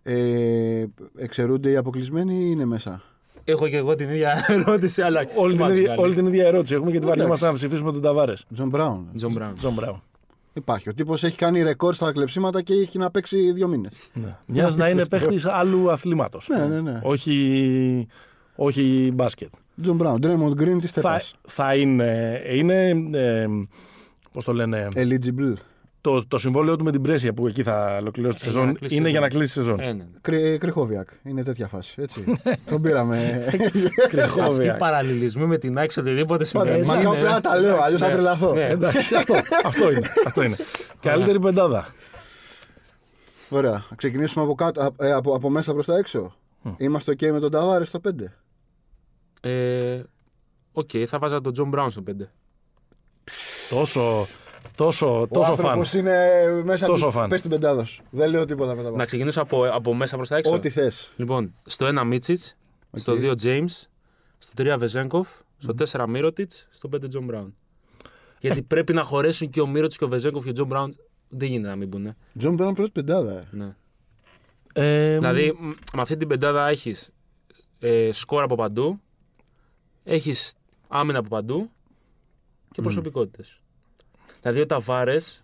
Ε, 0.04 0.86
εξαιρούνται 1.18 1.70
οι 1.70 1.76
αποκλεισμένοι 1.76 2.34
ή 2.34 2.48
είναι 2.52 2.66
μέσα; 2.66 3.02
Έχω 3.44 3.68
και 3.68 3.78
εγώ 3.78 3.96
την 3.96 4.10
ίδια 4.10 4.46
ερώτηση, 4.48 5.02
αλλά. 5.02 5.26
Όλη 5.36 5.52
την, 5.54 5.62
μάτς 5.62 5.74
ίδια, 5.78 5.84
βγάλει. 5.94 6.02
όλη 6.02 6.16
την 6.16 6.26
ίδια 6.28 6.46
ερώτηση. 6.48 6.74
Έχουμε 6.74 6.92
και 6.92 7.00
τη 7.00 7.06
βαριόμαστε 7.06 7.46
Εντάξει. 7.46 7.64
να 7.64 7.68
ψηφίσουμε 7.70 7.92
τον 7.92 8.02
Ταβάρες. 8.02 8.46
Τζον 8.54 8.70
Μπράουν. 8.70 9.08
Τζον 9.16 9.32
Μπράουν. 9.32 9.56
Τζον 9.56 9.74
Μπράουν. 9.74 10.02
Υπάρχει. 10.54 10.90
Ο 10.90 10.94
τύπος 10.94 11.24
έχει 11.24 11.36
κάνει 11.38 11.64
ρεκόρ 11.64 11.94
στα 11.96 12.12
κλεψίματα 12.12 12.62
και 12.62 12.74
έχει 12.74 12.98
να 12.98 13.12
παίξει 13.12 13.52
δύο 13.52 13.68
μήνες. 13.68 13.92
Ναι. 14.14 14.28
Μοιάζει 14.46 14.78
να 14.78 14.90
είναι 14.90 15.06
παίχτης 15.06 15.46
άλλου 15.46 15.92
αθλήματος. 15.92 16.48
Ναι, 16.50 16.66
ναι, 16.68 16.82
ναι. 16.82 17.00
Όχι, 17.04 18.08
όχι 18.56 19.12
μπάσκετ. 19.14 19.50
Τζον 19.82 19.96
Μπράουν, 19.96 20.20
Ντρέμοντ 20.20 20.54
Γκριν 20.54 20.80
τη 20.80 20.88
Θα, 20.88 20.94
Τέπα. 21.02 21.22
θα 21.42 21.76
είναι. 21.76 22.42
είναι 22.54 22.88
ε, 23.14 23.48
Πώς 24.32 24.44
το 24.46 24.54
λένε. 24.54 24.88
Eligible. 24.96 25.54
Το, 26.04 26.28
το 26.28 26.38
συμβόλαιο 26.38 26.76
του 26.76 26.84
με 26.84 26.92
την 26.92 27.02
Πρέσια 27.02 27.34
που 27.34 27.48
εκεί 27.48 27.64
θα 27.64 27.98
ολοκληρώσει 28.00 28.38
τη 28.38 28.44
Ε, 28.48 28.50
για 28.50 28.54
σεζόν 28.54 28.68
να 28.68 28.74
κλείσει 28.74 28.96
είναι 28.96 29.04
τη 29.06 29.10
για 29.12 29.20
να 29.20 29.26
σεζόν. 29.26 29.40
κλείσει 29.40 29.60
τη 29.60 29.66
σεζόν. 29.66 29.80
Ε, 29.80 29.94
ναι. 29.94 30.06
Κρυ, 30.22 30.58
Κρυχόβιακ. 30.58 31.08
Είναι 31.24 31.44
τέτοια 31.44 31.68
φάση. 31.68 32.02
Έτσι. 32.02 32.24
Τον 32.70 32.82
πήραμε. 32.82 33.46
Αυτοί 34.42 34.66
οι 34.68 34.76
παραλληλισμοί 34.78 35.46
με 35.46 35.58
τα 35.58 35.78
όσα, 35.78 36.02
οτιδήποτε 36.02 36.40
Μα 36.54 36.64
συμβαίνει. 36.64 36.86
μα 36.86 36.96
είναι- 36.96 37.04
κάπου 37.04 37.22
να 37.24 37.42
τα 37.42 37.60
λέω, 37.60 37.82
αλλιώς 37.82 38.00
θα 38.00 38.08
ναι. 38.08 38.14
τρελαθώ. 38.14 38.54
Ναι. 38.54 38.68
Εντάξει, 38.70 39.16
αυτό, 39.16 39.36
αυτό 39.64 39.92
είναι. 39.92 40.10
Αυτό 40.26 40.44
είναι. 40.44 40.56
Καλύτερη 41.02 41.40
πεντάδα. 41.40 41.88
Ωραία. 43.50 43.86
Θα 43.90 43.96
ξεκινήσουμε 43.96 44.44
από, 44.44 44.56
κάτω, 44.56 44.82
α- 44.82 45.06
ε, 45.08 45.12
από, 45.12 45.36
από 45.36 45.50
μέσα 45.50 45.74
προς 45.74 45.86
τα 45.86 45.98
έξω. 45.98 46.36
Είμαστε 46.78 47.12
OK 47.12 47.32
με 47.32 47.40
τον 47.40 47.52
Ταβάρες 47.52 47.88
στο 47.88 48.00
5. 48.08 48.10
Ε, 49.42 50.02
Οκ, 50.72 50.90
θα 51.08 51.20
'βαζα 51.20 51.42
τον 51.42 51.54
Τζον 51.54 51.68
Μπράουν 51.70 51.92
στο 51.92 52.04
5. 52.08 52.12
Τόσο, 53.70 54.02
τόσο, 54.76 55.22
Ο 55.22 55.28
τόσο 55.28 55.56
φαν. 55.56 55.66
άνθρωπος 55.66 55.94
είναι 55.94 56.30
μέσα 56.64 56.86
Τόσο 56.86 57.06
του. 57.06 57.12
φαν. 57.12 57.30
Πες 57.30 57.42
την 57.42 57.50
πεντάδα 57.50 57.84
σου. 57.86 58.04
Δεν 58.10 58.30
λέω 58.30 58.46
τίποτα 58.46 58.76
μετά. 58.76 58.92
Να 58.92 59.06
ξεκινήσω 59.06 59.42
από, 59.42 59.66
από 59.66 59.94
μέσα 59.94 60.16
προς 60.16 60.30
τα 60.30 60.38
έξω. 60.38 60.52
Ό,τι 60.54 60.70
θες. 60.70 61.12
Λοιπόν, 61.16 61.54
στο 61.66 61.88
1 61.88 62.04
Μίτσιτς, 62.06 62.56
στο 62.94 63.14
2 63.14 63.34
James, 63.44 63.82
στο 64.38 64.54
3 64.64 64.76
Βεζένκοφ, 64.78 65.30
στο 65.58 65.74
4 65.92 66.06
Μίροτιτς, 66.08 66.52
στο 66.70 66.90
5 66.96 67.08
Τζον 67.10 67.24
Μπράουν. 67.24 67.56
Γιατί 68.40 68.62
πρέπει 68.62 68.94
να 68.94 69.04
χωρέσουν 69.04 69.50
και 69.50 69.62
ο 69.62 69.68
Μίροτιτς 69.68 69.98
και 69.98 70.04
ο 70.04 70.08
Βεζένκοφ 70.08 70.44
και 70.44 70.50
ο 70.50 70.54
Τζον 70.54 70.68
Μπράουν. 70.68 70.96
Δεν 71.30 71.50
γίνεται 71.50 71.68
να 71.70 71.76
μην 71.76 71.88
μπουν. 71.88 72.16
Τζον 72.38 72.54
Μπράουν 72.56 72.74
πρώτη 72.74 72.92
πεντάδα. 72.92 73.32
ε. 73.40 73.48
Ναι. 73.52 73.76
Ε, 74.74 75.18
Δηλαδή, 75.18 75.58
μ, 75.60 75.68
με 75.96 76.02
αυτή 76.02 76.18
την 76.18 76.28
πεντάδα 76.28 76.68
έχεις 76.68 77.10
ε, 77.80 78.10
σκορ 78.12 78.44
από 78.44 78.56
παντού, 78.56 79.02
έχεις 80.04 80.54
άμυνα 80.88 81.20
από 81.20 81.28
παντού 81.30 81.70
και 82.72 82.82
προσωπικότητες. 82.82 83.62
Δηλαδή, 84.44 84.62
ο 84.62 84.66
Ταβάρες 84.66 85.44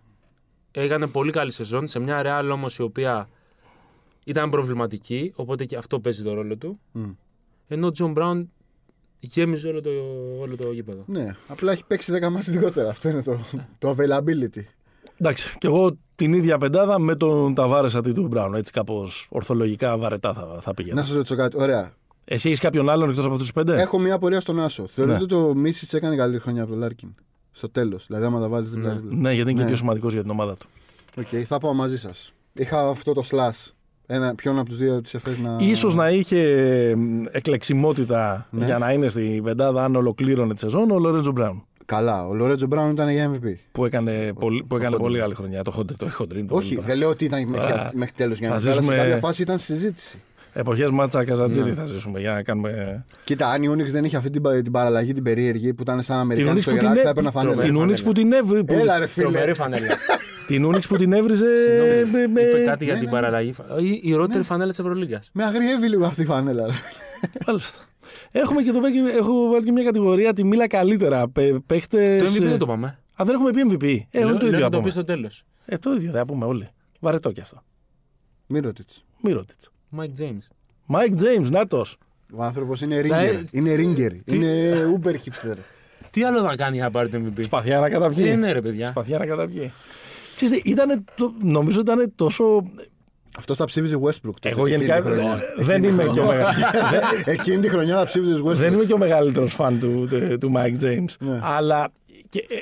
έκανε 0.70 1.06
πολύ 1.06 1.32
καλή 1.32 1.52
σεζόν 1.52 1.86
σε 1.86 1.98
μια 1.98 2.22
Real 2.24 2.50
όμως 2.52 2.76
η 2.76 2.82
οποία 2.82 3.28
ήταν 4.24 4.50
προβληματική, 4.50 5.32
οπότε 5.36 5.64
και 5.64 5.76
αυτό 5.76 6.00
παίζει 6.00 6.22
το 6.22 6.34
ρόλο 6.34 6.56
του. 6.56 6.80
Μμ. 6.92 7.10
Ενώ 7.68 7.86
ο 7.86 7.90
Τζον 7.90 8.12
Μπράουν 8.12 8.50
γέμιζε 9.20 9.68
όλο 9.68 9.80
το, 9.80 9.90
όλο 10.40 10.56
το 10.56 10.72
γήπεδο. 10.72 11.02
Ναι, 11.06 11.34
απλά 11.48 11.72
έχει 11.72 11.84
παίξει 11.86 12.12
10 12.22 12.28
μάτς 12.30 12.48
λιγότερα. 12.48 12.90
Αυτό 12.90 13.08
είναι 13.08 13.22
το, 13.22 13.38
το 13.78 13.90
availability. 13.90 14.62
Εντάξει, 15.16 15.54
και 15.58 15.66
εγώ 15.66 15.96
την 16.16 16.32
ίδια 16.32 16.58
πεντάδα 16.58 16.98
με 16.98 17.16
τον 17.16 17.54
Ταβάρες 17.54 17.94
αντί 17.94 18.12
του 18.12 18.26
Μπράουν. 18.26 18.54
Έτσι 18.54 18.72
κάπως 18.72 19.26
ορθολογικά 19.30 19.98
βαρετά 19.98 20.32
θα, 20.34 20.58
θα 20.60 20.74
πήγαινα. 20.74 21.00
Να 21.00 21.06
σας 21.06 21.16
ρωτήσω 21.16 21.36
κάτι. 21.36 21.56
Ωραία. 21.60 21.92
Εσύ 22.24 22.48
έχεις 22.48 22.60
κάποιον 22.60 22.88
άλλον 22.90 23.08
εκτός 23.08 23.24
από 23.24 23.32
αυτούς 23.32 23.46
τους 23.52 23.62
πέντε; 23.64 23.80
Έχω 23.80 23.98
μια 23.98 24.14
απορία 24.14 24.40
στον 24.40 24.60
άσο. 24.60 24.86
Θεωρείτε 24.86 25.18
Ναι. 25.18 25.22
ότι 25.24 25.34
ο 25.34 25.54
Μίτσιτς 25.54 25.94
έκανε 25.94 26.16
καλύτερη 26.16 26.42
χρονιά 26.42 26.62
από 26.62 26.70
τον 26.70 26.80
Λάρκιν; 26.80 27.14
Στο 27.52 27.68
τέλος. 27.70 28.04
Δηλαδή, 28.06 28.24
άμα 28.24 28.40
τα 28.40 28.48
βάλεις, 28.48 28.70
δεν 28.70 28.82
τα 28.82 29.00
Ναι, 29.10 29.32
γιατί 29.32 29.40
είναι 29.50 29.52
και 29.52 29.60
Ναι. 29.62 29.66
πιο 29.66 29.76
σημαντικός 29.76 30.12
για 30.12 30.22
την 30.22 30.30
ομάδα 30.30 30.54
του. 30.56 30.66
Οκ, 31.18 31.26
θα 31.46 31.58
πάω 31.58 31.72
μαζί 31.74 31.98
σας. 31.98 32.32
Είχα 32.52 32.88
αυτό 32.88 33.12
το 33.12 33.22
slash. 33.30 33.70
Ένα, 34.06 34.34
ποιον 34.34 34.58
από 34.58 34.68
τους 34.68 34.78
δύο 34.78 35.00
τη 35.00 35.10
ΕΦΕΣ 35.14 35.38
να. 35.38 35.56
Ίσως 35.60 35.94
να 35.94 36.10
είχε 36.10 36.42
μ, 36.96 37.22
εκλεξιμότητα 37.30 38.46
Ναι. 38.50 38.64
για 38.64 38.78
να 38.78 38.92
είναι 38.92 39.08
στην 39.08 39.42
πεντάδα 39.42 39.84
αν 39.84 39.96
ολοκλήρωνε 39.96 40.52
τη 40.54 40.60
σεζόν 40.60 40.90
ο 40.90 40.98
Λορέντζο 40.98 41.32
Μπράουν. 41.32 41.64
Καλά, 41.84 42.26
ο 42.26 42.34
Λορέτζο 42.34 42.66
Μπράουν 42.66 42.90
ήταν 42.90 43.08
για 43.10 43.30
MVP. 43.34 43.54
Που 43.72 43.84
έκανε, 43.84 44.32
πολύ, 44.38 44.62
που 44.62 44.74
έκανε 44.76 44.86
Χόντριν. 44.90 45.06
πολύ 45.06 45.18
καλή 45.18 45.34
χρονιά. 45.34 45.62
Το 45.62 45.70
Χόντριν, 45.70 45.96
το 45.98 46.08
Χόντριν. 46.10 46.46
το 46.48 46.54
Όχι, 46.56 46.74
τώρα. 46.74 46.86
δεν 46.86 46.96
λέω 46.98 47.08
ότι 47.08 47.24
ήταν 47.24 47.48
μέχρι, 47.48 47.66
Τώρα 47.68 47.90
μέχρι 47.94 48.14
τέλος 48.14 48.38
για 48.38 48.48
θα 48.48 48.54
να 48.54 48.60
αλλά 48.60 48.70
σε 48.72 48.80
ζήσουμε- 48.80 48.96
κάποια 48.98 49.16
φάση 49.16 49.42
ήταν 49.42 49.58
συζήτηση. 49.58 50.18
Εποχές 50.52 50.90
μάτσα 50.90 51.24
Καζατζίδη 51.24 51.68
Ναι. 51.68 51.74
θα 51.74 51.86
ζήσουμε 51.86 52.20
για 52.20 52.32
να 52.32 52.42
κάνουμε. 52.42 53.04
Κοίτα, 53.24 53.48
αν 53.48 53.62
η 53.62 53.66
Ούνιξ 53.68 53.92
δεν 53.92 54.04
είχε 54.04 54.16
αυτή 54.16 54.30
την, 54.30 54.42
πα- 54.42 54.62
την 54.62 54.72
παραλλαγή 54.72 55.12
την 55.12 55.22
περίεργη 55.22 55.74
που 55.74 55.82
ήταν 55.82 56.02
σαν 56.02 56.14
Την 56.16 56.20
Αμερικάνοι 56.22 56.50
Ούνιξ 56.50 56.64
στο 56.64 56.74
που 56.74 56.78
την, 56.80 56.86
Ιράκ, 56.86 56.98
έ- 56.98 57.02
θα 57.04 57.08
έπαιρνα 57.10 57.30
φανέλα. 57.30 57.62
την 57.62 57.76
Ούνιξ 57.76 58.02
που 58.02 58.12
την 58.12 58.32
έβρι- 58.32 58.64
που- 58.64 58.74
Έλα 58.74 58.98
ρε 58.98 59.06
φίλε. 59.06 59.24
Τρομερή 59.24 59.54
φανέλα. 59.54 59.86
την 60.46 60.64
Ούνιξ 60.64 60.86
που 60.86 60.96
την 60.96 61.12
έβριζε. 61.12 61.46
Συγγνώμη, 61.56 61.90
ε, 62.22 62.26
με- 62.26 62.40
Είπε 62.42 62.62
κάτι 62.64 62.84
για 62.84 62.94
ναι, 62.94 63.00
την 63.00 63.08
ναι, 63.08 63.14
ναι. 63.16 63.20
παραλλαγή. 63.20 63.54
Η 63.80 64.00
ιερότερη 64.02 64.42
φανέλα 64.44 64.70
της 64.70 64.78
Ευρωλίγα. 64.78 65.22
Με 65.32 65.44
αγριεύει 65.44 65.88
λίγο 65.88 66.04
αυτή 66.06 66.22
η 66.22 66.24
φανέλα. 66.24 66.66
ρε. 66.66 66.72
Μάλιστα. 67.46 67.78
Έχουμε 68.30 68.62
και 68.62 68.68
εδώ 68.68 68.80
πέρα, 68.80 68.92
και- 68.92 69.16
έχω 69.18 69.48
βάλει 69.48 69.64
και 69.64 69.72
μια 69.72 69.84
κατηγορία 69.84 70.32
τη 70.32 70.44
μίλα 70.44 70.66
καλύτερα. 70.66 71.28
Παίχτες. 71.66 72.22
Το 72.34 72.44
MVP 72.44 72.48
δεν 72.48 72.58
το 72.58 72.66
πάμε. 72.66 72.86
Α, 73.20 73.24
δεν 73.24 73.34
έχουμε 73.34 73.50
πει 73.50 73.60
MVP. 73.70 73.98
Ε, 74.10 74.24
όλοι 74.24 74.38
το 74.38 74.46
ίδιο 74.46 74.50
Λέω 74.50 74.58
θα 74.58 74.58
να 74.58 74.62
το 74.62 74.70
πούμε. 74.70 74.82
πεις 74.82 74.92
στο 74.92 75.04
τέλος. 75.04 75.44
Ε, 75.64 75.76
το 75.78 75.92
ίδιο 75.92 76.12
θα 76.12 76.24
πούμε 76.24 76.44
όλοι. 76.44 76.68
Βαρετό 77.00 77.30
κι 77.32 77.40
αυτό. 77.40 77.62
Μίροτιτς. 78.46 79.04
Μίροτιτς. 79.22 79.60
Mike 79.98 80.20
James. 80.22 80.42
Μάικ 80.86 81.14
Τζέιμς, 81.14 81.42
νάτος. 81.50 81.98
Ο 82.32 82.42
άνθρωπος 82.42 82.80
είναι 82.82 83.00
ringer. 83.00 83.34
Είναι 83.50 83.72
ringer. 83.74 84.12
Είναι 84.24 84.72
uber 84.98 85.08
hipster. 85.12 85.56
Τι 86.10 86.24
άλλο 86.24 86.40
να 86.42 86.56
κάνει 86.56 86.74
για 86.76 86.84
να 86.84 86.90
πάρει 86.90 87.08
το 87.08 87.18
MVP. 87.24 87.44
Σπαθιά 87.44 87.80
να 87.80 87.88
καταπιεί. 87.88 88.24
Τι 88.24 88.30
είναι 88.30 88.52
ρε 88.52 88.60
παιδιά. 88.60 88.86
Σπαθιά 88.88 89.18
να 89.18 89.26
καταπιεί. 89.26 89.72
Ξέρετε, 90.36 90.60
ήτανε 90.64 91.04
το, 91.14 91.32
νομίζω 91.42 91.80
ήταν 91.80 92.12
τόσο. 92.16 92.64
Αυτός 93.38 93.56
τα 93.56 93.64
ψήφιζε 93.64 93.96
Westbrook. 94.02 94.20
τότε, 94.22 94.48
Εγώ 94.48 94.66
εκείνη 94.66 94.84
γενικά 94.84 95.00
τη 95.00 95.06
χρονιά. 95.06 95.40
δεν 95.58 95.84
είμαι 95.84 96.04
και 96.12 96.20
ο 96.20 96.26
μεγα- 96.26 96.54
Εκείνη 97.24 97.60
τη 97.60 97.68
χρονιά 97.68 97.94
τα 97.94 98.04
ψήφιζες 98.04 98.40
Westbrook. 98.44 98.52
δεν 98.54 98.72
είμαι 98.72 98.84
και 98.84 98.92
ο 98.92 98.98
μεγαλύτερος 98.98 99.54
φαν 99.54 99.80
του, 99.80 100.06
του, 100.10 100.38
του 100.38 100.52
Mike 100.56 100.82
James. 100.84 101.14
Ναι. 101.18 101.38
Αλλά 101.42 101.88
και, 102.28 102.38
ε, 102.48 102.54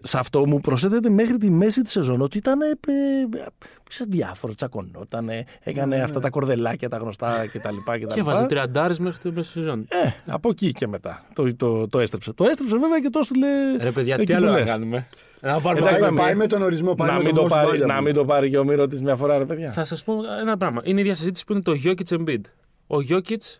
σε 0.00 0.18
αυτό 0.18 0.46
μου 0.46 0.60
προσθέτεται 0.60 1.10
μέχρι 1.10 1.36
τη 1.36 1.50
μέση 1.50 1.82
της 1.82 1.92
σεζόν 1.92 2.20
ότι 2.20 2.38
ήταν. 2.38 2.60
Ε, 2.60 2.66
ε, 2.66 4.04
διάφορο, 4.08 4.54
τσακωνόταν, 4.54 5.30
έκανε 5.62 6.00
αυτά 6.02 6.20
τα 6.20 6.30
κορδελάκια 6.30 6.88
τα 6.88 6.96
γνωστά 6.96 7.46
κτλ. 7.52 8.06
Και 8.08 8.20
έβαζε 8.20 8.46
τριαντάρε 8.46 8.94
μέχρι 8.98 9.22
το 9.22 9.32
μέσο 9.32 9.50
σεζόν. 9.50 9.80
Ε, 9.88 10.10
από 10.26 10.48
εκεί 10.50 10.72
και 10.72 10.86
μετά 10.86 11.24
το, 11.34 11.56
το, 11.56 11.88
το 11.88 11.98
έστρεψε. 11.98 12.32
Το 12.32 12.44
έστρεψε 12.44 12.76
βέβαια 12.78 13.00
και 13.00 13.08
το 13.10 13.18
έστειλε. 13.18 13.46
Ρε 13.80 13.90
παιδιά, 13.90 14.14
εκεί 14.14 14.24
τι 14.24 14.32
που 14.32 14.38
άλλο 14.38 14.46
να 14.50 14.58
λες. 14.58 14.64
κάνουμε. 14.70 15.08
Να 15.40 15.60
πάρουμε 15.60 15.80
Εντάξει, 15.86 16.00
Πάει, 16.00 16.10
να 16.10 16.16
πάει 16.16 16.28
μην- 16.28 16.38
με 16.38 16.46
τον 16.46 16.62
ορισμό. 16.62 16.94
Πάει 16.94 17.08
Να 17.10 17.16
με 17.16 17.22
μην, 17.24 17.34
τον 17.34 17.48
το 17.48 17.54
most 17.54 17.64
πάρει, 17.64 17.78
valuable. 17.82 17.86
να 17.86 18.00
μην 18.00 18.14
το 18.14 18.24
πάρει 18.24 18.50
και 18.50 18.58
ο 18.58 18.64
Μύρο 18.64 18.86
της 18.86 19.02
μια 19.02 19.16
φορά, 19.16 19.38
ρε 19.38 19.44
παιδιά. 19.44 19.72
Θα 19.72 19.84
σας 19.84 20.04
πω 20.04 20.14
ένα 20.40 20.56
πράγμα. 20.56 20.80
Είναι 20.84 20.98
η 20.98 21.02
ίδια 21.02 21.14
συζήτηση 21.14 21.44
που 21.44 21.52
είναι 21.52 21.62
το 21.62 21.72
Jokic 21.84 22.16
Embiid. 22.18 22.40
Ο 22.86 22.96
Jokic 23.08 23.58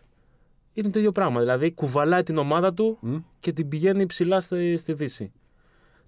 είναι 0.73 0.89
το 0.89 0.99
ίδιο 0.99 1.11
πράγμα. 1.11 1.39
Δηλαδή 1.39 1.71
κουβαλάει 1.71 2.23
την 2.23 2.37
ομάδα 2.37 2.73
του 2.73 2.97
Μμ. 3.01 3.15
και 3.39 3.51
την 3.53 3.67
πηγαίνει 3.67 4.05
ψηλά 4.05 4.41
στη, 4.41 4.77
στη 4.77 4.93
Δύση. 4.93 5.31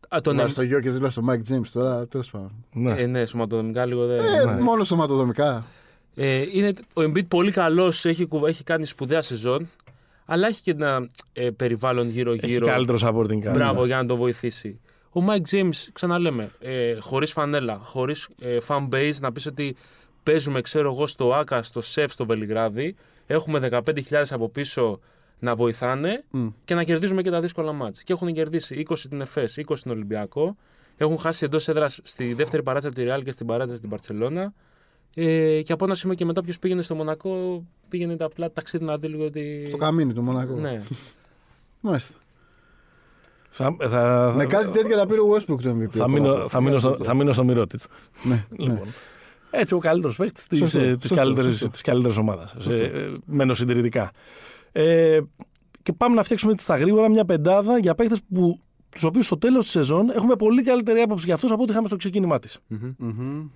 Α, 0.09 0.21
τον 0.21 0.37
Βάζει 0.37 0.53
το 0.53 0.61
γιο 0.61 0.79
και 0.79 0.89
δίπλα 0.89 1.09
στο 1.09 1.21
Mike 1.29 1.53
James 1.53 1.67
τώρα. 1.73 2.07
Τέλος 2.07 2.29
πάντων. 2.31 2.51
Ναι. 2.73 2.91
Ε, 2.97 3.05
ναι, 3.05 3.25
σωματοδομικά 3.25 3.85
λίγο 3.85 4.05
δεν. 4.05 4.19
Ε, 4.47 4.61
Μόνο 4.61 4.83
σωματοδομικά. 4.83 5.65
Ε, 6.15 6.43
είναι, 6.51 6.67
ο 6.93 7.01
Embiid 7.01 7.27
πολύ 7.27 7.51
καλός, 7.51 8.05
έχει, 8.05 8.25
κουβα- 8.25 8.47
έχει 8.49 8.63
κάνει 8.63 8.85
σπουδαία 8.85 9.21
σεζόν. 9.21 9.69
αλλά 10.25 10.47
έχει 10.47 10.61
και 10.61 10.71
ένα 10.71 11.07
ε, 11.33 11.49
περιβάλλον 11.49 12.05
Έχει 12.05 12.13
γύρω-γύρω. 12.13 12.65
καλύτερο 12.65 12.97
supporting 13.01 13.49
cast. 13.49 13.53
Μπράβο, 13.53 13.85
για 13.85 13.97
να 13.97 14.05
το 14.05 14.15
βοηθήσει. 14.15 14.79
Ο 15.13 15.21
Mike 15.29 15.53
James, 15.55 15.87
ξαναλέμε, 15.93 16.49
ε, 16.59 16.95
χωρίς 16.99 17.31
φανέλα, 17.31 17.79
χωρίς 17.83 18.27
ε, 18.41 18.57
fan 18.67 18.87
base, 18.91 19.13
να 19.21 19.31
πεις 19.31 19.45
ότι 19.45 19.75
παίζουμε, 20.23 20.61
ξέρω 20.61 20.91
εγώ, 20.91 21.07
στο 21.07 21.33
ΑΚΑ, 21.33 21.63
στο 21.63 21.81
ΣΕΦ, 21.81 22.11
στο 22.11 22.25
Βελιγράδι. 22.25 22.95
Έχουμε 23.27 23.59
15.000 23.71 24.23
από 24.29 24.49
πίσω 24.49 24.99
να 25.41 25.55
βοηθάνε 25.55 26.23
Μμ. 26.31 26.47
και 26.65 26.75
να 26.75 26.83
κερδίζουμε 26.83 27.21
και 27.21 27.29
τα 27.29 27.41
δύσκολα 27.41 27.71
μάτς. 27.71 28.03
Και 28.03 28.13
έχουν 28.13 28.33
κερδίσει 28.33 28.85
20 28.89 28.95
την 29.09 29.21
ΕΦΕΣ, 29.21 29.57
20 29.57 29.81
την 29.81 29.91
Ολυμπιακό. 29.91 30.55
Έχουν 30.97 31.17
χάσει 31.17 31.45
εντός 31.45 31.67
έδρας 31.67 31.99
στη 32.03 32.33
δεύτερη 32.33 32.63
παράτσα 32.63 32.87
από 32.87 32.97
τη 32.97 33.03
Ρεάλ 33.03 33.23
και 33.23 33.31
στην 33.31 33.45
παράτσα 33.45 33.75
στην 33.75 33.89
Παρσελώνα. 33.89 34.53
Ε, 35.13 35.61
και 35.61 35.73
από 35.73 35.85
ένα 35.85 35.95
σημείο 35.95 36.15
και 36.15 36.25
μετά, 36.25 36.41
ποιος 36.41 36.59
πήγαινε 36.59 36.81
στο 36.81 36.95
Μονακό, 36.95 37.63
πήγαινε 37.89 38.15
τα 38.15 38.25
απλά 38.25 38.51
ταξίδι 38.51 38.83
να 38.83 38.97
δει 38.97 39.07
λίγο 39.07 39.25
ότι. 39.25 39.65
Στο 39.67 39.77
καμίνι 39.77 40.13
του 40.13 40.21
Μονακό. 40.21 40.53
Ναι. 40.53 40.81
Μάλιστα. 41.81 42.15
Θα, 43.49 43.75
θα, 43.79 44.33
Με 44.37 44.45
κάτι 44.45 44.71
τέτοιο 44.71 44.97
θα 44.97 45.05
πήρε 45.05 45.19
ο 45.19 45.35
Westbrook 45.35 45.61
το 45.61 45.75
MVP. 45.79 45.87
θα, 45.89 46.09
μείνω, 46.09 46.49
θα, 46.49 46.61
μείνω 46.61 46.79
στο, 46.79 46.97
θα 47.03 47.13
μείνω 47.13 47.31
στο 47.31 47.43
Μυρότιτς. 47.43 47.87
Ναι, 48.23 48.45
Λοιπόν. 48.57 48.75
ναι. 48.75 48.81
Έτσι 49.49 49.73
ο 49.73 49.77
καλύτερος 49.77 50.15
παίκτης 50.15 50.47
της 50.47 50.59
Σωστό, 50.59 50.79
σωστό, 50.79 51.15
καλύτερη 51.15 51.53
σωστό. 51.53 52.21
ομάδας. 52.21 52.55
Μένω 53.25 53.53
συντηρητικά. 53.53 54.11
Ε, 54.71 55.19
και 55.83 55.93
πάμε 55.93 56.15
να 56.15 56.23
φτιάξουμε 56.23 56.51
έτσι 56.51 56.63
στα 56.63 56.77
γρήγορα 56.77 57.09
μια 57.09 57.25
πεντάδα 57.25 57.77
για 57.77 57.95
παίκτες 57.95 58.21
που 58.33 58.59
τους 58.89 59.03
οποίους 59.03 59.25
στο 59.25 59.37
τέλος 59.37 59.63
της 59.63 59.71
σεζόν 59.71 60.09
έχουμε 60.09 60.35
πολύ 60.35 60.63
καλύτερη 60.63 61.01
άποψη 61.01 61.25
για 61.25 61.33
αυτούς 61.33 61.51
από 61.51 61.61
ό,τι 61.61 61.71
είχαμε 61.71 61.87
στο 61.87 61.95
ξεκίνημά 61.95 62.39
της. 62.39 62.59
Μμμ. 62.67 62.93
Μμμ. 62.97 63.47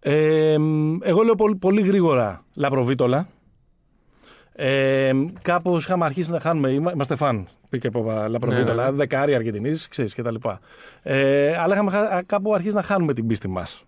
Ε, 0.00 0.56
εγώ 1.02 1.22
λέω 1.22 1.34
πολύ, 1.34 1.56
πολύ 1.56 1.80
γρήγορα 1.82 2.44
Λαπροβίτολα. 2.56 3.28
Ε, 4.52 5.12
Κάπως 5.42 5.84
είχαμε 5.84 6.04
αρχίσει 6.04 6.30
να 6.30 6.40
χάνουμε. 6.40 6.70
Είμα- 6.70 6.92
Είμαστε 6.92 7.14
φαν. 7.16 7.46
Πήγε 7.70 7.88
από 7.88 8.24
Λαπροβίτολα. 8.28 8.84
Ναι, 8.84 8.90
ναι. 8.90 8.96
Δεκάρι 8.96 9.34
Αργεντινής, 9.34 9.88
ξέρεις 9.88 10.14
κτλ. 10.14 10.34
Ε, 11.02 11.56
αλλά 11.58 11.74
είχαμε 11.74 11.90
χα- 11.90 12.22
κάπου 12.22 12.54
αρχίσει 12.54 12.74
να 12.74 12.82
χάνουμε 12.82 13.12
την 13.14 13.26
πίστη 13.26 13.48
μας. 13.48 13.82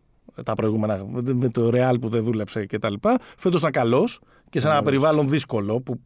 Τα 0.45 0.55
προηγούμενα. 0.55 1.05
Με 1.33 1.49
το 1.49 1.71
Real 1.75 1.95
που 2.01 2.09
δεν 2.09 2.23
δούλεψε 2.23 2.67
κτλ. 2.67 2.95
Φέτος 3.37 3.61
ήταν 3.61 3.71
καλός 3.73 4.21
και 4.51 4.61
σε 4.61 4.67
ένα 4.67 4.77
Ναι. 4.77 4.83
περιβάλλον 4.83 5.29
δύσκολο 5.29 5.81
που 5.81 6.01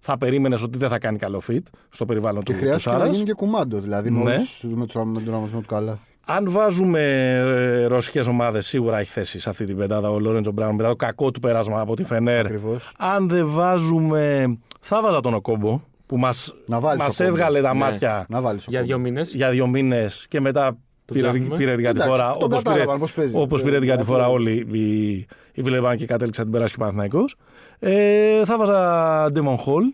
θα 0.00 0.18
περίμενες 0.18 0.62
ότι 0.62 0.78
δεν 0.78 0.88
θα 0.88 0.98
κάνει 0.98 1.18
καλό 1.18 1.42
fit 1.48 1.58
στο 1.90 2.04
περιβάλλον 2.04 2.42
Και 2.42 2.52
του, 2.52 2.58
του 2.58 2.64
χρειάστηκε 2.64 2.90
να 2.94 2.98
Σάρας. 3.00 3.14
γίνει 3.14 3.26
και 3.28 3.32
κουμάντο. 3.34 3.78
Δηλαδή 3.78 4.10
Ναι. 4.10 4.22
με, 4.24 4.32
όλους- 4.32 4.62
με, 4.62 4.86
το, 4.86 5.04
με 5.04 5.14
τον 5.14 5.24
τραυματισμό 5.24 5.60
του 5.60 5.66
καλάθι. 5.66 6.12
Αν 6.26 6.50
βάζουμε 6.50 7.00
ε, 7.38 7.84
ρωσικές 7.84 8.26
ομάδες, 8.26 8.66
σίγουρα 8.66 8.98
έχει 8.98 9.10
θέση 9.10 9.40
σε 9.40 9.48
αυτή 9.50 9.64
την 9.64 9.76
πεντάδα 9.76 10.10
ο 10.10 10.18
Λόρεντζο 10.18 10.52
Μπράουν 10.52 10.74
μετά 10.74 10.88
το 10.88 10.96
κακό 10.96 11.30
του 11.30 11.40
πέρασμα 11.40 11.80
από 11.80 11.96
τη 11.96 12.04
Φενέρ. 12.04 12.44
Ακριβώς. 12.44 12.92
Αν 12.98 13.28
δεν 13.28 13.46
βάζουμε. 13.50 14.56
Θα 14.80 15.02
βάζα 15.02 15.20
τον 15.20 15.34
Οκόμπο 15.34 15.80
που 16.06 16.16
μα 16.18 16.30
Να 16.66 16.80
βάλεις 16.80 17.04
μας 17.04 17.20
Οκόμπο. 17.20 17.34
έβγαλε 17.34 17.60
τα 17.62 17.72
Ναι. 17.72 17.78
μάτια 17.78 18.26
Να 18.28 18.40
βάλεις. 18.40 18.64
Για 18.68 18.82
δύο 18.82 18.98
μήνες. 18.98 19.34
για 19.34 19.50
δύο 19.50 19.66
μήνες 19.66 20.26
και 20.28 20.40
μετά 20.40 20.76
πήρε, 21.04 21.28
ψάχνουμε. 21.28 21.56
πήρε 21.56 21.74
την 21.74 21.84
κατηφορά. 21.84 22.32
τον 22.32 22.42
Όπως 22.42 22.62
πήρε, 22.62 22.74
κατάλαβαν 22.74 22.98
πώς 23.00 23.12
παίζει. 23.12 23.32
όπως 23.36 23.62
πήρε 23.62 23.78
την 23.78 23.88
Ε, 23.88 23.92
κατηφορά 23.92 24.22
αυτό- 24.22 24.34
όλοι 24.34 24.66
οι, 24.72 25.26
οι 25.52 25.62
Βιλεμπάν 25.62 25.96
και 25.96 26.06
κατέληξε 26.06 26.40
να 26.40 26.46
την 26.46 26.54
περάσει 26.56 26.74
και 26.74 26.82
ο 26.82 26.84
Παναθηναϊκός. 26.84 27.34
Ε, 27.78 28.44
θα 28.44 28.56
βάζα 28.58 29.26
Devon 29.34 29.56
Hall, 29.56 29.92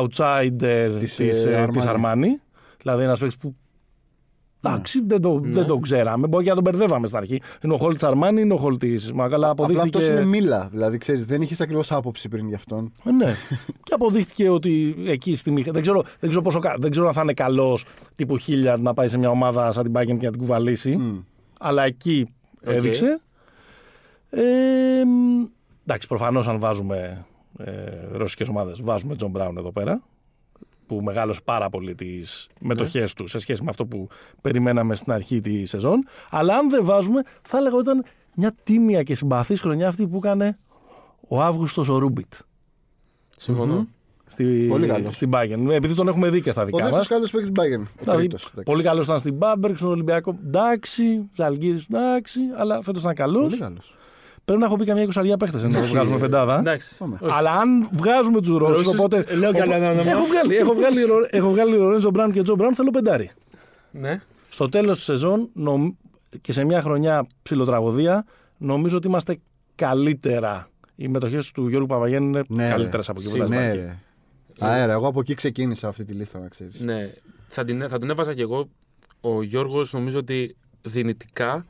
outsider 0.00 0.96
Της, 0.98 1.14
της, 1.14 1.44
ε, 1.44 1.50
ε, 1.50 1.64
Armani. 1.64 1.72
της 1.72 1.84
Armani. 1.86 2.26
Δηλαδή 2.82 3.02
ένας 3.04 3.18
παίκτης 3.18 3.38
που. 3.38 3.54
Εντάξει, 4.64 5.02
δεν, 5.06 5.20
το, 5.20 5.40
δεν 5.44 5.66
το 5.66 5.76
ξέραμε. 5.78 6.26
Μπορεί 6.26 6.42
και 6.44 6.48
να 6.48 6.54
τον 6.54 6.64
μπερδεύαμε 6.64 7.06
στην 7.06 7.18
αρχή. 7.18 7.40
Είναι 7.64 7.72
ο 7.74 7.76
Χολ 7.76 7.92
της 7.94 8.02
Αρμάνι, 8.02 8.40
είναι 8.40 8.52
ο 8.52 8.56
Χολ 8.56 8.76
της 8.76 9.12
Μακαλά. 9.12 9.48
Απλά 9.48 9.64
Αποδείχθηκε. 9.66 9.98
αυτός 9.98 10.10
είναι 10.16 10.24
μίλα. 10.24 10.68
Δηλαδή, 10.70 10.98
ξέρεις, 10.98 11.24
δεν 11.24 11.42
είχες 11.42 11.60
ακριβώς 11.60 11.92
άποψη 11.92 12.28
πριν 12.28 12.48
γι' 12.48 12.54
αυτόν. 12.54 12.92
Ε, 13.04 13.10
Ναι. 13.10 13.34
και 13.82 13.94
αποδείχθηκε 13.94 14.48
ότι 14.48 14.94
εκεί 15.06 15.34
στη 15.36 15.50
μηχανή. 15.50 15.72
Δεν 15.72 15.82
ξέρω, 15.82 16.02
δεν 16.20 16.28
ξέρω, 16.28 16.44
πόσο, 16.44 16.58
κα- 16.58 16.76
δεν 16.78 16.90
ξέρω 16.90 17.06
αν 17.06 17.12
θα 17.12 17.20
είναι 17.22 17.32
καλός 17.32 17.84
τύπου 18.16 18.36
Χίλιαρντ 18.36 18.82
να 18.82 18.94
πάει 18.94 19.08
σε 19.08 19.18
μια 19.18 19.30
ομάδα 19.30 19.72
σαν 19.72 19.82
την 19.84 19.92
Bayern 19.96 20.18
και 20.18 20.24
να 20.26 20.30
την 20.30 20.38
κουβαλήσει. 20.40 20.96
Μμ. 20.96 21.18
Αλλά 21.58 21.84
εκεί 21.84 22.32
Οκ. 22.66 22.72
έδειξε. 22.74 23.20
Ε, 24.30 24.40
μ, 25.06 25.44
εντάξει, 25.90 26.08
προφανώς 26.08 26.48
αν 26.48 26.58
βάζουμε 26.58 27.26
ε, 27.58 27.72
ρωσικές 28.12 28.48
ομάδες, 28.48 28.80
βάζουμε 28.82 29.14
Τζον 29.14 29.30
Μπράουν 29.30 29.56
εδώ 29.56 29.72
πέρα. 29.72 30.02
Που 30.86 31.00
μεγάλωσε 31.02 31.40
πάρα 31.44 31.70
πολύ 31.70 31.94
τις 31.94 32.48
μετοχές 32.60 33.14
του 33.14 33.26
σε 33.26 33.38
σχέση 33.38 33.62
με 33.62 33.70
αυτό 33.70 33.86
που 33.86 34.08
περιμέναμε 34.40 34.94
στην 34.94 35.12
αρχή 35.12 35.40
τη 35.40 35.64
σεζόν. 35.64 36.06
Αλλά 36.30 36.54
αν 36.56 36.70
δεν 36.70 36.84
βάζουμε, 36.84 37.22
θα 37.42 37.58
έλεγα 37.58 37.74
ότι 37.76 37.90
ήταν 37.90 38.04
μια 38.34 38.52
τίμια 38.64 39.02
και 39.02 39.14
συμπαθής 39.14 39.60
χρονιά 39.60 39.88
αυτή 39.88 40.06
που 40.06 40.16
έκανε 40.16 40.58
ο 41.28 41.42
Αύγουστος 41.42 41.88
ο 41.88 41.98
Ρούμπιτ. 41.98 42.32
Συμφωνώ. 43.36 43.86
Στη, 44.26 44.66
Πολύ 44.68 44.86
καλός. 44.86 45.14
στην 45.14 45.30
Bayern. 45.32 45.68
Επειδή 45.70 45.94
τον 45.94 46.08
έχουμε 46.08 46.28
δει 46.30 46.40
και 46.40 46.50
στα 46.50 46.62
Ο 46.62 46.64
δικά 46.64 46.82
μας. 46.82 46.92
δεύτερο 46.94 47.20
καλύτερος 47.20 47.30
παίκτης 47.30 47.50
Bayern. 47.64 47.90
Ο 47.98 48.02
Δηλαδή, 48.02 48.18
τρίτος, 48.18 48.42
εντάξει. 48.44 48.62
πολύ 48.72 48.82
καλός 48.82 49.04
ήταν 49.04 49.18
στην 49.18 49.34
Μπάμπεργκ, 49.34 49.76
στον 49.76 49.90
Ολυμπιακό. 49.90 50.38
Εντάξει, 50.46 51.30
Ζαλγκίρις, 51.36 51.84
εντάξει, 51.92 52.40
αλλά 52.56 52.82
φέτος 52.82 53.02
ήταν 53.02 53.14
καλός. 53.14 53.42
Πολύ 53.42 53.58
καλός. 53.58 53.94
Πρέπει 54.50 54.64
να 54.64 54.68
έχω 54.68 54.76
πει 54.76 54.84
καμιά 54.84 55.02
εικοσαριά 55.02 55.36
παίχτες 55.36 55.62
ενώ 55.62 55.80
βγάζουμε 55.80 56.18
πεντάδα. 56.18 56.58
Εντάξει. 56.58 56.96
Πάμε. 56.98 57.18
Όχι. 57.20 57.32
Αλλά 57.36 57.52
αν 57.52 57.88
βγάζουμε 57.92 58.40
τους 58.40 58.48
Ρώσους, 58.58 58.76
Ρώσους, 58.76 58.86
οπότε. 58.98 59.24
λέω 59.34 59.52
κι 59.52 59.60
άλλα 59.60 59.76
οπό- 59.76 59.88
όνομα. 59.90 60.10
Έχω 60.10 60.24
βγάλει, 60.24 60.56
έχω 60.56 60.74
βγάλει, 60.74 61.02
Ρο- 61.02 61.26
έχω 61.30 61.50
βγάλει 61.50 61.72
Λορέντζο 61.76 62.10
Μπράουν 62.10 62.32
και 62.32 62.42
Τζο 62.42 62.54
Μπράουν, 62.54 62.74
θέλω 62.74 62.90
πεντάρι. 62.90 63.30
Ναι. 63.90 64.20
Στο 64.50 64.68
τέλος 64.68 64.96
της 64.96 65.04
σεζόν 65.04 65.48
νομ- 65.52 65.94
και 66.40 66.52
σε 66.52 66.64
μια 66.64 66.82
χρονιά 66.82 67.26
ψηλοτραγωδία, 67.42 68.24
νομίζω 68.56 68.96
ότι 68.96 69.06
είμαστε 69.06 69.38
καλύτερα. 69.74 70.68
Οι 70.96 71.08
μετοχές 71.08 71.50
του 71.50 71.68
Γιώργου 71.68 71.86
Παπαγέννη 71.86 72.26
είναι 72.28 72.42
Ναι, 72.48 72.68
καλύτερες 72.68 73.06
ρε. 73.06 73.12
από 73.12 73.20
εκεί 73.20 73.30
που 73.30 73.36
Σι- 73.36 73.36
ήταν 73.36 73.46
στην 73.46 73.58
Ναι, 73.60 73.66
αρχή. 73.66 73.78
ρε. 73.78 73.96
Αέρα, 74.58 74.92
εγώ 74.92 75.06
από 75.06 75.20
εκεί 75.20 75.34
ξεκίνησα 75.34 75.88
αυτή 75.88 76.04
τη 76.04 76.12
λίστα, 76.12 76.38
να 76.38 76.48
ξέρεις. 76.48 76.80
ναι. 76.80 77.12
Θα, 77.48 77.64
την, 77.64 77.88
θα 77.88 77.98
τον 77.98 78.10
έβαζα 78.10 78.34
κι 78.34 78.40
εγώ. 78.40 78.68
Ο 79.20 79.42
Γιώργος 79.42 79.92
νομίζω 79.92 80.18
ότι 80.18 80.56
δυνητικά 80.82 81.66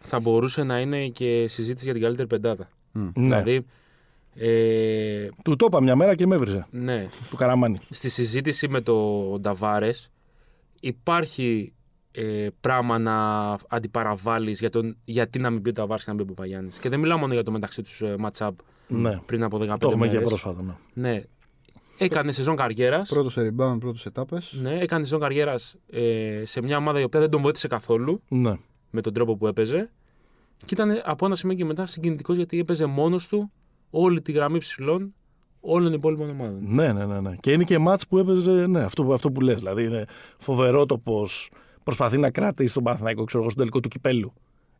θα 0.00 0.20
μπορούσε 0.20 0.62
να 0.62 0.80
είναι 0.80 1.08
και 1.08 1.48
συζήτηση 1.48 1.84
για 1.84 1.92
την 1.92 2.02
καλύτερη 2.02 2.28
πεντάδα. 2.28 2.68
Ναι. 2.92 3.10
Δηλαδή, 3.14 3.66
ε, 4.34 5.28
Του 5.44 5.56
το 5.56 5.64
είπα 5.68 5.82
μια 5.82 5.96
μέρα 5.96 6.14
και 6.14 6.26
με 6.26 6.34
έβριζε. 6.34 6.66
ναι, 6.70 7.08
Του 7.30 7.36
Καραμάνη. 7.36 7.78
στη 7.90 8.08
συζήτηση 8.08 8.68
με 8.68 8.80
τον 8.80 9.40
Νταβάρες 9.40 10.10
υπάρχει 10.80 11.72
ε, 12.12 12.46
πράγμα 12.60 12.98
να 12.98 13.48
αντιπαραβάλεις 13.68 14.58
για 14.60 14.70
τον, 14.70 14.96
γιατί 15.04 15.38
να 15.38 15.50
μην 15.50 15.62
πει 15.62 15.68
ο 15.68 15.72
Νταβάρες 15.72 16.04
και 16.04 16.10
να 16.10 16.16
μην 16.16 16.26
πει 16.26 16.32
ο 16.32 16.34
Παπαγιάννης. 16.34 16.76
Και 16.76 16.88
δεν 16.88 17.00
μιλάω 17.00 17.18
μόνο 17.18 17.32
για 17.32 17.42
το 17.42 17.50
μεταξύ 17.50 17.82
τους 17.82 18.00
ε, 18.00 18.14
match-up 18.24 18.50
Ναι. 18.88 19.20
πριν 19.26 19.42
από 19.42 19.58
15 19.58 19.78
Το 19.78 19.88
έχουμε 19.88 20.06
και 20.06 20.12
μέρες. 20.12 20.28
πρόσφατα. 20.28 20.62
Ναι. 20.94 21.10
Ναι. 21.10 21.22
Έκανε 21.98 22.32
σεζόν 22.32 22.56
καριέρας. 22.56 23.08
Πρώτος 23.08 23.32
σε 23.32 23.40
rebound, 23.40 23.76
πρώτος 23.80 24.00
σε 24.00 24.10
τάπε. 24.10 24.38
Ναι, 24.50 24.78
έκανε 24.78 25.04
σεζόν 25.04 25.20
καριέρας 25.20 25.76
ε, 25.90 26.42
σε 26.44 26.62
μια 26.62 26.76
ομάδα 26.76 27.00
η 27.00 27.02
οποία 27.02 27.20
δεν 27.20 27.30
τον 27.30 27.42
βοήθησε 27.42 27.68
καθόλου 27.68 28.22
ναι. 28.28 28.54
Με 28.90 29.00
τον 29.00 29.12
τρόπο 29.12 29.36
που 29.36 29.46
έπαιζε. 29.46 29.90
Και 30.56 30.74
ήταν 30.74 31.02
από 31.04 31.26
ένα 31.26 31.34
σημείο 31.34 31.56
και 31.56 31.64
μετά 31.64 31.86
συγκινητικός 31.86 32.36
γιατί 32.36 32.58
έπαιζε 32.58 32.84
μόνος 32.86 33.28
του 33.28 33.52
όλη 33.90 34.20
τη 34.20 34.32
γραμμή 34.32 34.58
ψηλών 34.58 35.14
όλων 35.60 35.84
των 35.84 35.92
υπόλοιπων 35.92 36.30
ομάδων. 36.30 36.58
Ναι, 36.60 36.92
ναι, 36.92 37.04
ναι, 37.06 37.20
ναι. 37.20 37.36
Και 37.40 37.52
είναι 37.52 37.64
και 37.64 37.78
μάτς 37.78 38.06
που 38.06 38.18
έπαιζε, 38.18 38.66
ναι, 38.66 38.80
αυτό, 38.82 39.04
που- 39.04 39.12
αυτό 39.12 39.30
που 39.30 39.40
λες. 39.40 39.54
Δηλαδή 39.56 39.84
είναι 39.84 40.04
φοβερό 40.38 40.86
το 40.86 40.98
πώς 40.98 41.50
προσπαθεί 41.84 42.18
να 42.18 42.30
κρατήσει 42.30 42.74
τον 42.74 42.82
Παναθηναϊκό, 42.82 43.24
ξέρω 43.24 43.40
εγώ, 43.42 43.50
στο 43.50 43.58
τελικό 43.58 43.80
του 43.80 43.88
κυπέλου. 43.88 44.32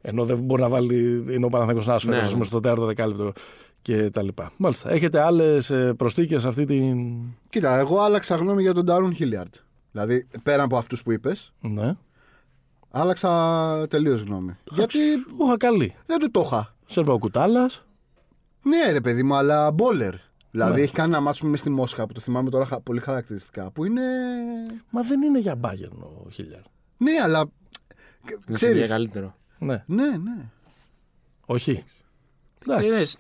Ενώ 0.03 0.25
δεν 0.25 0.39
μπορεί 0.39 0.63
να 0.63 0.69
βάλει, 0.69 1.25
είναι 1.31 1.45
ο 1.45 1.49
Παναθηναϊκός 1.49 1.87
να 1.87 1.95
άσφαιρος, 1.95 2.19
Ναι. 2.21 2.25
ας 2.27 2.33
πούμε, 2.33 2.45
στο 2.45 2.61
τέταρτο 2.61 2.85
δεκάλεπτο 2.85 3.33
και 3.83 4.11
τα 4.11 4.23
λοιπά. 4.23 4.53
Μάλιστα. 4.57 4.91
Έχετε 4.91 5.21
άλλες 5.21 5.71
ε, 5.71 5.95
προσθήκες 5.97 6.41
σε 6.43 6.49
αυτή 6.49 6.65
την... 6.65 7.09
Κοίτα, 7.49 7.79
εγώ 7.79 7.99
άλλαξα 8.01 8.35
γνώμη 8.37 8.63
για 8.63 8.75
τον 8.75 8.85
Ντάρουν 8.85 9.15
Χίλιαρντ. 9.15 9.55
Δηλαδή, 9.93 10.27
πέρα 10.43 10.63
από 10.63 10.77
αυτούς 10.77 11.03
που 11.03 11.13
είπες, 11.13 11.53
Ναι. 11.61 11.97
Άλλαξα 12.91 13.87
τελείως 13.91 14.21
γνώμη. 14.21 14.57
Γιατί 14.71 14.99
Ο 15.39 15.57
καλή. 15.57 15.95
δεν 16.07 16.19
του 16.19 16.31
το 16.31 16.41
είχα. 16.45 16.75
Σέρβα 16.87 17.13
ο 17.13 17.19
Κουτάλας. 17.19 17.85
Ναι, 18.63 18.93
ρε 18.93 19.01
παιδί 19.01 19.23
μου, 19.23 19.35
αλλά 19.35 19.71
μπόλερ. 19.71 20.15
Δηλαδή, 20.51 20.75
Ναι. 20.75 20.81
έχει 20.81 20.93
κάνει 20.93 21.09
ένα 21.13 21.21
μάτσο 21.21 21.47
με 21.47 21.57
στη 21.57 21.71
Μόσχα 21.71 22.07
που 22.07 22.13
το 22.13 22.21
θυμάμαι 22.21 22.51
τώρα 22.51 22.67
χα- 22.67 22.81
πολύ 22.81 23.01
χαρακτηριστικά. 23.01 23.71
Που 23.71 23.85
είναι. 23.85 24.03
Μα 24.91 25.03
δεν 25.03 25.23
είναι 25.23 25.39
για 25.39 25.55
μπάγερν 25.55 26.03
ο 26.03 26.27
Χίλιαρ. 26.33 26.61
Ναι, 26.97 27.11
αλλά. 27.23 27.39
Είναι 28.31 28.41
Ξέρει. 28.53 28.79
για 28.79 28.87
καλύτερο. 28.87 29.35
Ναι. 29.59 29.85
Ναι, 29.87 30.07
ναι. 30.17 30.49
Όχι. 31.47 31.85
Εντάξει. 32.67 32.87
Ε, 32.87 32.89
ναι, 32.99 33.05
σ- 33.05 33.19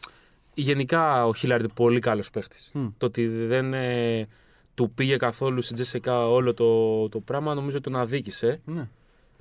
γενικά 0.54 1.26
ο 1.26 1.34
Χίλαρντ 1.34 1.64
είναι 1.64 1.72
πολύ 1.74 1.98
καλός 1.98 2.30
παίχτης. 2.30 2.70
Μμ. 2.74 2.86
Το 2.98 3.06
ότι 3.06 3.26
δεν 3.26 3.74
ε, 3.74 4.26
του 4.74 4.90
πήγε 4.90 5.16
καθόλου 5.16 5.62
στην 5.62 5.74
Τζέσσεκα 5.74 6.28
όλο 6.28 6.54
το, 6.54 7.08
το 7.08 7.20
πράγμα 7.20 7.54
νομίζω 7.54 7.76
ότι 7.78 7.90
τον 7.90 8.00
αδίκησε. 8.00 8.60
ναι. 8.64 8.88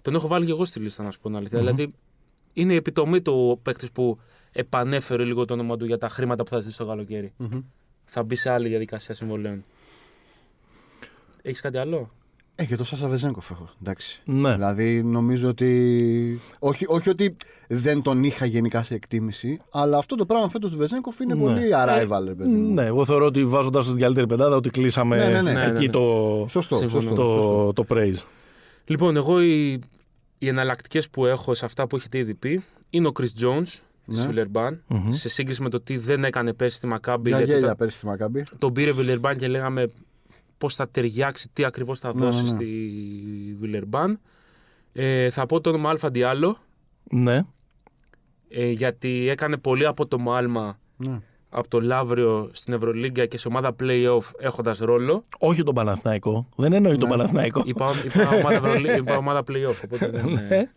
Τον 0.02 0.16
έχω 0.16 0.28
βάλει 0.28 0.46
και 0.46 0.52
εγώ 0.52 0.66
στη 0.66 0.80
λίστα, 0.80 1.04
να 1.04 1.12
σου 1.12 1.20
πω 1.20 1.28
την 1.28 1.38
αλήθεια. 1.38 1.60
Δηλαδή 1.60 1.94
είναι 2.54 2.74
η 2.74 2.76
επιτομή 2.76 3.22
του 3.22 3.60
παίκτη 3.64 3.88
που 3.94 4.20
επανέφερε 4.52 5.24
λίγο 5.24 5.46
το 5.46 5.54
όνομα 5.54 5.78
του 5.78 5.86
για 5.86 5.98
τα 5.98 6.10
χρήματα 6.10 6.44
που 6.44 6.50
θα 6.50 6.60
ζήσει 6.60 6.78
το 6.78 6.86
καλοκαίρι. 6.86 7.34
Μμμ. 7.38 7.60
Θα 8.06 8.24
μπει 8.24 8.36
σε 8.36 8.50
άλλη 8.50 8.68
διαδικασία 8.70 9.14
συμβολέων. 9.16 9.64
Έχεις 11.42 11.62
κάτι 11.62 11.78
άλλο; 11.78 12.10
Ε, 12.56 12.66
και 12.66 12.76
το 12.76 12.84
Σάσα 12.84 13.08
Βεζέγκοφ 13.08 13.52
έχω. 13.52 13.70
Εντάξει. 13.82 14.22
Ναι. 14.26 14.54
Δηλαδή 14.54 15.04
νομίζω 15.04 15.48
ότι. 15.50 16.40
Όχι, 16.60 16.86
όχι 16.88 17.10
ότι 17.10 17.36
δεν 17.68 18.02
τον 18.02 18.24
είχα 18.24 18.46
γενικά 18.46 18.84
σε 18.84 18.94
εκτίμηση, 18.94 19.62
αλλά 19.72 19.98
αυτό 19.98 20.16
το 20.16 20.26
πράγμα 20.26 20.50
φέτος 20.50 20.72
του 20.72 20.78
Βεζέγκοφ 20.78 21.20
είναι 21.20 21.34
Ναι. 21.34 21.42
πολύ 21.42 21.62
arrival, 21.74 22.24
ρε 22.28 22.34
παιδί 22.34 22.50
μου. 22.50 22.74
Ναι, 22.74 22.86
εγώ 22.86 23.06
θεωρώ 23.06 23.26
ότι 23.26 23.46
βάζοντας 23.46 23.88
την 23.88 23.98
καλύτερη 24.00 24.26
πεντάδα 24.28 24.56
ότι 24.56 24.70
κλείσαμε 24.70 25.18
Ναι, 25.18 25.26
ναι, 25.28 25.42
ναι. 25.42 25.54
Ναι, 25.54 25.66
εκεί 25.66 25.72
ναι, 25.80 25.86
ναι. 25.86 25.92
το, 25.92 26.46
Σωστό, 26.50 26.76
Συμφωνώ. 26.76 27.02
σωστό, 27.02 27.16
το, 27.24 27.32
σωστό. 27.32 27.74
το 27.74 27.86
praise. 27.90 28.24
Λοιπόν, 28.90 29.16
εγώ 29.16 29.42
οι, 29.42 29.72
οι 30.38 30.48
εναλλακτικές 30.48 31.10
που 31.10 31.26
έχω 31.26 31.54
σε 31.54 31.66
αυτά 31.66 31.88
που 31.88 31.96
έχετε 31.96 32.18
ήδη 32.18 32.34
πει 32.34 32.64
είναι 32.90 33.08
ο 33.08 33.12
Chris 33.20 33.42
Jones 33.44 33.64
Ναι. 34.06 34.22
τη 34.22 34.28
Βιλερμπάν. 34.28 34.84
Μμμ. 34.88 35.12
Σε 35.12 35.30
σύγκριση 35.30 35.62
με 35.62 35.70
το 35.70 35.82
τι 35.82 35.98
δεν 35.98 36.24
έκανε 36.24 36.54
πέρσι 36.54 36.76
στη 36.76 36.88
Μακάμπη. 36.88 37.30
Για 37.30 37.38
γιατί 37.38 37.52
γέλια 37.52 37.66
όταν 37.66 37.78
πέρυσι 37.78 37.98
στη 37.98 38.06
Μακάμπη. 38.06 38.44
τον 38.58 38.74
πήρε 38.74 38.92
Βιλερμπάν 38.92 39.38
και 39.38 39.48
λέγαμε 39.48 39.92
πώς 40.58 40.76
θα 40.76 40.90
ταιριάξει, 40.90 41.50
τι 41.54 41.66
ακριβώς 41.66 42.00
θα 42.00 42.14
Ναι, 42.14 42.20
δώσει 42.26 42.44
ναι, 42.44 42.50
ναι. 42.50 42.56
στη 42.56 42.66
Βιλερμπάν. 43.60 44.20
Ε, 44.94 45.30
θα 45.30 45.46
πω 45.46 45.62
το 45.62 45.70
όνομα 45.70 45.90
Αλφα 45.90 46.10
Διάλο, 46.10 46.58
Ναι. 47.12 47.42
ε, 48.50 48.70
γιατί 48.70 49.28
έκανε 49.30 49.58
πολύ 49.58 49.86
απότομο 49.86 50.32
άλμα 50.34 50.80
Ναι. 50.98 51.22
Από 51.50 51.68
το 51.68 51.82
Λαύριο 51.82 52.50
στην 52.54 52.74
Ευρωλίγκα 52.74 53.26
και 53.26 53.38
σε 53.38 53.48
ομάδα 53.48 53.76
playoff 53.80 54.20
έχοντας 54.40 54.78
ρόλο. 54.80 55.24
Όχι 55.40 55.64
τον 55.64 55.74
Παναθηναϊκό. 55.76 56.48
Δεν 56.56 56.74
εννοεί 56.74 56.98
τον 56.98 57.10
Ναι. 57.10 57.16
Παναθηναϊκό. 57.16 57.62
Είπα, 57.66 57.92
είπα, 58.06 58.30
ομάδα, 58.36 58.54
Ευρωλί- 58.56 58.98
είπα 58.98 59.18
ομάδα 59.18 59.44
playoff. 59.48 59.76
Οπότε 59.86 60.08
δεν 60.10 60.26
Ναι. 60.26 60.32
είναι... 60.32 60.72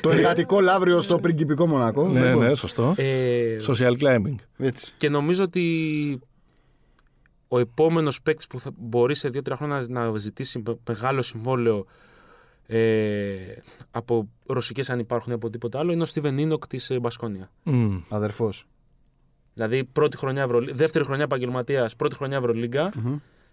Το 0.00 0.10
εργατικό 0.10 0.60
λαύριο 0.60 1.00
στο 1.00 1.18
πριγκιπικό 1.18 1.66
Μονακό. 1.66 2.08
Ναι, 2.08 2.28
Λοιπόν, 2.28 2.46
ναι, 2.46 2.54
σωστό. 2.54 2.94
Ε, 2.96 3.56
Social 3.66 3.92
climbing. 4.00 4.34
Έτσι. 4.58 4.92
Και 4.96 5.08
νομίζω 5.08 5.44
ότι 5.44 6.20
ο 7.48 7.58
επόμενος 7.58 8.22
παίκτης 8.22 8.46
που 8.46 8.60
θα 8.60 8.70
μπορεί 8.76 9.14
σε 9.14 9.28
2-3 9.28 9.52
χρόνια 9.56 9.84
να 9.88 10.18
ζητήσει 10.18 10.62
με- 10.66 10.78
μεγάλο 10.88 11.22
συμβόλαιο 11.22 11.86
ε, 12.66 13.36
από 13.90 14.28
ρωσικές 14.46 14.90
αν 14.90 14.98
υπάρχουν 14.98 15.32
ή 15.32 15.34
από 15.34 15.50
τίποτα 15.50 15.78
άλλο 15.78 15.92
είναι 15.92 16.02
ο 16.02 16.06
Στίβεν 16.06 16.38
Ίνοκ 16.38 16.66
της 16.66 16.90
ε, 16.90 16.98
Μπασκόνια. 16.98 17.50
Μμ. 17.62 17.96
Αδερφός. 18.08 18.66
Δηλαδή 19.66 19.84
πρώτη 19.84 20.16
χρονιά 20.16 20.42
Ευρωλί- 20.42 20.74
δεύτερη 20.74 21.04
χρονιά 21.04 21.24
επαγγελματίας, 21.24 21.96
πρώτη 21.96 22.14
χρονιά 22.14 22.36
Ευρωλίγκα 22.36 22.92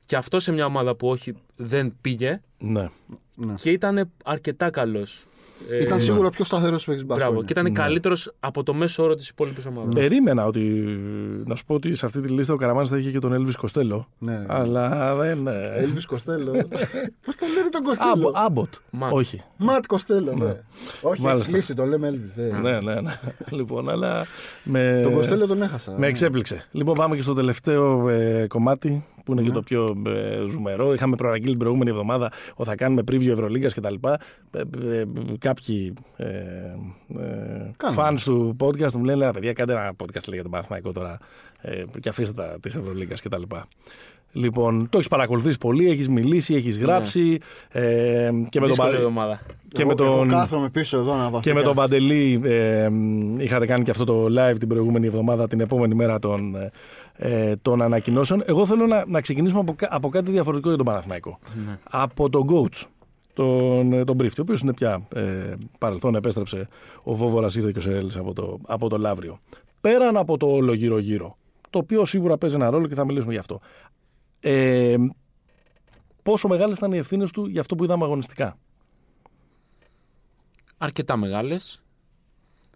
και 0.05 0.15
αυτό 0.15 0.39
σε 0.39 0.51
μια 0.51 0.65
ομάδα 0.65 0.95
που 0.95 1.07
όχι 1.07 1.33
δεν 1.55 1.93
πήγε 2.01 2.41
Ναι. 2.57 2.87
Ναι. 3.35 3.53
και 3.53 3.71
ήταν 3.71 4.11
αρκετά 4.23 4.69
καλός. 4.69 5.25
Ε, 5.69 5.81
Ήταν 5.81 5.99
σίγουρα 5.99 6.27
ο 6.27 6.29
πιο 6.29 6.45
σταθερός 6.45 6.85
παίκτης 6.85 7.05
Μπράβο, 7.05 7.43
και 7.43 7.51
ήταν 7.51 7.63
Ναι. 7.63 7.69
καλύτερος 7.69 8.33
από 8.39 8.63
το 8.63 8.73
μέσο 8.73 9.03
όρο 9.03 9.15
της 9.15 9.29
υπόλοιπης 9.29 9.65
ομάδας. 9.65 9.93
Περίμενα 9.93 10.45
ότι. 10.45 10.59
Να 11.45 11.55
σου 11.55 11.65
πω 11.65 11.73
ότι 11.73 11.95
σε 11.95 12.05
αυτή 12.05 12.21
τη 12.21 12.27
λίστα 12.29 12.53
ο 12.53 12.55
Καραμάνης 12.57 12.89
θα 12.89 12.97
είχε 12.97 13.11
και 13.11 13.19
τον 13.19 13.33
Έλβις 13.33 13.53
Κοστέλο. 13.53 14.07
Ναι. 14.17 14.45
Αλλά 14.47 15.15
δεν. 15.15 15.47
ε, 15.47 15.69
Έλβις 15.73 16.05
Κοστέλο. 16.05 16.51
Πώς 17.25 17.35
το 17.35 17.45
λένε 17.55 17.69
τον 17.71 17.83
Κοστέλο. 17.83 18.11
Άμπο- 18.11 18.31
Άμποτ. 18.33 18.73
Μάτ. 18.89 19.13
Όχι. 19.13 19.41
Ματ 19.57 19.85
Κοστέλο. 19.85 20.33
Ναι. 20.35 20.45
Ναι. 20.45 20.61
Όχι, 21.01 21.21
Μάλιστα. 21.21 21.41
έχει 21.41 21.51
κλείσει, 21.51 21.73
το 21.73 21.85
λέμε 21.85 22.07
Έλβη. 22.07 22.31
Ναι, 22.61 22.79
ναι, 22.79 23.01
ναι. 23.01 23.19
λοιπόν, 23.51 23.89
αλλά. 23.89 24.25
Με... 24.63 24.99
Τον 25.03 25.11
Κοστέλο 25.13 25.47
τον 25.47 25.61
έχασα. 25.61 25.91
Με 25.91 25.97
ναι. 25.97 26.07
εξέπληξε. 26.07 26.65
Λοιπόν, 26.71 26.93
πάμε 26.93 27.15
και 27.15 27.21
στο 27.21 27.33
τελευταίο 27.33 28.09
ε, 28.09 28.45
κομμάτι 28.47 29.05
που 29.27 29.33
είναι 29.33 29.41
και 29.41 29.47
Ναι. 29.47 29.53
το 29.53 29.61
πιο 29.61 29.95
ε, 30.07 30.47
ζουμερό. 30.47 30.93
Είχαμε 30.93 31.15
προαναγγείλει 31.15 31.49
την 31.49 31.59
προηγούμενη 31.59 31.89
εβδομάδα 31.89 32.31
ότι 32.55 32.69
θα 32.69 32.75
κάνουμε 32.75 33.01
preview 33.11 33.27
Ευρωλίγκας 33.29 33.73
κτλ. 33.73 33.93
Ε, 34.51 34.59
ε, 34.99 35.05
κάποιοι 35.39 35.93
ε, 36.17 36.25
ε, 36.27 37.71
Κάνουμε. 37.77 38.01
fans 38.09 38.19
του 38.23 38.55
podcast 38.59 38.91
μου 38.91 39.03
λένε: 39.03 39.25
«Ρε 39.25 39.31
παιδιά, 39.31 39.53
κάντε 39.53 39.73
ένα 39.73 39.91
podcast 39.91 40.27
λέει, 40.27 40.33
για 40.33 40.41
τον 40.41 40.51
Παναθηναϊκό 40.51 40.91
τώρα 40.91 41.17
ε, 41.61 41.83
και 41.99 42.09
αφήστε 42.09 42.33
τα 42.41 42.57
της 42.61 42.75
Ευρωλίγκας 42.75 43.21
κτλ. 43.21 43.41
Λοιπόν, 44.31 44.87
το 44.89 44.97
έχεις 44.97 45.07
παρακολουθήσει 45.09 45.57
πολύ, 45.57 45.89
έχεις 45.89 46.09
μιλήσει, 46.09 46.53
έχεις 46.55 46.77
γράψει. 46.77 47.37
Ε, 47.71 47.81
και 48.49 48.59
με 48.59 48.67
τον, 48.67 48.67
Δύσκολη 48.67 48.89
Πα- 48.91 48.95
εβδομάδα. 48.97 49.39
και 49.71 49.81
Εγώ- 49.81 49.89
με 49.89 49.95
τον, 49.95 50.07
Εγώ 50.07 50.25
κάθομαι 50.25 50.69
πίσω 50.69 50.97
εδώ 50.97 51.15
να 51.15 51.39
και 51.39 51.53
με 51.53 51.61
τον 51.61 51.75
Παντελή 51.75 52.41
ε, 52.43 52.89
μ, 52.89 53.39
είχατε 53.39 53.65
κάνει 53.65 53.83
και 53.83 53.91
αυτό 53.91 54.03
το 54.03 54.25
live 54.25 54.55
την 54.59 54.67
προηγούμενη 54.67 55.05
εβδομάδα, 55.07 55.47
την 55.47 55.59
επόμενη 55.59 55.95
μέρα 55.95 56.19
των, 56.19 56.55
ε, 57.17 57.55
των 57.55 57.81
ανακοινώσεων. 57.81 58.43
Εγώ 58.45 58.65
θέλω 58.65 58.85
να, 58.85 59.05
να 59.07 59.21
ξεκινήσουμε 59.21 59.59
από, 59.59 59.73
κα- 59.73 59.87
από 59.91 60.09
κάτι 60.09 60.31
διαφορετικό 60.31 60.67
για 60.67 60.77
τον 60.77 60.85
Παναθηναϊκό. 60.85 61.39
Ναι. 61.65 61.79
Από 61.89 62.29
τον 62.29 62.47
coach, 62.49 62.85
τον, 63.33 63.93
ε, 63.93 64.03
τον 64.03 64.15
Μπρίφτη, 64.15 64.39
ο 64.39 64.43
οποίος 64.43 64.61
είναι 64.61 64.73
πια 64.73 65.07
ε, 65.13 65.53
παρελθόν, 65.79 66.15
επέστρεψε 66.15 66.67
ο 67.03 67.15
Βόβορας 67.15 67.55
ήρθε 67.55 67.71
και 67.71 67.77
ο 67.77 67.81
Σερέλης 67.81 68.15
από 68.15 68.33
το, 68.33 68.59
από 68.67 68.89
το 68.89 68.97
Λαύριο. 68.97 69.39
Πέραν 69.81 70.17
από 70.17 70.37
το 70.37 70.47
όλο 70.47 70.73
γύρω-γύρω, 70.73 71.37
το 71.69 71.79
οποίο 71.79 72.05
σίγουρα 72.05 72.37
παίζει 72.37 72.55
ένα 72.55 72.69
ρόλο 72.69 72.87
και 72.87 72.95
θα 72.95 73.05
μιλήσουμε 73.05 73.33
γι' 73.33 73.39
αυτό. 73.39 73.59
Ε, 74.39 74.95
πόσο 76.23 76.47
μεγάλες 76.47 76.77
ήταν 76.77 76.91
οι 76.91 76.97
ευθύνες 76.97 77.31
του 77.31 77.45
για 77.45 77.61
αυτό 77.61 77.75
που 77.75 77.83
είδαμε 77.83 78.03
αγωνιστικά; 78.03 78.57
Αρκετά 80.77 81.17
μεγάλες. 81.17 81.81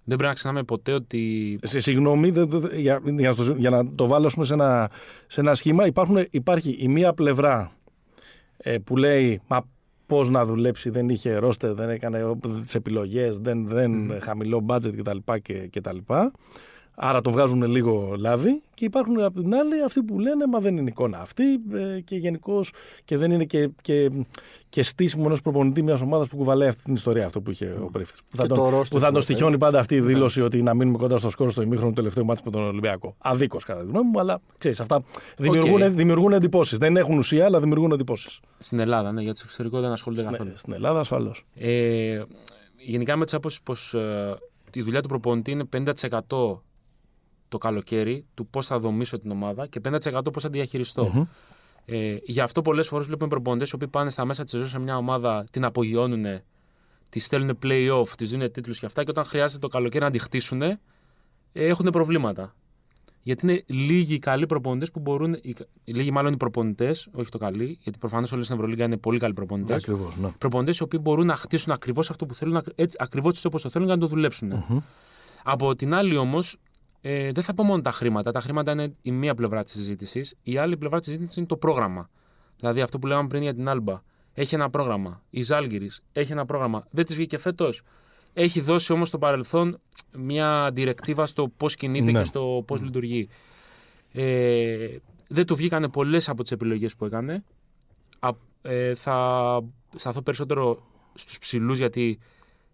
Δεν 0.04 0.18
πρέπει 0.18 0.24
να 0.24 0.34
ξεχνάμε 0.34 0.64
ποτέ 0.64 0.91
ότι. 0.93 1.60
Σε 1.64 1.80
συγγνώμη, 1.80 2.30
δε- 2.30 2.45
δε- 2.45 2.58
δε- 2.58 2.76
για, 2.78 3.02
για, 3.06 3.30
να 3.30 3.36
το, 3.36 3.54
για 3.58 3.70
να 3.70 3.93
το 3.95 4.08
βάλω 4.08 4.26
ας 4.26 4.34
πούμε, 4.34 4.45
σε, 4.45 4.54
ένα, 4.54 4.91
σε 5.28 5.41
ένα 5.41 5.56
σχήμα, 5.56 5.86
υπάρχουν, 5.86 6.26
υπάρχει 6.32 6.76
η 6.80 6.88
μία 6.88 7.14
πλευρά 7.14 7.72
ε, 8.58 8.78
που 8.78 8.97
λέει 8.97 9.41
μα 9.47 9.66
πώς 10.06 10.30
να 10.30 10.45
δουλέψει, 10.45 10.89
δεν 10.89 11.10
είχε 11.10 11.36
ρόστερ, 11.36 11.74
δεν 11.74 11.89
έκανε 11.89 12.36
τις 12.64 12.76
επιλογές, 12.76 13.38
δεν, 13.38 13.68
δεν 13.68 14.22
χαμηλό 14.22 14.66
budget 14.68 14.93
κτλ. 14.97 15.18
Και, 15.41 15.54
και 15.68 15.82
τα 15.82 15.93
λοιπά. 15.93 16.32
Άρα 16.96 17.22
το 17.22 17.32
βγάζουν 17.32 17.64
λίγο 17.64 18.16
λάδι 18.18 18.62
και 18.74 18.86
υπάρχουν 18.86 19.22
από 19.22 19.42
την 19.42 19.56
άλλη 19.56 19.84
αυτοί 19.84 20.04
που 20.04 20.20
λένε 20.20 20.48
μα 20.48 20.60
δεν 20.60 20.78
είναι 20.78 20.89
εικόνα 20.89 21.20
αυτή 21.20 21.44
ε, 21.74 22.00
και 22.00 22.16
γενικώς 22.16 22.72
και 23.06 23.18
δεν 23.18 23.32
είναι 23.32 23.46
και, 23.46 23.70
και, 23.82 24.10
και 24.70 24.84
στήσιμο 24.84 25.24
ενός 25.26 25.42
προπονητή 25.42 25.82
μιας 25.82 26.02
ομάδας 26.02 26.28
που 26.28 26.38
κουβαλάει 26.38 26.68
αυτή 26.68 26.84
την 26.84 26.94
ιστορία 26.94 27.26
αυτό 27.26 27.42
που 27.42 27.52
είχε 27.52 27.78
ο 27.84 27.89
Πρίφτη. 27.92 28.20
Που 28.30 28.38
θα 28.38 28.42
Και 28.42 28.48
τον, 28.48 28.58
το 28.58 28.80
roster 28.80 28.86
που 28.89 29.00
θα 29.00 29.08
που 29.08 29.14
τον 29.14 29.22
στοιχιώνει 29.22 29.58
πάντα 29.58 29.80
αυτή 29.80 29.96
η 29.96 30.00
Ναι. 30.00 30.06
δήλωση 30.06 30.42
ότι 30.42 30.62
να 30.62 30.74
μείνουμε 30.74 30.98
κοντά 30.98 31.18
στο 31.18 31.30
σκόρ 31.30 31.52
στο 31.52 31.62
ημίχρονο 31.62 31.89
του 31.89 31.96
τελευταίου 31.96 32.26
μάτσο 32.26 32.44
με 32.46 32.52
τον 32.52 32.62
Ολυμπιακό. 32.62 33.16
Αδίκως 33.18 33.64
κατά 33.64 33.82
τη 33.82 33.88
γνώμη 33.88 34.10
μου, 34.10 34.20
αλλά 34.20 34.42
ξέρεις, 34.58 34.80
αυτά 34.80 35.04
δημιουργούν, 35.38 35.96
δημιουργούν 35.96 36.32
εντυπώσεις. 36.34 36.78
Δεν 36.78 36.98
έχουν 36.98 37.18
ουσία, 37.18 37.46
αλλά 37.46 37.60
δημιουργούν 37.60 37.92
εντυπώσεις. 37.92 38.39
Στην 38.60 38.80
Ελλάδα, 38.80 39.12
ναι, 39.12 39.22
για 39.22 39.34
το 39.34 39.42
εξωτερικό 39.44 39.80
δεν 39.80 39.92
ασχολούνται 39.92 40.24
καθόλου. 40.24 40.44
Στην, 40.44 40.58
στην 40.58 40.74
Ελλάδα 40.74 41.00
ασφαλώς. 41.00 41.46
Ε, 41.56 42.22
γενικά 42.78 43.16
με 43.16 43.26
τις 43.26 43.34
άποψη 43.34 43.60
πως 43.64 43.94
ε, 43.94 44.36
η 44.74 44.82
δουλειά 44.82 45.02
του 45.02 45.08
προπονητή 45.08 45.52
είναι 45.52 45.64
50% 46.30 46.58
το 47.52 47.58
καλοκαίρι 47.58 48.26
του 48.34 48.47
πώς 48.47 48.66
θα 48.66 48.80
δομήσω 48.80 49.20
την 49.20 49.32
ομάδα 49.32 49.68
και 49.68 49.82
50% 49.84 50.34
πώς 50.34 50.43
θα 50.43 50.49
διαχειριστω 50.49 51.28
Ε, 51.86 52.18
γι' 52.24 52.39
αυτό 52.39 52.62
πολλές 52.62 52.88
φορές 52.88 53.08
βλέπουμε 53.08 53.30
προπονητές 53.30 53.70
οι 53.70 53.76
οποίοι 53.76 53.88
πάνε 53.88 54.10
στα 54.10 54.26
μέσα 54.26 54.43
της 54.43 54.52
ζωής 54.52 54.70
σε 54.70 54.80
μια 54.80 54.97
ομάδα, 54.97 55.45
την 55.52 55.66
απογειώνουν, 55.66 56.26
τη 57.10 57.20
στέλνουν 57.20 57.58
playoff, 57.64 58.08
τη 58.18 58.26
δίνουν 58.26 58.52
τίτλους 58.52 58.80
και 58.80 58.86
αυτά 58.86 59.04
και 59.04 59.10
όταν 59.10 59.26
χρειάζεται 59.26 59.60
το 59.60 59.68
καλοκαίρι 59.68 60.04
να 60.04 60.12
τη 60.12 60.20
χτίσουν, 60.20 60.62
ε, 60.62 60.80
έχουν 61.54 61.89
προβλήματα. 61.89 62.56
Γιατί 63.24 63.47
είναι 63.47 63.64
λίγοι 63.68 64.14
οι 64.14 64.20
καλοί 64.20 64.45
προπονητές 64.45 64.91
που 64.91 64.99
μπορούν. 64.99 65.34
Οι, 65.34 65.56
λίγοι 65.84 66.12
μάλλον 66.12 66.34
οι 66.34 66.38
προπονητές, 66.38 67.08
όχι 67.12 67.32
το 67.32 67.38
καλοί, 67.38 67.78
γιατί 67.82 67.97
προφανώς 67.97 68.32
όλοι 68.32 68.43
στην 68.43 68.56
Ευρωλίγκα 68.56 68.86
είναι 68.86 68.97
πολύ 68.97 69.20
καλοί 69.20 69.34
προπονητές. 69.34 69.76
Ακριβώς. 69.76 70.18
Ναι. 70.18 70.30
Προπονητές 70.38 70.78
οι 70.78 70.84
οποίοι 70.84 70.99
μπορούν 71.04 71.26
να 71.26 71.36
χτίσουν 71.36 71.72
ακριβώς 71.72 72.10
αυτό 72.10 72.26
που 72.26 72.34
θέλουν, 72.34 72.62
ακριβώς 72.97 73.34
έτσι 73.34 73.47
όπως 73.47 73.62
το 73.62 73.70
θέλουν 73.70 73.88
και 73.88 73.93
να 73.93 73.99
το 73.99 74.08
δουλέψουν. 74.08 74.54
Από 75.43 75.76
την 75.76 75.93
άλλη 75.93 76.18
όμως, 76.18 76.58
ε, 77.02 77.32
δεν 77.32 77.43
θα 77.43 77.54
πω 77.54 77.64
μόνο 77.64 77.82
τα 77.82 77.91
χρήματα. 77.91 78.32
Τα 78.32 78.41
χρήματα 78.41 78.72
είναι 78.72 78.93
η 79.02 79.12
μία 79.12 79.36
πλευρά 79.36 79.64
της 79.64 79.74
συζήτησης. 79.74 80.36
Η 80.43 80.58
άλλη 80.58 80.78
πλευρά 80.78 80.97
της 80.99 81.07
συζήτησης 81.07 81.36
είναι 81.38 81.45
το 81.45 81.57
πρόγραμμα. 81.57 82.10
Δηλαδή 82.57 82.82
αυτό 82.82 82.99
που 82.99 83.07
λέγαμε 83.07 83.28
πριν 83.28 83.41
για 83.41 83.53
την 83.53 83.69
Άλμπα. 83.69 84.02
Έχει 84.34 84.56
ένα 84.56 84.69
πρόγραμμα. 84.69 85.22
Η 85.30 85.41
Ζάλγκηρη 85.44 85.91
έχει 86.14 86.32
ένα 86.32 86.45
πρόγραμμα. 86.45 86.88
Δεν 86.91 87.06
της 87.06 87.15
βγήκε 87.15 87.38
φέτος. 87.38 87.82
Έχει 88.34 88.61
δώσει 88.61 88.94
όμως 88.94 89.07
στο 89.07 89.18
παρελθόν 89.18 89.80
μια 90.18 90.69
διρεκτίβα 90.73 91.26
στο 91.26 91.48
πώς 91.57 91.76
κινείται 91.76 92.11
Ναι. 92.11 92.19
και 92.19 92.26
στο 92.26 92.64
πώς 92.68 92.82
λειτουργεί. 92.82 93.30
Ε, 94.11 94.88
δεν 95.28 95.45
του 95.45 95.56
βγήκανε 95.56 95.90
πολλές 95.90 96.30
από 96.30 96.41
τις 96.41 96.52
επιλογές 96.52 96.95
που 96.95 97.06
έκανε. 97.06 97.44
Α, 98.19 98.30
ε, 98.61 98.95
θα 98.95 99.60
σταθώ 99.95 100.22
περισσότερο 100.22 100.78
στους 101.14 101.40
ψηλούς 101.40 101.78
γιατί 101.78 102.19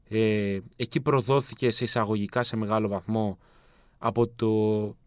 ε, 0.10 0.60
εκεί 0.76 1.00
προδόθηκε 1.00 1.72
σε 1.72 1.84
εισαγωγικά 1.84 2.44
σε 2.44 2.56
μεγάλο 2.56 2.88
βαθμό 2.88 3.38
από 3.98 4.28
το, 4.28 4.50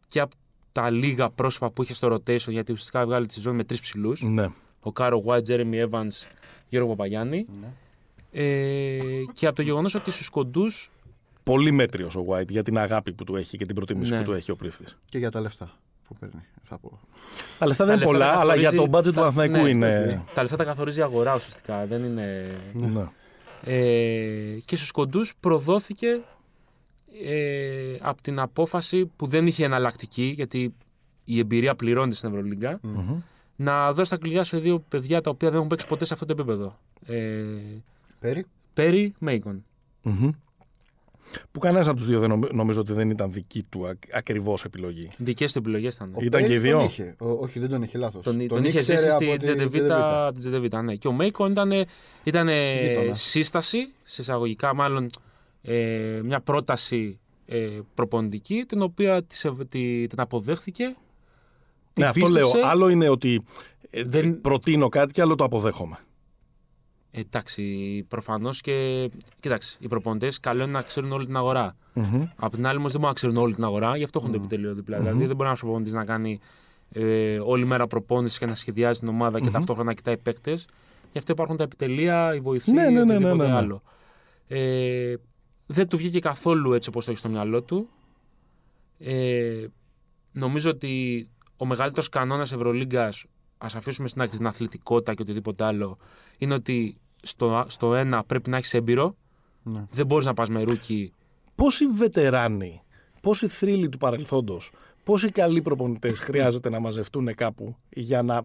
και 0.08 0.20
από 0.20 0.34
τα 0.72 0.90
λίγα 0.90 1.30
πρόσωπα 1.30 1.70
που 1.70 1.82
είχε 1.82 1.94
στο 1.94 2.08
rotation 2.14 2.48
γιατί 2.50 2.72
ουσιαστικά 2.72 3.04
βγάλει 3.06 3.26
τη 3.26 3.34
σεζόν 3.34 3.54
με 3.54 3.64
τρεις 3.64 3.80
ψηλούς 3.80 4.22
Ναι. 4.22 4.48
ο 4.80 4.92
Κάρο 4.92 5.22
White, 5.26 5.42
Τζέρεμι 5.42 5.82
Evans, 5.90 6.26
Γιώργο 6.68 6.88
Παπαγιάννη 6.88 7.46
ε, 8.32 8.98
και 9.34 9.46
από 9.46 9.56
το 9.56 9.62
γεγονός 9.62 9.94
ότι 9.94 10.10
στους 10.10 10.28
κοντούς 10.28 10.90
Πολύ 11.42 11.70
μέτριος 11.70 12.16
ο 12.16 12.24
White 12.28 12.48
για 12.48 12.62
την 12.62 12.78
αγάπη 12.78 13.12
που 13.12 13.24
του 13.24 13.36
έχει 13.36 13.56
και 13.56 13.66
την 13.66 13.74
προτίμηση 13.74 14.12
Ναι. 14.12 14.18
που 14.18 14.24
του 14.24 14.32
έχει 14.32 14.50
ο 14.50 14.56
Πρίφτης. 14.56 14.96
Και 15.04 15.18
για 15.18 15.30
τα 15.30 15.40
λεφτά 15.40 15.70
που 16.08 16.14
παίρνει. 16.20 16.44
Θα 16.62 16.78
πω. 16.78 16.98
Τα 17.58 17.66
λεφτά 17.66 17.84
Τα 17.84 17.90
δεν 17.90 18.00
είναι 18.02 18.10
λεφτά 18.12 18.24
πολλά, 18.26 18.34
τα 18.34 18.40
αλλά 18.40 18.54
για 18.56 18.70
το 18.72 18.76
καθορίζει- 18.82 19.08
budget 19.10 19.14
του 19.14 19.20
τα- 19.20 19.26
Αθηναϊκού 19.26 19.62
ναι, 19.64 19.68
είναι. 19.68 20.24
τα 20.34 20.42
λεφτά 20.42 20.56
τα 20.56 20.64
καθορίζει 20.64 20.98
η 20.98 21.02
αγορά 21.02 21.34
ουσιαστικά 21.34 21.86
δεν 21.86 22.04
είναι 22.04 22.54
Ναι. 22.72 23.04
Ε, 23.64 24.58
και 24.64 24.76
στους 24.76 24.90
κοντούς 24.90 25.34
προδόθηκε 25.40 26.20
ε, 27.24 27.96
από 28.00 28.22
την 28.22 28.38
απόφαση 28.38 29.10
που 29.16 29.26
δεν 29.26 29.46
είχε 29.46 29.64
εναλλακτική 29.64 30.32
γιατί 30.36 30.74
η 31.24 31.38
εμπειρία 31.38 31.74
πληρώνεται 31.74 32.16
στην 32.16 32.28
Ευρωλίγκα 32.28 32.78
Μμμ. 32.82 33.20
να 33.56 33.92
δώσει 33.92 34.10
τα 34.10 34.16
κλειδιά 34.16 34.44
σε 34.44 34.56
δύο 34.58 34.84
παιδιά 34.88 35.20
τα 35.20 35.30
οποία 35.30 35.48
δεν 35.48 35.56
έχουν 35.56 35.68
παίξει 35.68 35.86
ποτέ 35.86 36.04
σε 36.04 36.14
αυτό 36.14 36.26
το 36.26 36.32
επίπεδο. 36.38 36.78
Ε, 37.06 37.44
Πέρι. 38.20 38.46
Πέρι, 38.74 39.14
Μέικον. 39.18 39.64
Μμμ. 40.02 40.30
Που 41.52 41.58
κανένας 41.58 41.86
από 41.88 41.96
τους 41.96 42.06
δύο 42.06 42.20
δεν 42.20 42.28
νομ- 42.28 42.52
νομίζω 42.52 42.80
ότι 42.80 42.92
δεν 42.92 43.10
ήταν 43.10 43.32
δική 43.32 43.62
του 43.68 43.86
ακριβώς 44.12 44.64
επιλογή. 44.64 45.08
Δικές 45.16 45.52
του 45.52 45.58
επιλογές 45.58 45.94
ήταν. 45.94 46.08
Ο 46.14 46.18
Ήταν 46.20 46.40
Πέρι 46.40 46.46
και 46.52 46.54
οι 46.54 46.58
δύο. 46.58 46.76
Τον 46.76 46.84
είχε. 46.86 47.14
Ο- 47.18 47.30
όχι, 47.30 47.58
δεν 47.58 47.68
τον 47.68 47.82
είχε 47.82 47.98
λάθος. 47.98 48.22
Τον, 48.22 48.46
τον, 48.48 48.64
είχε 48.64 48.80
ζήσει 48.80 49.10
στη 49.10 49.36
Τζεντεβίτα. 49.40 50.26
από 50.26 50.34
τη 50.34 50.40
Τζεντεβίτα, 50.40 50.82
ναι. 50.82 50.94
Και 50.94 51.08
ο 51.08 51.12
Μέικον 51.12 51.50
ήταν, 51.50 51.72
ήταν 52.24 52.48
Γείτονας. 52.82 53.22
σύσταση, 53.22 53.88
σε 54.04 54.22
εισαγωγικά 54.22 54.74
μάλλον 54.74 55.10
ε, 55.62 56.20
μια 56.24 56.40
πρόταση 56.40 57.18
ε, 57.46 57.68
προπονητική, 57.94 58.64
την 58.68 58.82
οποία 58.82 59.22
τη, 59.24 59.34
σε- 59.36 59.54
τη- 59.68 60.06
την 60.06 60.20
αποδέχθηκε. 60.20 60.84
την 61.92 62.02
Ναι, 62.02 62.08
αυτό 62.08 62.26
λέω. 62.28 62.42
πίστεψε. 62.42 62.68
Άλλο 62.68 62.88
είναι 62.88 63.08
ότι 63.08 63.42
ε, 63.90 64.04
Δεν- 64.04 64.40
προτείνω 64.40 64.88
κάτι 64.88 65.12
και 65.12 65.20
άλλο 65.20 65.34
το 65.34 65.44
αποδέχομαι. 65.44 65.98
Εντάξει, 67.10 67.62
προφανώς 68.08 68.60
και. 68.60 69.08
Κοίταξε, 69.40 69.76
οι 69.80 69.88
προπονητές 69.88 70.40
καλό 70.40 70.62
είναι 70.62 70.72
να 70.72 70.82
ξέρουν 70.82 71.12
όλη 71.12 71.26
την 71.26 71.36
αγορά. 71.36 71.76
Απ' 72.36 72.54
την 72.54 72.66
άλλη, 72.66 72.78
όμως, 72.78 72.90
δεν 72.92 73.00
μπορούν 73.00 73.08
να 73.08 73.12
ξέρουν 73.12 73.36
όλη 73.36 73.54
την 73.54 73.64
αγορά, 73.64 73.96
γι' 73.96 74.04
αυτό 74.04 74.18
έχουν 74.18 74.30
το 74.32 74.38
επιτελείο 74.38 74.74
δίπλα. 74.74 74.98
Δηλαδή, 74.98 75.26
δεν 75.26 75.36
μπορεί 75.36 75.48
ένας 75.48 75.60
προπονητής 75.60 75.92
να 75.92 76.04
κάνει 76.04 76.40
ε, 76.92 77.38
όλη 77.38 77.64
μέρα 77.64 77.86
προπόνηση 77.86 78.38
και 78.38 78.46
να 78.46 78.54
σχεδιάζει 78.54 79.00
την 79.00 79.08
ομάδα 79.08 79.40
και 79.40 79.50
ταυτόχρονα 79.50 79.88
να 79.88 79.94
κοιτάει 79.94 80.16
παίκτες. 80.16 80.66
Γι' 81.12 81.18
αυτό 81.18 81.32
υπάρχουν 81.32 81.56
τα 81.56 81.62
επιτελεία, 81.64 82.34
οι 82.34 82.40
βοηθοί, 82.40 82.72
Ναι, 82.72 82.82
ναι, 82.82 82.90
ναι, 82.90 83.04
ναι, 83.04 83.14
οτιδήποτε 83.14 83.42
ναι, 83.42 83.48
ναι. 83.52 83.56
άλλο. 83.56 83.82
Ε, 84.48 85.14
δεν 85.72 85.88
του 85.88 85.96
βγήκε 85.96 86.18
καθόλου 86.18 86.72
έτσι 86.72 86.88
όπως 86.88 87.04
το 87.04 87.10
έχει 87.10 87.20
στο 87.20 87.28
μυαλό 87.28 87.62
του. 87.62 87.88
Ε, 88.98 89.66
νομίζω 90.32 90.70
ότι 90.70 91.28
ο 91.56 91.66
μεγαλύτερος 91.66 92.08
κανόνας 92.08 92.52
Ευρωλίγκας, 92.52 93.24
ας 93.58 93.74
αφήσουμε 93.74 94.08
στην 94.08 94.22
άκρη 94.22 94.36
την 94.36 94.46
αθλητικότητα 94.46 95.14
και 95.14 95.22
οτιδήποτε 95.22 95.64
άλλο, 95.64 95.98
είναι 96.38 96.54
ότι 96.54 96.96
στο, 97.22 97.64
στο 97.68 97.94
ένα 97.94 98.24
πρέπει 98.24 98.50
να 98.50 98.56
έχεις 98.56 98.74
έμπειρο. 98.74 99.16
Ναι. 99.62 99.86
Δεν 99.90 100.06
μπορείς 100.06 100.26
να 100.26 100.34
πας 100.34 100.48
με 100.48 100.62
rookie. 100.62 101.12
Πόσοι 101.54 101.86
βετεράνοι, 101.86 102.82
πόσοι 103.20 103.48
θρύλοι 103.48 103.88
του 103.88 103.98
παρελθόντος, 103.98 104.72
πόσοι 105.04 105.30
καλοί 105.30 105.62
προπονητές 105.62 106.18
χρειάζεται 106.18 106.70
να 106.70 106.80
μαζευτούν 106.80 107.34
κάπου 107.34 107.76
για 107.88 108.22
να 108.22 108.42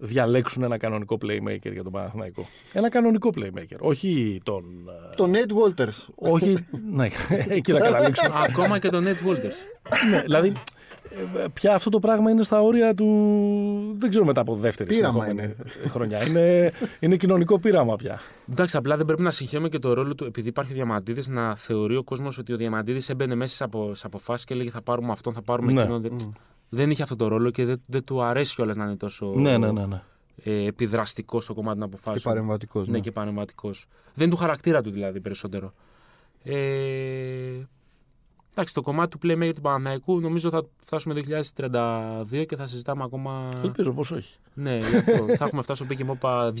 διαλέξουν 0.00 0.62
ένα 0.62 0.76
κανονικό 0.78 1.18
playmaker 1.22 1.72
για 1.72 1.82
τον 1.82 1.92
Παναθηναϊκό. 1.92 2.46
Ένα 2.72 2.88
κανονικό 2.90 3.30
playmaker. 3.36 3.76
Όχι 3.78 4.40
τον. 4.42 4.64
ε, 5.12 5.14
Το 5.16 5.30
Nate 5.32 5.80
Walters. 5.80 6.06
όχι. 6.14 6.66
ναι, 6.92 7.08
εκεί 7.48 7.72
θα 7.72 7.78
καταλήξουμε. 7.80 8.30
Ακόμα 8.48 8.78
και 8.78 8.88
τον 8.88 9.04
Ned 9.04 9.28
Walters. 9.28 9.54
ναι, 10.10 10.20
δηλαδή, 10.20 10.52
ε, 11.36 11.44
πια 11.52 11.74
αυτό 11.74 11.90
το 11.90 11.98
πράγμα 11.98 12.30
είναι 12.30 12.42
στα 12.42 12.62
όρια 12.62 12.94
του. 12.94 13.06
Δεν 13.98 14.10
ξέρω 14.10 14.24
μετά 14.24 14.40
από 14.40 14.54
δεύτερη 14.54 14.88
Πείραμα 14.88 15.24
συνεχόμενη 15.24 15.54
χρονιά. 15.88 16.26
Είναι, 16.26 16.72
είναι 17.00 17.16
κοινωνικό 17.16 17.58
πείραμα 17.58 17.96
πια. 17.96 18.20
Εντάξει, 18.50 18.76
απλά 18.76 18.96
δεν 18.96 19.06
πρέπει 19.06 19.22
να 19.22 19.30
συγχαίουμε 19.30 19.68
και 19.68 19.78
το 19.78 19.92
ρόλο 19.92 20.14
του, 20.14 20.24
επειδή 20.24 20.48
υπάρχει 20.48 20.72
ο 20.72 20.74
Διαμαντίδης, 20.74 21.28
να 21.28 21.56
θεωρεί 21.56 21.96
ο 21.96 22.02
κόσμος 22.02 22.38
ότι 22.38 22.52
ο 22.52 22.56
Διαμαντίδης 22.56 23.08
έμπαινε 23.08 23.34
μέσα 23.34 23.54
σε 23.56 23.64
απο, 23.64 23.94
σε 23.94 24.06
αποφάσεις 24.06 24.44
και 24.44 24.54
έλεγε 24.54 24.70
θα 24.70 24.82
πάρουμε 24.82 25.12
αυτόν, 25.12 25.32
θα 25.32 25.42
πάρουμε 25.42 25.72
Ναι. 25.72 25.80
εκείνον. 25.80 26.36
Δεν, 26.70 26.80
δεν 26.80 26.90
είχε 26.90 27.02
αυτό 27.02 27.16
το 27.16 27.28
ρόλο 27.28 27.50
και 27.50 27.64
δεν, 27.64 27.82
δεν 27.86 28.04
του 28.04 28.22
αρέσει 28.22 28.54
κιόλας 28.54 28.76
να 28.76 28.84
είναι 28.84 28.96
τόσο 28.96 29.32
Ναι, 29.36 29.58
ναι, 29.58 29.72
ναι. 29.72 29.86
ναι. 29.86 30.02
ε, 30.42 30.66
επιδραστικός 30.66 31.44
στο 31.44 31.54
κομμάτι 31.54 31.78
των 31.78 31.86
αποφάσεων. 31.86 32.16
Και 32.16 32.28
παρεμβατικός. 32.28 32.88
Ναι, 32.88 33.00
και 33.00 33.12
παρεμβατικός. 33.12 33.86
Δεν 34.14 34.26
είναι 34.26 34.34
του 34.34 34.40
χαρακτήρα 34.40 34.82
του 34.82 34.90
δηλαδή 34.90 35.20
περισσότερο. 35.20 35.72
Ε, 36.42 36.54
εντάξει, 38.50 38.74
το 38.74 38.80
κομμάτι 38.82 39.18
του 39.18 39.28
playmaker 39.28 39.52
του 39.54 39.60
Παναναϊκού 39.60 40.20
νομίζω 40.20 40.50
θα 40.50 40.64
φτάσουμε 40.84 41.14
2032 41.56 42.44
και 42.48 42.56
θα 42.56 42.66
συζητάμε 42.66 43.02
ακόμα. 43.04 43.48
Ελπίζω 43.64 43.92
πως 43.92 44.10
όχι. 44.10 44.34
ναι, 44.54 44.76
γι' 44.76 44.96
αυτό. 44.96 45.12
θα 45.38 45.44
έχουμε 45.44 45.62
φτάσει 45.62 45.84
στο 45.84 45.94
pick 45.94 46.06
and 46.06 46.18
pop 46.20 46.52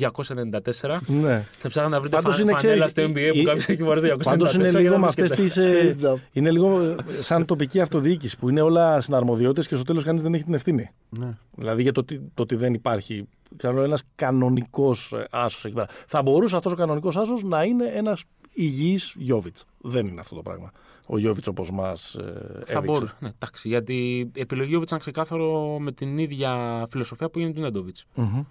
294. 0.82 0.98
Ναι. 1.06 1.44
Θα 1.58 1.68
ψάχνω 1.68 1.88
να 1.90 2.00
βρείτε 2.00 2.16
Πάντως 2.16 2.36
φα... 2.36 2.42
είναι, 2.42 2.52
φανέλα 2.52 2.86
ξέρεις, 2.86 2.90
στο 2.92 3.00
η- 3.20 3.28
NBA 3.28 3.32
που 3.32 3.38
η- 3.38 3.44
κάποιος 3.44 3.68
έχει 3.68 3.82
φορέσει 3.82 4.06
294. 4.16 4.20
Πάντως 4.24 4.54
είναι 4.54 4.70
και 4.70 4.78
λίγο 4.78 4.92
να 4.92 4.98
με 4.98 5.06
αυτές 5.06 5.34
βρίσκεται. 5.34 5.94
τις. 5.94 6.06
είναι 6.32 6.50
λίγο 6.50 6.80
ε, 6.80 6.96
σαν 7.20 7.44
τοπική 7.44 7.80
αυτοδιοίκηση 7.80 8.38
που 8.38 8.48
είναι 8.48 8.60
όλα 8.60 9.00
συναρμοδιότητες 9.00 9.66
και 9.66 9.74
στο 9.74 9.84
τέλος 9.84 10.04
κανείς 10.04 10.22
δεν 10.22 10.34
έχει 10.34 10.44
την 10.44 10.54
ευθύνη. 10.54 10.90
Ναι. 11.08 11.28
Δηλαδή 11.56 11.82
για 11.82 11.92
το, 11.92 12.00
ότι- 12.00 12.20
το 12.34 12.42
ότι 12.42 12.56
δεν 12.56 12.74
υπάρχει 12.74 13.28
ένας 13.62 14.02
κανονικός 14.14 15.14
άσος 15.30 15.64
εκεί 15.64 15.74
πέρα. 15.74 15.86
Θα 16.06 16.22
μπορούσε 16.22 16.56
αυτός 16.56 16.72
ο 16.72 16.76
κανονικός 16.76 17.16
άσος 17.16 17.42
να 17.42 17.64
είναι 17.64 17.84
ένας 17.94 18.22
υγιής 18.52 19.14
Γιώβιτ. 19.18 19.56
Δεν 19.78 20.06
είναι 20.06 20.20
αυτό 20.20 20.34
το 20.34 20.42
πράγμα. 20.42 20.72
Ο 21.06 21.18
Γιώβιτς 21.18 21.46
όπως 21.46 21.70
μας 21.70 22.14
έδειξε. 22.14 22.72
Θα 22.72 22.80
μπορούσε. 22.80 23.16
Ναι, 23.20 23.28
εντάξει, 23.28 23.68
γιατί 23.68 24.18
η 24.34 24.40
επιλογή 24.40 24.74
Όβιτ 24.74 24.86
ήταν 24.86 24.98
ξεκάθαρο 24.98 25.78
με 25.78 25.92
την 25.92 26.18
ίδια 26.18 26.86
φιλοσοφία 26.90 27.30
που 27.30 27.38
γίνεται 27.38 27.56
του 27.56 27.64
Νέντοβιτς. 27.64 28.06
Μμμ. 28.14 28.42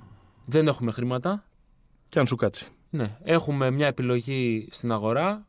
Δεν 0.45 0.67
έχουμε 0.67 0.91
χρήματα. 0.91 1.43
Και 2.09 2.19
αν 2.19 2.27
σου 2.27 2.35
κάτσει. 2.35 2.67
Ναι, 2.89 3.17
έχουμε 3.23 3.71
μια 3.71 3.87
επιλογή 3.87 4.67
στην 4.71 4.91
αγορά. 4.91 5.47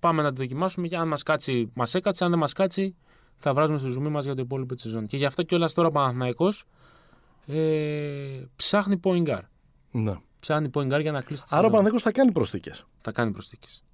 Πάμε 0.00 0.22
να 0.22 0.32
τη 0.32 0.40
δοκιμάσουμε 0.40 0.88
και 0.88 0.96
αν 0.96 1.08
μας 1.08 1.22
κάτσει, 1.22 1.70
μας 1.74 1.94
έκατσε. 1.94 2.24
Αν 2.24 2.30
δεν 2.30 2.38
μας 2.38 2.52
κάτσει, 2.52 2.96
θα 3.36 3.54
βράζουμε 3.54 3.78
στο 3.78 3.88
ζουμί 3.88 4.08
μας 4.08 4.24
για 4.24 4.34
το 4.34 4.42
υπόλοιπο 4.42 4.74
της 4.74 4.82
σεζόν. 4.82 5.06
Και 5.06 5.16
γι' 5.16 5.24
αυτό 5.24 5.42
κιόλας 5.42 5.72
τώρα 5.72 5.88
ο 5.88 5.90
Παναθηναϊκός 5.90 6.64
ε, 7.46 8.44
ψάχνει 8.56 9.00
point 9.02 9.26
guard. 9.26 9.46
Ναι. 9.90 10.16
Ψάχνει 10.40 10.70
point 10.74 10.92
guard 10.92 11.00
για 11.00 11.12
να 11.12 11.20
κλείσει 11.20 11.42
τη 11.42 11.48
Άρα 11.50 11.60
ο 11.60 11.62
σεζόν. 11.62 11.70
Παναδέκο 11.70 11.98
θα 11.98 12.12
κάνει 12.12 12.32
προσθήκες. 12.32 12.86
Θα 13.00 13.12
κάνει 13.12 13.30
προσθήκες. 13.30 13.84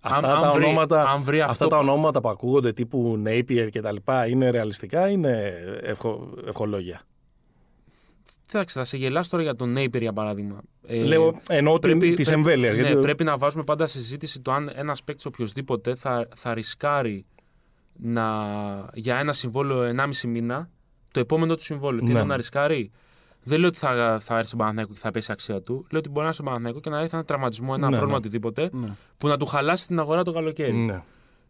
Αυτά, 0.00 0.34
αν 0.36 0.42
τα 0.42 0.52
βρει- 0.52 0.64
ονόματα, 0.64 1.02
αν 1.02 1.20
βρει 1.20 1.40
αυτά 1.40 1.52
αυτό 1.52 1.66
τα 1.66 1.76
που- 1.76 1.82
ονόματα 1.82 2.20
που 2.20 2.28
ακούγονται 2.28 2.72
τύπου 2.72 3.22
Napier 3.26 3.68
και 3.70 3.80
τα 3.80 3.92
λοιπά 3.92 4.26
είναι 4.26 4.50
ρεαλιστικά, 4.50 5.08
είναι 5.08 5.54
ευχο, 5.82 6.28
ευχολόγια; 6.46 7.00
Εντάξει, 8.52 8.78
θα 8.78 8.84
σε 8.84 8.96
γελάσω 8.96 9.30
τώρα 9.30 9.42
για 9.42 9.54
τον 9.56 9.74
Napier 9.78 10.00
για 10.00 10.12
παράδειγμα. 10.12 10.60
Ε, 10.86 11.02
Λέω, 11.04 11.40
εννοώ 11.48 11.78
πρέπει- 11.78 12.00
τη 12.00 12.12
πρέπει- 12.12 12.28
εμβέλειας. 12.30 12.74
Ναι, 12.76 12.82
γιατί... 12.82 13.00
πρέπει 13.00 13.24
να 13.24 13.36
βάζουμε 13.38 13.64
πάντα 13.64 13.86
σε 13.86 13.98
συζήτηση 14.00 14.40
το 14.40 14.52
αν 14.52 14.70
ένας 14.74 15.02
παίκτης 15.04 15.24
οποιοδήποτε 15.26 15.94
θα, 15.94 16.28
θα 16.36 16.54
ρισκάρει 16.54 17.24
να, 17.92 18.24
για 18.94 19.18
ένα 19.18 19.32
συμβόλαιο 19.32 19.82
1,5 19.82 20.28
μήνα 20.28 20.70
το 21.12 21.20
επόμενο 21.20 21.54
του 21.54 21.62
συμβόλαιο. 21.62 21.98
Τι 22.00 22.04
Ναι. 22.04 22.10
εννοώ 22.12 22.24
να 22.26 22.36
ρισκάρει; 22.36 22.90
Δεν 23.42 23.58
λέω 23.58 23.68
ότι 23.68 23.78
θα, 23.78 24.18
θα 24.24 24.34
έρθει 24.34 24.46
στον 24.46 24.58
Παναθηναϊκό 24.58 24.92
και 24.92 24.98
θα 24.98 25.10
πέσει 25.10 25.30
η 25.30 25.32
αξία 25.32 25.62
του. 25.62 25.86
Λέω 25.90 25.98
ότι 26.00 26.08
μπορεί 26.08 26.18
να 26.18 26.22
είναι 26.24 26.32
στον 26.32 26.44
Παναθηναϊκό 26.44 26.80
και 26.80 26.90
να 26.90 26.98
έρθει 27.00 27.14
ένα 27.14 27.24
τραυματισμό, 27.24 27.72
ένα 27.76 27.78
Ναι, 27.78 27.86
πρόβλημα 27.96 28.10
ναι. 28.10 28.16
οτιδήποτε 28.16 28.68
Ναι. 28.72 28.86
που 29.18 29.28
να 29.28 29.36
του 29.36 29.46
χαλάσει 29.46 29.86
την 29.86 29.98
αγορά 29.98 30.22
το 30.22 30.32
καλοκαίρι. 30.32 30.72
Ναι. 30.76 31.02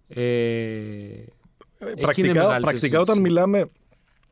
Ε, 0.08 0.18
εκεί 0.18 1.90
είναι 1.90 2.00
Πρακτικά, 2.00 2.32
μεγαλύτερη 2.32 2.62
πρακτικά 2.62 3.00
όταν 3.00 3.14
συζήτηση. 3.14 3.20
μιλάμε 3.20 3.70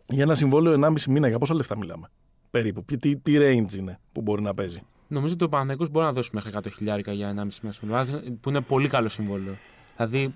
για 0.09 0.23
ένα 0.23 0.35
συμβόλαιο 0.35 0.75
1,5 0.81 0.93
μήνα, 1.09 1.29
για 1.29 1.39
πόσα 1.39 1.55
λεφτά 1.55 1.77
μιλάμε. 1.77 2.11
Περίπου; 2.51 2.85
Τι, 2.85 2.97
τι, 2.97 3.17
τι 3.17 3.33
range 3.39 3.73
είναι 3.77 3.99
που 4.13 4.21
μπορεί 4.21 4.43
να 4.43 4.55
παίζει; 4.55 4.81
Νομίζω 5.09 5.33
ότι 5.35 5.45
ο 5.45 5.49
Παναθηναϊκός 5.49 5.89
μπορεί 5.91 6.07
να 6.07 6.13
δώσει 6.13 6.31
μέχρι 6.33 6.51
100 6.55 6.61
χιλιάρικα 6.77 7.13
για 7.13 7.29
1,5 7.29 7.35
μήνα 7.63 7.73
συμβόλαιο, 7.73 8.23
που 8.41 8.49
είναι 8.49 8.61
πολύ 8.61 8.89
καλό 8.89 9.09
συμβόλαιο. 9.09 9.55
Δηλαδή 9.97 10.35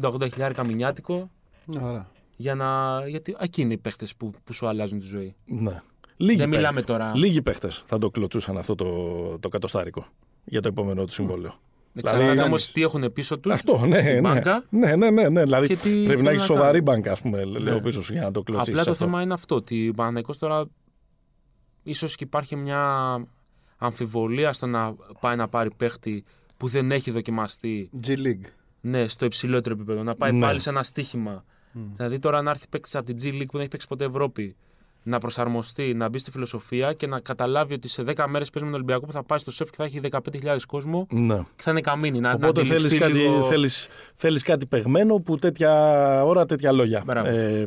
70-80 0.00 0.32
χιλιάρικα 0.32 0.64
μηνιάτικο 0.66 1.30
Ναι, 1.64 1.80
ωραία. 1.82 2.06
Για 2.40 2.54
να. 2.54 3.00
Γιατί 3.08 3.36
εκεί 3.40 3.60
είναι 3.62 3.72
οι 3.72 3.78
παίχτες 3.78 4.14
που, 4.16 4.32
που 4.44 4.52
σου 4.52 4.66
αλλάζουν 4.68 4.98
τη 4.98 5.06
ζωή. 5.06 5.34
Ναι. 5.44 5.80
Λίγοι 6.16 6.38
Δεν 6.38 6.48
παί- 6.48 6.58
μιλάμε 6.58 6.82
τώρα. 6.82 7.12
Λίγοι 7.14 7.42
παίχτες 7.42 7.82
θα 7.86 7.98
το 7.98 8.10
κλωτσούσαν 8.10 8.58
αυτό 8.58 8.74
το, 8.74 9.38
το 9.38 9.48
κατοστάρικο 9.48 10.04
για 10.44 10.60
το 10.62 10.68
επόμενο 10.68 11.04
του 11.04 11.12
συμβόλαιο. 11.12 11.50
Δεν 11.92 12.02
Δηλαδή, 12.06 12.18
ξέρω 12.18 12.32
όμως 12.32 12.48
κάνεις. 12.48 12.72
τι 12.72 12.82
έχουν 12.82 13.12
πίσω 13.12 13.38
τους. 13.38 13.52
Αυτό, 13.52 13.86
ναι, 13.86 13.98
στην 14.00 14.12
ναι. 14.12 14.20
μπάνκα. 14.20 14.64
Ναι, 14.70 14.96
ναι, 14.96 15.10
ναι, 15.10 15.28
ναι. 15.28 15.42
Δηλαδή 15.44 15.66
Και 15.66 15.74
τι 15.76 15.80
πρέπει 15.90 16.06
θέλουν 16.06 16.22
να 16.24 16.30
έχεις 16.30 16.40
να 16.40 16.46
σοβαρή 16.54 16.68
κάνουν. 16.70 16.82
μπάνκα, 16.84 17.12
ας 17.12 17.20
πούμε, 17.20 17.44
λέω 17.44 17.74
Ναι. 17.74 17.80
πίσω 17.80 18.02
σου 18.02 18.12
για 18.12 18.22
να 18.22 18.30
το 18.32 18.42
κλωτσίσεις. 18.42 18.72
Απλά 18.72 18.84
το 18.84 18.90
αυτό. 18.90 19.04
θέμα 19.04 19.22
είναι 19.22 19.32
αυτό. 19.34 19.54
Ότι 19.54 19.88
ο 19.88 19.92
Παναθηναϊκός 19.94 20.38
τώρα 20.38 20.66
ίσως 21.82 22.14
και 22.16 22.24
υπάρχει 22.24 22.56
μια 22.56 22.82
αμφιβολία 23.78 24.52
στο 24.52 24.66
να 24.66 24.94
πάει 25.20 25.36
να 25.36 25.48
πάρει 25.48 25.70
παίχτη 25.76 26.24
που 26.56 26.68
δεν 26.68 26.90
έχει 26.92 27.10
δοκιμαστεί 27.10 27.90
G 28.06 28.08
League. 28.10 28.46
ναι, 28.80 29.08
στο 29.08 29.24
υψηλότερο 29.24 29.74
επίπεδο. 29.74 30.02
Να 30.02 30.14
πάει 30.14 30.32
Ναι. 30.32 30.40
πάλι 30.40 30.60
σε 30.60 30.70
ένα 30.70 30.82
στίχημα. 31.78 31.94
Δηλαδή 31.96 32.18
τώρα 32.18 32.42
να 32.42 32.50
έρθει 32.50 32.66
παίκτης 32.68 32.94
από 32.94 33.04
την 33.14 33.16
G 33.22 33.26
League 33.34 33.46
που 33.46 33.52
δεν 33.52 33.60
έχει 33.60 33.68
παίξει 33.70 33.86
ποτέ 33.86 34.04
Ευρώπη, 34.04 34.56
να 35.02 35.18
προσαρμοστεί, 35.18 35.94
να 35.94 36.08
μπει 36.08 36.18
στη 36.18 36.30
φιλοσοφία 36.30 36.92
και 36.92 37.06
να 37.06 37.20
καταλάβει 37.20 37.74
ότι 37.74 37.88
σε 37.88 38.02
10 38.06 38.24
μέρες 38.28 38.50
παίζουμε 38.50 38.70
τον 38.72 38.74
Ολυμπιακό 38.74 39.06
που 39.06 39.12
θα 39.12 39.22
πάει 39.22 39.38
στο 39.38 39.50
σεφ 39.50 39.70
και 39.70 39.76
θα 39.76 39.84
έχει 39.84 40.00
15.000 40.10 40.58
κόσμο 40.66 41.06
Ναι. 41.10 41.36
και 41.36 41.62
θα 41.62 41.70
είναι 41.70 41.80
καμίνη. 41.80 42.20
Να, 42.20 42.32
Οπότε 42.32 42.60
να 42.60 42.66
θέλεις 42.66 42.84
αντιληφθεί 42.84 42.98
κάτι, 42.98 43.18
λίγο... 43.18 43.44
θέλεις, 43.44 43.88
θέλεις 44.14 44.42
κάτι 44.42 44.66
παιγμένο 44.66 45.14
που 45.16 45.36
τέτοια 45.38 45.72
ώρα 46.24 46.44
τέτοια 46.46 46.72
λόγια. 46.72 47.02
Μπράβο. 47.06 47.28
Ε, 47.28 47.66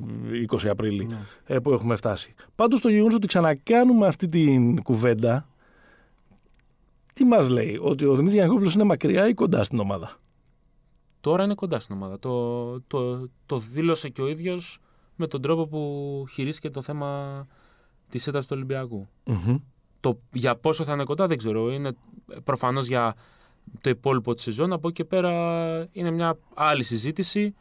20 0.52 0.68
Απρίλη 0.68 1.10
ε, 1.46 1.60
που 1.60 1.72
έχουμε 1.72 1.96
φτάσει. 1.96 2.34
Πάντως 2.56 2.82
το 2.82 2.90
γεγονός 2.90 3.14
ότι 3.16 3.28
ξανακάνουμε 3.28 4.08
αυτή 4.08 4.28
την 4.30 4.82
κουβέντα 4.84 5.46
τι 7.14 7.26
μας 7.26 7.50
λέει, 7.50 7.80
ότι 7.82 8.06
ο 8.06 8.10
Δημήτρης 8.12 8.34
Γιανακόπουλος 8.34 8.74
είναι 8.74 8.84
μακριά 8.84 9.28
ή 9.28 9.34
κοντά 9.34 9.64
στην 9.64 9.80
ομάδα; 9.80 10.20
Τώρα 11.22 11.44
είναι 11.44 11.54
κοντά 11.56 11.80
στην 11.80 11.96
ομάδα. 11.96 12.20
Το, 12.20 12.82
το, 12.82 13.30
το 13.46 13.58
δήλωσε 13.58 14.10
και 14.10 14.22
ο 14.22 14.28
ίδιος 14.28 14.80
με 15.16 15.28
τον 15.28 15.42
τρόπο 15.42 15.68
που 15.68 16.26
χειρίστηκε 16.32 16.70
το 16.70 16.82
θέμα 16.82 17.48
της 18.10 18.28
ένταση 18.28 18.48
του 18.48 18.54
Ολυμπιακού. 18.58 19.08
Το, 20.00 20.20
για 20.34 20.56
πόσο 20.56 20.84
θα 20.84 20.94
είναι 20.94 21.04
κοντά 21.04 21.28
δεν 21.28 21.38
ξέρω. 21.38 21.72
Είναι 21.72 21.92
προφανώς 22.44 22.88
για 22.88 23.16
το 23.82 23.90
υπόλοιπο 23.90 24.34
της 24.34 24.44
σεζόν. 24.44 24.74
Από 24.74 24.88
εκεί 24.88 24.96
και 25.02 25.06
πέρα 25.06 25.88
είναι 25.92 26.12
μια 26.12 26.38
άλλη 26.54 26.84
συζήτηση 26.84 27.56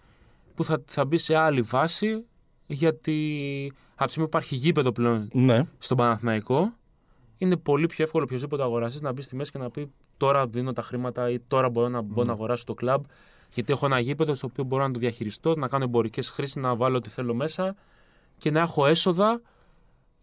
που 0.54 0.64
θα, 0.64 0.82
θα 0.86 1.04
μπει 1.04 1.18
σε 1.18 1.34
άλλη 1.36 1.62
βάση 1.62 2.24
γιατί 2.66 3.72
Από 3.94 4.04
τη 4.04 4.10
στιγμή 4.10 4.28
που 4.28 4.36
υπάρχει 4.36 4.54
γήπεδο 4.56 4.92
πλέον 4.92 5.28
Ναι. 5.32 5.64
στον 5.78 5.96
Παναθηναϊκό, 5.96 6.72
είναι 7.38 7.56
πολύ 7.56 7.86
πιο 7.86 8.04
εύκολο 8.04 8.24
οποιοδήποτε 8.24 8.62
αγοραστής 8.62 9.00
να 9.00 9.12
μπει 9.12 9.22
στη 9.22 9.36
μέση 9.36 9.50
και 9.50 9.58
να 9.58 9.70
πει 9.70 9.90
τώρα 10.16 10.46
δίνω 10.46 10.72
τα 10.72 10.82
χρήματα 10.82 11.30
ή 11.30 11.40
τώρα 11.40 11.68
μπορώ 11.70 11.88
να 11.88 12.00
μπω 12.00 12.24
να 12.24 12.32
αγοράσω 12.32 12.64
το 12.64 12.74
κλαμπ. 12.74 13.04
Γιατί 13.54 13.72
έχω 13.72 13.86
ένα 13.86 14.00
γήπεδο 14.00 14.34
στο 14.34 14.46
οποίο 14.50 14.64
μπορώ 14.64 14.86
να 14.86 14.92
το 14.92 14.98
διαχειριστώ, 14.98 15.54
να 15.54 15.68
κάνω 15.68 15.84
εμπορικές 15.84 16.28
χρήσεις, 16.28 16.56
να 16.56 16.76
βάλω 16.76 16.96
ό,τι 16.96 17.08
θέλω 17.10 17.34
μέσα 17.34 17.74
και 18.38 18.50
να 18.50 18.60
έχω 18.60 18.86
έσοδα. 18.86 19.40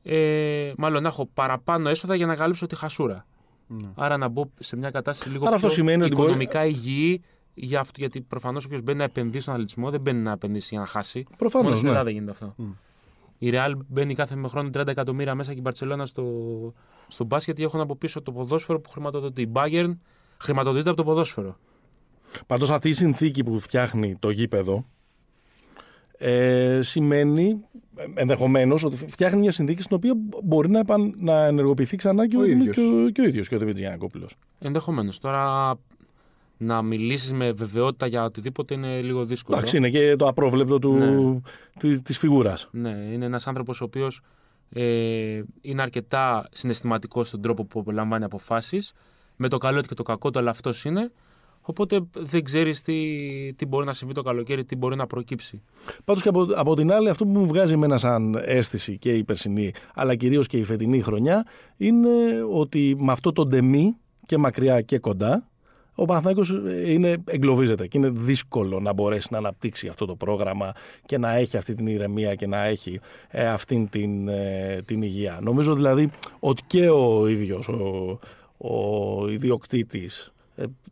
Ε, 0.04 0.74
μάλλον 0.78 1.02
να 1.02 1.08
έχω 1.08 1.26
παραπάνω 1.34 1.90
έσοδα 1.90 2.16
για 2.16 2.26
να 2.26 2.36
καλύψω 2.36 2.66
τη 2.66 2.76
χασούρα. 2.76 3.26
Ναι. 3.68 3.90
Άρα 3.96 4.18
να 4.18 4.28
μπω 4.28 4.50
σε 4.60 4.76
μια 4.76 4.92
κατάσταση 4.92 5.30
λίγο 5.32 5.46
Άρα 5.46 5.56
αυτό 5.56 5.68
πιο 5.68 5.76
σημαίνει 5.76 6.02
ότι 6.04 6.12
μπορεί- 6.16 6.22
οικονομικά 6.24 6.66
υγιή. 6.66 7.22
Για 7.54 7.80
αυτό, 7.80 7.94
γιατί 8.00 8.22
προφανώς 8.22 8.66
όποιος 8.66 8.82
μπαίνει 8.82 8.98
να 8.98 9.04
επενδύσει 9.04 9.42
στον 9.42 9.54
αθλητισμό 9.54 9.90
δεν 9.90 10.02
μπαίνει 10.02 10.22
να 10.22 10.32
επενδύσει 10.32 10.68
για 10.72 10.80
να 10.80 10.86
χάσει. 10.86 11.26
Προφανώς, 11.38 11.64
Μόνος 11.66 11.78
στην 11.78 11.90
ναι. 11.92 11.96
Ελλάδα 11.96 12.12
γίνεται 12.12 12.32
αυτό. 12.32 12.56
Η 13.38 13.50
Real 13.54 13.74
μπαίνει 13.88 14.16
κάθε 14.16 14.36
χρόνο 14.48 14.70
30 14.74 14.88
εκατομμύρια 14.88 15.36
μέσα 15.36 15.54
και 15.54 15.60
η 15.60 15.64
Barcelona 15.66 16.02
στο, 16.04 16.24
στο 17.08 17.24
μπάσκετ 17.24 17.56
γιατί 17.56 17.64
έχουν 17.64 17.80
από 17.84 17.96
πίσω 17.96 18.22
το 18.22 18.32
ποδόσφαιρο 18.32 18.80
που 18.80 18.90
χρηματοδοτεί. 18.90 19.42
Η 19.42 19.52
Bayern 19.54 19.92
χρηματοδοτείται 20.38 20.90
από 20.90 20.98
το 20.98 21.04
ποδόσφαιρο. 21.04 21.58
Πάντως 22.48 22.72
αυτή 22.72 22.90
η 22.90 22.94
συνθήκη 22.94 23.44
που 23.44 23.60
φτιάχνει 23.60 24.16
το 24.20 24.30
γήπεδο 24.30 24.86
ε, 26.18 26.80
σημαίνει 26.82 27.60
ενδεχομένως 28.14 28.84
ότι 28.84 28.96
φτιάχνει 28.96 29.40
μια 29.40 29.52
συνθήκη 29.52 29.82
στην 29.82 29.96
οποία 29.96 30.14
μπορεί 30.44 30.70
να, 30.70 30.80
επαν, 30.80 31.14
να 31.18 31.46
ενεργοποιηθεί 31.46 31.96
ξανά 31.96 32.28
και 32.28 32.38
ο, 32.38 32.40
Ο 32.40 32.46
ίδιος. 32.46 32.76
και 32.76 32.82
ο, 32.82 33.10
και 33.10 33.22
ο 33.22 33.24
ίδιος 33.24 33.48
και 33.48 33.56
ο 33.56 33.58
Δημήτρης 33.58 33.82
Γιανακόπουλος. 33.84 34.36
Ενδεχομένως. 34.60 35.20
Τώρα 35.20 35.76
να 36.58 36.82
μιλήσεις 36.82 37.32
με 37.34 37.52
βεβαιότητα 37.52 38.08
για 38.08 38.24
οτιδήποτε 38.24 38.74
είναι 38.74 39.02
λίγο 39.02 39.26
δύσκολο. 39.26 39.58
Εντάξει, 39.58 39.78
είναι 39.78 39.90
και 39.90 40.16
το 40.16 40.28
απρόβλεπτο 40.28 40.80
του, 40.80 40.94
Ναι. 40.94 41.40
της, 41.80 42.02
της 42.02 42.18
φιγούρας. 42.18 42.68
Ναι, 42.72 42.90
είναι 43.14 43.26
ένας 43.26 43.48
άνθρωπος 43.48 43.82
ο 43.82 43.84
οποίος 43.84 44.22
ε, 44.70 45.42
είναι 45.62 45.82
αρκετά 45.82 46.48
συναισθηματικός 46.52 47.28
στον 47.28 47.42
τρόπο 47.42 47.66
που 47.66 47.92
λαμβάνει 47.92 48.24
αποφάσεις. 48.24 48.94
Με 49.36 49.48
το 49.48 49.58
καλό 49.58 49.82
του 49.82 49.88
και 49.88 49.94
το 49.94 50.04
κακό 50.04 50.30
του, 50.32 50.40
αλλά 50.40 50.50
αυτός 50.50 50.86
είναι. 50.86 51.12
Οπότε 51.70 52.00
δεν 52.14 52.44
ξέρεις 52.44 52.82
τι, 52.82 52.94
τι 53.56 53.66
μπορεί 53.66 53.86
να 53.86 53.94
συμβεί 53.94 54.14
το 54.14 54.22
καλοκαίρι, 54.22 54.66
τι 54.66 54.76
μπορεί 54.76 54.96
να 54.96 55.08
προκύψει. 55.08 55.62
Πάντως 56.04 56.24
και 56.24 56.30
από, 56.30 56.48
από 56.56 56.76
την 56.76 56.92
άλλη 56.92 57.10
αυτό 57.10 57.26
που 57.26 57.32
μου 57.40 57.48
βγάζει 57.48 57.74
εμένα 57.74 57.98
σαν 57.98 58.42
αίσθηση 58.46 58.98
και 58.98 59.12
η 59.14 59.24
περσινή 59.24 59.74
αλλά 59.94 60.16
κυρίως 60.16 60.48
και 60.48 60.58
η 60.58 60.64
φετινή 60.64 61.02
χρονιά 61.02 61.46
είναι 61.78 62.10
ότι 62.52 62.96
με 63.00 63.12
αυτό 63.12 63.32
το 63.32 63.46
ντεμί 63.46 63.98
και 64.26 64.38
μακριά 64.38 64.82
και 64.82 65.00
κοντά 65.00 65.50
ο 65.96 66.06
Παναθηναϊκός 66.06 66.50
είναι, 66.86 67.18
εγκλωβίζεται 67.26 67.88
και 67.88 67.98
είναι 67.98 68.10
δύσκολο 68.10 68.80
να 68.80 68.94
μπορέσει 68.94 69.28
να 69.32 69.38
αναπτύξει 69.38 69.88
αυτό 69.88 70.06
το 70.06 70.16
πρόγραμμα 70.16 70.72
και 71.06 71.18
να 71.18 71.32
έχει 71.32 71.58
αυτή 71.58 71.74
την 71.74 71.88
ηρεμία 71.88 72.36
και 72.36 72.48
να 72.48 72.64
έχει 72.64 73.00
ε, 73.30 73.48
αυτήν 73.48 73.90
την, 73.90 74.28
ε, 74.28 74.82
την 74.86 75.02
υγεία. 75.02 75.40
Νομίζω 75.42 75.76
δηλαδή 75.76 76.12
ότι 76.40 76.64
και 76.68 76.90
ο 76.90 77.28
ίδιος 77.28 77.68
ο, 77.68 78.20
ο 78.58 79.30
ιδιοκτήτης 79.30 80.20
ε, 80.20 80.37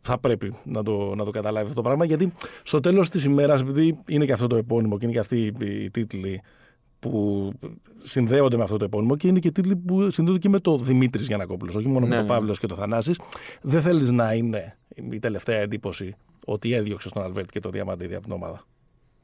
θα 0.00 0.18
πρέπει 0.18 0.52
να 0.64 0.82
το, 0.82 1.14
να 1.14 1.24
το 1.24 1.30
καταλάβει 1.30 1.64
αυτό 1.64 1.74
το 1.74 1.82
πράγμα 1.82 2.04
γιατί 2.04 2.32
στο 2.62 2.80
τέλος 2.80 3.08
της 3.08 3.24
ημέρας 3.24 3.60
επειδή 3.60 3.98
είναι 4.08 4.24
και 4.24 4.32
αυτό 4.32 4.46
το 4.46 4.56
επώνυμο 4.56 4.98
και 4.98 5.04
είναι 5.04 5.14
και 5.14 5.20
αυτοί 5.20 5.36
οι, 5.36 5.54
οι 5.84 5.90
τίτλοι 5.90 6.42
που 6.98 7.52
συνδέονται 8.02 8.56
με 8.56 8.62
αυτό 8.62 8.76
το 8.76 8.84
επώνυμο 8.84 9.16
και 9.16 9.28
είναι 9.28 9.38
και 9.38 9.50
τίτλοι 9.50 9.76
που 9.76 10.10
συνδέονται 10.10 10.40
και 10.40 10.48
με 10.48 10.58
το 10.58 10.78
Δημήτρης 10.78 11.26
Γιανακόπουλος, 11.26 11.74
όχι 11.74 11.88
μόνο 11.88 12.00
Ναι, 12.00 12.08
με 12.08 12.14
τον 12.14 12.24
ναι. 12.24 12.28
Παύλος 12.30 12.58
και 12.58 12.66
τον 12.66 12.76
Θανάσης. 12.76 13.20
Δεν 13.62 13.82
θέλεις 13.82 14.10
να 14.10 14.32
είναι 14.32 14.76
η 15.10 15.18
τελευταία 15.18 15.58
εντύπωση 15.58 16.14
ότι 16.44 16.72
έδιωξες 16.72 17.12
τον 17.12 17.22
Αλβέρτη 17.22 17.52
και 17.52 17.60
το 17.60 17.70
Διαμαντίδη 17.70 18.14
από 18.14 18.24
την 18.24 18.32
ομάδα. 18.32 18.64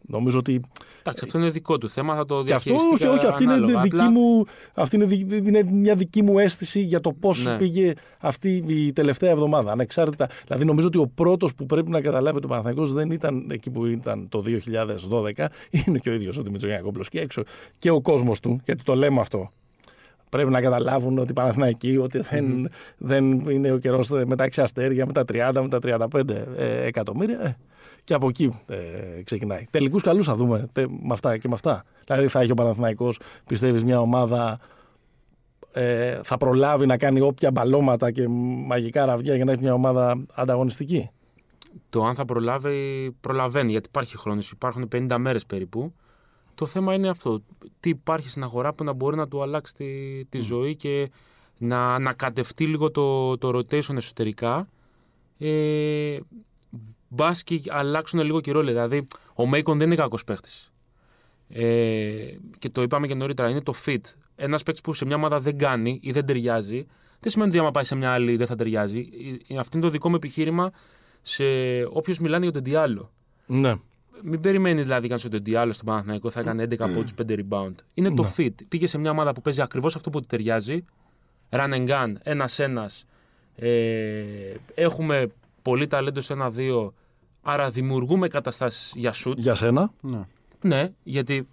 Νομίζω 0.06 0.38
ότι 0.38 0.60
Εντάξει, 1.00 1.24
αυτό 1.24 1.38
είναι 1.38 1.50
δικό 1.50 1.78
του 1.78 1.88
θέμα, 1.88 2.14
θα 2.14 2.26
το 2.26 2.42
και 2.42 2.54
αυτό, 2.54 2.70
διαχειριστεί. 2.70 3.06
όχι, 3.06 3.16
όχι, 3.16 3.26
αυτή 3.26 3.42
είναι, 3.42 3.52
ανάλογα. 3.52 3.80
δική 3.80 3.94
Απλά- 3.94 4.10
μου, 4.10 4.44
αυτή 4.74 4.96
είναι, 4.96 5.04
δι- 5.04 5.46
είναι 5.46 5.62
μια 5.62 5.94
δική 5.94 6.22
μου 6.22 6.38
αίσθηση 6.38 6.80
για 6.80 7.00
το 7.00 7.12
πώς 7.12 7.44
Ναι. 7.46 7.56
πήγε 7.56 7.92
αυτή 8.20 8.64
η 8.66 8.92
τελευταία 8.92 9.30
εβδομάδα. 9.30 9.72
Ανεξάρτητα. 9.72 10.28
Δηλαδή, 10.46 10.64
νομίζω 10.64 10.86
ότι 10.86 10.98
ο 10.98 11.06
πρώτος 11.14 11.54
που 11.54 11.66
πρέπει 11.66 11.90
να 11.90 12.00
καταλάβει 12.00 12.40
το 12.40 12.48
Παναθηναϊκός 12.48 12.92
δεν 12.92 13.10
ήταν 13.10 13.46
εκεί 13.50 13.70
που 13.70 13.86
ήταν 13.86 14.28
το 14.28 14.42
2012, 14.42 15.48
είναι 15.86 15.98
και 15.98 16.10
ο 16.10 16.12
ίδιος 16.12 16.36
ο 16.36 16.42
Δημήτρη 16.42 16.66
Γιανακόπουλο 16.68 17.04
και 17.10 17.20
έξω 17.20 17.42
και 17.78 17.90
ο 17.90 18.00
κόσμος 18.00 18.40
του, 18.40 18.60
γιατί 18.64 18.82
το 18.82 18.94
λέμε 18.94 19.20
αυτό. 19.20 19.50
Πρέπει 20.28 20.50
να 20.50 20.60
καταλάβουν 20.60 21.18
ότι 21.18 21.30
οι 21.30 21.34
Παναθηναϊκοί, 21.34 21.96
ότι 21.96 22.18
δεν, 22.20 22.68
δεν 22.98 23.30
είναι 23.50 23.72
ο 23.72 23.78
καιρός 23.78 24.08
με 24.08 24.36
τα 24.36 24.44
6 24.44 24.62
αστέρια, 24.62 25.06
με 25.06 25.12
τα 25.12 25.24
30, 25.32 25.60
με 25.62 25.68
τα 25.68 25.78
35 25.78 26.46
ε, 26.56 26.84
εκατομμύρια. 26.86 27.56
Ε, 28.02 28.04
και 28.04 28.14
από 28.14 28.28
εκεί 28.28 28.60
ε, 28.68 29.22
ξεκινάει. 29.22 29.66
Τελικούς 29.70 30.02
καλούς 30.02 30.26
θα 30.26 30.34
δούμε 30.34 30.68
τε, 30.72 30.86
με 30.88 31.12
αυτά 31.12 31.38
και 31.38 31.48
με 31.48 31.54
αυτά. 31.54 31.84
Δηλαδή 32.06 32.28
θα 32.28 32.40
έχει 32.40 32.50
ο 32.50 32.54
Παναθηναϊκός, 32.54 33.20
πιστεύεις, 33.46 33.84
μια 33.84 34.00
ομάδα 34.00 34.60
ε, 35.72 36.20
θα 36.22 36.36
προλάβει 36.36 36.86
να 36.86 36.96
κάνει 36.96 37.20
όποια 37.20 37.50
μπαλώματα 37.50 38.10
και 38.10 38.28
μαγικά 38.66 39.04
ραβδιά 39.04 39.34
για 39.34 39.44
να 39.44 39.52
έχει 39.52 39.62
μια 39.62 39.74
ομάδα 39.74 40.24
ανταγωνιστική; 40.34 41.10
Το 41.90 42.04
αν 42.04 42.14
θα 42.14 42.24
προλάβει, 42.24 43.10
προλαβαίνει, 43.20 43.70
γιατί 43.70 43.88
υπάρχει 43.88 44.16
χρόνος, 44.16 44.50
υπάρχουν 44.50 44.88
50 44.92 45.16
μέρες 45.18 45.46
περίπου. 45.46 45.92
Το 46.54 46.66
θέμα 46.66 46.94
είναι 46.94 47.08
αυτό. 47.08 47.42
Τι 47.80 47.88
υπάρχει 47.88 48.28
στην 48.28 48.42
αγορά 48.42 48.72
που 48.72 48.84
να 48.84 48.92
μπορεί 48.92 49.16
να 49.16 49.28
του 49.28 49.42
αλλάξει 49.42 49.74
τη, 49.74 50.24
τη 50.24 50.38
ζωή 50.38 50.76
και 50.76 51.10
να 51.58 51.94
ανακατευτεί 51.94 52.66
λίγο 52.66 52.90
το, 52.90 53.38
το 53.38 53.48
rotation 53.48 53.96
εσωτερικά. 53.96 54.68
Ε, 55.38 56.18
Μπας 57.14 57.43
και 57.43 57.60
αλλάξουν 57.68 58.20
λίγο 58.20 58.40
και 58.40 58.52
ρόλοι. 58.52 58.70
Δηλαδή, 58.70 59.06
ο 59.34 59.47
Μέικον 59.47 59.78
δεν 59.78 59.86
είναι 59.86 59.97
κακός 59.97 60.24
παίχτης. 60.24 60.72
Ε, 61.48 61.64
και 62.59 62.68
το 62.68 62.82
είπαμε 62.82 63.06
και 63.06 63.14
νωρίτερα, 63.14 63.48
είναι 63.48 63.60
το 63.60 63.74
fit. 63.84 64.01
Ένας 64.36 64.62
παίκτης 64.62 64.82
που 64.82 64.94
σε 64.94 65.05
μια 65.05 65.16
ομάδα 65.16 65.40
δεν 65.40 65.59
κάνει 65.59 65.98
ή 66.02 66.10
δεν 66.10 66.26
ταιριάζει, 66.26 66.86
δεν 67.20 67.30
σημαίνει 67.30 67.51
ότι 67.51 67.59
άμα 67.59 67.70
πάει 67.70 67.84
σε 67.84 67.94
μια 67.94 68.10
άλλη 68.12 68.36
δεν 68.36 68.47
θα 68.47 68.55
ταιριάζει. 68.55 69.09
Ε, 69.48 69.59
Αυτό 69.59 69.76
είναι 69.76 69.86
το 69.86 69.93
δικό 69.93 70.09
μου 70.09 70.14
επιχείρημα 70.14 70.72
σε 71.22 71.44
όποιος 71.93 72.18
μιλάνε 72.18 72.44
για 72.44 72.52
τον 72.52 72.62
Διάλο. 72.62 73.10
Ναι. 73.47 73.74
Μην 74.22 74.40
περιμένεις 74.40 74.82
δηλαδή 74.82 75.09
κανεί 75.09 75.22
ότι 75.26 75.36
ο 75.36 75.40
Διάλο 75.40 75.72
στον 75.72 75.86
Παναθηναϊκό 75.86 76.30
θα 76.30 76.40
έκανε 76.40 76.62
11 76.62 76.76
από 76.78 77.05
του 77.05 77.26
5 77.26 77.39
rebound. 77.39 77.74
Είναι 77.94 78.14
το 78.14 78.34
fit. 78.36 78.55
Πήγε 78.68 78.86
σε 78.86 78.98
μια 78.98 79.10
ομάδα 79.10 79.32
που 79.32 79.40
παίζει 79.40 79.62
ακριβώς 79.62 79.97
αυτό 79.97 80.10
που 80.10 80.20
του 80.20 80.26
ταιριάζει. 80.26 80.84
Run 81.51 81.72
and 81.72 81.89
gun, 81.89 82.12
ένα-ένα. 82.22 82.90
Ε, 83.55 84.24
έχουμε 84.74 85.26
πολύ 85.62 85.86
ταλέντο 85.86 86.20
στο 86.20 86.52
1-2. 86.56 86.93
Άρα 87.43 87.70
δημιουργούμε 87.70 88.28
καταστάσεις 88.28 88.93
για 88.97 89.14
shoot. 89.24 89.36
Για 89.36 89.55
σένα. 89.55 89.90
Ναι. 90.01 90.20
Ναι, 90.60 90.90
γιατί 91.02 91.48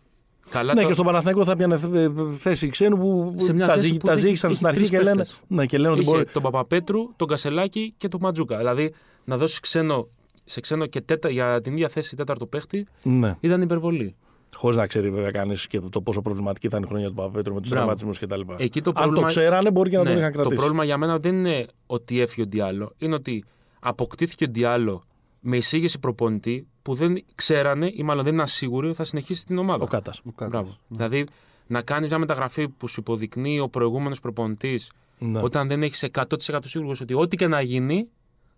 καλά 0.50 0.74
ναι, 0.74 0.82
το- 0.82 0.88
και 0.88 0.94
στον 0.94 1.06
Παναθηναϊκό 1.06 1.44
θα 1.44 1.56
πιάνε 1.56 1.80
ε, 1.94 2.10
θέση 2.38 2.70
ξένου 2.70 2.98
που 2.98 3.36
Σε 3.38 3.54
μια 3.54 3.66
τα, 3.66 3.74
θέση 3.74 3.88
ζή, 3.92 3.98
που 3.98 4.06
τα 4.06 4.12
έχει- 4.12 4.22
ζήγησαν 4.22 4.50
έχει 4.50 4.56
στην 4.58 4.68
αρχή 4.70 4.80
τρεις 4.80 4.90
και 4.92 5.02
λένε, 5.02 5.16
παίχτες. 5.18 5.40
ναι, 5.48 5.66
και 5.66 5.78
λένε 5.78 5.92
ότι 5.92 6.02
είχε 6.02 6.10
μπορεί. 6.12 6.26
τον 6.26 6.42
Παπαπέτρου, 6.42 7.00
τον 7.16 7.28
Κασελάκη 7.28 7.94
και 7.98 8.08
τον 8.08 8.20
Ματζούκα. 8.24 8.58
Δηλαδή 8.58 8.94
να 9.26 9.38
δώσεις 9.38 9.60
ξένο, 9.60 10.08
σε 10.46 10.60
ξένο 10.60 10.86
και 10.86 11.02
τέτα, 11.02 11.30
για 11.30 11.62
την 11.62 11.74
ίδια 11.74 11.90
θέση 11.90 12.16
τέταρτο 12.16 12.46
παίχτη 12.46 12.88
Ναι. 13.04 13.36
ήταν 13.40 13.62
υπερβολή. 13.62 14.16
Χωρίς 14.56 14.78
να 14.78 14.88
ξέρει 14.88 15.10
βέβαια 15.12 15.32
κανείς 15.32 15.68
και 15.68 15.80
το 15.80 16.02
πόσο 16.02 16.22
προβληματική 16.22 16.68
θα 16.70 16.78
είναι 16.78 16.86
η 16.86 16.90
χρονιά 16.90 17.08
του 17.08 17.14
Παπαπέτρου 17.14 17.54
με 17.54 17.60
τους 17.62 17.70
Μπράβο. 17.70 17.94
τραυματισμούς 17.96 18.20
κτλ. 18.46 18.54
Εκεί 18.64 18.82
το 18.82 18.90
Αν 18.90 18.96
το 18.96 19.02
πρόβλημα- 19.02 19.28
ξέρανε, 19.28 19.72
μπορεί 19.72 19.90
και 19.90 19.98
να 19.98 20.04
Ναι, 20.04 20.10
τον 20.10 20.18
είχαν 20.20 20.32
το 20.32 20.38
κρατήσει. 20.38 20.60
πρόβλημα 20.60 20.84
για 20.84 20.98
μένα 20.98 21.18
δεν 21.20 21.36
είναι 21.36 21.66
ότι 21.86 22.22
έφυγε 22.22 22.42
ο 22.42 22.46
Διάλο. 22.50 22.94
Είναι 22.98 23.16
ότι 23.16 23.44
αποκτήθηκε 23.80 24.44
ο 24.44 24.48
Διάλο 24.52 25.04
με 25.40 25.58
εισήγηση 25.58 26.00
προπονητή 26.00 26.68
που 26.82 26.94
δεν 26.94 27.24
ξέρανε 27.36 27.90
ή 27.94 28.04
μάλλον 28.04 28.24
δεν 28.24 28.34
είναι 28.34 28.42
ασίγουροι 28.42 28.88
ότι 28.88 28.96
θα 28.96 29.04
συνεχίσει 29.04 29.46
την 29.46 29.58
ομάδα. 29.58 29.84
Ο 29.84 29.88
Κάτας. 29.88 30.20
Ο 30.26 30.32
Κάτας. 30.32 30.50
Μπράβο. 30.50 30.78
Δηλαδή 30.88 31.26
να 31.68 31.82
κάνεις 31.82 32.10
μια 32.10 32.18
μεταγραφή 32.18 32.70
που 32.70 32.88
σου 32.88 33.00
υποδεικνύει 33.00 33.60
ο 33.60 33.70
προηγούμενος 33.70 34.20
προπονητής 34.20 34.92
Ναι. 35.20 35.42
όταν 35.42 35.68
δεν 35.68 35.84
έχεις 35.84 36.04
100% 36.04 36.60
σίγουρος 36.64 37.02
ότι 37.02 37.14
ό,τι 37.14 37.36
και 37.36 37.48
να 37.48 37.62
γίνει 37.62 38.08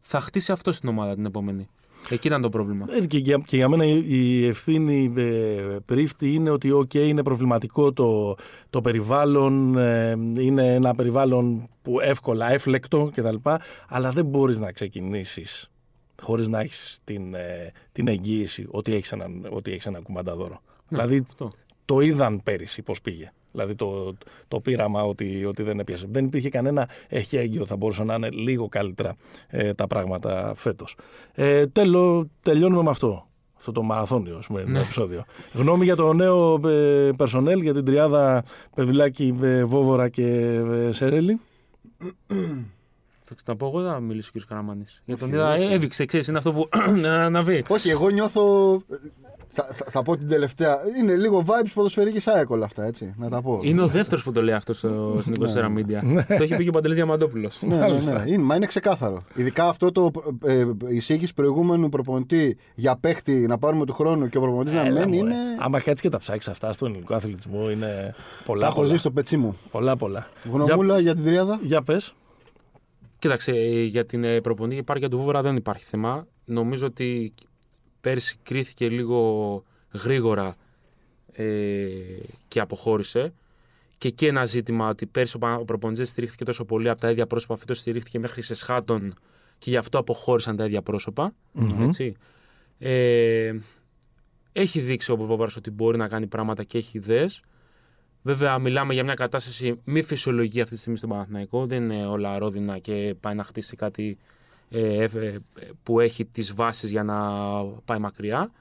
θα 0.02 0.20
χτίσει 0.22 0.52
αυτό 0.52 0.72
στην 0.72 0.90
ομάδα 0.90 1.16
την 1.16 1.26
επόμενη. 1.26 1.68
Εκεί 2.10 2.28
ήταν 2.28 2.41
το 2.41 2.49
πρόβλημα. 2.49 2.86
Ε, 2.90 3.06
Και 3.06 3.18
για, 3.18 3.41
και 3.45 3.56
για 3.56 3.70
μένα 3.70 3.86
η, 3.86 4.03
η 4.08 4.45
ευθύνη 4.45 5.14
ε, 5.18 5.78
Πρίφτη 5.85 6.34
είναι 6.34 6.49
ότι 6.49 6.72
οκ, 6.72 6.94
είναι 6.94 7.24
προβληματικό 7.24 7.94
το, 7.94 8.36
το 8.70 8.82
περιβάλλον, 8.82 9.78
ε, 9.78 10.12
είναι 10.40 10.74
ένα 10.74 10.94
περιβάλλον 10.95 11.70
που 11.82 11.99
εύκολα, 11.99 12.52
εύφλεκτο 12.52 13.11
κτλ. 13.16 13.36
Αλλά 13.88 14.12
δεν 14.12 14.26
μπορείς 14.26 14.60
να 14.60 14.72
ξεκινήσεις 14.72 15.70
χωρίς 16.22 16.48
να 16.48 16.60
έχεις 16.60 16.99
την, 17.03 17.34
ε, 17.34 17.72
την 17.91 18.07
εγγύηση 18.07 18.68
ότι 18.69 18.93
έχεις, 18.93 19.11
έναν, 19.11 19.48
ότι 19.49 19.72
έχεις 19.72 19.85
ένα 19.85 19.99
κουμανταδόρο. 19.99 20.61
δηλαδή 20.88 21.26
Αυτό. 21.30 21.48
το 21.85 21.99
είδαν 21.99 22.41
πέρυσι 22.43 22.81
πώς 22.81 23.02
πήγε. 23.02 23.31
Δηλαδή 23.52 23.76
το, 23.76 24.14
το 24.48 24.60
πείραμα 24.60 25.03
ότι, 25.03 25.45
ότι 25.45 25.64
δεν 25.64 25.80
έπιασε. 25.80 26.06
Δεν 26.10 26.26
υπήρχε 26.26 26.49
κανένα 26.49 26.89
εχέγγυο, 27.07 27.65
θα 27.65 27.76
μπορούσαν 27.76 28.06
να 28.06 28.14
είναι 28.15 28.30
λίγο 28.30 28.68
καλύτερα 28.68 29.15
ε, 29.48 29.73
τα 29.73 29.88
πράγματα 29.88 30.53
φέτος. 30.56 30.95
Ε, 31.34 31.68
τέλο, 31.68 32.30
τελειώνουμε 32.41 32.84
με 32.84 32.89
αυτό. 32.89 33.26
Αυτό 33.57 33.72
το 33.72 33.81
μαραθώνιο 33.81 34.41
σημερινό 34.41 34.80
επεισόδιο. 34.80 35.26
Γνώμη 35.53 35.84
για 35.84 35.95
το 35.95 36.14
νέο 36.14 36.68
ε, 36.68 37.10
personnel, 37.18 37.61
για 37.61 37.73
την 37.73 37.85
τριάδα 37.85 38.43
Πεδουλάκη, 38.76 39.38
ε, 39.41 39.64
Βόβορα 39.64 40.10
και 40.10 40.26
ε, 40.72 40.91
Σερέλη. 40.91 41.39
Θα 43.36 43.38
ξαναπώ 43.44 43.66
εγώ 43.68 43.90
θα 43.91 43.99
μιλήσω 43.99 44.32
ο 44.36 44.40
κ. 44.40 44.48
Καραμάνης. 44.48 45.02
Για 45.06 45.18
τον 45.18 45.28
Όχι, 45.28 45.38
είδα, 45.38 45.53
όχι. 45.53 45.62
ε, 45.64 45.74
έβηξε, 45.74 46.06
ξέρεις, 46.06 46.28
είναι 46.28 46.38
αυτό 46.38 46.52
που. 46.52 46.70
να, 47.02 47.30
να 47.30 47.41
βγει. 47.44 47.64
Όχι, 47.68 47.90
εγώ 47.90 48.10
νιώθω. 48.10 48.41
θα, 49.53 49.64
θα, 49.74 49.86
θα 49.90 50.03
πω 50.03 50.18
την 50.18 50.28
τελευταία. 50.28 50.80
Είναι 50.99 51.16
λίγο 51.16 51.44
vibes 51.48 51.70
ποδοσφαιρικής 51.74 52.28
ΑΕΚ 52.28 52.49
όλα 52.49 52.66
αυτά, 52.66 52.86
έτσι. 52.86 53.14
Να 53.18 53.30
τα 53.30 53.41
πω. 53.41 53.60
Είναι 53.64 53.82
ο 53.82 53.88
δεύτερος 53.88 54.24
που 54.24 54.32
το 54.32 54.41
λέει 54.44 54.56
αυτός 54.56 54.78
στο, 54.78 55.18
στην 55.22 55.36
24 55.40 55.45
Media. 55.78 56.24
το 56.38 56.44
έχει 56.44 56.56
πει 56.56 56.64
και 56.64 56.70
ο 56.70 56.72
Παντελής 56.72 56.95
Διαμαντόπουλος. 56.98 57.62
Ναι, 57.62 57.76
ναι, 57.76 57.86
ναι. 58.14 58.24
Είναι, 58.26 58.44
μα 58.44 58.56
είναι 58.56 58.66
ξεκάθαρο. 58.66 59.22
Ειδικά 59.36 59.68
αυτό 59.68 59.91
το 59.91 60.12
ε, 60.45 60.66
εισήγηση 60.90 61.34
προηγούμενου 61.34 61.90
προπονητή 61.90 62.58
για 62.76 62.95
παίχτη 62.98 63.34
να 63.34 63.58
πάρουμε 63.58 63.86
του 63.86 63.94
χρόνου 63.94 64.30
και 64.30 64.38
ο 64.38 64.41
προπονητής 64.41 64.74
να 64.74 64.82
Έλα, 64.86 64.99
μένει 64.99 65.18
μωρέ. 65.18 65.30
είναι. 65.34 65.36
Άμα 65.60 65.78
κάτσεις 65.80 66.02
και 66.02 66.10
τα 66.10 66.18
ψάξεις 66.18 66.52
αυτά 66.52 66.72
στον 66.72 66.88
ελληνικό 66.90 67.14
αθλητισμό 67.14 67.72
είναι 67.72 68.16
πολλά. 68.45 68.62
Τα 68.62 68.66
έχω 68.68 68.76
πολλά. 68.76 68.88
ζήσει 68.88 68.99
στο 68.99 69.12
πετσί 69.12 69.38
μου. 69.38 69.58
Πολλά, 69.72 69.95
πολλά. 69.95 70.28
Γνωμούλα 70.52 70.99
για 70.99 71.16
την 71.16 71.24
τριάδα. 71.24 71.53
Για, 71.53 71.60
για 71.68 71.82
πες. 71.82 72.14
Κοίταξε, 73.22 73.52
ε, 73.52 73.84
για 73.84 74.06
την 74.06 74.23
ε, 74.23 74.41
προπονητική 74.41 74.81
υπάρκεια 74.81 75.10
του 75.10 75.18
Βούβαρα 75.18 75.41
δεν 75.41 75.56
υπάρχει 75.56 75.85
θέμα. 75.85 76.27
Νομίζω 76.45 76.85
ότι 76.85 77.34
πέρσι 78.02 78.38
κρίθηκε 78.43 78.89
λίγο 78.89 79.64
γρήγορα 80.03 80.56
ε, 81.31 81.88
και 82.48 82.60
αποχώρησε. 82.60 83.34
Και 83.98 84.07
εκεί 84.07 84.26
ένα 84.26 84.45
ζήτημα 84.45 84.89
ότι 84.89 85.06
πέρσι 85.06 85.35
ο 85.35 85.39
Πα- 85.39 85.56
ο 85.56 85.65
προπονητής 85.65 86.10
στηρίχθηκε 86.10 86.43
τόσο 86.45 86.65
πολύ 86.65 86.89
από 86.89 87.02
τα 87.02 87.10
ίδια 87.11 87.27
πρόσωπα, 87.27 87.53
αυτό 87.53 87.73
στηρίχθηκε 87.73 88.19
μέχρι 88.19 88.41
σε 88.41 88.53
σχάτων 88.53 89.14
και 89.57 89.69
γι' 89.69 89.77
αυτό 89.77 89.98
αποχώρησαν 89.98 90.56
τα 90.56 90.65
ίδια 90.65 90.81
πρόσωπα. 90.81 91.34
Έτσι. 91.81 92.14
Ε, 92.80 93.53
έχει 94.52 94.80
δείξει 94.80 95.11
ο 95.11 95.15
Βούβαρας 95.15 95.56
ότι 95.56 95.72
μπορεί 95.72 95.98
να 95.98 96.07
κάνει 96.07 96.27
πράγματα 96.27 96.64
και 96.64 96.77
έχει 96.77 96.98
ιδέες. 96.98 97.41
Βέβαια, 98.23 98.60
μιλάμε 98.60 98.93
για 98.93 99.03
μια 99.03 99.14
κατάσταση 99.14 99.81
μη 99.84 100.02
φυσιολογική 100.02 100.61
αυτή 100.61 100.73
τη 100.73 100.80
στιγμή 100.80 100.98
στον 100.98 101.10
Παναθηναϊκό. 101.10 101.65
Δεν 101.65 101.84
είναι 101.84 102.06
όλα 102.06 102.38
ρόδινα 102.38 102.80
και 102.80 103.15
πάει 103.19 103.35
να 103.35 103.43
χτίσει 103.43 103.76
κάτι 103.76 104.18
ε, 104.69 105.03
ε, 105.03 105.03
ε, 105.03 105.38
που 105.84 105.99
έχει 105.99 106.26
τις 106.26 106.53
βάσεις 106.53 106.89
για 106.89 107.03
να 107.03 107.18
πάει 107.85 107.99
μακριά. 107.99 108.52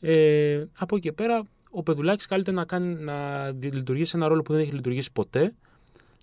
Ε, 0.00 0.64
από 0.78 0.96
εκεί 0.96 1.08
και 1.08 1.12
πέρα, 1.12 1.42
ο 1.70 1.82
Πεδουλάκης 1.82 2.26
καλείται 2.26 2.50
να, 2.50 2.64
κάνει, 2.64 2.94
να 2.94 3.50
δι- 3.52 3.74
λειτουργήσει 3.74 4.12
ένα 4.16 4.28
ρόλο 4.28 4.42
που 4.42 4.52
δεν 4.52 4.62
έχει 4.62 4.72
λειτουργήσει 4.72 5.12
ποτέ. 5.12 5.54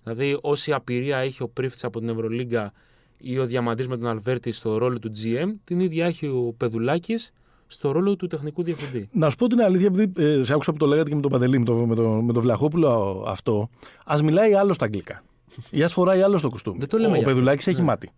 Δηλαδή, 0.02 0.38
όση 0.40 0.72
απειρία 0.72 1.18
έχει 1.18 1.42
ο 1.42 1.48
Πρίφτης 1.48 1.84
από 1.84 1.98
την 1.98 2.08
Ευρωλίγκα 2.08 2.72
ή 3.18 3.38
ο 3.38 3.46
Διαμαντής 3.46 3.88
με 3.88 3.96
τον 3.96 4.06
Αλβέρτη 4.06 4.52
στο 4.52 4.76
ρόλο 4.76 4.98
του 4.98 5.12
GM, 5.22 5.54
την 5.64 5.80
ίδια 5.80 6.06
έχει 6.06 6.26
ο 6.26 6.54
Πεδουλάκης 6.56 7.32
στο 7.70 7.90
ρόλο 7.92 8.16
του 8.16 8.26
τεχνικού 8.26 8.62
διευθυντή. 8.62 9.08
Να 9.12 9.30
σου 9.30 9.36
πω 9.36 9.46
την 9.46 9.60
αλήθεια, 9.60 9.86
επειδή 9.86 10.12
ε, 10.22 10.42
σε 10.42 10.52
άκουσα 10.52 10.72
που 10.72 10.78
το 10.78 10.86
λέγατε 10.86 11.08
και 11.08 11.14
με 11.14 11.20
τον 11.20 11.30
Παντελή, 11.30 11.58
με 11.58 11.64
τον 11.64 11.84
με 11.88 11.94
το, 11.94 12.02
με 12.08 12.32
το 12.32 12.40
Βλαχόπουλο 12.40 13.24
αυτό. 13.28 13.68
Α 14.04 14.18
μιλάει 14.22 14.54
άλλο 14.54 14.72
στα 14.72 14.84
αγγλικά. 14.84 15.22
Ή 15.70 15.82
ας 15.82 15.92
φοράει 15.92 16.22
άλλο 16.22 16.40
το 16.40 16.48
κουστούμι. 16.48 16.78
Δεν 16.78 16.88
το 16.88 16.96
λέμε 16.96 17.08
Ο 17.10 17.14
γι' 17.14 17.18
αυτό. 17.18 17.30
Πεδουλάκης 17.30 17.66
έχει 17.66 17.82
μάτι. 17.82 18.10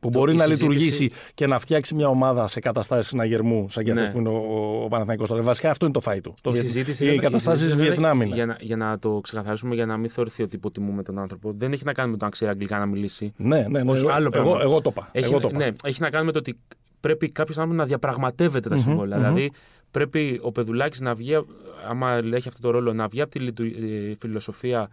Που 0.00 0.08
μπορεί 0.08 0.32
η 0.32 0.36
να 0.36 0.42
συζήτηση- 0.44 0.68
λειτουργήσει 0.70 1.10
και 1.34 1.46
να 1.46 1.58
φτιάξει 1.58 1.94
μια 1.94 2.08
ομάδα 2.08 2.46
σε 2.46 2.60
καταστάσεις 2.60 3.06
συναγερμού, 3.08 3.66
σαν 3.70 3.84
και 3.84 3.92
Ναι. 3.92 4.00
αυτές 4.00 4.14
που 4.14 4.20
είναι 4.20 4.28
ο, 4.28 4.32
ο, 4.32 4.82
ο 4.84 4.88
Παναθηναϊκός 4.88 5.28
τώρα. 5.28 5.42
Βασικά 5.42 5.70
αυτό 5.70 5.84
είναι 5.84 5.94
το 5.94 6.00
φάι 6.00 6.20
του. 6.20 6.34
Το 6.40 6.50
Η 6.50 6.52
Βιετ- 6.52 6.66
συζήτηση 6.66 7.04
οι 7.04 7.06
δεν- 7.06 7.16
η 7.16 7.18
καταστάσεις 7.20 7.58
συζήτηση 7.62 7.84
δεν- 7.88 7.96
Βιετνάμ 7.96 8.20
είναι. 8.22 8.34
Για 8.34 8.46
να, 8.46 8.56
για 8.60 8.76
να 8.76 8.98
το 8.98 9.20
ξεκαθαρίσουμε, 9.22 9.74
για 9.74 9.86
να 9.86 9.96
μην 9.96 10.10
θεωρηθεί 10.10 10.42
ότι 10.42 10.56
υποτιμούμε 10.56 11.02
τον 11.02 11.18
άνθρωπο. 11.18 11.52
Δεν 11.56 11.72
έχει 11.72 11.84
να 11.84 11.92
κάνει 11.92 12.10
με 12.10 12.16
το 12.16 12.24
αν 12.24 12.30
ξέρει 12.30 12.50
αγγλικά 12.50 12.78
να 12.78 12.86
μιλήσει. 12.86 13.32
Ναι, 13.36 13.66
ναι, 13.68 13.82
ναι. 13.82 13.90
Όχι, 13.90 14.00
εγώ, 14.00 14.08
άλλο 14.10 14.30
εγώ, 14.32 14.44
πράγμα. 14.44 14.58
εγώ 14.62 14.80
το 14.80 14.90
είπα. 14.96 15.08
Έχει, 15.12 15.24
Εγώ 15.24 15.40
το 15.40 15.48
είπα. 15.48 15.58
ναι, 15.58 15.68
έχει 15.82 16.00
να 16.00 16.10
κάνει 16.10 16.26
με 16.26 16.32
το 16.32 16.38
ότι 16.38 16.58
πρέπει 17.00 17.30
κάποιος 17.30 17.56
άνθρωπος 17.58 17.80
να 17.80 17.86
διαπραγματεύεται 17.88 18.68
τα 18.68 18.76
συμβολαια 18.76 19.18
Δηλαδή, 19.18 19.50
πρέπει 19.90 20.40
ο 20.42 20.52
Πεδουλάκης 20.52 21.00
να 21.00 21.14
βγει, 21.14 21.34
άμα 21.88 22.12
έχει 22.12 22.48
αυτό 22.48 22.60
το 22.60 22.70
ρόλο, 22.70 22.92
να 22.92 23.08
βγει 23.08 23.20
από 23.20 23.30
τη 23.30 23.38
λειτου- 23.38 23.66
ε, 23.76 24.14
φιλοσοφία 24.20 24.88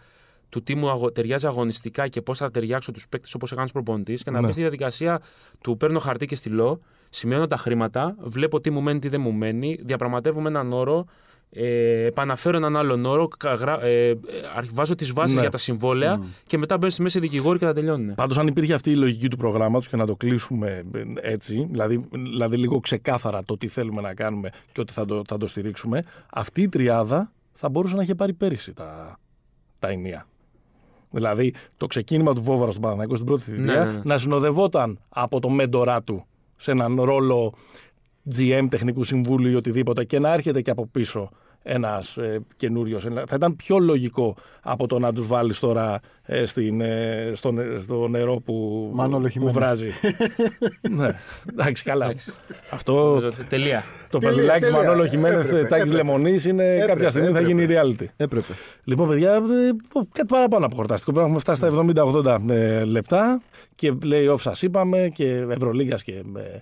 του 0.49 0.63
τι 0.63 0.75
μου 0.75 0.89
αγω- 0.89 1.11
ταιριάζει 1.11 1.45
αγωνιστικά 1.47 2.07
και 2.07 2.21
πώς 2.21 2.37
θα 2.37 2.51
ταιριάξω 2.51 2.91
τους 2.91 3.07
παίκτες 3.07 3.33
όπως 3.33 3.51
έκανε 3.51 3.67
προπονητής 3.73 4.23
και 4.23 4.31
να 4.31 4.39
Ναι. 4.39 4.45
μπει 4.45 4.51
στη 4.51 4.61
διαδικασία 4.61 5.21
του 5.61 5.77
παίρνω 5.77 5.99
χαρτί 5.99 6.25
και 6.25 6.35
στυλό, 6.35 6.81
σημειώνω 7.09 7.45
τα 7.45 7.57
χρήματα, 7.57 8.15
βλέπω 8.19 8.59
τι 8.61 8.69
μου 8.69 8.81
μένει, 8.81 8.99
τι 8.99 9.07
δεν 9.07 9.21
μου 9.21 9.31
μένει, 9.31 9.79
διαπραγματεύομαι 9.83 10.49
έναν 10.49 10.73
όρο, 10.73 11.05
ε, 11.49 12.05
επαναφέρω 12.05 12.57
έναν 12.57 12.77
άλλον 12.77 13.05
όρο, 13.05 13.27
κα- 13.27 13.53
γρα- 13.53 13.83
ε, 13.83 14.09
ε, 14.09 14.15
αρχ- 14.55 14.73
βάζω 14.73 14.95
τις 14.95 15.13
βάσεις 15.13 15.35
Ναι. 15.35 15.41
για 15.41 15.49
τα 15.49 15.57
συμβόλαια 15.57 16.21
και 16.45 16.57
μετά 16.57 16.77
μπαίνω 16.77 16.91
στη 16.91 17.01
μέση 17.01 17.19
δικηγόροι 17.19 17.59
και 17.59 17.65
τα 17.65 17.73
τελειώνουν. 17.73 18.15
Πάντως, 18.15 18.37
αν 18.37 18.47
υπήρχε 18.47 18.73
αυτή 18.73 18.89
η 18.91 18.95
λογική 18.95 19.27
του 19.27 19.37
προγράμματος 19.37 19.87
και 19.89 19.95
να 19.95 20.05
το 20.05 20.15
κλείσουμε 20.15 20.83
ε, 20.93 21.03
έτσι, 21.31 21.67
δηλαδή, 21.71 22.07
δηλαδή 22.11 22.57
λίγο 22.57 22.79
ξεκάθαρα 22.79 23.43
το 23.43 23.57
τι 23.57 23.67
θέλουμε 23.67 24.01
να 24.01 24.13
κάνουμε 24.13 24.49
και 24.71 24.81
ότι 24.81 24.93
θα 24.93 25.05
το, 25.05 25.21
θα 25.27 25.37
το 25.37 25.47
στηρίξουμε, 25.47 26.03
αυτή 26.33 26.61
η 26.61 26.69
τριάδα 26.69 27.31
θα 27.53 27.69
μπορούσε 27.69 27.95
να 27.95 28.01
είχε 28.01 28.15
πάρει 28.15 28.33
πέρυσι 28.33 28.73
τα, 28.73 29.19
τα 29.79 29.87
ενία. 29.87 30.27
Δηλαδή, 31.11 31.53
το 31.77 31.87
ξεκίνημα 31.87 32.33
του 32.33 32.41
Βόβαρα 32.43 32.69
στον 32.71 32.81
Παναθηναϊκό 32.81 33.15
στην 33.15 33.27
πρώτη 33.27 33.41
θητεία 33.43 33.85
ναι, 33.85 33.91
ναι. 33.91 34.01
να 34.03 34.17
συνοδευόταν 34.17 34.99
από 35.09 35.39
το 35.39 35.49
μέντορά 35.49 36.01
του 36.03 36.25
σε 36.57 36.71
έναν 36.71 37.01
ρόλο 37.01 37.53
GM, 38.37 38.65
τεχνικού 38.69 39.03
συμβούλου 39.03 39.47
ή 39.49 39.55
οτιδήποτε 39.55 40.03
και 40.03 40.19
να 40.19 40.33
έρχεται 40.33 40.61
και 40.61 40.71
από 40.71 40.87
πίσω 40.87 41.29
ένας 41.67 42.17
ε, 42.17 42.39
καινούριος. 42.57 43.03
Θα 43.03 43.35
ήταν 43.35 43.55
πιο 43.55 43.77
λογικό 43.79 44.35
από 44.61 44.87
το 44.87 44.99
να 44.99 45.13
τους 45.13 45.27
βάλεις 45.27 45.59
τώρα 45.59 45.99
ε, 46.23 46.45
στην, 46.45 46.81
ε, 46.81 47.31
στο, 47.33 47.51
ν- 47.51 47.79
στο 47.81 48.07
νερό 48.07 48.35
που, 48.35 48.89
Μάνολο 48.93 49.23
που 49.23 49.29
Χιμένεθ. 49.29 49.53
βράζει. 49.55 49.87
ναι, 50.97 51.07
εντάξει, 51.51 51.83
καλά. 51.83 52.05
Εντάξει. 52.05 52.33
Αυτό 52.71 52.93
Νομίζω 53.03 53.27
ότι- 53.27 53.43
Τελεία. 53.49 53.83
το 54.09 54.17
Τελεία, 54.17 54.35
πεδιλάκι 54.35 54.63
τελεία. 54.63 54.77
Μανώλο 54.77 55.05
Χιμένεθ 55.07 55.45
Έπρεπε, 55.47 55.67
Τάκης 55.67 55.91
έπρεπε. 55.91 55.95
Λεμονής 56.03 56.45
είναι 56.45 56.63
Έπρεπε, 56.73 56.85
κάποια 56.91 57.09
στιγμή 57.09 57.29
θα 57.31 57.39
έπρεπε. 57.39 57.61
γίνει 57.61 57.73
reality. 57.79 58.05
Έπρεπε. 58.17 58.53
Λοιπόν, 58.83 59.07
παιδιά, 59.07 59.33
ε, 59.35 59.39
κάτι 60.11 60.27
παραπάνω 60.27 60.65
από 60.65 60.75
χορταστικό. 60.75 61.11
Πρέπει 61.11 61.29
να 61.31 61.37
έχουμε 61.37 61.53
φτάσει 61.55 61.91
στα 61.93 62.39
70-80 62.47 62.49
ε, 62.53 62.83
λεπτά 62.83 63.41
και 63.75 63.93
play-off 64.03 64.39
σας 64.39 64.61
είπαμε 64.61 65.09
και 65.13 65.45
Ευρωλίγα 65.49 65.95
και, 65.95 66.11
ε, 66.11 66.57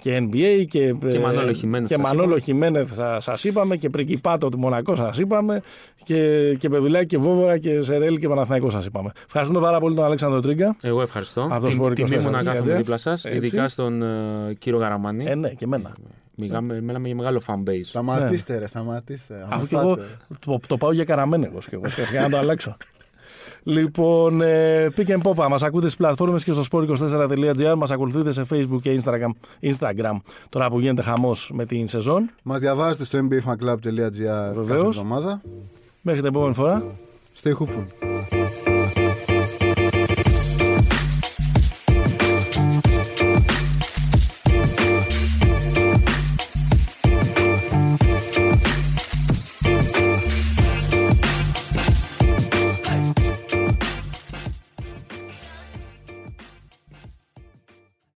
και 0.00 0.18
NBA 0.30 0.64
και, 0.68 0.94
Και 1.10 1.18
Μανώλο 1.18 1.52
Χιμένεθ 1.52 1.88
και 1.88 1.94
σας 1.94 2.02
Μανώλο 2.02 2.24
είπαμε. 2.24 2.40
Χιμένεθ 2.40 2.98
σα 3.18 3.48
είπαμε 3.48 3.76
και 3.76 3.88
Πρικυπάτο 3.90 4.48
του 4.48 4.58
Μονακό 4.58 4.94
σας 4.96 5.18
είπαμε 5.18 5.62
και, 6.04 6.54
και 6.58 6.68
Πεδουλάκη 6.68 7.06
και 7.06 7.18
Βόβορα 7.18 7.58
και 7.58 7.80
Σερέλη 7.82 8.18
και 8.18 8.28
Παναθηναϊκό 8.28 8.70
σας 8.70 8.84
είπαμε. 8.86 9.10
Ευχαριστούμε 9.26 9.60
πάρα 9.60 9.80
πολύ 9.80 9.94
τον 9.94 10.04
Αλέξανδρο 10.04 10.40
Τρίγκα. 10.40 10.76
Εγώ 10.82 11.02
ευχαριστώ. 11.02 11.48
Από 11.50 11.60
το 11.64 11.68
Την- 11.68 11.82
Sport 11.82 11.94
Τιμή 11.94 12.16
μου 12.16 12.22
24, 12.28 12.30
να 12.30 12.42
κάθομαι 12.42 12.58
έτσι. 12.58 12.72
δίπλα 12.72 12.96
σας, 12.96 13.24
Έτσι. 13.24 13.36
ειδικά 13.36 13.68
στον 13.68 14.02
ε, 14.02 14.54
κύριο 14.58 14.78
Γαραμάνη. 14.78 15.24
Ε, 15.28 15.34
ναι, 15.34 15.48
και 15.48 15.64
εμένα. 15.64 15.92
Μιλάμε, 16.34 16.80
μιλάμε 16.80 17.06
για 17.06 17.16
μεγάλο 17.16 17.42
fan 17.46 17.68
base. 17.68 17.80
Σταματήστε, 17.84 18.58
ρε, 18.58 18.66
σταματήστε. 18.66 19.46
Αφού 19.48 19.66
και 19.66 19.76
Αμφάτε. 19.76 20.02
εγώ 20.02 20.58
το, 20.58 20.60
το 20.66 20.76
πάω 20.76 20.92
για 20.92 21.04
καραμένεγος 21.04 21.68
και 21.68 21.74
εγώ 21.74 21.88
σχετικά 21.88 22.20
να 22.20 22.28
το 22.28 22.36
αλλάξω. 22.36 22.76
Λοιπόν, 23.62 24.40
ε, 24.42 24.88
pick 24.96 25.06
and 25.08 25.20
pop, 25.22 25.48
μας 25.48 25.62
ακούτε 25.62 25.84
στις 25.86 25.96
πλατφόρμες 25.96 26.44
και 26.44 26.52
στο 26.52 26.62
sport24.gr, 26.70 27.74
μας 27.76 27.90
ακολουθείτε 27.90 28.32
σε 28.32 28.44
facebook 28.50 28.80
και 28.82 29.00
instagram, 29.04 29.30
instagram 29.70 30.16
τώρα 30.48 30.70
που 30.70 30.80
γίνεται 30.80 31.02
χαμός 31.02 31.50
με 31.54 31.64
την 31.66 31.86
σεζόν. 31.88 32.30
Μας 32.42 32.60
διαβάζετε 32.60 33.04
στο 33.04 33.18
nbafanclub.gr 33.18 34.10
κάθε 34.24 34.52
Βεβαίως. 34.54 34.96
εβδομάδα. 34.96 35.40
Μέχρι 36.00 36.20
την 36.20 36.28
επόμενη 36.30 36.54
φορά. 36.54 36.82
Stay 37.42 37.50
hopeful. 37.50 38.11